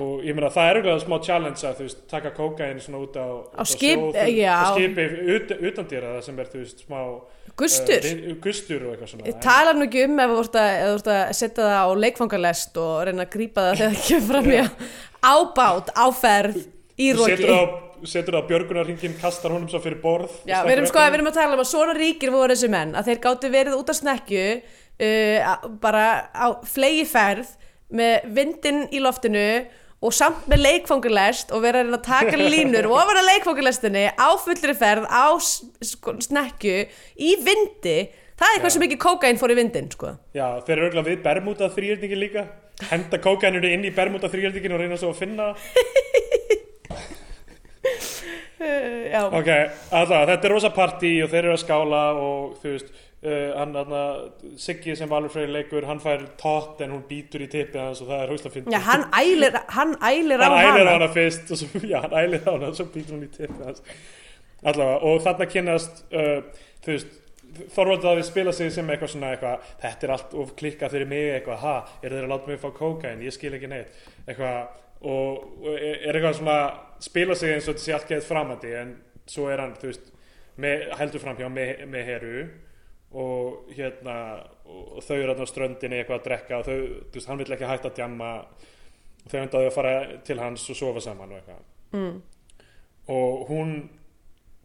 og 0.00 0.24
ég 0.26 0.34
meina 0.34 0.48
það 0.50 0.68
er 0.68 0.78
auðvitað 0.80 1.02
smá 1.04 1.16
challenge 1.22 1.66
að 1.66 1.76
þú 1.78 1.84
veist 1.86 2.00
taka 2.10 2.32
kókaini 2.34 2.82
svona 2.82 3.02
út 3.04 3.14
á, 3.14 3.26
já. 4.26 4.50
á 4.50 4.74
skipi 4.74 5.04
ut, 5.36 5.52
utan 5.70 5.86
dýra 5.92 6.14
það 6.16 6.24
sem 6.26 6.40
er 6.42 6.50
þú 6.50 6.62
veist 6.64 6.82
smá 6.86 6.98
gustur? 7.60 8.08
uh, 8.10 8.32
gustur 8.42 8.86
og 8.88 8.96
eitthvað 8.96 9.12
svona 9.12 9.28
ég 9.30 9.38
tala 9.44 9.76
nú 9.76 9.86
ekki 9.86 10.02
um 10.08 10.18
ef 10.24 10.34
þú 10.34 10.40
ert 10.42 10.58
að, 10.64 11.14
að 11.14 11.30
setja 11.38 11.68
það 11.68 11.78
á 11.78 11.88
leikfangalest 12.04 12.82
og 12.82 12.96
reyna 13.06 13.26
að 13.28 13.32
grípa 13.36 13.68
það 13.68 13.78
þegar 13.78 13.94
það 13.94 14.08
kemur 14.08 14.28
fram 14.32 14.50
í 14.50 14.60
ábát, 15.30 15.94
áferð 16.08 16.60
í 17.00 17.12
Þú 17.12 17.20
roki 17.20 17.36
setur 17.36 17.54
það 17.54 17.62
á- 17.62 17.89
setur 18.08 18.36
það 18.36 18.44
á 18.44 18.48
björgunarringin 18.50 19.16
kastar 19.20 19.54
honum 19.54 19.68
svo 19.70 19.80
fyrir 19.82 20.00
borð. 20.02 20.32
Já, 20.48 20.60
við 20.66 20.76
erum 20.76 20.88
sko 20.90 21.02
við 21.02 21.18
erum 21.18 21.30
að 21.30 21.38
tala 21.40 21.56
um 21.56 21.64
að 21.64 21.70
svona 21.72 21.96
ríkir 21.96 22.32
voru 22.34 22.54
þessi 22.54 22.70
menn 22.72 22.94
að 22.98 23.10
þeir 23.10 23.20
gáttu 23.26 23.50
verið 23.52 23.76
út 23.78 23.92
af 23.92 23.98
snekju 23.98 24.46
uh, 24.60 25.68
bara 25.82 26.06
á 26.32 26.46
flegi 26.68 27.04
ferð 27.08 27.52
með 27.90 28.30
vindin 28.36 28.82
í 28.94 29.02
loftinu 29.02 29.46
og 30.00 30.14
samt 30.16 30.46
með 30.48 30.62
leikfangulest 30.64 31.52
og 31.52 31.64
vera 31.64 31.82
að 31.84 31.98
að 31.98 32.06
taka 32.06 32.38
línur 32.54 32.88
ofan 32.88 33.20
að 33.20 33.28
leikfangulestinni 33.34 34.06
á 34.16 34.28
fullri 34.40 34.76
ferð 34.78 35.08
á 35.10 35.28
sko, 35.36 36.16
snekju 36.24 36.78
í 37.20 37.36
vindi. 37.44 37.98
Það 38.40 38.46
er 38.48 38.56
eitthvað 38.56 38.72
sem 38.72 38.86
ekki 38.86 39.00
kókain 39.02 39.40
fór 39.40 39.52
í 39.52 39.58
vindin 39.58 39.90
sko. 39.92 40.14
Já, 40.32 40.46
þeir 40.64 40.78
eru 40.78 40.86
auðvitað 40.88 41.10
við 41.10 41.22
Bermuda 41.26 41.68
þrýjöldingin 41.74 42.22
líka. 42.22 42.46
Henda 42.88 43.20
kókaininu 43.20 43.68
inn 43.68 43.84
í 43.84 43.92
Bermuda 43.92 44.30
þrýjöldingin 44.32 44.72
og 44.72 44.80
reyna 44.80 44.96
svo 44.96 45.12
að 45.12 45.20
finna 45.20 45.50
uh, 48.60 49.36
Ok, 49.38 49.50
alltaf, 49.96 50.26
þetta 50.28 50.48
er 50.48 50.52
rosa 50.52 50.70
partí 50.74 51.12
og 51.24 51.30
þeir 51.32 51.46
eru 51.46 51.54
að 51.54 51.62
skála 51.62 52.02
og 52.20 52.58
þú 52.60 52.74
veist 52.74 52.90
uh, 52.92 53.52
hann, 53.56 53.76
hann, 53.78 53.94
Siggi 54.60 54.96
sem 54.98 55.10
Valur 55.10 55.32
Freyr 55.32 55.52
leikur 55.54 55.86
hann 55.88 56.02
fær 56.02 56.26
tótt 56.40 56.82
en 56.84 56.92
hún 56.94 57.04
býtur 57.08 57.46
í 57.46 57.48
tippið 57.52 57.80
hans 57.82 58.02
og 58.04 58.10
það 58.10 58.24
er 58.24 58.54
fyndið. 58.56 58.74
Já 58.74 58.82
hann 58.88 59.06
ælir 59.16 59.60
hann 59.76 59.94
ælir 60.10 60.44
á 60.44 60.48
hann 60.48 60.58
hann 62.04 62.18
ælir 62.20 62.44
á 62.44 62.50
hana 62.52 62.72
og 62.72 62.76
svo 62.76 62.90
býtur 62.92 63.16
hún 63.16 63.24
í 63.28 63.32
tippið 63.32 63.64
hans. 63.70 63.82
Allavega, 64.60 65.00
og 65.08 65.24
þarna 65.24 65.48
kynnast 65.54 66.04
uh, 66.12 66.66
þú 66.84 66.94
veist 66.96 67.16
Þorvald 67.74 68.04
að 68.06 68.20
við 68.20 68.26
spila 68.28 68.52
sig 68.54 68.68
sem 68.70 68.90
eitthvað 68.92 69.10
svona 69.10 69.30
eitthvað, 69.34 69.70
þetta 69.82 70.06
er 70.06 70.12
allt 70.14 70.34
of 70.38 70.52
klikkað 70.58 70.92
fyrir 70.94 71.08
mig 71.10 71.32
eitthvað, 71.34 71.64
ha, 71.64 71.72
er 71.98 72.14
þeir 72.14 72.26
að 72.26 72.30
láta 72.30 72.50
mig 72.50 72.60
fá 72.62 72.68
kókain 72.76 73.24
ég 73.26 73.34
skil 73.34 73.50
ekki 73.56 73.70
neitt, 73.72 73.96
eitthvað 74.22 74.68
og, 75.00 75.66
er 75.72 76.14
eitthvað 76.14 76.40
svona 76.40 76.58
spila 77.00 77.36
sig 77.38 77.54
eins 77.54 77.68
og 77.68 77.74
þetta 77.74 77.84
sé 77.84 77.94
allt 77.96 78.10
geðið 78.10 78.26
framandi 78.28 78.72
en 78.76 78.96
svo 79.30 79.46
er 79.50 79.62
hann, 79.62 79.76
þú 79.80 79.92
veist 79.92 80.10
með, 80.60 80.88
heldur 81.00 81.22
fram 81.22 81.38
hjá 81.38 81.48
með, 81.52 81.84
með 81.90 82.10
heru 82.10 82.34
og 83.20 83.70
hérna 83.74 84.16
og, 84.66 84.98
þau 85.06 85.16
eru 85.16 85.34
á 85.34 85.46
ströndinni 85.48 86.00
eitthvað 86.00 86.20
að 86.20 86.26
drekka 86.28 86.60
og 86.60 86.68
þau, 86.68 86.76
þú 87.08 87.16
veist, 87.16 87.30
hann 87.30 87.40
vill 87.40 87.54
ekki 87.56 87.70
hætta 87.70 87.90
að 87.90 87.96
djamma. 87.98 88.34
Þau 89.30 89.38
endaðu 89.40 89.68
að 89.68 89.74
fara 89.74 89.94
til 90.24 90.38
hans 90.40 90.68
og 90.72 90.78
sofa 90.78 91.02
saman 91.04 91.32
og 91.32 91.40
eitthvað. 91.40 91.66
Mm. 91.90 92.20
og 93.10 93.48
hún 93.48 93.70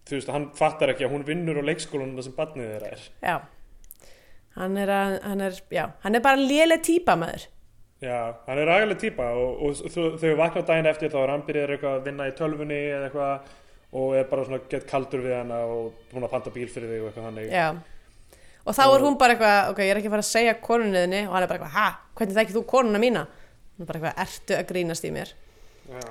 þú 0.05 0.19
veist, 0.19 0.29
hann 0.29 0.43
fattar 0.53 0.91
ekki 0.93 1.07
að 1.07 1.15
hún 1.15 1.23
vinnur 1.25 1.57
á 1.57 1.63
leikskólanum 1.65 2.19
þar 2.19 2.27
sem 2.27 2.35
barnið 2.37 2.67
þeirra 2.69 2.91
er. 2.93 3.05
Já. 3.25 3.37
Hann 4.55 4.77
er, 4.79 4.91
að, 4.93 5.15
hann 5.25 5.41
er, 5.43 5.57
já, 5.73 5.83
hann 6.05 6.15
er 6.15 6.23
bara 6.23 6.39
léleg 6.39 6.83
típa 6.85 7.17
maður 7.19 7.47
já, 8.03 8.19
hann 8.47 8.61
er 8.61 8.71
agaleg 8.75 9.01
típa 9.01 9.31
og, 9.39 9.61
og 9.65 9.93
þau, 9.93 10.15
þau 10.21 10.33
vakna 10.41 10.65
daginn 10.67 10.91
eftir 10.91 11.13
þá 11.13 11.19
er 11.23 11.33
hann 11.33 11.45
byrjaður 11.47 11.75
eitthvað 11.75 11.97
að 11.99 12.09
vinna 12.09 12.29
í 12.29 12.35
tölvunni 12.37 12.79
eða 12.91 13.09
eitthvað 13.09 13.53
og 13.95 14.15
er 14.19 14.29
bara 14.29 14.45
svona 14.47 14.63
gett 14.71 14.87
kaldur 14.89 15.23
við 15.23 15.37
hana 15.37 15.61
og 15.71 16.07
búin 16.11 16.25
að 16.27 16.33
panta 16.33 16.53
bíl 16.53 16.67
fyrir 16.71 16.91
þig 16.91 17.03
og 17.03 17.11
eitthvað 17.11 17.29
þannig 17.29 17.53
Já 17.53 17.67
Og 18.65 18.73
þá 18.73 18.81
er 18.87 19.03
hún 19.05 19.15
bara 19.21 19.35
eitthvað, 19.35 19.71
ok, 19.71 19.79
ég 19.85 19.91
er 19.93 19.99
ekki 19.99 20.09
að 20.09 20.13
fara 20.15 20.23
að 20.23 20.31
segja 20.31 20.53
konunniðinni 20.57 21.19
og 21.27 21.35
hann 21.35 21.43
er 21.45 21.49
bara 21.51 21.59
eitthvað, 21.59 21.75
ha, 21.75 22.13
hvernig 22.17 22.37
þekkir 22.39 22.55
þú 22.55 22.63
konuna 22.71 23.01
mína? 23.03 23.21
Hún 23.75 23.85
er 23.85 23.89
bara 23.91 23.99
eitthvað, 23.99 24.21
ertu 24.23 24.55
að 24.57 24.63
grínast 24.71 25.05
í 25.05 25.11
mér? 25.13 25.33
já. 25.85 26.05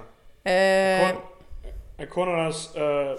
Uh, 0.45 1.01
Kon, 1.01 1.73
en 1.99 2.09
konan 2.13 2.43
hans 2.45 2.67
uh, 2.77 3.15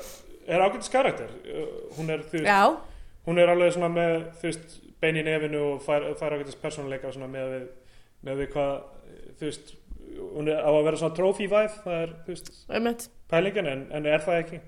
er 0.46 0.62
ágætis 0.62 0.92
karakter 0.94 1.32
uh, 1.50 1.64
hún 1.98 2.12
er, 2.14 2.22
þú 2.30 2.38
veist, 2.38 2.50
já, 2.52 2.60
hún 3.26 3.42
er 3.42 3.50
alveg 3.50 3.74
svona 3.74 3.90
með 3.90 4.28
þú 4.38 4.48
veist, 4.52 4.76
bein 5.02 5.18
í 5.18 5.24
nefinu 5.26 5.64
og 5.72 5.80
fær, 5.84 6.06
fær 6.20 6.36
ágætis 6.38 6.60
persónuleika 6.62 7.10
svona 7.16 7.32
með 7.34 7.50
við, 7.56 7.66
með 8.26 8.42
við 8.42 8.52
hvað 8.56 8.76
þú 9.40 9.50
veist, 9.50 9.74
hún 10.36 10.50
er 10.52 10.62
á 10.64 10.70
að 10.72 10.84
vera 10.88 11.00
svona 11.02 11.18
trophy 11.18 11.48
vibe, 11.52 11.80
það 11.84 11.98
er, 12.02 12.14
þú 12.26 12.34
veist 12.34 12.52
pælingin 13.32 13.68
en, 13.72 13.84
en 13.98 14.06
er 14.10 14.24
það 14.26 14.40
ekki? 14.44 14.60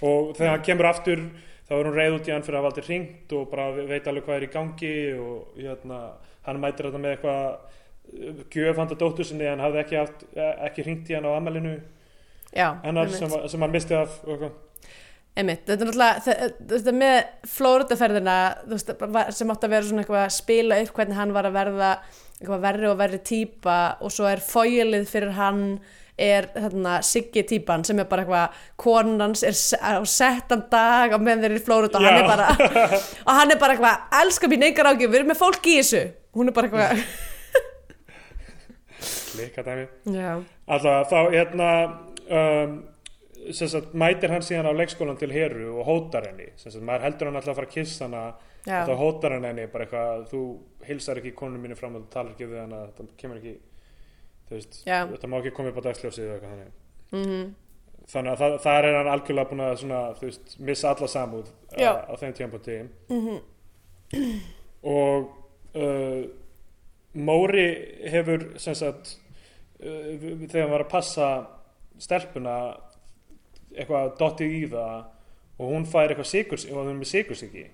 Og 0.00 0.30
þegar 0.36 0.54
hann 0.54 0.66
kemur 0.66 0.88
aftur 0.90 1.22
þá 1.68 1.74
er 1.76 1.86
hún 1.86 1.94
reið 1.96 2.16
út 2.18 2.28
í 2.28 2.32
hann 2.34 2.42
fyrir 2.46 2.58
að 2.58 2.64
hafa 2.64 2.72
aldrei 2.72 2.86
hringt 2.88 3.34
og 3.36 3.44
bara 3.52 3.66
veit 3.76 4.08
alveg 4.10 4.24
hvað 4.26 4.36
er 4.40 4.46
í 4.46 4.50
gangi 4.54 4.94
og 5.20 5.60
hérna, 5.60 6.00
hann 6.46 6.60
mætir 6.62 6.88
þetta 6.88 7.02
með 7.04 7.14
eitthvað 7.14 7.44
uh, 7.50 8.40
gjöf 8.50 8.80
handa 8.82 8.98
dóttur 8.98 9.28
sinni 9.28 9.46
en 9.46 9.62
hafði 9.62 9.82
ekki, 9.84 10.00
haft, 10.00 10.24
eh, 10.34 10.54
ekki 10.66 10.86
hringt 10.86 11.12
í 11.12 11.16
hann 11.18 11.28
á 11.30 11.32
amalinu 11.36 11.76
hennar 12.82 13.12
sem, 13.14 13.30
sem 13.52 13.62
hann 13.62 13.70
misti 13.74 13.94
af 13.94 14.16
og 14.24 14.32
eitthvað. 14.34 14.58
Einmitt, 15.38 15.60
þetta 15.68 15.84
er 15.84 15.88
náttúrulega, 15.92 16.48
þetta 16.74 16.92
með 16.98 17.18
var- 19.14 19.30
sem 19.30 19.52
átti 19.54 19.68
að 19.68 19.74
vera 19.76 19.86
svona 19.86 20.02
eitthvað 20.02 20.24
að 20.24 20.34
spila 20.34 20.80
upp 20.82 20.96
hvernig 20.96 21.20
hann 21.20 21.32
var 21.36 21.46
að 21.46 21.54
verða 21.60 21.90
eitthvað 22.40 22.62
verri 22.64 22.90
og 22.90 22.98
verri 23.00 23.22
típa 23.24 23.78
og 24.00 24.12
svo 24.14 24.28
er 24.30 24.42
fóilið 24.44 25.08
fyrir 25.10 25.34
hann 25.36 25.64
er 26.20 26.50
þarna 26.52 26.98
Siggi 27.04 27.42
típan 27.48 27.84
sem 27.86 28.00
er 28.02 28.08
bara 28.08 28.24
eitthvað, 28.26 28.60
konans 28.80 29.44
er 29.46 29.56
á 29.80 30.04
settan 30.04 30.66
dag 30.72 31.14
á 31.14 31.18
meðan 31.20 31.46
þeir 31.46 31.54
eru 31.54 31.60
í 31.60 31.64
Flórida 31.64 32.00
og 32.00 32.04
hann 32.04 32.20
er 32.20 32.28
bara, 32.28 32.48
og 33.28 33.32
hann 33.38 33.54
er 33.54 33.60
bara 33.60 33.76
eitthvað, 33.76 34.06
elska 34.20 34.50
mín 34.52 34.66
engar 34.68 34.90
ágjöf, 34.92 35.08
við 35.08 35.20
erum 35.22 35.32
með 35.32 35.40
fólk 35.40 35.68
í 35.70 35.78
þessu. 35.80 36.02
Hún 36.36 36.52
er 36.52 36.56
bara 36.56 36.68
eitthvað, 36.68 37.04
Klika 39.30 39.64
dæmi. 39.64 39.86
Alltaf 40.68 41.10
þá 41.10 41.18
hérna 41.32 41.68
um, 42.28 42.78
sem 43.56 43.70
sagt, 43.70 43.94
mætir 43.96 44.32
hann 44.34 44.44
síðan 44.44 44.68
á 44.68 44.72
leikskólan 44.76 45.18
til 45.20 45.30
Heru 45.32 45.78
og 45.80 45.88
hótar 45.88 46.28
henni. 46.28 46.50
Sem 46.60 46.72
sagt, 46.72 46.84
maður 46.84 47.06
heldur 47.08 47.30
hann 47.30 47.40
alltaf 47.40 47.54
að 47.54 47.60
fara 47.60 47.70
að 47.70 47.76
kissa 47.78 48.08
hana 48.08 48.24
já, 48.66 48.82
og 48.82 48.88
þá 48.90 48.94
hótar 49.00 49.34
hann 49.36 49.44
henni 49.48 49.66
bara 49.72 49.86
eitthvað 49.86 50.26
þú 50.30 50.40
hilsar 50.88 51.20
ekki 51.20 51.34
konunum 51.38 51.62
mínu 51.66 51.76
fram 51.78 51.96
og 51.96 52.04
þú 52.06 52.12
talar 52.14 52.32
ekki 52.34 52.48
við 52.50 52.60
hana 52.64 52.80
það 52.98 53.10
kemur 53.20 53.40
ekki 53.40 53.56
þú 54.50 54.56
veist, 54.58 54.78
Já. 54.86 54.98
þetta 55.06 55.30
má 55.30 55.38
ekki 55.40 55.52
koma 55.56 55.70
upp 55.70 55.78
á 55.78 55.86
dagsljósið 55.86 56.24
eða 56.26 56.34
eitthvað 56.36 56.54
þannig. 56.54 56.72
Mhm, 57.14 57.42
þannig 58.10 58.32
að 58.32 58.40
það, 58.42 58.56
það 58.64 58.78
er 58.80 58.96
hann 58.98 59.10
algjörlega 59.14 59.50
búin 59.52 59.64
að 59.66 59.76
svona, 59.84 60.00
þú 60.18 60.26
veist, 60.26 60.56
missa 60.70 60.90
alla 60.90 61.08
samúð 61.12 61.50
Já. 61.78 61.92
á, 62.10 62.12
þeim 62.18 62.34
tímapunkti. 62.40 62.78
Mhm, 63.14 63.40
og 64.82 65.30
uh, 65.76 66.22
Móri 67.14 67.66
hefur 68.10 68.44
sem 68.62 68.74
sagt 68.78 69.16
uh, 69.82 70.18
þegar 70.46 70.64
hann 70.64 70.74
var 70.74 70.84
að 70.86 70.92
passa 70.92 71.28
stelpuna 72.00 72.56
eitthvað 73.74 74.14
dottið 74.18 74.54
í 74.56 74.62
það 74.70 74.96
og 75.60 75.72
hún 75.74 75.86
fær 75.86 76.10
eitthvað 76.10 76.30
sigurs 76.30 76.64
og 76.70 76.78
hún 76.80 76.90
er 76.94 76.98
með 76.98 77.10
sigursiki 77.12 77.66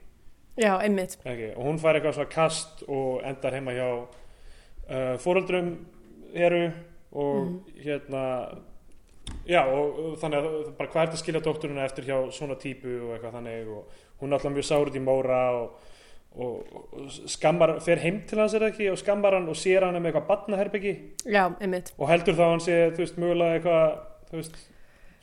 já, 0.57 0.73
einmitt, 0.81 1.19
ekki, 1.25 1.51
og 1.57 1.65
hún 1.69 1.79
fær 1.83 1.99
eitthvað 1.99 2.15
svona 2.19 2.31
kast 2.33 2.83
og 2.89 3.21
endar 3.29 3.53
heima 3.59 3.73
hjá 3.77 3.89
uh, 4.03 5.17
fóreldrum 5.23 5.75
eru 6.35 6.71
og 7.17 7.37
Mhm. 7.47 7.61
hérna 7.85 8.23
já, 9.49 9.63
og, 9.67 9.99
og 9.99 10.17
þannig 10.21 10.39
að 10.39 10.77
bara 10.79 10.89
hvað 10.91 11.03
er 11.03 11.07
þetta 11.07 11.17
að 11.17 11.23
skilja 11.25 11.41
dótturina 11.47 11.85
eftir 11.85 12.05
hjá 12.05 12.17
svona 12.33 12.55
típu 12.61 12.93
og 13.07 13.15
eitthvað 13.17 13.37
þannig 13.39 13.69
og 13.69 13.85
hún 14.21 14.29
er 14.33 14.39
alltaf 14.39 14.53
mjög 14.53 14.67
sár 14.69 14.87
út 14.91 14.97
í 14.97 15.03
móra 15.03 15.41
og, 15.57 15.71
og, 16.37 16.73
og 16.93 17.11
skammar, 17.33 17.75
fer 17.81 17.97
heim 18.03 18.21
til 18.29 18.39
hans 18.39 18.55
er 18.55 18.61
það 18.67 18.73
ekki 18.75 18.91
og 18.93 18.99
skammar 19.01 19.33
hann 19.39 19.49
og 19.49 19.57
sér 19.57 19.85
hann 19.87 19.97
með 20.01 20.11
eitthvað 20.13 20.27
badnaherbyggi 20.29 20.95
já, 21.33 21.45
einmitt. 21.61 21.93
Og 21.99 22.09
heldur 22.11 22.35
þá 22.37 22.45
hann 22.51 22.61
sé, 22.65 22.79
þú 22.97 23.05
veist, 23.05 23.17
mögulega 23.23 23.59
eitthvað, 23.59 23.99
þú 24.31 24.41
veist, 24.43 24.57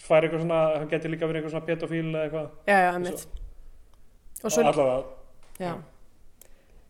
fær 0.04 0.24
eitthvað 0.28 0.42
svona, 0.46 0.62
hann 0.80 0.90
geti 0.92 1.12
líka 1.14 1.28
verið 1.30 1.42
eitthvað 1.44 1.56
svona 1.56 1.70
pedofíl 1.70 2.14
eitthvað, 2.24 2.50
já, 2.68 2.78
já, 2.88 2.92
einmitt. 2.98 3.28
Og 4.44 4.52
svo, 4.52 4.64
allavega, 4.66 5.04
já. 5.60 5.74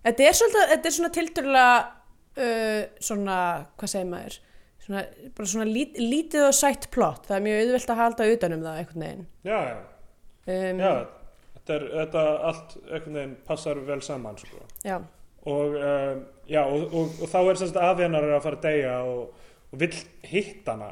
Þetta 0.03 0.25
er 0.27 0.35
svolítið, 0.37 0.65
þetta 0.73 0.89
er 0.89 0.95
svona 0.97 1.11
tildurlega 1.15 1.75
uh, 2.43 2.81
svona, 3.09 3.37
hvað 3.79 3.91
segir 3.93 4.09
maður? 4.11 4.37
Svona, 4.83 5.03
bara 5.37 5.47
svona 5.47 5.67
lít, 5.69 5.99
lítið 6.01 6.45
og 6.49 6.55
sætt 6.57 6.89
plott, 6.91 7.27
það 7.29 7.37
er 7.37 7.43
mjög 7.45 7.59
auðvelt 7.63 7.91
að 7.93 7.99
halda 8.01 8.25
utanum 8.33 8.63
það 8.65 8.79
einhvern 8.81 9.05
veginn. 9.05 9.25
Já, 9.47 9.59
já, 9.69 9.77
um, 10.55 10.81
já, 10.83 10.93
þetta 11.55 11.77
er, 11.77 11.85
þetta 12.01 12.23
allt 12.49 12.73
einhvern 12.81 13.19
veginn 13.19 13.35
passar 13.47 13.79
vel 13.87 14.01
saman, 14.03 14.41
sko. 14.41 14.65
já, 14.83 14.97
og, 15.47 15.77
um, 15.79 16.25
já, 16.51 16.61
og, 16.65 16.83
og, 16.91 17.15
og 17.23 17.31
þá 17.31 17.37
er 17.53 17.61
semst 17.63 17.79
að 17.79 18.03
hennar 18.03 18.27
er 18.27 18.35
að 18.35 18.43
fara 18.49 18.59
að 18.59 18.67
deyja 18.67 18.97
og, 19.07 19.47
vill 19.79 19.95
hitt 20.29 20.67
hana. 20.69 20.91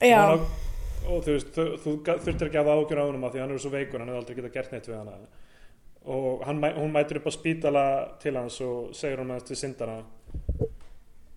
Já, 0.00 0.22
og, 0.32 1.20
þú 1.22 1.34
veist, 1.36 1.52
þú, 1.54 1.66
þú 1.84 1.92
ga- 2.08 2.16
þurftir 2.24 2.48
ekki 2.48 2.58
að 2.62 2.64
hafa 2.70 2.80
ágjur 2.80 3.02
á 3.04 3.08
honum 3.10 3.28
af 3.28 3.36
því 3.36 3.44
hann 3.44 3.52
er 3.54 3.60
svo 3.62 3.70
veikur, 3.76 4.00
hann 4.00 4.08
hefur 4.10 4.22
aldrei 4.24 4.38
getað 4.40 4.56
gert 4.56 4.72
neitt 4.72 4.88
við 4.88 4.96
hana 5.02 5.18
og 6.06 6.44
hann, 6.46 6.62
hún 6.76 6.92
mætir 6.94 7.20
upp 7.20 7.28
á 7.28 7.32
spítala 7.34 7.84
til 8.22 8.36
hans 8.38 8.60
og 8.62 8.94
segir 8.94 9.20
hún 9.22 9.32
aðeins 9.34 9.48
til 9.48 9.58
syndana 9.58 9.98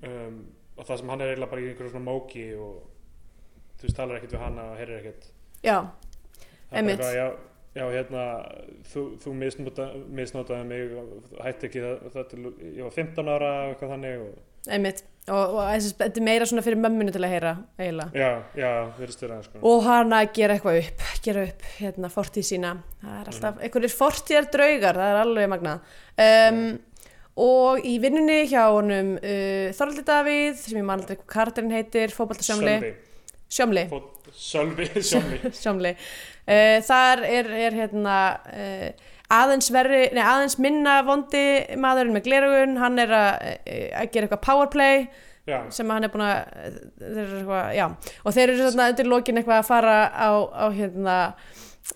um, 0.05 0.39
og 0.77 0.85
það 0.85 0.97
sem 1.01 1.11
hann 1.11 1.21
er 1.21 1.33
eiginlega 1.33 1.51
bara 1.51 1.63
í 1.63 1.69
einhverju 1.71 1.93
svona 1.93 2.05
móki 2.05 2.45
og 2.55 2.75
þú 3.79 3.87
veist, 3.87 3.97
talar 3.97 4.19
ekkert 4.19 4.35
við 4.35 4.43
hana 4.43 4.65
og 4.71 4.79
heyrir 4.79 4.99
ekkert. 4.99 5.29
Já, 5.63 5.77
eitthvað, 6.71 7.13
já, 7.15 7.25
já, 7.75 7.85
hérna 7.95 8.25
þú, 8.91 9.05
þú 9.23 9.33
misnota, 9.39 9.87
misnotaði 10.19 10.69
mig 10.69 10.93
hætti 11.39 11.69
ekki 11.69 11.83
það, 11.85 12.05
það 12.15 12.29
til 12.33 12.45
ég 12.49 12.83
var 12.85 12.95
15 12.95 13.33
ára 13.35 13.51
og 13.63 13.73
eitthvað 13.73 13.93
þannig 13.95 14.23
og, 14.25 14.37
einmitt. 14.67 15.03
Og, 15.29 15.51
og 15.59 15.65
þessi, 15.69 15.91
þetta 15.99 16.17
er 16.17 16.23
meira 16.25 16.45
svona 16.49 16.63
fyrir 16.65 16.79
mömmunu 16.81 17.11
til 17.13 17.21
að 17.21 17.29
heyra 17.35 17.49
eiginlega. 17.77 18.09
Já, 18.17 18.29
já, 18.57 18.69
virðist 18.97 19.21
vera 19.21 19.35
sko. 19.45 19.59
og 19.61 19.83
hann 19.85 20.15
að 20.17 20.31
gera 20.33 20.55
eitthvað 20.57 20.79
upp 20.81 21.03
gera 21.21 21.43
upp 21.45 21.65
hérna 21.77 22.09
fortíð 22.09 22.47
sína. 22.47 22.71
Það 23.03 23.19
er 23.19 23.27
alltaf, 23.29 23.55
Mhm. 23.55 23.61
einhverjir 23.67 23.93
fortíðar 23.99 24.47
draugar 24.55 24.95
það 24.97 25.11
er 25.13 25.19
alveg 25.21 25.49
magnað. 25.53 25.79
Um, 26.25 26.79
og 27.37 27.85
í 27.85 27.99
vinnunni 28.01 28.39
hjá 28.49 28.63
honum 28.73 29.11
uh, 29.21 29.69
Þorvaldi 29.77 30.03
Davíð 30.09 30.55
sem 30.63 30.79
ég 30.81 30.83
man 30.89 30.99
aldrei 30.99 31.15
hvað 31.19 31.29
karakterinn 31.35 31.71
heitir 31.77 32.09
fótboltasjómli. 32.15 32.95
Sölvi, 33.49 33.85
sjómli, 34.33 34.89
sjómli. 35.61 35.93
Uh, 36.49 36.81
þar 36.85 37.23
er, 37.25 37.47
er 37.67 37.77
hérna 37.83 38.17
uh, 38.49 38.89
aðeins 39.33 39.69
verri, 39.73 40.03
nei 40.15 40.23
aðeins 40.25 40.57
minna 40.61 40.99
vondi 41.05 41.45
maðurinn 41.77 42.15
með 42.17 42.25
glerugun 42.25 42.77
hann 42.81 43.01
er 43.01 43.13
að, 43.13 43.49
að 43.69 44.13
gera 44.13 44.27
eitthvað 44.27 44.45
powerplay 44.47 45.03
já, 45.49 45.59
sem 45.73 45.89
hann 45.93 46.07
er 46.07 46.13
búin 46.13 46.25
að 46.25 46.37
þeir 46.99 47.21
eru 47.23 47.39
eitthvað, 47.39 47.71
já, 47.77 47.85
og 48.23 48.37
þeir 48.37 48.45
eru 48.47 48.69
svona 48.73 48.89
undir 48.93 49.09
lokin 49.09 49.41
eitthvað 49.41 49.61
að 49.61 49.69
fara 49.69 49.97
á, 50.09 50.29
á 50.49 50.65
hérna 50.73 51.17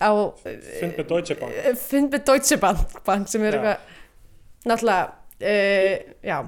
á 0.02 0.10
fund 0.34 0.98
með 0.98 1.06
Deutsche 1.10 1.38
Bank. 1.38 1.54
uh, 1.58 1.78
fund 1.78 2.14
með 2.14 2.26
Deutsche 2.30 2.60
Bank, 2.62 2.98
bank 3.06 3.30
sem 3.30 3.46
er 3.46 3.58
eitthvað 3.58 4.70
náttúrulega 4.70 5.04
uh, 5.10 6.14
já, 6.24 6.38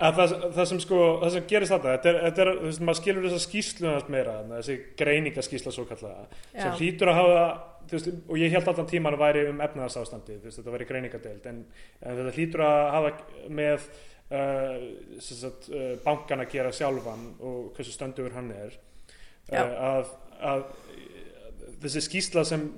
að 0.00 0.20
það, 0.20 0.36
það 0.56 0.70
sem 0.72 0.82
sko, 0.86 1.00
það 1.24 1.34
sem 1.36 1.48
gerist 1.50 1.74
þetta 1.74 1.96
þetta 1.96 2.12
er, 2.12 2.20
þetta 2.28 2.44
er 2.44 2.52
þú 2.54 2.70
veist, 2.70 2.84
maður 2.86 3.00
skilur 3.02 3.26
þessa 3.28 3.42
skýslu 3.44 3.90
hans 3.90 4.08
meira, 4.14 4.38
þessi 4.54 4.78
greiningaskýsla 5.02 5.74
svo 5.74 5.86
kallaða, 5.90 6.24
Já. 6.54 6.62
sem 6.62 6.78
hlýtur 6.80 7.12
að 7.12 7.20
hafa 7.20 7.44
veist, 7.96 8.10
og 8.28 8.38
ég 8.40 8.52
held 8.54 8.68
allan 8.70 8.88
tíman 8.90 9.16
að 9.16 9.24
væri 9.24 9.46
um 9.50 9.62
efnaðarsástandi, 9.64 10.38
þetta 10.44 10.74
væri 10.74 10.88
greiningadeild 10.88 11.48
en, 11.50 11.64
en 12.00 12.20
þetta 12.20 12.36
hlýtur 12.36 12.64
að 12.66 12.82
hafa 12.96 13.12
með 13.60 13.88
uh, 14.34 14.76
sagt, 15.22 15.70
uh, 15.72 15.94
bankan 16.04 16.44
að 16.44 16.54
gera 16.54 16.74
sjálfan 16.74 17.26
og 17.38 17.72
hversu 17.76 17.94
stöndugur 17.94 18.36
hann 18.36 18.52
er 18.54 18.76
uh, 19.54 19.74
að, 19.90 20.14
að 20.52 20.64
þessi 21.82 22.04
skýsla 22.06 22.46
sem 22.48 22.68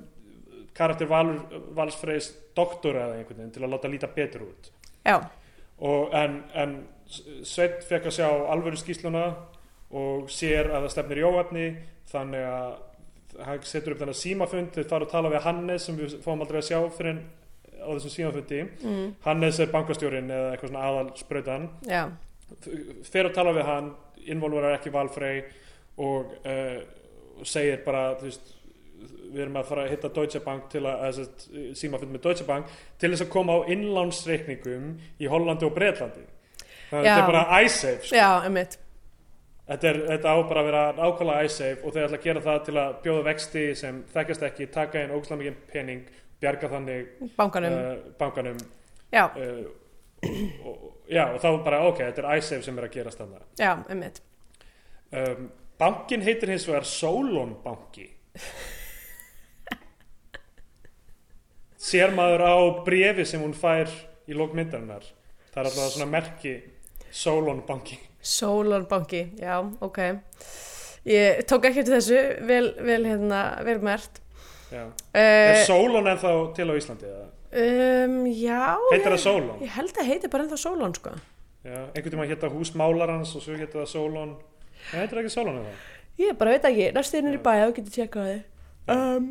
karakter 0.76 1.10
Valur, 1.10 1.42
Valsfreys 1.76 2.30
doktoraði 2.56 3.20
einhvern 3.20 3.42
veginn 3.42 3.54
til 3.54 3.64
að 3.66 3.74
láta 3.74 3.90
líta 3.92 4.08
betur 4.12 4.46
út. 4.48 4.70
Já, 5.04 5.18
og 5.82 6.14
en, 6.16 6.42
en 6.56 6.76
Sveit 7.44 7.82
fekk 7.84 8.06
að 8.08 8.14
sjá 8.16 8.28
alvöru 8.54 8.78
skýsluna 8.80 9.26
og 9.92 10.30
sér 10.32 10.70
að 10.70 10.86
það 10.86 10.92
stefnir 10.94 11.20
í 11.20 11.24
óefni 11.26 11.64
þannig 12.08 12.46
að 12.48 12.70
hann 13.40 13.62
setur 13.66 13.94
upp 13.94 14.02
þennan 14.02 14.18
símafund 14.18 14.76
þau 14.76 14.84
fara 14.90 15.06
að 15.06 15.14
tala 15.14 15.32
við 15.32 15.46
Hannes 15.46 15.86
sem 15.88 15.98
við 15.98 16.16
fáum 16.24 16.42
aldrei 16.44 16.60
að 16.60 16.68
sjá 16.68 16.78
fyrir 16.96 17.14
en 17.14 17.22
á 17.82 17.88
þessum 17.90 18.14
símafundi. 18.14 18.62
Mm, 18.84 19.06
Hannes 19.24 19.60
er 19.60 19.70
bankastjórin 19.72 20.30
eða 20.30 20.52
eitthvað 20.52 20.72
svona 20.72 20.86
aðal 20.88 21.12
sprautan 21.18 21.68
já, 21.88 22.02
fer 23.08 23.28
að 23.28 23.36
tala 23.38 23.54
við 23.56 23.68
hann 23.68 23.92
involverar 24.32 24.76
ekki 24.76 24.92
valfrey 24.94 25.42
og 26.02 26.34
uh, 26.46 26.82
segir 27.48 27.82
bara 27.86 28.12
þú 28.20 28.28
veist 28.28 28.52
við 29.32 29.40
erum 29.46 29.56
að 29.58 29.70
fara 29.70 29.86
að 29.86 29.94
hitta 29.94 30.12
Deutsche 30.12 30.42
Bank 30.44 30.68
til 30.70 30.84
að, 30.84 31.02
að 31.08 31.20
að 31.24 31.74
símafund 31.78 32.12
með 32.12 32.24
Deutsche 32.26 32.46
Bank 32.46 32.70
til 33.00 33.10
þess 33.10 33.24
að 33.24 33.32
koma 33.32 33.56
á 33.56 33.60
innlánsreikningum 33.72 34.92
í 35.18 35.30
Hollandi 35.32 35.66
og 35.66 35.74
Breitlandi 35.76 36.24
þannig 36.90 37.00
að 37.00 37.08
þetta 37.08 37.18
er 37.22 37.30
bara 37.30 37.60
iSafe 37.64 38.06
sko. 38.06 38.18
já, 38.20 38.28
einmitt 38.46 38.78
þetta, 39.68 39.88
er, 39.90 39.98
þetta 40.08 40.34
á 40.34 40.36
bara 40.48 40.60
að 40.62 40.68
vera 40.68 40.82
nákvæmlega 40.96 41.44
iSafe 41.48 41.82
og 41.82 41.94
þeir 41.94 42.04
ætla 42.06 42.18
að 42.18 42.26
gera 42.26 42.44
það 42.46 42.58
til 42.66 42.76
að 42.82 42.90
bjóða 43.04 43.22
vexti 43.28 43.62
sem 43.78 43.94
þekkjast 44.14 44.46
ekki, 44.48 44.64
taka 44.74 44.96
inn 45.02 45.14
ógæslega 45.14 45.40
mikið 45.42 45.56
pening, 45.72 46.02
bjarga 46.42 46.66
þannig 46.72 47.02
bankanum, 47.36 47.72
uh, 47.78 47.78
bankanum. 48.18 48.58
Já, 49.12 49.24
uh, 49.28 49.64
og, 50.68 50.76
já, 51.10 51.24
og 51.28 51.38
þá 51.42 51.48
bara 51.64 51.82
ok, 51.88 51.98
þetta 52.04 52.20
er 52.24 52.28
iSafe 52.42 52.64
sem 52.66 52.78
er 52.78 52.84
að 52.88 52.94
gerast 52.98 53.18
þannig 53.22 53.42
já, 53.60 53.72
einmitt. 53.92 54.18
Um, 55.12 55.42
bankin 55.80 56.24
heitir 56.24 56.48
hins 56.54 56.68
vegar 56.68 56.86
Solon 56.88 57.52
banki. 57.64 58.06
Sér 61.82 62.10
maður 62.14 62.42
á 62.46 62.54
brefi 62.86 63.24
sem 63.26 63.42
hún 63.42 63.56
fær 63.58 63.90
í 64.30 64.32
lókmyndarinnar 64.38 65.04
það 65.52 65.60
er 65.60 65.68
alltaf 65.68 65.92
svona 65.92 66.10
merki 66.10 66.54
Solon 67.12 67.62
banki 67.68 67.98
Sólarbanki, 68.22 69.22
já, 69.42 69.56
ok. 69.82 69.98
Ég 71.04 71.42
tók 71.50 71.64
ekki 71.66 71.82
eftir 71.82 71.96
þessu 71.96 72.18
vel, 72.46 72.68
vel 72.86 73.02
hérna, 73.08 73.40
vel 73.66 73.80
mert 73.82 74.20
já. 74.70 74.84
er 75.18 75.56
uh, 75.56 75.64
Solon 75.66 76.06
ennþá 76.12 76.30
til 76.54 76.68
á 76.70 76.74
Íslandi 76.78 77.10
um, 77.10 78.14
já 78.30 78.60
heitir 78.92 79.10
það 79.10 79.18
Solon 79.24 79.64
ég 79.64 79.74
held 79.74 79.98
að 79.98 80.10
heiti 80.12 80.30
bara 80.30 80.46
ennþá 80.46 80.60
Sólon 80.62 80.94
sko. 80.94 81.16
Já, 81.66 81.80
einhvern 81.90 82.14
tíma 82.14 82.28
hétta 82.30 82.50
hús 82.54 82.70
málarans 82.78 83.34
og 83.34 83.42
svo 83.42 83.58
hétta 83.58 83.80
það 83.82 83.90
Solon 83.96 84.36
það 84.92 85.02
heitir 85.02 85.22
ekki 85.24 85.34
Solon 85.34 85.58
eða? 85.64 85.74
ég 86.22 86.38
bara 86.38 86.54
veit 86.54 86.70
ekki, 86.70 86.86
næstu 86.94 87.18
þinn 87.18 87.32
er 87.32 87.40
í 87.40 87.42
bæja 87.48 87.66
og 87.66 87.76
getur 87.80 87.96
tjekkað 87.98 88.30
þið 88.30 88.94
um, 88.94 89.28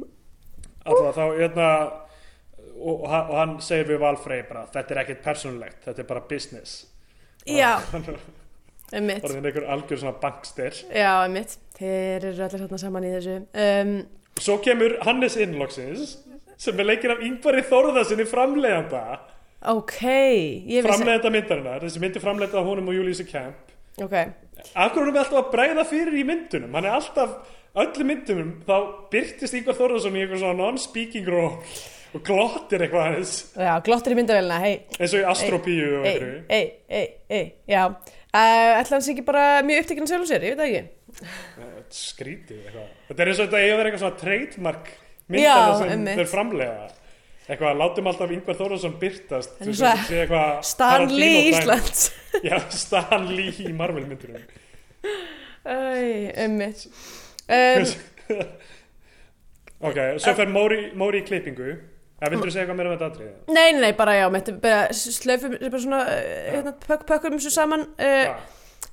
alltaf 0.84 1.18
þá 1.22 1.26
hérna 1.40 1.70
og, 2.82 3.08
og 3.08 3.34
hann- 3.40 3.58
segir 3.64 3.88
við 3.94 4.04
Valfrey 4.04 4.44
bara 4.52 4.68
þetta 4.76 4.96
er 4.98 5.02
ekkert 5.06 5.24
persónulegt, 5.26 5.82
þetta 5.88 6.04
er 6.04 6.08
bara 6.12 6.24
business. 6.28 6.78
Já, 7.48 7.78
orðin 8.92 9.48
einhver 9.48 9.68
algjör 9.72 10.02
svona 10.02 10.18
bankstyr 10.22 10.76
já, 10.92 11.12
einmitt, 11.24 11.58
þeir 11.78 12.30
eru 12.32 12.46
allir 12.46 12.66
hérna 12.66 12.80
saman 12.82 13.08
í 13.08 13.14
þessu. 13.16 13.38
Um, 13.56 13.94
Svo 14.42 14.58
kemur 14.64 14.96
Hannes 15.06 15.36
innloksins 15.40 16.16
sem 16.62 16.80
er 16.80 16.88
leikinn 16.88 17.14
af 17.14 17.22
Ingvari 17.26 17.64
Þórðarsinni 17.68 18.26
framleiðanda. 18.30 19.04
Ok, 19.72 20.00
ég 20.04 20.82
vissi 20.82 20.88
framleiðanda 20.88 21.32
myndarinnar, 21.34 21.84
þessi 21.86 22.02
myndi 22.02 22.22
framleiðanda 22.24 22.62
af 22.62 22.70
honum 22.72 22.90
og 22.90 22.98
Júlíusi 22.98 23.28
Kemp 23.30 23.72
ok, 24.02 24.14
Akkur 24.78 25.04
erum 25.04 25.16
við 25.16 25.24
alltaf 25.24 25.40
að 25.42 25.50
bregða 25.56 25.84
fyrir 25.90 26.18
í 26.22 26.24
myndunum? 26.28 26.76
Hann 26.78 26.88
er 26.88 26.96
alltaf, 26.98 27.34
öllu 27.82 28.06
myndunum 28.08 28.52
þá 28.68 28.76
byrtist 29.14 29.58
Ingvar 29.58 29.78
Þórðarsson 29.80 30.18
í 30.18 30.24
einhver 30.24 30.42
svona 30.42 30.58
non-speaking 30.60 31.28
role 31.30 31.60
og 32.12 32.24
glottir 32.28 32.84
eitthvað 32.84 33.06
hans 33.08 33.36
já, 33.56 33.72
glottir 33.86 34.16
í 34.16 34.18
myndavélina, 34.20 34.58
hei. 34.60 34.74
Eins 34.98 35.14
og 35.16 35.22
í 35.22 35.28
Astropíu 35.32 35.86
og 36.00 36.08
ei, 36.08 36.12
einhverju. 36.12 36.42
ei, 36.50 36.66
ei, 36.90 37.06
ei, 37.32 37.46
já 37.72 37.84
ætla 38.32 38.96
hans 38.96 39.10
ekki 39.12 39.24
bara 39.28 39.46
mjög 39.68 39.84
upptekinn 39.84 40.08
sjálf 40.08 40.30
sér, 40.30 40.46
ég 40.48 40.56
veit 40.56 40.62
það 40.62 40.70
ekki. 40.72 41.22
Þetta 41.22 41.68
er 41.68 41.84
skrítið 41.98 42.62
eitthvað. 42.62 42.90
Þetta 43.10 43.24
er 43.24 43.32
eins 43.32 43.42
og 43.42 43.48
þetta 43.50 43.62
eiga 43.62 43.78
vera 43.80 43.92
eitthvað 43.92 44.04
svona 44.06 44.20
trademark 44.22 44.92
Já, 44.92 45.36
myndana 45.36 45.78
sem 45.82 45.94
einmitt. 45.96 46.22
þeir 46.22 46.32
framleiða. 46.32 46.90
Eitthvað, 47.52 47.78
látum 47.82 48.08
alltaf 48.08 48.32
Ingvar 48.32 48.58
Þórðarsson 48.62 48.98
byrtast 49.02 49.56
þú 49.60 49.70
veist, 49.74 50.04
sé 50.08 50.20
eitthvað 50.22 50.52
Stan 50.70 50.94
Tarantino 50.94 51.20
Lee 51.20 51.38
dæmi. 51.42 51.52
Íslands. 51.52 52.04
Já, 52.48 52.58
Stan 52.72 53.28
Lee 53.36 53.56
í 53.68 53.74
Marvel 53.76 54.06
myndunum. 54.08 54.46
Æ, 55.62 55.76
ummitt 56.46 56.86
um, 57.52 58.46
Ok, 59.82 59.98
svo 60.22 60.34
fer 60.38 60.50
Móri, 60.54 60.92
Móri 60.98 61.24
í 61.24 61.26
klippingu 61.26 61.74
Það 62.22 62.34
vildur 62.36 62.52
þú 62.52 62.54
segja 62.54 62.64
eitthvað 62.64 62.78
meira 62.78 62.90
um 62.92 62.98
þetta 62.98 63.08
atrið? 63.12 63.30
Nei, 63.58 63.70
nei, 63.82 63.92
bara 63.98 64.14
já, 64.14 64.26
bara 64.62 64.82
slöfum, 64.94 65.56
bara 65.64 65.80
svona, 65.82 66.02
uh, 66.06 66.50
hérna, 66.54 66.74
pök, 66.86 67.06
pökkum 67.10 67.38
þessu 67.40 67.54
saman 67.56 67.88
uh, 67.98 68.10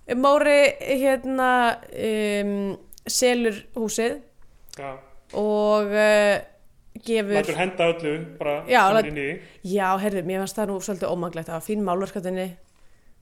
Ja. 0.09 0.15
Móri, 0.17 0.61
hérna, 0.81 1.49
um, 1.93 2.53
selur 3.05 3.59
húsið 3.77 4.15
já, 4.79 4.95
og 5.37 5.91
uh, 5.93 6.39
gefur 7.05 7.37
lætur 7.37 7.59
henda 7.59 7.91
öllu 7.93 8.15
bara 8.39 8.55
Já, 8.71 8.81
er 8.89 9.11
inn 9.11 9.21
í 9.21 9.27
já, 9.69 9.91
heyrðu, 10.01 10.23
mér 10.29 10.41
fannst 10.45 10.57
það 10.61 10.71
nú 10.73 10.79
svolítið 10.87 11.13
ómaglegt 11.13 11.51
það 11.51 11.59
var 11.59 11.67
fín 11.67 11.85
málverkatinni 11.85 12.47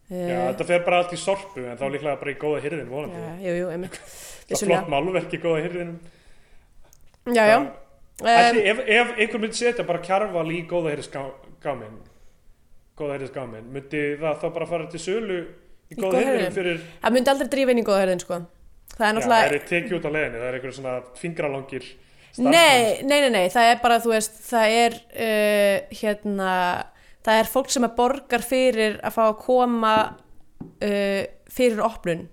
Já, 0.06 0.38
þetta 0.52 0.68
fer 0.68 0.84
bara 0.86 1.00
allt 1.02 1.16
í 1.16 1.18
sorpu 1.18 1.64
en 1.66 1.80
þá 1.80 1.88
líklega 1.90 2.20
bara 2.20 2.30
í 2.30 2.38
góða 2.38 2.60
hyrðin 2.62 2.92
vonandi. 2.92 3.18
já, 3.18 3.48
jú, 3.48 3.56
jú, 3.58 3.70
einmitt 3.74 3.98
Það 4.46 4.54
er 4.54 4.62
flott 4.70 4.92
málverk 4.94 5.34
í 5.34 5.40
góða 5.42 5.64
hyrðinum. 5.64 5.96
já, 7.34 7.42
já, 7.50 7.56
Ætli, 7.58 7.85
um, 8.22 8.58
ef, 8.72 8.82
ef 8.86 9.12
einhver 9.18 9.42
myndi 9.42 9.58
setja 9.60 9.84
bara 9.88 10.02
kjarval 10.04 10.46
í 10.52 10.62
góða 10.70 10.94
hyrðisgáminn, 10.94 11.98
góða 12.96 13.18
hyrðisgáminn, 13.18 13.68
myndi 13.74 14.02
það 14.22 14.40
þá 14.42 14.46
bara 14.56 14.68
fara 14.72 14.88
til 14.92 15.02
sölu 15.02 15.38
í 15.42 15.94
Í 15.94 16.00
góða 16.00 16.10
góða 16.10 16.22
hyrðinum 16.22 16.40
hirðin? 16.40 16.56
fyrir, 16.58 16.80
það 17.02 17.16
myndi 17.16 17.32
aldrei 17.34 17.50
drífa 17.52 17.74
inn 17.74 17.82
í 17.82 17.86
góða 17.86 18.00
hörðin 18.04 18.24
sko. 18.24 18.40
það 18.96 19.06
er 19.06 19.14
já, 19.20 19.20
það 19.20 19.20
náttúrulega 19.20 19.60
er 19.60 19.68
tekið 19.70 19.96
út 19.98 20.06
á 20.08 20.10
leiðinni, 20.16 20.40
það 20.42 20.48
er 20.48 20.58
einhver 20.60 20.76
svona 20.80 20.96
fingralangir 21.20 21.88
Nei, 22.36 23.00
nei, 23.08 23.20
nei, 23.24 23.30
nei, 23.32 23.46
það 23.48 23.66
er 23.70 23.78
bara, 23.80 23.96
þú 24.04 24.10
veist, 24.12 24.34
það 24.44 24.74
er, 24.76 24.96
uh, 25.24 25.94
hérna, 26.02 26.48
það 27.24 27.38
er 27.40 27.48
fólk 27.48 27.70
sem 27.72 27.86
að 27.86 27.94
borgar 27.96 28.42
fyrir 28.44 28.98
að 29.00 29.14
fá 29.14 29.22
að 29.30 29.38
koma 29.40 29.92
uh, 30.84 31.22
fyrir 31.48 31.80
opnun 31.86 32.26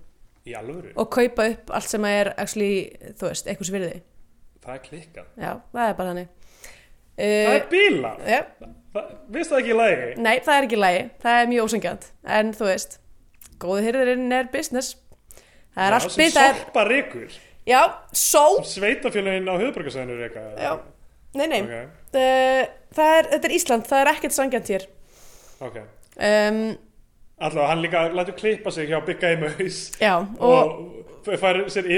Í 0.44 0.52
alvöru, 0.58 0.90
og 1.00 1.08
kaupa 1.08 1.46
upp 1.54 1.72
allt 1.72 1.88
sem 1.88 2.04
er, 2.04 2.34
actually, 2.36 2.90
þú 3.16 3.30
veist, 3.30 3.48
eitthvað 3.48 3.70
svirði. 3.70 3.94
Það 4.64 4.74
er 4.78 4.82
klikkað. 4.88 5.26
Já, 5.38 5.50
það 5.74 5.88
er 5.92 5.98
bara 6.00 6.14
þannig. 6.14 6.32
Það 6.34 6.42
Uh, 7.14 7.52
er 7.54 7.66
bíla, 7.70 8.08
já, 8.26 8.38
það, 8.90 9.10
viðst 9.30 9.52
það 9.52 9.58
ekki 9.60 9.70
í 9.70 9.74
lagi? 9.78 10.06
nei, 10.24 10.32
það 10.42 10.56
er 10.58 10.64
ekki 10.66 10.78
lægi, 10.82 11.02
það 11.22 11.36
er 11.42 11.50
mjög 11.52 11.66
ósengjant, 11.68 12.06
en 12.38 12.48
þú 12.58 12.64
veist, 12.66 12.96
góði 13.62 13.84
hyrðurinn 13.86 14.34
er 14.34 14.48
business. 14.50 14.88
Það 15.76 15.84
er 15.86 15.94
allt 16.00 16.08
sem 16.10 16.22
byrð, 16.24 16.34
það 16.40 16.48
er, 16.48 16.58
sorpa 16.64 16.84
ríkur, 16.88 17.36
já, 17.70 17.78
só, 18.18 18.42
sveitafélagin 18.66 19.46
á 19.46 19.54
höfðbrukarsæðinu 19.62 20.16
reyka. 20.24 20.42
já, 20.58 20.72
nei, 21.38 21.46
nei, 21.54 21.60
Ok, 21.62 21.76
uh, 22.18 22.74
það 22.98 23.14
er, 23.20 23.30
þetta 23.36 23.48
er 23.52 23.56
Ísland, 23.60 23.86
það 23.92 24.02
er 24.02 24.10
ekkert 24.16 24.36
sangjant 24.40 24.72
hér. 24.74 24.88
ok. 25.70 25.78
Um, 26.18 26.60
Alltaf, 27.40 27.66
hann 27.66 27.80
líka 27.82 28.04
lætur 28.14 28.36
klippa 28.38 28.70
sig 28.70 28.86
hjá 28.88 29.00
Big 29.06 29.18
Game 29.20 29.48
Haus 29.58 29.78
já, 30.00 30.12
og, 30.38 30.68
og 31.26 31.38
fær 31.40 31.58
sér 31.72 31.88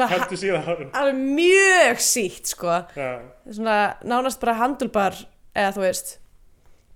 ha- 0.00 0.08
heldur 0.10 0.40
síðan 0.40 0.64
hann 0.66 0.88
alveg 0.98 1.20
mjög 1.38 2.00
sítt 2.02 2.50
sko, 2.50 2.80
já, 2.96 3.10
svona 3.46 3.76
nánast 4.02 4.40
bara 4.42 4.56
handulbar 4.58 5.14
eða 5.54 5.70
þú 5.76 5.84
veist. 5.84 6.18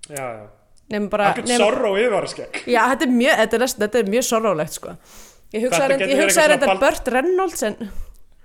Já, 0.09 0.25
já. 0.25 0.47
nefnum 0.91 1.09
bara 1.13 1.29
nema- 1.37 1.57
sorra 1.61 1.89
og 1.91 1.97
yfirvaraskegg. 2.01 2.59
Já, 2.67 2.81
þetta 2.91 3.07
er 3.07 3.13
mjög, 3.15 3.39
þetta 3.43 3.55
er, 3.55 3.63
næst, 3.63 3.79
þetta 3.85 3.99
er 4.03 4.11
mjög 4.11 4.27
sorrólegt 4.27 4.73
sko. 4.75 4.95
Ég 5.53 5.63
hugsaði 5.63 5.87
gæti 5.87 5.93
reynd- 5.93 6.01
ég 6.01 6.17
verið 6.17 6.23
hugsaði 6.25 6.51
eitthvað 6.51 6.59
þetta 6.59 6.67
svona 6.67 6.79
Burt 6.83 7.07
Reynolds 7.15 7.63
en 7.63 7.75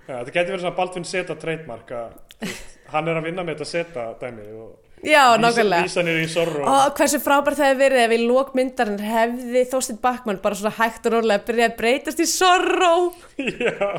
já, 0.07 0.15
þetta 0.15 0.31
getur 0.37 0.53
verið 0.55 0.63
svona 0.63 0.75
Baldvin 0.79 1.05
Seta 1.11 1.35
trademark 1.35 1.91
að 1.91 2.55
hann 2.93 3.07
er 3.07 3.19
að 3.19 3.23
vinna 3.27 3.43
með 3.43 3.57
þetta 3.57 3.65
Seta 3.73 4.05
dæmi 4.21 4.47
og 4.53 4.79
já, 5.03 5.23
nákvæmlega. 5.39 5.83
vísa 5.87 6.03
niður 6.05 6.23
í 6.23 6.29
sorra 6.31 6.63
og 6.73 6.93
hversu 6.97 7.19
frábært 7.23 7.59
það 7.59 7.69
hefði 7.71 7.81
verið 7.83 8.03
ef 8.05 8.13
í 8.15 8.19
lókmyndarinn 8.27 9.03
hefði 9.03 9.63
Þorstein 9.73 9.99
Bakmann 10.03 10.39
bara 10.43 10.55
svona 10.59 10.75
hægt 10.79 11.09
og 11.09 11.15
rólega 11.17 11.43
byrjað 11.49 11.69
að 11.71 11.77
breytast 11.81 12.23
í 12.23 12.27
Sorrow 12.31 13.09
já, 13.37 13.91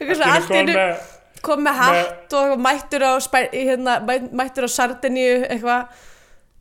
eitthvað 0.00 0.14
svona 0.18 0.34
allt 0.34 0.50
í 0.50 0.58
kom 0.58 0.70
með, 0.74 1.08
kom 1.48 1.64
með 1.68 1.80
hatt 1.84 2.36
og 2.42 2.54
mættur 2.66 3.06
á, 3.06 3.12
hérna, 3.54 3.98
mæ- 4.08 4.30
mættur 4.42 4.66
á 4.66 4.70
Sardiníu 4.74 5.44
eitthvað. 5.46 6.04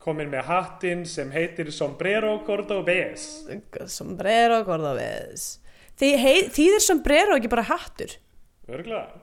Komin 0.08 0.30
með 0.32 0.46
hattinn 0.48 1.02
sem 1.10 1.32
heitir 1.34 1.68
Sombrero 1.76 2.38
Cordobés. 2.48 3.26
Sombrero 3.92 4.62
cordobés. 4.64 5.58
Þýðir 6.00 6.80
sombrero 6.80 7.36
ekki 7.36 7.50
bara 7.52 7.66
hattur? 7.68 8.14
Örgulega 8.70 9.18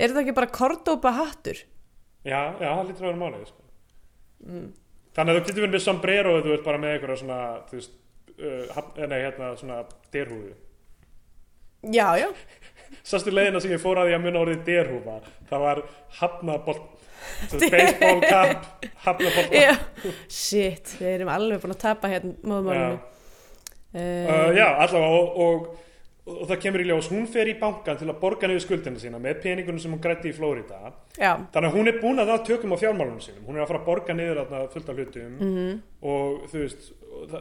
er 0.00 0.10
þetta 0.10 0.20
ekki 0.24 0.34
bara 0.36 0.50
cordoba 0.52 1.12
hattur? 1.16 1.62
Já, 2.24 2.40
já, 2.60 2.68
það 2.68 2.84
lítur 2.90 3.06
að 3.06 3.08
vera 3.10 3.20
málið 3.22 3.46
sko. 3.48 3.64
Mm. 4.40 4.68
þannig 5.16 5.34
að 5.34 5.38
þú 5.40 5.46
getur 5.50 5.64
verið 5.66 5.74
með 5.76 5.82
Sombrero 5.84 6.30
þú 6.44 6.52
ert 6.56 6.64
bara 6.64 6.78
með 6.80 6.94
einhverja 6.94 7.18
svona 7.20 7.40
þú 7.68 7.76
veist, 7.76 7.90
uh, 8.38 8.62
haf- 8.76 8.96
nei, 9.10 9.18
hérna, 9.20 9.50
svona 9.60 9.80
derhúðu 10.14 10.54
já, 11.92 12.06
já, 12.20 12.28
Sástu 13.06 13.30
leiðina 13.32 13.60
sem 13.62 13.70
ég 13.74 13.80
fór 13.82 14.00
að 14.00 14.08
því 14.10 14.14
að 14.16 14.24
muna 14.24 14.40
orðið 14.42 14.62
derhúfa? 14.66 15.18
Það 15.50 15.60
var 15.62 15.80
hafnabolt 16.18 16.88
Baseball 17.70 18.20
cap 18.24 18.64
Hafnabolt 19.04 19.54
shit, 20.32 20.96
við 20.98 21.12
erum 21.14 21.30
alveg 21.32 21.60
búin 21.62 21.74
að 21.76 21.82
tapa 21.84 22.10
hérna 22.10 22.32
móðumálinu 22.42 22.98
uh, 23.94 24.50
Já, 24.56 24.66
allavega 24.66 25.12
og, 25.20 25.38
og, 25.44 25.70
og, 26.26 26.44
það 26.50 26.60
kemur 26.64 26.84
í 26.84 26.86
ljós 26.88 27.10
Hún 27.12 27.26
fer 27.30 27.50
í 27.50 27.56
bankan 27.60 27.98
til 28.00 28.08
að 28.08 28.20
borga 28.22 28.50
niður 28.50 28.64
skuldina 28.66 29.02
sína 29.02 29.20
með 29.22 29.42
peningunum 29.44 29.82
sem 29.82 29.94
hún 29.94 30.02
grætti 30.02 30.32
í 30.32 30.36
Flórida 30.36 30.92
já, 31.16 31.34
Þannig 31.54 31.68
að 31.68 31.76
hún 31.76 31.90
er 31.90 32.00
búin 32.02 32.22
að 32.22 32.32
það 32.32 32.46
tökum 32.50 32.74
á 32.74 32.82
fjármálunum 32.82 33.20
sínum. 33.24 33.44
Hún 33.46 33.58
er 33.58 33.64
að 33.64 33.70
fara 33.72 33.82
að 33.82 33.90
borga 33.90 34.16
niður 34.16 34.40
þarna 34.42 34.62
fullt 34.74 34.88
af 34.88 35.00
hlutum. 35.00 35.36
-hmm. 35.40 35.76
og 36.00 36.48
þú 36.52 36.64
veist 36.64 36.90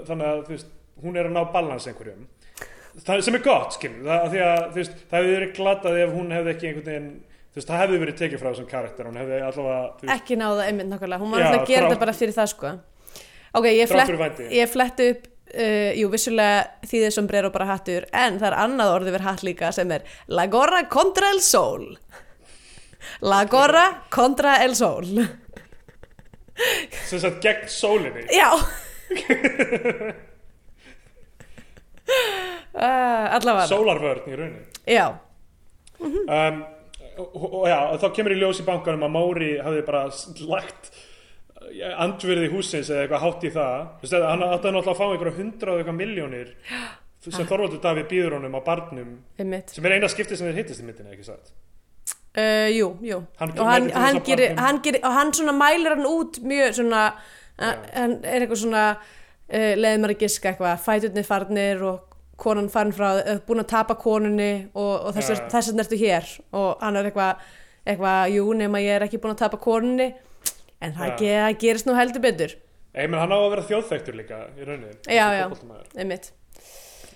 þannig 0.09 0.27
að 0.27 0.43
veist, 0.49 0.75
hún 1.03 1.17
er 1.17 1.29
að 1.29 1.35
ná 1.35 1.41
balans 1.53 1.87
einhverjum. 1.87 2.27
Það 3.05 3.23
sem 3.23 3.35
er 3.37 3.43
gott 3.45 3.73
skilur, 3.75 4.05
það, 4.05 4.37
að 4.43 4.75
veist, 4.75 5.01
það 5.09 5.19
hefði 5.19 5.33
verið 5.37 5.51
glatað 5.55 5.99
ef 6.03 6.13
hún 6.13 6.31
hefði 6.35 6.53
ekki 6.53 6.69
einhvern 6.69 6.87
veginn 6.89 7.09
veist, 7.55 7.67
það 7.69 7.81
hefði 7.83 7.99
verið 8.03 8.21
tekið 8.21 8.41
frá 8.41 8.49
þessum 8.49 8.69
karakter. 8.69 9.09
Hún 9.09 9.19
hefði 9.21 9.41
allavega, 9.47 10.13
ekki 10.15 10.39
náða 10.39 10.67
einmitt 10.67 10.89
nákvæmlega. 10.89 11.21
Hún 11.23 11.33
var 11.33 11.45
alltaf 11.45 11.61
að 11.63 11.73
gera 11.73 11.89
þetta 11.89 12.03
bara 12.05 12.15
fyrir 12.17 12.35
það 12.35 12.49
sko. 12.53 12.73
Ok, 13.49 13.65
ég, 13.73 13.89
flett, 13.89 14.41
ég 14.53 14.69
fletti 14.69 15.09
upp 15.13 15.29
uh, 15.53 15.91
jú, 15.97 16.09
vissulega 16.13 16.87
þýðir 16.89 17.15
sombrero 17.15 17.51
bara 17.53 17.71
hattur 17.73 18.07
en 18.13 18.39
það 18.39 18.51
er 18.51 18.57
annað 18.65 18.95
orðið 18.97 19.17
verið 19.17 19.29
hatt 19.29 19.45
líka 19.47 19.71
sem 19.75 19.91
er 19.95 20.07
la 20.27 20.47
gorra 20.51 20.83
contra 20.91 21.31
el 21.33 21.41
sol 21.43 21.93
la 23.21 23.45
gorra 23.45 24.03
contra 24.09 24.63
el 24.63 24.75
sol. 24.75 25.05
Sem 27.07 27.19
sagt 27.19 27.43
gegn 27.43 27.67
sólinni. 27.71 28.25
Já. 28.35 28.51
Uh, 32.73 33.35
Allavega. 33.37 33.67
Sólarvörn 33.69 34.27
í 34.27 34.35
rauninni. 34.35 34.65
Já, 34.89 35.07
um, 35.99 36.61
og, 37.19 37.43
og 37.45 37.65
já, 37.69 37.77
þá 38.01 38.07
kemur 38.15 38.33
í 38.33 38.39
ljós 38.39 38.61
í 38.63 38.65
bankanum 38.65 39.05
að 39.05 39.11
Móri 39.13 39.49
hafði 39.61 39.83
bara 39.85 40.07
lagt 40.49 40.89
andverði 42.03 42.49
húsins 42.53 42.89
eða 42.91 43.05
eitthvað 43.05 43.23
hátt 43.25 43.43
í 43.45 43.51
það. 43.55 43.85
Þú 43.99 44.05
veist, 44.07 44.15
hann 44.29 44.43
átti 44.47 44.71
náttúrulega 44.73 44.93
að 44.93 44.99
fá 44.99 45.05
einhverja 45.09 45.37
hundra 45.39 45.73
og 45.73 45.81
eitthvað 45.81 45.97
miljónir 45.99 46.51
sem 47.23 47.47
Þorvaldur 47.49 47.81
Davíð 47.83 48.07
býður 48.09 48.35
honum 48.39 48.55
á 48.57 48.61
barnum 48.65 49.09
einmitt. 49.39 49.73
sem 49.75 49.85
er 49.85 49.97
eina 49.97 50.09
skipti 50.11 50.37
sem 50.39 50.47
þeir 50.49 50.61
hittist 50.63 50.81
í 50.83 50.87
myndinni, 50.87 51.13
ekki 51.17 51.27
satt? 51.27 51.51
Uh, 52.37 52.69
Jú, 52.71 52.87
jú. 53.03 53.17
Hann 53.41 53.51
og 53.57 53.65
hann, 53.67 53.87
mætir 53.89 53.93
til 53.93 53.99
hann, 53.99 54.15
þess 54.15 54.21
að 54.21 54.27
gerir, 54.29 54.45
barnum. 54.49 54.63
hann 54.65 54.81
gerir 54.85 55.05
og 55.09 55.15
hann 55.17 55.31
svona 55.33 55.55
mælir 55.57 55.95
hann 55.95 56.05
út 56.09 56.37
mjög 56.45 56.75
svona 56.77 57.01
uh, 57.15 57.73
hann 57.95 58.13
er 58.23 58.45
eitthvað 58.45 58.61
svona 58.63 58.83
uh, 58.95 59.73
leiði 59.81 59.97
maður 60.03 60.13
að 60.15 60.21
giska 60.23 60.51
eitthvað. 60.53 60.83
Fæturnir 60.85 61.27
farnir 61.27 61.83
og 61.89 62.05
konan 62.39 62.69
farin 62.71 62.93
frá 62.95 63.09
uh, 63.19 63.41
búin 63.49 63.63
að 63.65 63.71
tapa 63.73 63.97
konunni 63.99 64.51
og, 64.71 64.93
og 65.09 65.17
þess, 65.17 65.33
Já. 65.35 65.49
þess 65.57 65.71
vegna 65.73 65.85
ertu 65.87 65.99
hér. 66.05 66.29
Og 66.61 66.69
hann 66.85 67.01
er 67.01 67.09
eitthvað 67.11 67.43
eitthvað, 67.89 68.33
jú, 68.37 68.47
nema 68.61 68.81
ég 68.85 68.95
er 68.99 69.07
ekki 69.09 69.19
búin 69.23 69.33
að 69.35 69.41
tapa 69.43 69.59
konunni 69.63 70.11
en 70.81 70.95
það, 70.95 71.11
Já. 71.11 71.15
ge, 71.21 71.31
það 71.43 71.57
gerist 71.63 71.87
nú 71.89 71.95
heldur 71.97 72.23
betur. 72.23 72.57
Ei, 72.93 73.05
menn 73.05 73.19
hann 73.21 73.33
á 73.35 73.37
að 73.37 73.49
vera 73.53 73.65
þjóðþektur 73.69 74.17
líka 74.17 74.37
í 74.57 74.65
rauninni 74.65 74.95
Já, 75.13 75.25
já. 75.37 75.45
einmitt. 75.95 76.31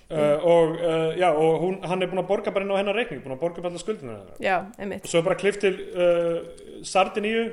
Uh, 0.04 0.36
og, 0.44 0.74
uh, 0.78 1.14
já, 1.16 1.30
og 1.32 1.62
hún, 1.62 1.78
hann 1.88 2.04
er 2.04 2.10
búin 2.10 2.20
að 2.20 2.28
borga 2.28 2.52
bara 2.52 2.66
inn 2.66 2.70
á 2.70 2.78
hennar 2.78 2.94
reikning 2.94 3.22
búin 3.24 3.34
að 3.34 3.40
borga 3.40 3.62
upp 3.62 3.68
alla 3.70 3.80
skuldinu 3.80 4.16
Já, 4.44 4.58
einmitt. 4.78 5.02
Og 5.02 5.10
svo 5.10 5.22
er 5.22 5.26
bara 5.26 5.38
klift 5.40 5.62
til 5.64 5.72
uh, 5.96 6.44
Sardiníu 6.86 7.46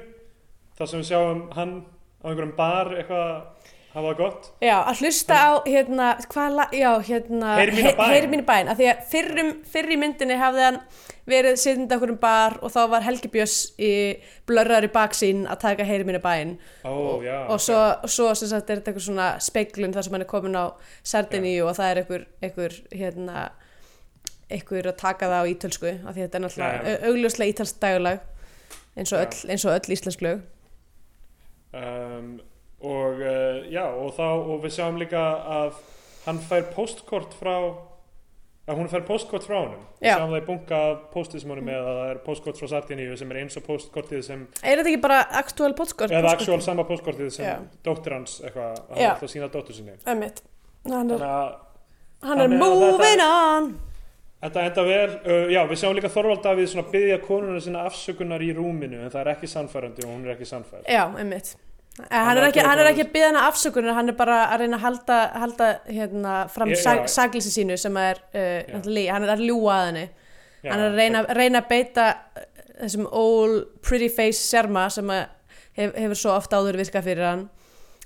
þar 0.78 0.92
sem 0.92 1.02
við 1.02 1.08
sjáum 1.14 1.42
hann 1.56 1.74
á 2.22 2.26
einhverjum 2.28 2.54
bar 2.60 2.92
eitthvað 3.00 3.61
það 3.94 4.18
gott. 4.18 4.50
Já, 4.64 4.76
að 4.88 5.00
hlusta 5.02 5.36
á, 5.36 5.50
hérna, 5.68 6.10
hvað, 6.32 6.54
la- 6.56 6.70
já, 6.72 6.92
hérna, 7.10 7.56
Heyri 7.60 8.28
mína 8.32 8.46
bæn. 8.48 8.70
af 8.72 8.78
því 8.80 8.86
að 8.92 9.02
fyrrum, 9.12 9.50
fyrr 9.68 9.90
í 9.92 9.98
myndinni 10.00 10.38
hafði 10.40 10.64
hann 10.68 10.78
verið 11.28 11.58
sittandi 11.62 11.96
okkur 11.96 12.14
um 12.16 12.18
bar 12.22 12.56
og 12.64 12.72
þá 12.74 12.80
var 12.90 13.04
Helgi 13.06 13.30
Björns 13.32 13.58
í 13.78 13.92
blörrar 14.50 14.84
í 14.88 14.90
baksín 14.92 15.44
að 15.48 15.60
taka 15.62 15.84
heyri 15.86 16.08
mína 16.08 16.20
bæn 16.24 16.56
ó, 16.84 17.22
já, 17.24 17.36
og 17.52 17.60
svo, 17.62 17.78
svo 18.10 18.32
sem 18.36 18.50
sagt 18.50 18.70
er 18.70 18.80
þetta 18.82 18.92
eitthvað 18.92 19.06
svona 19.06 19.28
speiklun 19.40 19.94
þar 19.94 20.08
sem 20.08 20.14
hann 20.18 20.26
er 20.26 20.32
komin 20.32 20.56
á 20.58 20.66
Sardiníu 21.04 21.68
og 21.70 21.76
það 21.78 21.92
er 21.92 22.02
einhver, 22.02 22.26
einhver, 22.42 22.78
hérna, 22.96 23.44
einhver 24.50 24.90
að 24.92 24.98
taka 25.04 25.30
það 25.30 25.46
á 25.46 25.52
ítölsku 25.54 25.92
af 25.94 26.16
því 26.16 26.18
að 26.18 26.26
þetta 26.26 26.40
er 26.42 26.46
náttúrulega 26.48 26.98
augljóslega 27.12 27.54
ítölskt 27.54 27.80
dagalag 27.86 28.20
eins 28.98 29.14
og, 29.14 29.20
öll, 29.22 29.52
eins 29.54 29.66
og 29.68 29.76
öll 29.78 29.94
íslensk 29.96 30.26
lög. 30.26 30.42
um, 31.74 32.40
og 32.82 33.22
uh, 33.22 33.62
já, 33.72 33.86
og 33.86 34.14
þá 34.18 34.26
og 34.32 34.60
við 34.66 34.76
sjáum 34.78 34.98
líka 35.02 35.22
að 35.60 35.80
hann 36.26 36.40
fær 36.50 36.68
postkort 36.76 37.34
frá 37.38 37.56
að 38.72 38.78
hún 38.78 38.90
fær 38.92 39.04
postkort 39.08 39.46
frá 39.48 39.56
honum 39.58 39.82
við 40.00 40.08
Já. 40.08 40.16
sjáum 40.20 40.32
það 40.32 40.42
í 40.42 40.46
bunga 40.48 40.80
er 41.56 41.62
með 41.66 41.78
að 41.82 41.98
það 41.98 42.10
er 42.12 42.20
postkort 42.26 42.60
frá 42.62 42.68
Sardiníu 42.72 43.18
sem 43.18 43.32
er 43.34 43.40
eins 43.42 43.58
og 43.58 43.66
postkortið 43.66 44.22
sem 44.28 44.44
Er 44.62 44.78
þetta 44.78 44.92
ekki 44.94 45.02
bara 45.02 45.20
aktúal 45.42 45.74
podcast? 45.78 46.14
eða 46.14 46.34
actual 46.38 46.62
sama 46.62 46.86
postkortið 46.88 47.32
sem 47.34 47.46
Já. 47.46 47.56
dóttir 47.86 48.14
hans 48.16 48.38
eitthvað, 48.46 48.78
hann 48.90 48.98
er 49.02 49.10
alltaf 49.10 49.28
að 49.28 49.34
sína 49.34 49.50
dóttir 49.52 49.76
sinni. 49.80 49.96
Hann 50.06 50.24
er, 50.28 50.34
þannig 50.86 51.26
að 51.26 51.56
hann 52.22 52.44
er 52.44 52.48
Þannig 52.48 52.60
moving 52.62 53.02
þetta- 53.02 53.32
on. 53.58 53.72
Þetta 54.42 54.62
enda 54.66 54.84
vel, 54.86 55.10
uh, 55.26 55.50
já 55.54 55.60
við 55.70 55.78
sjáum 55.78 55.98
líka 55.98 56.10
Þorvald 56.10 56.42
Davíð 56.46 56.70
svona 56.72 56.88
byggja 56.90 57.18
konuna 57.26 57.60
sinna 57.62 57.84
afsökunar 57.86 58.42
í 58.42 58.54
rúminu 58.58 59.04
en 59.04 59.12
það 59.14 59.20
er 59.26 59.30
ekki 59.36 59.50
sannfærandi 59.52 60.06
og 60.06 60.10
hún 60.16 60.24
er 60.26 60.32
ekki 60.36 60.48
sannfærd. 60.50 60.86
Já, 60.90 61.04
einmitt 61.18 61.56
Hann 62.00 62.38
er, 62.40 62.46
ekki, 62.48 62.62
hann 62.64 62.80
er 62.80 62.88
ekki 62.88 63.04
að 63.04 63.10
byggja 63.14 63.30
hana 63.34 63.42
afsökunar, 63.50 63.94
hann 63.98 64.10
er 64.10 64.16
bara 64.16 64.38
að 64.54 64.62
reyna 64.64 64.78
að 64.80 64.84
halda, 64.86 65.18
halda 65.42 65.66
hérna, 65.92 66.36
fram 66.50 66.72
sag, 66.80 67.02
saglisi 67.12 67.52
sínu 67.52 67.76
sem 67.78 67.98
er, 68.00 68.22
uh, 68.32 68.80
hann 69.12 69.26
er 69.28 69.34
að 69.36 69.44
ljúga 69.44 69.74
að 69.76 69.88
henni. 69.90 70.06
Já, 70.64 70.72
hann 70.72 70.80
er 70.86 70.88
að 70.88 70.96
reyna, 71.02 71.24
reyna 71.36 71.62
að 71.62 71.68
beita 71.74 72.06
uh, 72.40 72.46
þessum 72.80 73.10
old 73.12 73.68
pretty 73.84 74.08
face 74.10 74.40
sjarma 74.48 74.86
sem 74.94 75.12
hef, 75.12 75.92
hefur 76.00 76.18
svo 76.24 76.34
oft 76.38 76.56
áður 76.56 76.80
virkað 76.80 77.10
fyrir 77.12 77.28
hann. 77.28 77.46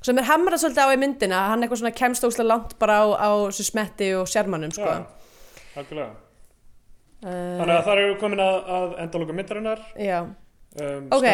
Sem 0.06 0.18
er 0.22 0.28
hamrað 0.34 0.66
svolítið 0.66 0.86
á 0.86 0.90
í 0.98 1.00
myndina 1.06 1.46
hann 1.54 1.64
eitthvað 1.66 1.84
svona 1.86 1.96
kemst 2.02 2.26
óslega 2.28 2.50
langt 2.52 2.76
bara 2.82 3.00
á, 3.02 3.06
á 3.22 3.30
þessu 3.48 3.70
smetti 3.70 4.12
og 4.18 4.28
sjarmanum 4.30 4.74
sko. 4.76 4.92
Já, 4.98 5.06
uh, 7.22 7.32
Þannig 7.62 7.76
að 7.78 7.84
það 7.88 8.00
eru 8.02 8.18
komin 8.22 8.42
að, 8.44 8.58
að 8.80 8.94
endalóka 9.06 9.38
myndarinnar, 9.38 9.86
já. 9.98 10.24
um, 10.26 11.12
Ok. 11.16 11.30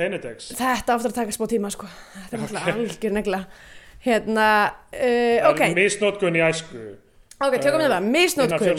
Penedex. 0.00 0.50
þetta 0.58 0.96
áttur 0.96 1.12
að 1.12 1.18
taka 1.20 1.34
smá 1.36 1.46
tíma 1.50 1.70
sko. 1.72 1.88
þetta 2.16 2.36
er 2.36 2.42
náttúrulega 2.44 2.74
algjör 2.76 3.14
negla. 3.18 3.40
Hérna, 4.00 4.46
uh, 4.96 5.50
ok. 5.50 5.60
misnótkun 5.76 6.38
í 6.38 6.44
æsku. 6.46 6.86
ok, 7.40 7.58
tökum 7.60 7.82
við 7.82 7.92
það, 7.92 8.06
misnótkun 8.14 8.70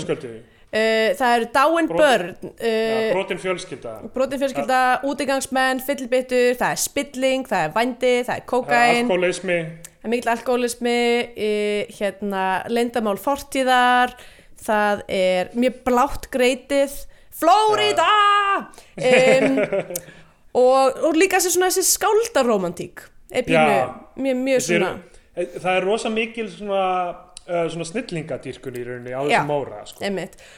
uh, 0.71 1.11
það 1.19 1.35
eru 1.35 1.47
dáin 1.53 1.91
Brot- 1.91 2.01
börn. 2.01 2.33
Uh, 2.57 3.11
brotin 3.13 3.41
fjölskylda. 3.43 3.93
brotin 4.15 4.41
fjölskylda, 4.41 4.81
útigangsmenn 5.05 5.83
fyllbyttur, 5.85 6.57
það 6.57 6.73
er 6.73 6.81
spilling 6.87 7.45
það 7.51 7.67
er 7.67 7.73
vændi, 7.77 8.13
það 8.25 8.35
er 8.39 8.45
kókain 8.49 9.03
Alkoholismi. 9.05 9.59
það 10.01 10.09
er 10.09 10.13
mikil 10.15 10.33
alkoholismi 10.33 10.97
uh, 11.29 11.95
hérna, 11.99 12.45
leyndamál 12.73 13.17
fortíðar. 13.21 14.17
Það 14.61 14.99
er 15.09 15.47
mjög 15.57 15.79
blátt 15.87 16.27
greitið. 16.33 16.91
Flórida 17.41 18.05
um, 18.61 19.55
og, 20.53 20.97
og 21.07 21.15
líka 21.15 21.39
þessi 21.39 21.53
svona 21.55 21.69
þessi 21.71 21.85
skáldaromantík 21.95 23.03
er 23.31 23.45
pínu, 23.47 23.75
mjög, 24.19 24.39
mjög 24.45 24.63
svona 24.67 24.91
er- 25.35 25.59
Það 25.63 25.77
er 25.77 25.85
rosa 25.87 26.09
mikil 26.11 26.49
svona, 26.51 26.81
uh, 27.47 27.67
svona 27.71 27.85
snillingadýrkun 27.87 28.75
í 28.75 28.83
rauninni 28.83 29.13
á 29.15 29.21
þessum 29.23 29.47
móra. 29.47 29.85
Sko. 29.87 30.03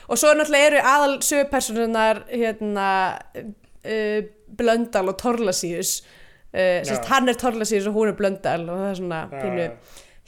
og 0.10 0.18
svo 0.18 0.32
náttúrulega 0.34 0.70
eru 0.72 0.80
aðal 0.82 1.14
sögupersonunar 1.22 2.24
hérna 2.32 2.88
uh, 3.38 4.24
Blöndal 4.58 5.10
og 5.14 5.18
Torlasíus 5.22 6.02
uh, 6.02 6.82
sérst, 6.86 7.06
hann 7.10 7.30
er 7.30 7.38
Torlasíus 7.38 7.88
og 7.88 7.94
hún 8.00 8.10
er 8.10 8.18
Blöndal 8.18 8.66
og 8.70 8.82
það 8.82 8.90
er 8.90 9.00
svona 9.02 9.22
pínu 9.30 9.70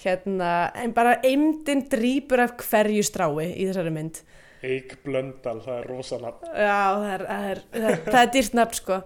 hérna, 0.06 0.54
en 0.84 0.94
bara 0.94 1.18
eimdin 1.24 1.86
drýpur 1.90 2.42
af 2.44 2.58
hverju 2.70 3.02
strái 3.08 3.48
í 3.56 3.66
þessari 3.70 3.94
mynd 3.96 4.22
Eik 4.66 4.96
Blöndal, 5.06 5.60
það 5.66 5.80
er 5.82 5.88
rosa 5.92 6.18
nafn. 6.22 6.50
já, 6.52 6.80
það 7.00 7.14
er, 7.16 7.24
það 7.30 7.50
er, 7.52 7.62
það 8.10 8.20
er, 8.22 8.30
dýrt 8.36 8.56
nafn 8.60 8.78
sko 8.80 9.00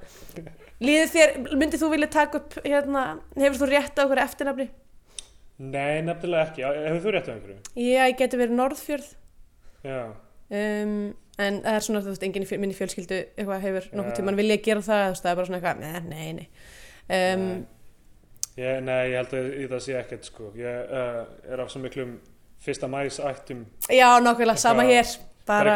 líður 0.80 1.10
þér, 1.14 1.34
myndið 1.60 1.82
þú 1.84 1.90
vilja 1.94 2.10
taka 2.14 2.40
upp 2.40 2.54
hérna, 2.64 3.06
hefur 3.36 3.58
þú 3.64 3.70
rétt 3.74 3.98
á 4.00 4.04
okkur 4.06 4.22
eftirnafni? 4.24 4.68
Nei, 5.60 5.98
nefnilega 6.08 6.46
ekki. 6.48 6.64
Hefur 6.64 7.02
þú 7.04 7.12
rétt 7.18 7.28
á 7.28 7.32
einhverju? 7.34 7.58
Já, 7.76 8.04
ég 8.08 8.20
geti 8.22 8.38
verið 8.40 8.56
Norðfjörð 8.62 9.10
Já. 9.84 9.98
um, 10.56 10.94
en 11.40 11.58
það 11.66 11.74
er 11.76 11.84
svona 11.88 12.04
þú 12.06 12.14
veist, 12.14 12.24
enginn 12.30 12.46
í 12.48 12.60
minni 12.62 12.78
fjölskyldu 12.78 13.18
eitthvað 13.36 13.66
hefur 13.66 13.90
nokkuð 13.92 14.14
Ja. 14.14 14.16
tímann 14.22 14.40
vilja 14.40 14.58
gera 14.64 14.86
það 14.88 15.04
það 15.20 15.30
er 15.34 15.36
bara 15.42 15.50
svona 15.50 15.60
eitthvað, 15.60 15.84
nei, 15.84 16.00
nei, 16.08 16.32
nei 16.40 17.34
um, 17.36 17.46
Nei. 17.50 17.68
Ég, 18.60 18.80
nei, 18.84 18.98
ég 19.12 19.16
held 19.22 19.34
að 19.38 19.46
í 19.56 19.68
það 19.72 19.82
sé 19.86 19.94
ekkert 19.96 20.26
sko. 20.28 20.50
Ég 20.60 20.90
uh, 20.92 21.20
er 21.48 21.62
af 21.64 21.70
svo 21.72 21.80
miklum 21.80 22.18
fyrsta 22.60 22.90
mæs 22.92 23.20
ættum. 23.24 23.62
já, 23.88 24.08
nokkulega, 24.20 24.60
sama 24.60 24.84
hér 24.84 25.08
bara, 25.50 25.76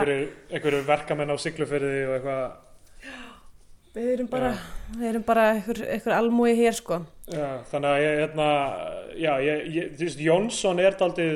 einhverju, 0.54 0.84
verkamenn 0.88 1.34
á 1.34 1.38
Siglufyrði 1.42 2.04
og 2.08 2.14
eitthvað. 2.18 2.44
við 3.94 4.12
erum 4.16 4.30
bara 4.32 4.52
við 4.98 5.08
erum 5.12 5.26
bara 5.28 5.48
einhver, 5.54 5.82
einhver 5.96 6.16
almúi 6.18 6.54
hér 6.58 6.78
sko. 6.78 7.00
Já, 7.30 7.48
þannig 7.72 7.90
að 7.90 8.04
ég, 8.04 8.20
hérna, 8.24 8.48
já, 9.18 9.32
ég, 9.48 9.66
ég, 9.78 9.92
þú 9.98 10.08
veist, 10.08 10.24
Jónsson 10.28 10.84
er 10.84 10.98
daldið, 11.00 11.36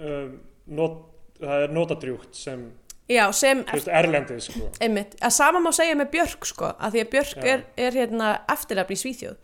um, 0.00 0.32
not, 0.80 1.00
það 1.40 1.64
er 1.66 1.74
notadrjúkt 1.76 2.40
sem, 2.40 2.66
já, 3.10 3.22
sem, 3.36 3.62
veist, 3.70 3.92
erlendið, 4.00 4.42
sko. 4.48 4.72
einmitt. 4.80 5.16
Að 5.20 5.36
sama 5.36 5.62
má 5.64 5.70
segja 5.76 5.98
með 5.98 6.12
Björk 6.16 6.50
sko 6.50 6.72
að 6.72 6.96
því 6.96 7.04
að 7.04 7.14
Björk 7.14 7.48
er, 7.54 7.64
er 7.88 8.02
hérna 8.02 8.34
eftirnafn 8.56 8.96
í 8.96 9.00
Svíþjóð. 9.04 9.38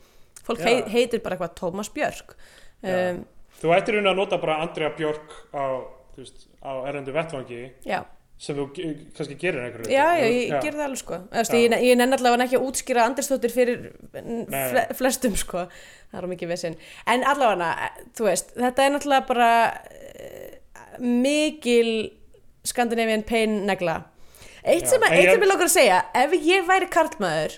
Fólk 0.46 0.62
Já. 0.62 0.68
hei, 0.68 0.76
heitir 0.92 1.22
bara 1.24 1.34
eitthvað 1.34 1.56
Tómas 1.58 1.90
Björk. 1.90 2.36
Um, 2.86 3.24
Þú 3.56 3.72
ættir 3.72 3.96
raunin 3.96 4.12
að 4.12 4.18
nota 4.20 4.38
bara 4.38 4.58
Andrea 4.62 4.90
Björk 4.94 5.32
á, 5.56 5.64
veist, 6.18 6.44
á 6.60 6.84
erlendu 6.86 7.14
vettvangi. 7.14 7.62
Já, 7.88 8.02
sem 8.38 8.56
þú 8.58 8.64
kannski 9.16 9.36
gerir 9.40 9.62
einhverju. 9.64 9.88
já, 9.88 10.06
já, 10.20 10.24
ég 10.28 10.50
já. 10.50 10.58
gerði 10.60 10.76
það 10.80 10.86
alveg 10.86 11.00
sko. 11.00 11.18
Æst, 11.32 11.54
Já. 11.54 11.60
ég, 11.62 11.76
ég 11.88 11.96
nenni 11.96 12.16
allavega 12.18 12.44
ekki 12.44 12.58
að 12.58 12.66
útskýra 12.68 13.04
Andersdóttir 13.08 13.52
fyrir 13.54 13.86
fle, 14.12 14.82
flestum 14.98 15.36
sko. 15.40 15.62
Það 16.12 16.18
er 16.20 16.26
mikið 16.34 16.50
vesinn 16.52 16.76
en 17.08 17.24
allavega, 17.24 17.88
þú 18.18 18.26
veist, 18.28 18.52
þetta 18.58 18.84
er 18.84 18.92
náttúrulega 18.94 19.26
bara 19.30 19.48
uh, 19.72 20.98
mikil 21.00 21.88
Scandinavian 22.66 23.22
pain 23.26 23.62
negla. 23.68 24.02
Eitt 24.66 24.84
Já, 24.84 24.90
sem, 24.96 25.06
ég- 25.14 25.30
ég 25.32 25.46
lókar 25.46 25.68
að 25.70 25.76
segja 25.78 26.00
ef 26.18 26.32
ég 26.42 26.66
væri 26.66 26.88
karlmaður 26.90 27.56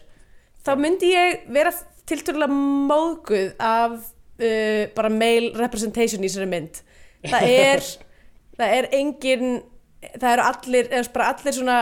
þá 0.67 0.71
myndi 0.77 1.11
ég 1.15 1.47
vera 1.57 1.73
tilturlega 2.09 2.53
móðguð 2.53 3.55
af 3.59 3.97
uh, 3.99 4.85
bara 4.95 5.11
male 5.11 5.51
representation 5.59 6.23
í 6.23 6.29
þessari 6.31 6.51
mynd. 6.55 6.83
Það 7.27 7.49
er 7.51 7.83
það 8.61 8.77
er 8.79 8.89
engin 9.01 9.59
það 10.19 10.33
eru 10.33 10.47
allir, 10.49 10.91
eða 10.95 11.13
bara 11.15 11.31
allir 11.35 11.57
svona 11.57 11.79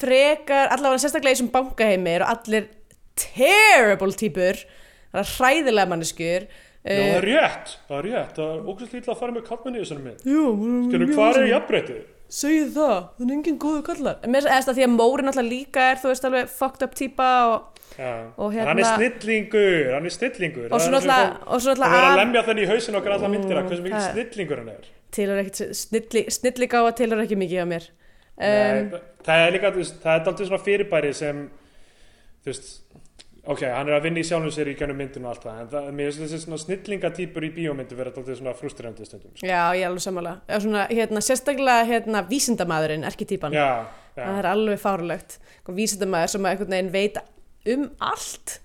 frekar, 0.00 0.70
allavega 0.74 1.02
sérstaklega 1.02 1.34
í 1.34 1.38
þessum 1.38 1.52
bankaheimi 1.54 2.14
eru 2.18 2.28
allir 2.30 2.68
terrible 3.20 4.14
típur 4.16 4.60
það 5.12 5.22
er 5.24 5.32
hræðilega 5.36 5.90
manneskjur 5.94 6.48
Já, 6.80 6.94
það 6.96 7.10
er 7.18 7.24
rétt, 7.28 7.72
það 7.90 7.98
er 7.98 8.06
rétt, 8.08 8.30
það 8.38 8.52
er 8.54 8.60
ógæslega 8.70 8.96
lítið 8.96 9.10
að 9.12 9.18
fara 9.20 9.34
með 9.36 9.42
kallmenni 9.50 9.76
í 9.76 9.82
þessari. 9.82 10.12
Jú, 10.24 10.44
Skilur, 10.86 11.10
hvað 11.18 11.38
er 11.42 11.48
jafnbreytið? 11.50 11.98
segið 12.30 12.70
það, 12.76 12.94
það 13.18 13.24
er 13.26 13.34
engin 13.34 13.58
góðu 13.60 13.80
kallar 13.90 14.20
en 14.24 14.32
mér 14.32 14.46
finnst 14.46 14.68
það 14.70 14.78
því 14.78 14.84
að 14.86 14.92
Móri 14.94 15.26
náttúrulega 15.26 15.50
líka 15.50 15.84
er 15.90 15.98
þú 16.00 16.08
veist 16.12 16.26
alveg 16.28 16.52
fucked 16.54 16.84
up 16.86 16.94
típa 16.96 17.28
og, 17.50 17.82
Já, 17.98 18.12
Og 18.38 18.54
En 18.54 18.64
hann 18.70 18.78
er 18.78 18.84
hérna- 18.86 18.96
snillingur, 18.96 19.92
hann 19.92 20.06
er 20.06 20.14
snillingur. 20.14 20.68
og 20.70 20.80
svo 20.80 20.92
náttúrulega 20.94 21.36
og 21.50 21.60
svo 21.60 21.74
Það 21.74 21.96
er 21.98 22.06
að 22.06 22.18
lemja 22.22 22.42
þenni 22.48 22.62
í 22.64 22.68
hausin 22.70 22.96
okkar 23.00 23.12
alla 23.18 23.28
myndina, 23.34 23.62
hversu 23.66 23.82
mikið 23.84 24.06
snillingur 24.14 24.62
hann 24.62 24.68
er. 24.72 24.84
Tilur 25.14 25.40
ekkert 25.42 25.76
snilli, 25.76 26.26
snilligáfa 26.32 26.92
tilur 26.98 27.24
ekki 27.24 27.38
mikið 27.40 27.64
á 27.64 27.66
mér. 27.70 27.88
Nei, 28.40 28.82
um, 28.82 28.92
það 29.26 29.46
er 29.46 29.56
líka, 29.56 29.72
veist, 29.74 29.98
það 30.00 30.14
er 30.14 30.22
alltaf 30.22 30.46
svona 30.48 30.64
fyrirbæri 30.64 31.10
sem, 31.16 31.42
þú 32.40 32.52
veist, 32.52 32.70
ok, 33.44 33.64
hann 33.74 33.90
er 33.90 33.96
að 33.98 34.06
vinna 34.06 34.22
í 34.22 34.26
sjálfum 34.26 34.54
sér 34.54 34.70
í 34.72 34.76
gænum 34.78 34.96
myndinu 35.00 35.28
og 35.28 35.34
allt 35.34 35.44
það, 35.44 35.58
en 35.60 35.68
það, 35.74 35.90
mér 35.98 36.08
finnst 36.08 36.22
þessi 36.24 36.46
svona 36.46 36.60
snillingatýpur 36.62 37.46
í 37.46 37.50
bíómyndu 37.58 37.98
vera 37.98 38.12
alltaf 38.14 38.40
svona 38.40 38.54
frustrerandi 38.56 39.08
stundum. 39.08 39.34
sko. 39.34 39.44
já, 39.46 39.60
ég 39.76 39.84
er 39.84 39.90
alveg 39.90 40.06
sammála. 40.06 40.34
Eða 40.48 40.62
svona, 40.64 40.86
hérna, 40.92 41.24
sérstaklega 41.26 41.84
hérna, 41.90 42.24
vísindamaðurinn, 42.30 43.06
erketýpan 43.10 43.56
Já, 43.56 43.68
það 44.16 44.24
já, 44.24 44.38
er 44.38 44.50
alveg 44.54 44.82
fárulegt 44.82 45.38
vísindamaður 45.70 46.34
sem 46.34 46.46
að 46.48 46.54
einhvern 46.54 46.76
veginn 46.76 46.92
veit 46.96 47.20
um 47.74 47.86
allt. 48.10 48.56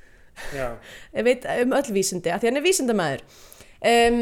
Já, 0.56 0.68
veit 1.28 1.48
um 1.60 1.78
öll 1.80 1.94
vísindi, 1.96 2.32
af 2.32 2.44
því 2.44 2.52
hann 2.52 2.62
er 2.62 2.66
vísindamaður. 2.66 3.26
Um, 3.86 4.22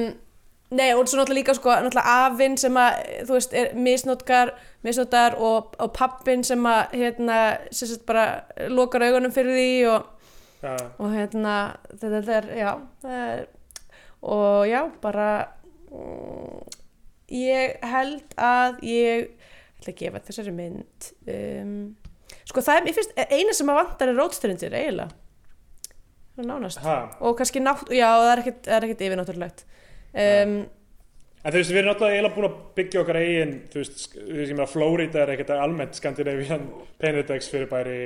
nei 0.76 0.92
og 0.94 1.08
svo 1.08 1.20
náttúrulega 1.20 1.40
líka 1.40 1.56
sko, 1.58 1.72
náttúrulega 1.86 2.16
afinn 2.28 2.58
sem 2.60 2.78
að 2.80 3.00
þú 3.28 3.38
veist, 3.38 3.56
er 3.58 3.74
misnotkar 3.78 4.54
misnotar 4.84 5.38
og, 5.40 5.76
og 5.80 5.94
pappin 5.96 6.44
sem 6.46 6.66
að 6.68 6.98
hérna, 7.00 7.40
sem 7.72 7.90
sagt 7.90 8.06
bara 8.10 8.44
lokar 8.72 9.06
augunum 9.08 9.34
fyrir 9.36 9.58
því 9.58 9.72
og, 9.94 10.30
já, 10.64 10.76
og 10.98 11.14
hérna, 11.14 11.58
þetta, 11.94 12.14
þetta 12.20 12.38
er 12.40 12.50
já, 12.60 12.72
er 13.08 13.46
og 14.24 14.68
já, 14.70 14.80
bara 15.04 15.30
mm, 15.92 16.78
ég 17.34 17.90
held 17.94 18.38
að 18.40 18.80
ég 18.88 19.34
ætla 19.80 19.92
að 19.94 20.00
gefa 20.00 20.24
þessari 20.30 20.56
mynd 20.56 21.12
um, 21.34 21.76
sko 22.48 22.64
það 22.64 22.80
er, 22.80 22.88
ég 22.90 22.98
finnst, 22.98 23.20
eina 23.28 23.56
sem 23.56 23.72
að 23.72 23.80
vantar 23.82 24.12
er 24.12 24.20
rótstrindir 24.20 24.76
eiginlega. 24.78 25.20
Er 26.34 26.48
nánast. 26.50 26.80
Ha. 26.82 26.96
og 27.22 27.36
kannski 27.38 27.62
nátt, 27.62 27.92
já 27.94 28.08
er 28.10 28.42
það 28.42 28.72
er 28.74 28.86
ekkert 28.88 29.04
yfirnáttúrulegt 29.06 29.60
um, 30.14 30.56
En 31.44 31.52
þú 31.52 31.60
veist, 31.60 31.72
við 31.74 31.80
erum 31.82 31.90
náttúrulega 31.92 32.16
eiginlega 32.16 32.36
búin 32.38 32.46
að 32.48 32.60
byggja 32.78 33.00
okkar 33.02 33.18
eigin, 33.20 33.50
þú 33.72 33.80
veist, 33.82 34.04
þú 34.14 34.22
veist, 34.30 34.52
ég 34.52 34.54
meina, 34.56 34.68
Flórida 34.72 35.20
er 35.20 35.32
ekkert 35.34 35.50
almennt 35.58 35.98
Scandinavian 36.00 36.70
Penedex 37.04 37.50
fyrirbæri. 37.52 37.98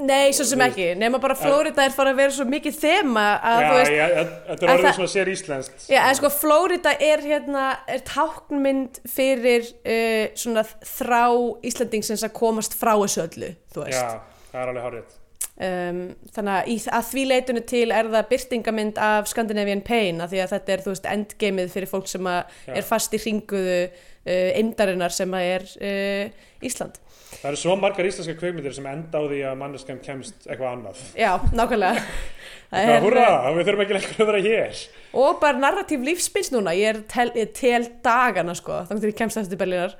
nei, 0.00 0.32
svo 0.34 0.46
sem 0.48 0.62
ekki 0.64 0.88
nema 0.98 1.20
bara 1.22 1.36
Flórida 1.38 1.84
er 1.84 1.94
fara 1.94 2.10
að 2.10 2.18
vera 2.22 2.34
svo 2.34 2.46
mikið 2.50 2.78
þema 2.80 3.26
að 3.36 3.60
Já, 3.60 3.68
þú 3.68 3.76
veist 3.76 3.94
ég, 3.94 4.16
þetta 4.48 4.66
er 4.66 4.72
orðið 4.74 4.98
svona 4.98 5.12
sér 5.14 5.30
íslenskt. 5.36 5.86
Já, 5.92 6.00
en 6.08 6.18
sko 6.18 6.32
Flórida 6.34 6.96
er 6.98 7.22
hérna, 7.30 7.68
er 7.86 8.02
táknmynd 8.10 9.00
fyrir 9.06 9.70
uh, 9.70 10.26
svona 10.34 10.66
þrá 10.96 11.22
Íslandingsins 11.70 12.26
að 12.26 12.34
komast 12.42 12.74
frá 12.80 12.96
þessu 12.96 13.22
öllu, 13.28 13.54
þú 13.70 13.86
veist. 13.86 14.02
Já, 14.02 14.42
það 14.50 14.62
er 14.64 14.74
alveg 14.74 14.88
hárið. 14.88 15.19
Um, 15.60 16.00
þannig 16.34 16.54
að, 16.56 16.88
að 16.98 17.10
því 17.10 17.24
leitunu 17.30 17.64
til 17.68 17.84
er 17.92 18.08
það 18.14 18.30
byrtingamind 18.32 19.00
af 19.04 19.28
Scandinavian 19.30 19.84
Pain 19.86 20.22
að 20.24 20.34
því 20.34 20.42
að 20.44 20.54
þetta 20.54 20.74
er 20.74 20.84
þú 20.86 20.94
veist 20.94 21.10
endgameið 21.12 21.74
fyrir 21.74 21.90
fólk 21.90 22.10
sem 22.10 22.32
er 22.32 22.86
fast 22.86 23.14
í 23.16 23.20
hringuðu 23.20 23.78
uh, 23.84 24.50
eindarinnar 24.56 25.14
sem 25.14 25.38
er 25.40 25.68
uh, 25.78 26.48
Ísland. 26.64 27.00
Það 27.30 27.46
eru 27.52 27.58
svo 27.60 27.74
margar 27.78 28.08
íslenska 28.08 28.34
kveikmyndir 28.40 28.74
sem 28.74 28.86
enda 28.90 29.20
á 29.20 29.24
því 29.24 29.38
að 29.46 29.58
manneskan 29.60 30.00
kemst 30.02 30.48
eitthvað 30.48 30.72
annað. 30.74 31.02
já, 31.14 31.30
nákvæmlega. 31.54 32.02
Það 32.70 32.90
er, 32.94 33.00
húrra, 33.02 33.22
uh, 33.34 33.46
við 33.56 33.64
þurfum 33.66 33.80
ekki 33.82 33.94
lengur 33.96 34.20
að 34.22 34.28
vera 34.28 34.40
hér. 34.44 34.82
og 35.18 35.38
bara 35.42 35.58
narratív 35.58 36.04
lífsbyns 36.06 36.52
núna. 36.54 36.74
Ég 36.78 36.92
er 36.92 37.00
tel, 37.10 37.30
ég 37.38 37.54
tel 37.56 37.80
dagana 38.04 38.54
sko 38.58 38.84
þannig 38.86 39.06
að 39.06 39.10
ég 39.10 39.16
kemst 39.18 39.40
til 39.40 39.58
Berlínar. 39.58 39.96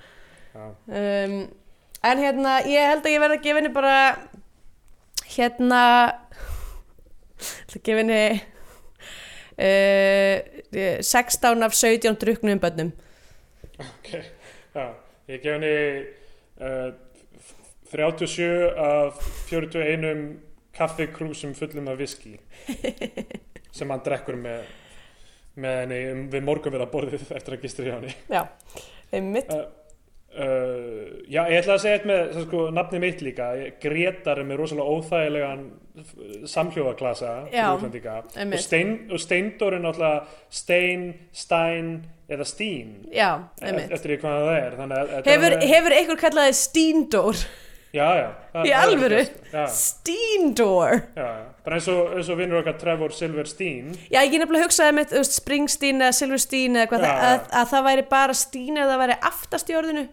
Um, 0.54 1.34
en 2.10 2.22
hérna 2.22 2.60
ég 2.66 2.86
held 2.92 3.04
að 3.04 3.14
ég 3.14 3.24
verði 3.24 3.38
að 3.38 3.44
gefa 3.46 3.60
henni 3.60 3.72
bara 3.74 3.96
hérna 5.36 5.82
henni 8.00 8.40
uh, 9.60 10.36
16 11.02 11.62
af 11.62 11.74
17 11.74 12.18
druknum 12.20 12.60
bönnum 12.60 12.92
Ok, 13.80 14.10
já, 14.74 14.84
ég 15.28 15.40
gef 15.40 15.52
henni 15.54 15.76
uh, 16.60 16.92
37 17.90 18.70
af 18.76 19.18
41 19.50 20.36
kaffikrúsum 20.76 21.54
fullum 21.54 21.88
af 21.88 21.98
viski 21.98 22.36
sem 23.76 23.90
hann 23.90 24.04
drekkur 24.04 24.38
með, 24.38 24.68
með 25.60 25.82
henni 25.84 26.00
um, 26.12 26.24
við 26.32 26.46
morgunverðarborðið 26.48 27.28
eftir 27.38 27.56
að 27.56 27.66
gistur 27.66 27.90
hjá 27.90 27.96
henni. 27.98 28.16
já, 28.30 28.44
einmitt 29.12 29.50
Uh, 29.54 29.79
uh, 30.38 31.22
já, 31.30 31.42
ég 31.50 31.58
ætla 31.60 31.74
að 31.76 31.82
segja 31.84 31.98
eitt 31.98 32.06
með 32.08 32.36
sko, 32.46 32.62
nafni 32.74 33.00
mitt 33.02 33.22
líka. 33.24 33.50
Grétar 33.82 34.40
er 34.42 34.48
með 34.48 34.60
rosalega 34.62 34.96
óþægilegan 34.96 35.64
fyrir 36.74 36.90
útlendinga. 37.76 38.18
og, 38.56 38.62
stein, 38.64 38.92
og 39.10 39.20
Steindór 39.24 39.76
er 39.78 39.82
náttúrulega 39.84 40.20
Stein, 40.50 41.08
Stein 41.32 41.90
eða 42.30 42.46
Stín. 42.46 42.92
Já, 43.12 43.30
einmitt. 43.62 43.90
eftir 43.90 44.14
því 44.14 44.20
hvað 44.22 44.44
það 44.46 44.54
er. 44.60 44.78
Að 44.78 45.10
þetta 45.16 45.34
hefur, 45.34 45.56
er- 45.56 45.66
hefur 45.74 45.96
einhver 45.98 46.22
kallaði 46.26 46.54
Steindór? 46.60 47.42
Já, 47.90 48.06
já, 48.14 48.28
það- 48.54 48.66
Í 48.68 48.72
alvöru? 48.78 49.20
þetta, 49.50 49.64
já, 51.16 51.26
já, 51.34 51.46
bara 51.64 51.74
eins 51.76 51.88
og, 51.90 52.12
og 52.30 52.38
vinnur 52.38 52.60
okkar 52.60 52.76
Trevor 52.78 53.10
Silver 53.10 53.48
Steen 53.50 53.88
Já, 54.12 54.20
ég 54.22 54.38
nefnilega 54.38 54.68
hugsaði 54.68 54.94
með 55.00 55.14
Springsteen 55.26 55.98
eða 55.98 56.14
Silverstein 56.14 56.78
eða 56.78 56.86
hvað 56.92 57.02
Já, 57.02 57.10
það, 57.10 57.32
að, 57.32 57.48
að 57.58 57.66
það 57.72 57.84
væri 57.88 58.04
bara 58.12 58.36
Steen 58.38 58.78
eða 58.78 58.92
það 58.94 59.02
væri 59.02 59.16
aftast 59.32 59.72
í 59.74 59.76
orðinu 59.80 60.04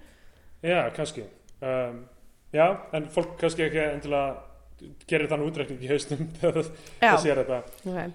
já, 0.61 0.89
kannski. 0.95 1.23
Um, 1.61 2.05
já, 2.53 2.67
en 2.93 3.09
fólk 3.13 3.37
kannski 3.41 3.67
ekki 3.67 3.83
endilega 3.85 4.43
gerir 5.09 5.29
þann 5.31 5.45
útreikning 5.47 5.81
í 5.83 5.89
haustum 5.91 6.27
þegar 6.39 6.59
það 6.59 6.71
það 7.01 7.19
sér 7.25 7.41
þetta. 7.43 7.61
Okay. 7.83 8.11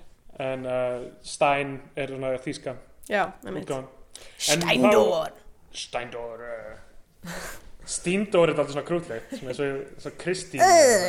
en 0.47 0.67
uh, 0.67 1.07
Stein 1.27 1.75
er 1.97 2.15
svona 2.15 2.35
þýska 2.45 2.77
já, 3.11 3.25
einmitt. 3.47 3.65
útgáfan. 3.67 3.89
En 4.53 4.67
Steindór 5.73 6.47
Uh, 7.83 7.89
Steindór 7.91 8.49
er 8.49 8.55
alltaf 8.55 8.71
svona 8.73 8.87
krútlegt 8.87 9.33
sem 9.35 9.49
er 9.51 9.57
svo, 9.59 9.69
svo 9.99 10.13
Kristín 10.21 10.63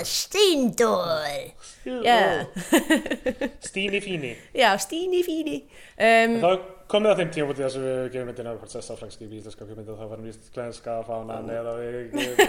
Steindór. 0.09 1.53
Já, 1.85 2.45
Stíni 3.67 4.01
fíni. 4.01 4.33
Já, 4.57 4.73
Stíni 4.81 5.21
fíni. 5.25 5.59
Um, 5.93 6.39
þá 6.41 6.49
komið 6.89 7.11
að 7.11 7.21
þeim 7.21 7.31
tíma 7.35 7.55
þess 7.57 7.77
að 7.77 7.85
við 7.85 8.01
gefum 8.13 8.27
myndina 8.29 8.55
hvort 8.57 8.73
sessa 8.73 8.97
flagskip 8.97 9.29
í 9.31 9.39
íslenska 9.39 9.67
kjömyndu 9.69 9.95
þá 9.97 10.03
varum 10.09 10.27
við 10.27 10.49
glenska 10.55 10.97
fánan 11.07 11.49
eða 11.53 11.75
við 11.79 11.95
við 12.13 12.43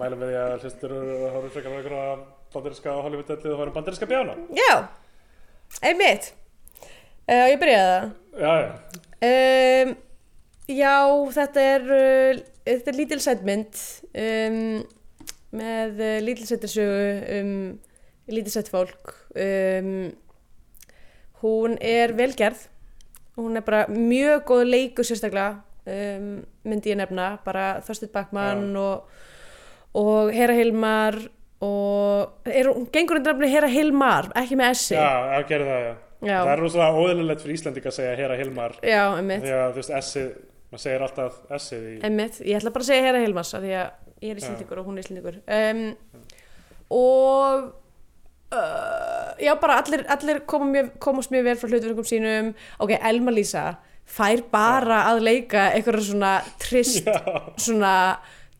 mælum 0.00 0.22
við 0.22 0.32
því 0.32 0.38
að 0.42 0.54
hlustur 0.66 0.94
og 0.98 1.26
horfum 1.34 1.52
frekar 1.56 1.72
á 1.72 1.76
einhverja 1.80 2.06
bandarinska 2.54 2.94
Hollywood-dellu 3.06 3.52
og 3.52 3.60
horfum 3.62 3.76
bandarinska 3.78 4.08
bjána 4.12 4.36
Já, 4.56 4.72
einmitt. 5.80 6.32
Uh, 7.26 7.48
Ég 7.52 7.58
byrjaði 7.60 7.92
það? 7.92 8.08
Já, 8.44 8.52
já, 8.62 8.70
um, 9.32 9.94
Já, 10.72 10.96
þetta 11.36 11.68
er 11.74 11.86
uh, 11.92 12.42
þetta 12.66 12.92
er 12.92 12.98
lítilsætmynd 12.98 13.80
um, 14.24 14.58
með 15.62 16.02
uh, 16.02 16.18
lítilsættisögu 16.24 17.38
um 17.38 17.54
lítilsætt 18.32 18.70
fólk. 18.72 19.16
Um, 19.34 20.12
hún 21.42 21.74
er 21.82 22.14
velgerð 22.16 22.68
hún 23.36 23.56
er 23.56 23.64
bara 23.64 23.86
mjög 23.88 24.44
góð 24.48 24.64
leikur 24.68 25.06
sérstaklega 25.06 25.62
um, 25.88 26.42
myndi 26.68 26.92
ég 26.92 26.98
nefna. 27.00 27.36
Bara 27.44 27.80
Þorstin 27.84 28.12
Bakmann 28.12 28.76
og, 28.78 29.08
og 29.98 30.32
Hera 30.34 30.56
Hilmar 30.56 31.18
og 31.62 32.48
er, 32.48 32.68
hún 32.68 32.88
gengur 32.92 33.20
undir 33.20 33.32
nafni 33.32 33.52
Hera 33.52 33.70
Hilmar 33.70 34.32
ekki 34.38 34.58
með 34.58 34.76
S-i. 34.76 34.96
Já, 34.98 35.36
já, 35.36 35.44
gerðu 35.48 35.70
það, 35.70 35.84
já. 35.86 35.92
Já. 36.22 36.36
það 36.38 36.52
er 36.52 36.60
rosalega 36.62 37.02
óðurlegt 37.02 37.44
fyrir 37.44 37.58
Íslandika 37.58 37.90
að 37.90 37.98
segja 37.98 38.16
Hera 38.20 38.38
Hilmar. 38.38 38.74
Já, 38.86 39.02
einmitt. 39.16 39.42
Því 39.42 39.54
að 39.58 39.70
þú 39.72 39.82
veist 39.82 39.94
S-ið, 39.98 40.28
maður 40.72 40.84
segir 40.86 41.04
alltaf 41.06 41.38
S-ið 41.58 41.86
í 41.90 41.94
Einmitt, 42.08 42.40
ég 42.40 42.58
ætla 42.58 42.72
bara 42.74 42.86
að 42.86 42.90
segja 42.90 43.06
Hera 43.06 43.22
Hilmars 43.22 43.52
af 43.54 43.62
því 43.62 43.76
að 43.78 43.86
ég 44.22 44.32
er 44.32 44.42
íslendingur 44.42 44.80
og 44.82 44.88
hún 44.88 44.98
er 44.98 45.04
íslendingur. 45.04 45.38
Um, 45.58 45.84
og 46.92 47.70
uh, 48.56 49.30
já 49.42 49.52
bara 49.60 49.78
allir, 49.82 50.04
allir 50.16 50.42
komast 50.48 51.34
mjög 51.34 51.48
vel 51.50 51.56
frá 51.60 51.72
hlutverkum 51.72 52.08
sínum. 52.08 52.52
Ok, 52.82 52.96
Elma 52.98 53.34
Lísa 53.34 53.66
fær 54.08 54.44
bara 54.52 55.04
að 55.10 55.22
leika 55.26 55.68
eitthvað 55.72 56.02
svona 56.06 56.32
trist 56.60 57.06
já, 57.06 57.20
svona 57.60 57.92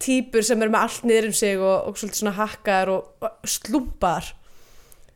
típur 0.02 0.44
sem 0.46 0.60
eru 0.62 0.72
með 0.72 0.86
allt 0.86 1.08
niður 1.08 1.28
um 1.30 1.34
sig 1.36 1.58
og, 1.60 1.88
og 1.88 1.98
svolítið 1.98 2.22
svona 2.22 2.36
hakkar 2.38 2.92
og, 2.92 3.10
og 3.22 3.50
slumpar 3.50 4.32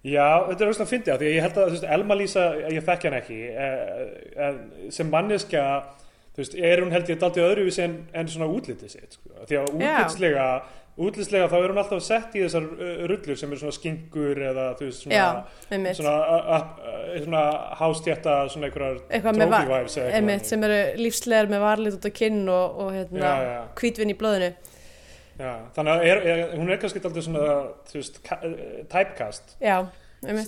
já, 0.07 0.27
þetta 0.49 0.67
er 0.67 0.77
svona 0.79 0.91
fyndið 0.91 1.15
á 1.15 1.19
því 1.19 1.29
að 1.29 1.35
ég 1.35 1.47
held 1.47 1.61
að 1.63 1.71
veist, 1.75 1.87
Elma 1.97 2.19
Lísa, 2.19 2.47
ég 2.71 2.87
þekki 2.87 3.09
hann 3.09 3.19
ekki 3.21 3.39
eh, 3.51 4.03
en 4.47 4.61
sem 4.95 5.11
manneska 5.11 5.65
þú 6.37 6.43
veist, 6.43 6.57
er 6.71 6.83
hún 6.85 6.93
held 6.93 7.13
ég 7.13 7.21
daldið 7.21 7.49
öðruvísi 7.51 7.85
en, 7.87 8.01
en 8.13 8.29
svona 8.29 8.49
útlitið 8.53 8.93
sitt 8.93 9.17
sko. 9.17 9.31
því 9.49 9.63
að 9.63 9.71
útlitslega 9.79 10.49
útlitslega 10.97 11.49
þá 11.53 11.57
er 11.59 11.73
hún 11.73 11.81
alltaf 11.83 12.05
sett 12.05 12.37
í 12.39 12.43
þessar 12.45 12.67
rullur 13.11 13.37
sem 13.37 13.51
eru 13.53 13.61
svona 13.61 13.77
skingur 13.77 14.39
eða 14.49 14.67
þú 14.79 14.87
veist 14.89 15.03
svona 15.05 15.19
já, 15.19 15.27
svona, 15.99 16.61
svona 17.27 17.43
hástjætta 17.81 18.37
svona 18.53 18.71
einhverjar 18.71 19.03
eða 20.07 20.15
eitthvað. 20.15 20.49
sem 20.49 20.65
eru 20.69 20.79
lífslegar 21.03 21.53
með 21.53 21.65
varlit 21.67 21.99
út 21.99 22.09
á 22.09 22.13
kinn 22.17 22.41
og, 22.49 22.81
og 22.87 22.95
hérna, 22.97 23.35
Já, 23.45 23.59
hvítvinn 23.81 24.15
í 24.15 24.17
blóðinu. 24.17 24.51
Já, 25.37 25.53
þannig 25.77 25.93
að 25.93 26.07
er, 26.09 26.23
er, 26.33 26.43
hún 26.57 26.73
er 26.73 26.81
kannski 26.81 27.03
alltaf 27.05 27.27
svona 27.29 27.49
þú 27.91 28.01
veist, 28.01 28.23
typecast 28.89 29.57
já, 29.61 29.77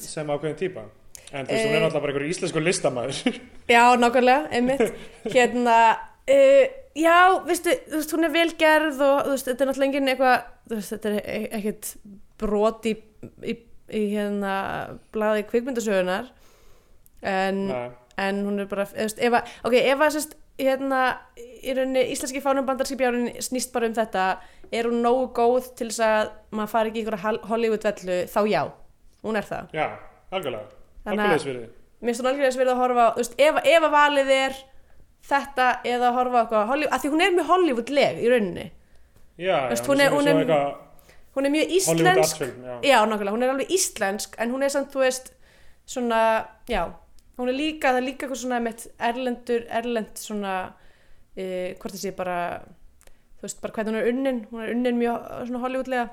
sem 0.01 0.33
ákveðin 0.33 0.61
típa 0.65 0.89
en 1.33 1.47
þú 1.47 1.53
veist, 1.53 1.67
hún 1.69 1.75
er 1.75 1.81
Eh. 1.83 1.87
alltaf 1.89 2.03
bara 2.03 2.13
einhver 2.13 2.29
íslensku 2.31 2.61
listamæður 2.63 3.41
Já, 3.75 3.83
nákvæmlega, 4.01 4.49
einmitt. 4.51 4.95
Hérna, 5.29 5.77
uh, 6.25 6.65
já, 6.97 7.17
veistu, 7.47 7.75
þú 7.91 7.99
veist, 8.01 8.15
hún 8.17 8.25
er 8.29 8.33
velgerð 8.37 9.03
og 9.05 9.19
þú 9.27 9.35
veist, 9.35 9.49
þetta 9.51 9.65
er 9.65 9.71
náttúrulega 9.71 9.91
enginn 9.93 10.13
eitthvað 10.15 10.39
þú 10.71 10.79
veist, 10.81 10.93
þetta 10.97 11.13
er 11.13 11.21
e- 11.37 11.51
ekkert 11.59 11.93
brot 12.41 12.87
í, 12.89 12.95
í, 13.45 13.55
í 13.93 14.03
hérna 14.15 14.55
blaði 15.13 15.45
kvikmyndasögunar 15.51 16.29
en, 17.23 17.65
en 18.17 18.43
hún 18.47 18.61
er 18.63 18.69
bara, 18.71 18.87
þú 18.91 19.03
veist, 19.05 19.19
ef 19.21 19.37
að 19.41 19.57
ok, 19.69 19.75
ef 19.83 20.05
að 20.07 20.15
sérst, 20.17 20.37
hérna 20.59 21.03
í 21.63 21.75
rauninni 21.77 22.03
íslenski 22.15 22.41
fánum 22.43 22.67
bandarski 22.67 22.97
bjánin 22.99 23.29
snýst 23.45 23.71
bara 23.75 23.87
um 23.91 23.95
þetta, 23.95 24.25
er 24.75 24.89
hún 24.91 25.03
nógu 25.05 25.29
góð 25.37 25.69
til 25.79 25.91
þess 25.91 26.03
að 26.09 26.33
maður 26.57 26.73
fari 26.73 26.91
ekki 26.91 26.99
í 26.99 27.05
einhverja 27.05 27.35
Hollywood-vellu, 27.53 28.19
þá 28.33 28.41
já, 28.51 28.63
hún 29.27 29.39
er 29.39 29.47
það. 29.49 29.71
Já, 29.77 29.87
algjörlega 30.35 30.78
Þannig 31.09 31.25
að- 31.27 31.47
mér 31.99 32.09
finnst 32.09 32.21
hún 32.23 32.29
algjörlega 32.31 32.51
þess 32.53 32.61
verið 32.63 32.73
að 32.75 32.83
horfa 32.83 33.05
á, 33.05 33.11
þú 33.15 33.23
veist, 33.23 33.35
ef, 33.39 33.57
ef 33.75 33.83
að 33.89 33.95
valið 33.99 34.29
er 34.39 34.59
þetta 35.29 35.67
eða 35.85 36.09
að 36.11 36.15
horfa 36.19 36.37
á 36.39 36.43
eitthvað 36.45 36.69
Hollywood, 36.73 36.93
að 36.95 37.01
því 37.03 37.11
hún 37.15 37.23
er 37.27 37.33
mjög 37.39 37.49
Hollywood-leg 37.53 38.21
í 38.23 38.29
rauninni. 38.33 38.67
Já, 39.39 39.57
Veist, 39.71 39.85
já, 39.85 39.89
hún 39.91 40.01
er- 40.01 40.11
hún 40.15 40.27
er- 40.27 40.33
svo 40.33 40.41
eitthvað 40.45 40.77
hún 41.39 41.47
er 41.47 41.51
mjög 41.55 41.69
íslensk. 41.79 42.39
já. 42.41 42.81
já, 42.83 42.99
nákvæmlega, 43.07 43.35
hún 43.35 43.43
er 43.43 43.51
alveg 43.53 43.69
íslensk 43.71 44.35
en 44.39 44.51
hún 44.53 44.63
er 44.63 44.69
samt, 44.69 44.91
þú 44.93 45.01
veist, 45.05 45.33
svona 45.87 46.47
já, 46.69 46.93
hún 47.39 47.49
er 47.49 47.55
líka, 47.55 47.93
það 47.93 47.97
er 47.99 48.07
líka 48.09 48.27
eitthvað 48.27 48.43
svona 48.43 48.61
með 48.61 48.87
erlendur, 48.99 49.67
erlend 49.71 50.15
svona 50.19 50.73
e, 51.37 51.75
hvort 51.79 51.93
það 51.95 52.03
sé 52.03 52.17
bara 52.17 52.63
þú 53.39 53.43
veist, 53.47 53.61
bara 53.63 53.73
hvernig 53.73 53.93
hún 53.95 54.01
er 54.03 54.09
unnin. 54.13 54.47
Hún 54.51 54.63
er 54.65 54.71
unnin 54.75 54.99
mjög 54.99 55.47
svona 55.47 55.61
Hollywood-lega 55.63 56.09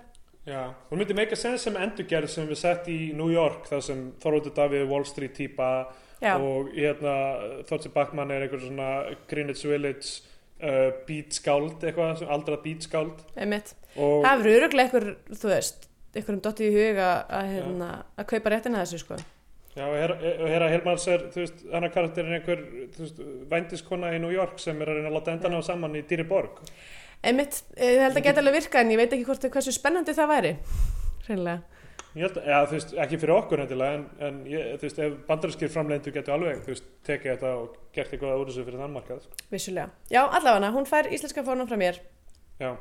Já, 0.46 0.76
hún 0.92 1.02
myndi 1.02 1.16
make 1.18 1.34
a 1.34 1.40
sense 1.40 1.66
sem 1.66 1.78
endurgerð 1.82 2.30
sem 2.30 2.46
við 2.46 2.60
sett 2.62 2.90
í 2.94 3.00
New 3.18 3.32
York 3.34 3.66
þar 3.66 3.82
sem 3.82 4.02
Þorvaldur 4.22 4.54
Davíð 4.54 4.86
Wall 4.92 5.06
Street 5.10 5.34
típa 5.34 5.70
já, 6.22 6.36
og 6.38 6.70
hérna 6.76 7.16
Þorvaldur 7.66 7.94
Bakman 7.96 8.34
er 8.36 8.46
einhver 8.46 8.62
svona 8.62 8.90
Greenwich 9.32 9.66
Village 9.66 10.22
uh, 10.62 10.92
beatskáld 11.08 11.82
eitthvað, 11.82 12.20
sem 12.22 12.30
aldrað 12.36 12.62
beatskáld 12.68 13.24
einmitt. 13.34 13.74
Það 13.96 14.44
verður 14.44 14.60
öruglega 14.60 14.86
einhver, 14.86 15.08
þú 15.34 15.54
veist 15.56 15.88
einhverjum 16.16 16.44
dottið 16.46 16.70
í 16.70 16.76
huga 16.76 17.08
að, 17.26 17.50
hérna, 17.56 17.90
að 18.16 18.28
kaupa 18.36 18.54
réttina 18.54 18.84
þessu, 18.84 19.02
sko. 19.02 19.18
Já, 19.76 19.84
og 19.90 19.96
Hera, 20.00 20.16
Hera 20.48 20.68
Helmars 20.72 21.08
er, 21.12 21.26
þú 21.34 21.42
veist, 21.42 21.66
hennar 21.74 21.92
karakter 21.92 22.30
er 22.30 22.38
einhver, 22.38 22.62
vændiskona 23.52 24.14
í 24.16 24.22
New 24.24 24.32
York 24.32 24.62
sem 24.64 24.78
er 24.80 24.94
að 24.94 25.02
reyna 25.02 25.10
að 25.12 25.18
láta 25.18 25.34
enda 25.34 25.52
ná 25.52 25.58
saman 25.66 25.98
í 26.00 26.06
dýri 26.08 26.24
borg. 26.30 26.62
Einmitt, 27.26 27.62
eh, 27.76 27.96
ég 27.96 28.04
held 28.06 28.20
að 28.20 28.28
geta 28.28 28.44
alveg 28.44 28.60
virka 28.60 28.82
en 28.82 28.92
ég 28.94 29.02
veit 29.02 29.16
ekki 29.16 29.26
hvort 29.26 29.48
hversu 29.56 29.74
spennandi 29.74 30.14
það 30.14 30.32
væri 30.32 30.52
hreinlega. 31.26 31.62
ég 32.16 32.26
held 32.28 32.40
að, 32.40 32.50
ja, 32.52 32.60
þú 32.66 32.78
veist, 32.78 32.96
ekki 33.06 33.22
fyrir 33.22 33.36
okkur 33.36 33.64
endilega 33.66 34.00
en, 34.00 34.08
en 34.28 34.42
ég, 34.50 34.74
þú 34.80 34.88
veist, 34.88 35.00
ef 35.06 35.16
bandarinskir 35.28 35.72
framleidendur 35.74 36.16
getur 36.16 36.38
alveg, 36.38 36.60
þú 36.64 36.76
veist, 36.76 36.90
tekið 37.10 37.32
þetta 37.34 37.54
og 37.60 37.78
gert 37.98 38.14
eitthvað 38.14 38.42
úr 38.42 38.52
þessu 38.52 38.68
fyrir 38.68 38.84
þann 38.84 38.96
markað 38.96 39.30
vissulega. 39.52 39.90
Já, 40.14 40.22
allavega, 40.24 40.74
hún 40.76 40.90
fær 40.90 41.10
íslenska 41.12 41.44
fórnum 41.48 41.68
frá 41.72 41.80
mér. 41.82 42.00
Já, 42.62 42.76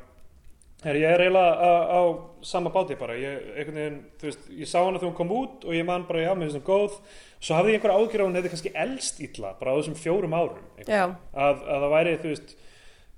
Her, 0.83 0.97
ég 0.99 1.07
er 1.07 1.21
eiginlega 1.23 1.65
á, 1.65 1.71
á 1.97 2.01
sama 2.45 2.69
báti 2.69 2.97
bara, 2.99 3.15
ég, 3.17 3.45
einhvern 3.55 3.77
veginn, 3.79 3.95
þú 4.19 4.27
veist, 4.27 4.49
ég 4.53 4.69
sá 4.69 4.75
hana 4.83 4.99
þegar 4.99 5.07
hún 5.07 5.17
kom 5.17 5.31
út 5.33 5.63
og 5.65 5.73
ég 5.73 5.87
man 5.87 6.03
bara, 6.05 6.21
já, 6.27 6.33
mér 6.35 6.51
finnst 6.51 6.59
hún 6.59 6.67
góð, 6.67 6.97
svo 7.39 7.55
hafði 7.57 7.73
ég 7.73 7.79
einhver 7.79 7.93
ágjur 7.95 8.21
að 8.21 8.27
hún 8.27 8.37
hefði 8.37 8.51
kannski 8.53 8.71
elst 8.83 9.21
illa, 9.25 9.53
bara 9.57 9.73
á 9.73 9.77
þessum 9.79 9.97
fjórum 9.97 10.35
árum, 10.37 10.67
að, 10.85 11.15
að 11.33 11.63
það 11.71 11.87
væri, 11.95 12.13
þú 12.21 12.33
veist, 12.35 12.53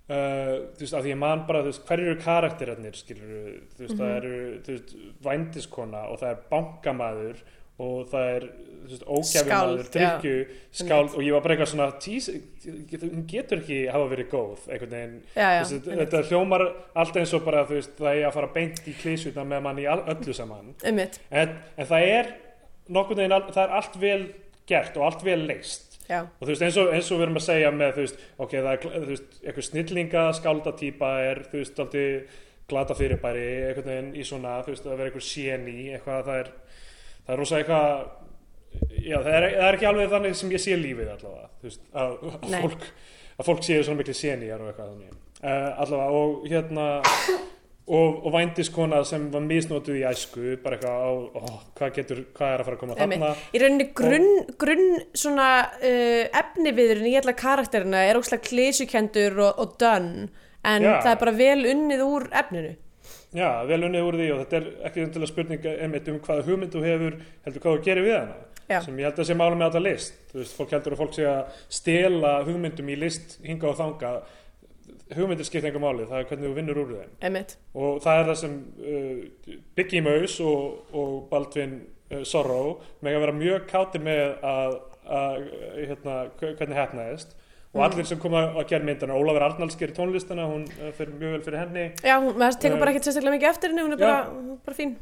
uh, 0.07 0.53
þú 0.77 0.85
veist, 0.85 0.95
að 0.95 1.05
því 1.05 1.13
ég 1.13 1.19
man 1.21 1.43
bara, 1.49 1.65
þú 1.65 1.73
veist, 1.73 1.84
hverju 1.89 2.07
eru 2.11 2.23
karakterarnir, 2.23 2.97
skilur, 2.97 3.35
þú 3.75 3.85
veist, 3.85 3.99
það 3.99 4.15
eru, 4.15 4.39
þú 4.65 4.75
veist, 4.75 4.97
vændiskona 5.27 6.07
og 6.11 6.19
það 6.23 6.34
er 6.34 6.41
bankamaður 6.51 7.45
og 7.77 8.07
það 8.09 8.31
er, 8.34 8.45
þú 8.47 8.89
veist, 8.89 9.03
ógæfumaður, 9.05 9.84
Skáld, 9.84 9.91
drykju, 9.93 10.38
skáld 10.79 11.11
og 11.13 11.25
ég 11.27 11.35
var 11.35 11.43
bara 11.45 11.57
eitthvað 11.57 11.71
svona, 11.73 11.89
tís, 12.01 12.29
hún 13.03 13.27
getur 13.29 13.61
ekki 13.61 13.84
hafa 13.93 14.09
verið 14.15 14.31
góð, 14.31 14.65
einhvern 14.71 14.95
veginn, 14.95 15.19
já, 15.35 15.45
já. 15.45 15.61
Þessi, 15.61 15.79
þetta 16.01 16.23
hljómar 16.31 16.65
alltaf 16.97 17.21
eins 17.21 17.35
og 17.38 17.45
bara 17.45 17.67
þú 17.69 17.77
veist, 17.77 17.95
það 17.99 18.15
er 18.15 18.27
að 18.31 18.35
fara 18.39 18.51
beint 18.57 18.81
í 18.89 18.95
klísutna 18.97 19.45
með 19.45 19.63
mann 19.67 19.84
í 19.84 19.88
öllu 19.93 20.35
saman. 20.35 20.73
En, 21.29 21.55
en 21.77 21.89
það 21.91 22.09
er 22.15 22.34
nokkurn 22.97 23.21
veginn, 23.21 23.51
það 23.51 23.63
er 23.67 23.75
allt 23.81 23.99
vel 24.01 24.21
gert 24.67 24.97
og 24.97 25.05
allt 25.07 25.21
vel 25.27 25.41
leist 25.47 25.86
já. 26.09 26.19
og 26.25 26.43
þú 26.43 26.51
veist 26.51 26.65
eins 26.67 26.79
og, 26.81 26.91
eins 26.95 27.11
og 27.11 27.21
við 27.21 27.27
erum 27.27 27.39
að 27.41 27.47
segja 27.47 27.71
með 27.75 27.95
þú 27.95 28.05
veist, 28.05 28.21
ok, 28.38 28.57
það 28.57 28.71
er 28.73 28.84
þú 28.85 29.09
veist, 29.11 29.39
eitthvað 29.43 29.67
snillinga 29.69 30.27
skáldatýpa 30.39 31.11
er 31.27 31.43
þú 31.51 31.61
veist, 31.61 31.81
alltaf 31.84 32.38
glata 32.67 32.95
fyrirbæri 32.99 33.43
einhvern 33.69 33.91
veginn 33.91 34.15
í 34.19 34.23
svona, 34.27 34.57
þú 34.65 34.73
veist, 34.73 34.88
að 34.88 34.97
vera 34.97 35.11
eitthvað 35.11 35.27
séni 35.29 35.75
eitthvað, 35.95 36.23
það 36.27 36.41
er 36.41 36.49
það 37.27 37.35
er 37.35 37.41
rosa 37.41 37.61
eitthvað 37.61 38.97
já, 39.03 39.17
það 39.21 39.34
er, 39.34 39.45
það 39.51 39.67
er 39.67 39.77
ekki 39.77 39.89
alveg 39.91 40.11
þannig 40.15 40.39
sem 40.39 40.51
ég 40.55 40.63
sé 40.63 40.79
lífið 40.79 41.13
allavega, 41.13 41.51
þú 41.61 41.69
veist, 41.69 41.85
að, 41.93 42.17
að 42.38 42.57
fólk 42.65 42.89
að 43.38 43.49
fólk 43.51 43.63
séu 43.65 43.84
svona 43.85 44.01
miklu 44.01 44.15
séníjar 44.17 44.63
og 44.63 44.71
eitthvað 44.71 44.91
þannig 44.93 45.13
uh, 45.13 45.69
allavega 45.84 46.21
og 46.21 46.47
hérna 46.49 46.88
og, 47.88 48.18
og 48.27 48.34
vændiskona 48.34 48.97
sem 49.07 49.30
var 49.31 49.43
misnotuð 49.45 49.99
í 50.01 50.03
æsku 50.09 50.57
bara 50.64 50.76
eitthvað 50.76 51.03
á, 51.07 51.11
ó, 51.39 51.43
hvað 51.77 51.93
getur 51.95 52.23
hvað 52.35 52.53
er 52.53 52.64
að 52.64 52.68
fara 52.68 52.76
að 52.76 52.81
koma 52.81 52.97
þarna 52.99 53.30
Í 53.55 53.61
rauninni 53.64 53.88
grunn, 53.95 54.27
grunn 54.59 54.89
svona 55.15 55.45
uh, 55.80 56.26
efniviðurinn 56.41 57.07
í 57.07 57.15
alla 57.22 57.35
karakterina 57.38 58.01
er 58.09 58.19
óslega 58.19 58.43
klísukendur 58.49 59.39
og, 59.45 59.61
og 59.64 59.77
done 59.80 60.27
en 60.68 60.84
Já. 60.84 60.97
það 61.05 61.14
er 61.14 61.22
bara 61.23 61.35
vel 61.38 61.61
unnið 61.72 62.03
úr 62.03 62.27
efninu. 62.35 62.73
já, 63.38 63.49
vel 63.69 63.84
unnið 63.88 64.07
úr 64.09 64.15
því 64.19 64.27
og 64.34 64.39
þetta 64.41 64.57
er 64.59 64.68
ekki 64.89 65.01
endilega 65.05 65.31
spurning 65.31 65.65
einmitt 65.77 66.07
um 66.11 66.19
hvaða 66.26 66.45
hugmynd 66.47 66.73
þú 66.76 66.84
hefur 66.84 67.18
heldur 67.45 67.64
hvað 67.64 67.77
þú 67.77 67.85
gerir 67.88 68.07
við 68.07 68.18
hana 68.18 68.38
Já. 68.68 68.81
sem 68.84 68.97
ég 68.99 69.07
held 69.07 69.19
að 69.23 69.27
sé 69.30 69.35
mála 69.39 69.55
með 69.55 69.68
alla 69.69 69.84
list 69.85 70.18
þú 70.31 70.41
veist, 70.41 70.55
fólk 70.57 70.73
heldur 70.76 70.95
að 70.97 71.01
fólk 71.05 71.14
sé 71.15 71.27
að 71.31 71.61
stela 71.77 72.31
hugmyndum 72.43 72.89
í 72.91 72.97
list 72.99 73.38
hinga 73.45 73.69
og 73.69 73.77
þanga 73.80 74.11
hugmyndir 75.15 75.45
skipta 75.47 75.69
enga 75.71 75.79
máli, 75.84 76.05
það 76.09 76.19
er 76.19 76.27
hvernig 76.31 76.49
þú 76.49 76.55
vinnur 76.57 76.79
úr 76.84 76.91
þeim 76.97 77.11
Einmitt. 77.29 77.55
og 77.75 78.01
það 78.03 78.19
er 78.21 78.29
það 78.31 78.39
sem 78.41 78.55
uh, 78.84 79.57
Biggie 79.77 80.01
Maus 80.03 80.38
og, 80.43 80.93
og 80.93 81.17
Baldwin 81.31 81.75
uh, 82.11 82.23
Sorrow 82.27 82.77
með 83.05 83.15
að 83.17 83.25
vera 83.25 83.35
mjög 83.39 83.67
kátir 83.71 84.03
með 84.03 84.23
að, 84.43 84.77
að 85.07 85.43
hérna, 85.77 86.15
hve- 86.39 86.55
hvernig 86.59 86.81
hefnaðist 86.84 87.35
og 87.38 87.43
Mm. 87.77 87.84
allir 87.84 88.05
sem 88.07 88.17
koma 88.17 88.39
að 88.57 88.69
gera 88.71 88.85
myndana 88.88 89.13
Ólafur 89.19 89.43
Arnalds 89.43 89.75
gerir 89.77 89.91
tónlistana, 89.93 90.45
hún 90.49 90.63
uh, 90.79 90.88
fyrir 90.97 91.11
mjög 91.19 91.34
vel 91.35 91.41
fyrir 91.45 91.59
henni 91.59 91.84
Já, 92.01 92.15
hún, 92.23 92.31
tekur 92.39 92.77
Eh, 92.77 92.79
bara 92.79 92.93
ekkert 92.93 93.05
sérstaklega 93.09 93.35
mikið 93.35 93.49
eftir 93.51 93.69
henni, 93.73 93.84
hún 93.84 93.93
er 93.93 93.99
bara, 94.01 94.21
hún 94.31 94.53
er 94.55 94.61
bara 94.65 94.77
fín. 94.79 94.93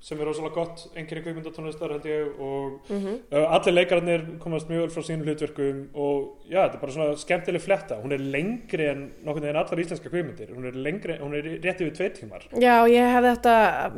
Sem 0.00 0.16
er 0.16 0.24
rosalega 0.30 0.54
gott 0.56 0.86
einhverju 0.96 1.22
kvikmyndatónlistar 1.26 1.92
held 1.92 2.06
ég 2.08 2.38
og 2.40 2.78
Mm 2.88 3.18
uh, 3.32 3.52
allir 3.52 3.74
leikararnir 3.74 4.22
komast 4.40 4.68
mjög 4.70 4.86
vel 4.86 4.92
frá 4.94 5.02
sínum 5.04 5.26
hlutverkum 5.28 5.82
og 5.94 6.46
já, 6.48 6.62
þetta 6.62 6.78
er 6.78 6.80
bara 6.80 6.94
svona 6.94 7.16
skemmtileg 7.20 7.62
fletta 7.62 7.98
hún 8.00 8.14
er 8.16 8.24
lengri 8.24 8.86
en 8.88 9.02
nokkurn 9.24 9.44
veginn 9.44 9.60
allar 9.60 9.82
íslenska 9.84 10.08
kvikmyndir 10.08 10.54
hún 10.56 10.68
er 10.70 10.78
lengri, 10.86 11.18
hún 11.20 11.36
er 11.36 11.50
rétt 11.60 11.82
yfir 11.84 11.92
tveir 11.98 12.14
tímar 12.16 12.46
Já, 12.56 12.86
ég 12.88 13.12
hefði 13.14 13.34
þetta 13.34 13.56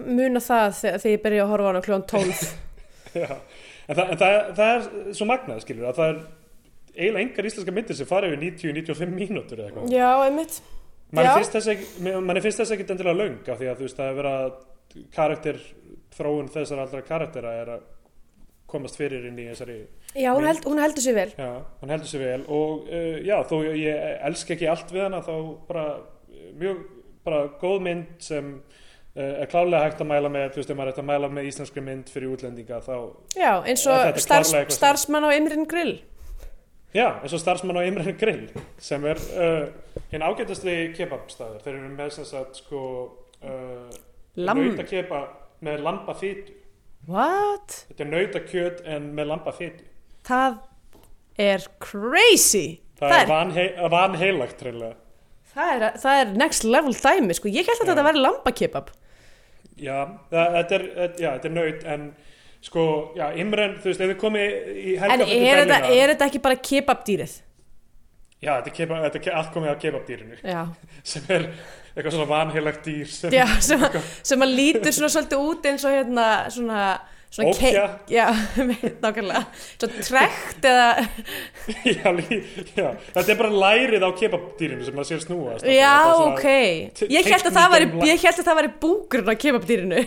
muna 0.08 0.42
það 0.42 0.74
þegar, 0.80 1.06
ég 1.12 1.22
byrja 1.22 1.44
að 1.44 1.52
horfa 1.52 1.66
á 1.66 1.70
hana 1.70 1.84
kljóðan 1.86 2.06
12. 2.10 2.42
Já, 3.22 3.30
en, 3.86 3.96
það, 3.96 4.04
en 4.10 4.18
það, 4.24 4.36
það 4.58 4.74
er 4.74 5.14
svo 5.20 5.28
magnað 5.30 5.62
skilur 5.62 5.88
að 5.92 6.00
það 6.00 6.10
er 6.10 6.20
eiginlega 6.96 7.26
engar 7.28 7.50
íslenska 7.52 7.76
myndir 7.78 8.00
sem 8.00 8.10
fara 8.10 8.26
yfir 8.26 8.42
90-95 8.42 9.14
mínútur 9.14 9.62
eða 9.62 9.70
eitthvað 9.70 9.94
Já, 9.94 10.10
einmitt. 10.26 10.58
mann 11.12 11.30
já. 11.30 11.32
finnst 11.38 11.56
þess 12.58 12.74
ekki 12.74 12.90
endilega 12.90 13.18
löng 13.22 13.38
af 13.46 13.62
því 13.62 13.70
að 13.70 13.78
þú 13.78 13.86
veist 13.86 14.02
er 14.02 14.30
karakter 15.14 15.60
þróun 16.16 16.51
þessar 16.52 16.84
allra 16.84 17.02
karaktera 17.06 17.55
er 17.62 17.72
að 17.78 17.89
komast 18.72 18.97
fyrir 18.97 19.26
inn 19.28 19.39
í 19.40 19.48
þessari 19.51 19.78
Já, 20.16 20.30
hún, 20.32 20.47
held, 20.48 20.64
hún 20.68 20.80
heldur 20.80 21.05
sér 21.05 21.16
vel. 21.16 21.30
já, 21.36 21.51
hann 21.80 21.93
heldur 21.93 22.09
sér 22.09 22.22
vel 22.24 22.44
og 22.48 22.86
uh, 22.89 23.18
já, 23.24 23.36
þó 23.48 23.56
ég 23.76 24.22
elsk 24.28 24.55
ekki 24.55 24.68
allt 24.72 24.93
við 24.93 25.06
hana 25.06 25.20
þá 25.24 25.34
bara 25.68 25.84
uh, 25.98 26.47
mjög 26.60 26.86
bara 27.26 27.43
góð 27.60 27.82
mynd 27.86 28.14
sem 28.24 28.55
uh, 28.56 29.43
er 29.43 29.51
klálega 29.52 29.84
hægt 29.86 30.01
að 30.05 30.09
mæla 30.12 30.30
með 30.32 30.48
þú 30.55 30.62
veist, 30.62 30.72
ef 30.72 30.78
maður 30.78 30.89
er 30.89 30.94
hægt 30.94 31.02
að 31.05 31.10
mæla 31.12 31.32
með 31.36 31.51
íslenskri 31.51 31.84
mynd 31.89 32.14
fyrir 32.14 32.32
útlendinga 32.32 32.80
þá 32.84 32.97
Já, 33.36 33.52
eins 33.60 33.84
og 33.93 34.22
starfs, 34.24 34.56
starfsmann 34.78 35.28
á 35.28 35.30
Imrin 35.36 35.68
Grill. 35.68 35.98
Já, 36.93 37.06
eins 37.22 37.32
og 37.32 37.40
starfsmann 37.40 37.78
á 37.80 37.89
Imran 37.89 38.16
Grill 38.20 38.48
sem 38.80 39.05
er 39.09 39.20
uh, 39.40 39.68
hinn 40.12 40.24
ágætasti 40.24 40.74
kebabstæður. 40.97 41.62
Þeir 41.64 41.76
eru 41.78 41.93
með 41.97 42.10
sem 42.18 42.26
sagt 42.28 42.60
sko 42.60 42.82
uh, 43.40 43.94
Lamb. 44.36 44.60
nautakeba 44.60 45.22
með 45.64 45.84
lamba 45.86 46.14
fytu. 46.18 46.56
What? 47.10 47.82
Þetta 47.90 48.05
er 48.05 48.10
nautakjöt 48.12 48.82
en 48.94 49.12
með 49.16 49.30
lamba 49.32 49.55
fytu. 49.56 49.86
Það 50.26 50.59
er 51.43 51.68
crazy. 51.82 52.80
Það, 53.01 53.14
er 53.18 53.30
vanhe 53.30 53.68
vanheilagt 53.90 54.59
treinlega. 54.60 54.98
Það 55.52 55.86
það 56.01 56.18
er 56.22 56.34
next 56.40 56.64
level 56.64 56.94
dæmi, 56.97 57.34
sko. 57.36 57.51
Ég 57.52 57.66
held 57.68 57.80
að 57.80 57.89
Já. 57.89 57.90
þetta 57.90 58.05
væri 58.06 58.22
lambakebab. 58.22 58.93
Já, 59.82 59.97
það, 60.30 60.55
þetta 60.59 60.76
er, 60.78 60.84
er 61.32 61.55
naut 61.56 61.86
en 61.94 62.06
sko, 62.62 62.84
já, 63.18 63.24
Imran, 63.43 63.78
þú 63.82 63.90
veist, 63.90 64.02
ef 64.05 64.12
við 64.12 64.18
komið 64.20 64.52
í 64.72 64.94
En 64.94 65.02
helgafundi 65.02 65.39
er 65.48 65.62
þetta, 65.62 65.78
er 65.97 66.12
þetta 66.12 66.28
ekki 66.30 66.43
bara 66.44 66.59
kebabdýrið? 66.70 67.34
Já, 68.43 68.52
þetta 68.52 68.70
er, 68.70 68.76
kebab, 68.76 69.05
þetta 69.06 69.22
er 69.22 69.39
allt 69.40 69.52
komið 69.55 69.72
á 69.74 69.76
kebabdýrinu 69.82 70.39
sem 71.12 71.30
er 71.34 71.48
eitthvað 71.94 72.12
svona 72.16 72.28
vanheilagt 72.32 72.85
dýr 72.89 73.09
sem 73.12 73.32
Já, 73.36 73.47
sem, 73.60 73.81
að- 73.89 73.98
sem 74.23 74.44
að 74.47 74.55
lítur 74.59 74.93
svona 74.97 75.10
svolítið 75.16 75.48
út 75.51 75.66
eins 75.73 75.85
og 75.85 75.93
hérna 75.97 76.28
svona, 76.52 76.85
svona 77.32 77.51
Ópja. 77.52 77.82
ke- 78.09 78.14
Já, 78.16 78.27
nákvæmlega. 79.02 79.43
Svo 79.81 79.89
trekt 80.09 80.64
eða, 80.69 80.86
já, 81.97 82.09
já, 82.77 82.89
þetta 83.14 83.28
er 83.32 83.39
bara 83.40 83.51
lærið 83.62 84.05
á 84.05 84.10
kebabdýrinu 84.20 84.85
sem 84.86 84.97
maður 84.97 85.09
sér 85.10 85.23
snúast 85.24 85.69
já, 85.69 85.93
svona- 86.09 86.32
ok. 86.32 87.06
Ég 87.12 87.31
held 87.32 87.48
að 87.51 87.56
það 87.60 87.70
væri, 87.77 87.89
ég 88.10 88.24
held 88.27 88.40
að 88.43 88.48
það 88.51 88.59
væri 88.60 88.73
búkurinn 88.86 89.32
á 89.32 89.35
kebabdýrinu. 89.44 90.02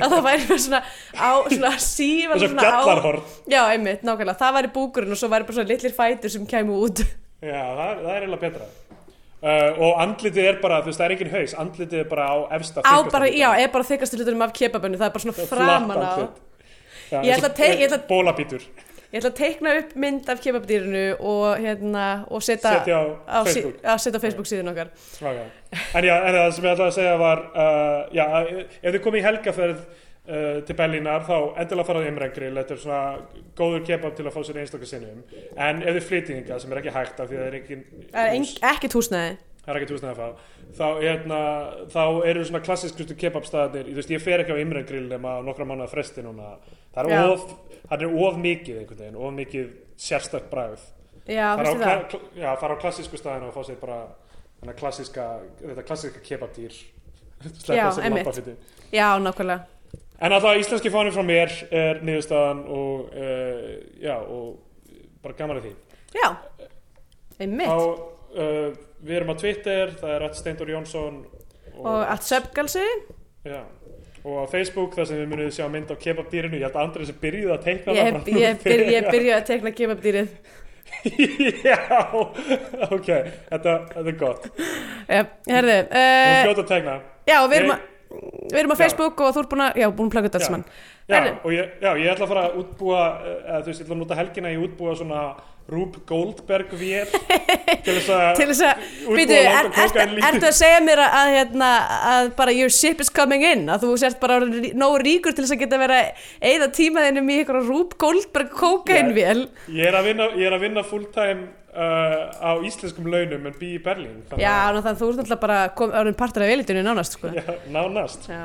Að 0.00 0.14
það 0.16 0.26
væri 0.28 0.46
bara 0.50 0.60
svona 0.66 0.82
á, 1.14 1.30
svona 1.50 1.72
sífan 1.86 2.36
eins 2.38 2.46
og 2.50 2.58
gjallarhorn 2.58 3.22
Já, 3.50 3.62
einmitt, 3.74 4.02
nákvæmlega. 4.06 4.38
Það 4.42 4.56
væri 4.60 4.72
búkurinn 4.78 5.14
og 5.16 5.22
svo 5.22 5.30
væri 5.32 5.46
bara 5.50 5.58
svona 5.60 5.70
litlir 5.74 5.94
fætur 5.98 6.30
sem 6.36 6.46
kæmu 6.46 6.78
út. 6.86 7.02
já, 7.40 7.62
það, 7.64 7.92
það 8.04 8.14
er 8.14 8.20
eiginlega 8.20 8.44
betra 8.46 8.70
uh, 9.42 9.80
og 9.80 10.02
andlitið 10.04 10.50
er 10.52 10.60
bara, 10.62 10.82
þú 10.84 10.90
veist, 10.92 11.00
það 11.00 11.06
er 11.08 11.16
engin 11.16 11.32
haus 11.34 11.56
andlitið 11.64 12.04
er 12.04 12.12
bara 12.12 12.28
á 12.28 12.36
efsta 12.58 12.84
Á 12.84 12.96
bara, 13.10 13.30
já, 13.32 13.48
er 13.56 13.72
bara 13.72 13.88
þykast 13.90 14.16
hlutunum 14.18 14.46
af 14.46 14.54
kebabinu. 14.56 15.00
Það 15.00 15.08
er 15.08 15.16
bara 15.16 15.24
svona 15.26 15.48
framan 15.50 16.06
á. 16.06 16.12
Já, 17.10 17.18
Ég 17.26 17.34
ætla 17.34 17.50
að 17.50 17.84
ætla 17.88 18.00
bólabítur 18.06 18.62
Ég 19.10 19.18
ætla 19.18 19.30
að 19.32 19.38
teikna 19.40 19.70
upp 19.80 19.94
mynd 19.98 20.28
af 20.30 20.38
kebabdýrinu 20.44 21.00
og 21.26 21.58
hérna, 21.58 22.04
og 22.30 22.44
setja 22.46 22.76
á 22.78 23.42
sí- 23.42 23.64
Facebook 23.64 23.80
á, 23.82 23.98
setja 23.98 24.20
á 24.20 24.22
Facebook 24.22 24.46
síðan 24.46 24.70
okkar. 24.70 24.92
Svaka. 25.16 25.48
en 25.98 26.04
já, 26.04 26.14
en 26.14 26.34
það 26.36 26.52
sem 26.54 26.64
ég 26.64 26.70
ætlaði 26.76 26.86
að 26.86 26.94
segja 26.94 27.16
var 27.18 27.42
uh, 27.50 28.06
já, 28.14 28.24
ef 28.84 28.94
þið 28.94 29.02
komið 29.02 29.18
í 29.18 29.24
helgaferð 29.26 29.80
uh, 30.30 30.62
til 30.66 30.76
Berlínar 30.78 31.24
þá 31.26 31.36
endilega 31.60 31.88
farað 31.90 32.06
í 32.06 32.10
Imrengrill, 32.12 32.54
þetta 32.60 32.74
er 32.76 32.80
svona 32.84 33.02
góður 33.58 33.84
kebab 33.88 34.16
til 34.16 34.26
að 34.26 34.34
fá 34.36 34.40
sér 34.46 34.60
einstaklega 34.62 34.90
sinnum. 34.94 35.22
En 35.56 35.82
ef 35.82 35.96
þið 35.98 36.08
flytið 36.08 36.38
hingað 36.40 36.62
sem 36.64 36.72
er 36.74 36.80
ekki 36.82 36.94
hægt 36.96 37.20
af 37.20 37.30
því 37.30 37.38
að 37.38 37.42
það 37.42 37.48
er 37.50 37.58
ekki 37.60 37.78
eng- 38.38 38.52
ekkert 38.72 38.96
húsnæði. 38.98 39.34
það 39.64 39.72
er 39.74 39.80
ekki 39.80 39.90
túsnið 39.92 40.12
að 40.12 40.20
fá. 40.20 40.28
Þá, 40.70 40.86
hérna, 41.02 41.40
þá 41.90 42.02
eru 42.30 42.44
svona 42.46 42.62
þú 43.90 43.98
veist, 43.98 44.14
ég 44.14 44.22
fer 44.22 44.44
ekki 44.44 44.54
á 44.54 44.62
Imrengrill 44.62 45.08
nema 45.10 45.34
nokkra 45.44 45.66
mánuða 45.68 45.90
fresti 45.90 46.22
núna. 46.24 46.54
Það 46.94 47.10
er 47.10 47.32
of, 47.34 47.44
það 47.90 48.06
er 48.06 48.14
of 48.28 48.38
mikið 48.40 48.80
einhvern 48.80 49.02
veginn, 49.02 49.18
of 49.20 49.34
mikið 49.36 49.68
sérstakt 50.00 50.48
bragð. 50.50 50.80
Já, 51.30 51.52
fara 51.58 51.74
á, 51.74 52.08
kla, 52.10 52.20
já, 52.34 52.48
fara 52.58 52.74
á 52.74 52.82
klassísku 52.82 53.18
staðina 53.20 53.50
og 53.50 53.54
fá 53.54 53.62
sér 53.68 53.76
bara 53.82 54.00
klassíska, 54.78 55.26
klassíska 55.86 56.22
kebabdýr. 56.24 56.74
Já, 57.68 57.88
lampafiti 57.88 58.56
Já, 58.92 59.16
nákvæmlega. 59.18 59.64
En 60.20 60.32
alltaf 60.36 60.58
íslenski 60.60 60.90
fánin 60.92 61.14
frá 61.14 61.24
mér 61.26 61.52
er 61.70 62.00
niðurstaðan 62.04 62.62
og 62.68 63.10
uh, 63.16 63.66
já, 64.02 64.16
og 64.20 64.58
bara 65.24 65.36
gaman 65.38 65.60
að 65.60 65.68
því 65.70 65.74
Já, 66.16 66.28
einmitt. 67.40 67.68
á, 67.70 67.78
uh, 67.78 68.70
við 69.00 69.16
erum 69.20 69.32
á 69.32 69.36
Twitter 69.40 69.92
það 70.00 70.14
er 70.16 70.24
að 70.28 70.38
Steindur 70.40 70.72
Jónsson 70.74 71.20
Og 71.80 72.02
allt 72.04 72.26
söpgalsi. 72.26 72.82
já, 73.46 73.62
og 74.26 74.34
á 74.42 74.44
Facebook 74.52 74.96
þar 74.98 75.06
sem 75.08 75.20
við 75.22 75.28
munum 75.30 75.52
sjá 75.54 75.68
mynd 75.72 75.92
á 75.92 75.96
kebabdýrinu 75.96 76.58
ég 76.58 76.66
held 76.66 76.74
að 76.76 76.82
Andrið 76.88 77.12
sem 77.12 77.20
byrjuði 77.22 77.54
að 77.54 77.62
teikna 77.68 77.94
Ég, 77.96 78.10
það 78.18 78.40
ég, 78.42 78.58
byrj, 78.64 78.88
ég 78.92 79.08
byrju 79.14 79.36
að 79.36 79.46
tekna 79.52 79.72
kemabdýrið. 79.78 80.34
Já, 81.64 81.78
ok, 82.90 83.08
þetta, 83.48 83.74
þetta 83.94 84.08
er 84.10 84.16
gott 84.18 84.48
herðu, 85.06 85.44
Þú 85.46 85.54
er 85.60 85.76
uh, 85.86 86.42
fljótt 86.44 86.62
að 86.64 86.68
tegna 86.74 86.94
já, 87.30 87.36
við 87.46 87.56
erum, 87.60 87.72
að, 87.76 87.84
við 88.10 88.58
erum 88.62 88.74
á 88.74 88.76
Já. 88.76 88.80
Facebook 88.84 89.20
og 89.22 89.34
þú 89.36 89.44
ert 89.44 89.52
búin 89.52 89.64
að, 89.66 89.78
já, 89.82 89.88
búin 89.94 90.10
að 90.10 90.16
plaka 90.16 90.28
þetta 90.30 90.40
alls 90.40 90.48
Já. 90.50 90.54
mann. 90.56 90.66
Já, 91.10 91.20
og 91.42 91.54
ég, 91.54 91.70
já, 91.82 91.90
ég 91.98 92.10
ætla 92.12 92.26
að 92.26 92.32
fara 92.34 92.42
að 92.48 92.58
útbúa 92.60 93.00
eh, 93.26 93.38
eða 93.50 93.62
þú 93.64 93.70
veist, 93.70 93.80
ég 93.80 93.86
ætla 93.86 93.96
að 93.96 94.02
nota 94.04 94.18
helgina 94.20 94.52
í 94.52 94.58
að 94.58 94.66
útbúa 94.68 94.92
svona 94.98 95.22
Rube 95.70 96.00
Goldberg 96.06 96.72
vél 96.74 97.06
til 97.84 97.94
þess 97.94 98.10
að 98.10 98.22
að, 98.24 98.80
útbúa 99.06 99.26
langa 99.30 99.36
er, 99.38 99.68
ertu, 99.68 99.82
kókaín 99.94 100.14
lítið. 100.16 100.28
ertu 100.30 100.48
að 100.48 100.56
segja 100.58 100.80
mér 100.86 101.02
að, 101.04 101.12
að, 101.20 101.30
hérna, 101.36 101.68
að 102.10 102.30
bara 102.40 102.54
your 102.56 102.72
ship 102.74 103.02
is 103.04 103.10
coming 103.14 103.44
in, 103.46 103.62
að 103.70 103.84
þú 103.86 103.92
sért 104.02 104.18
bara 104.22 104.40
nógu 104.42 104.98
ríkur 105.04 105.34
til 105.36 105.44
þess 105.44 105.54
að 105.54 105.62
geta 105.62 105.78
vera 105.82 106.00
eða 106.50 106.70
tímaðinum 106.74 107.30
í 107.30 107.38
einhverja 107.42 107.66
Rúb 107.68 107.94
Goldberg 108.02 108.50
kókainvél. 108.58 109.46
Ég 109.70 109.90
er 109.90 109.98
að 110.00 110.10
vinna, 110.10 110.30
ég 110.38 110.50
er 110.50 110.58
að 110.58 110.66
vinna 110.66 110.86
full 110.86 111.06
time 111.14 111.48
uh, 111.80 112.28
á 112.44 112.50
íslenskum 112.68 113.08
launum 113.10 113.46
en 113.50 113.56
bý 113.60 113.72
í 113.78 113.82
Berlín 113.84 114.20
þannig 114.28 114.44
Já, 114.44 114.54
þannig 114.68 114.90
að 114.92 115.00
þú 115.00 115.08
ert 115.10 115.20
náttúrulega 115.22 115.44
bara 115.46 115.60
orðin 116.02 116.18
partur 116.20 116.44
af 116.46 116.52
elitinu 116.54 116.84
nánast, 116.86 117.16
sko. 117.18 117.32
Já, 117.34 117.46
nánast 117.72 118.28
Já, 118.30 118.42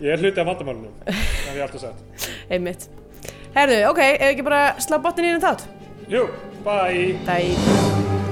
Ég 0.00 0.14
er 0.16 0.22
hluti 0.24 0.40
af 0.40 0.48
vandamálunum 0.48 0.94
Það 1.06 1.52
er 1.58 1.62
alltaf 1.66 1.82
sagt 1.84 2.26
einmitt. 2.56 2.88
Herðu, 3.54 3.80
ok, 3.90 4.00
ef 4.14 4.26
ekki 4.32 4.46
bara 4.46 4.62
slá 4.80 4.98
botnin 5.02 5.28
í 5.28 5.34
einu 5.34 5.44
þátt? 5.44 5.66
Jú, 6.10 6.26
bye 6.66 7.14
Bye. 7.28 8.28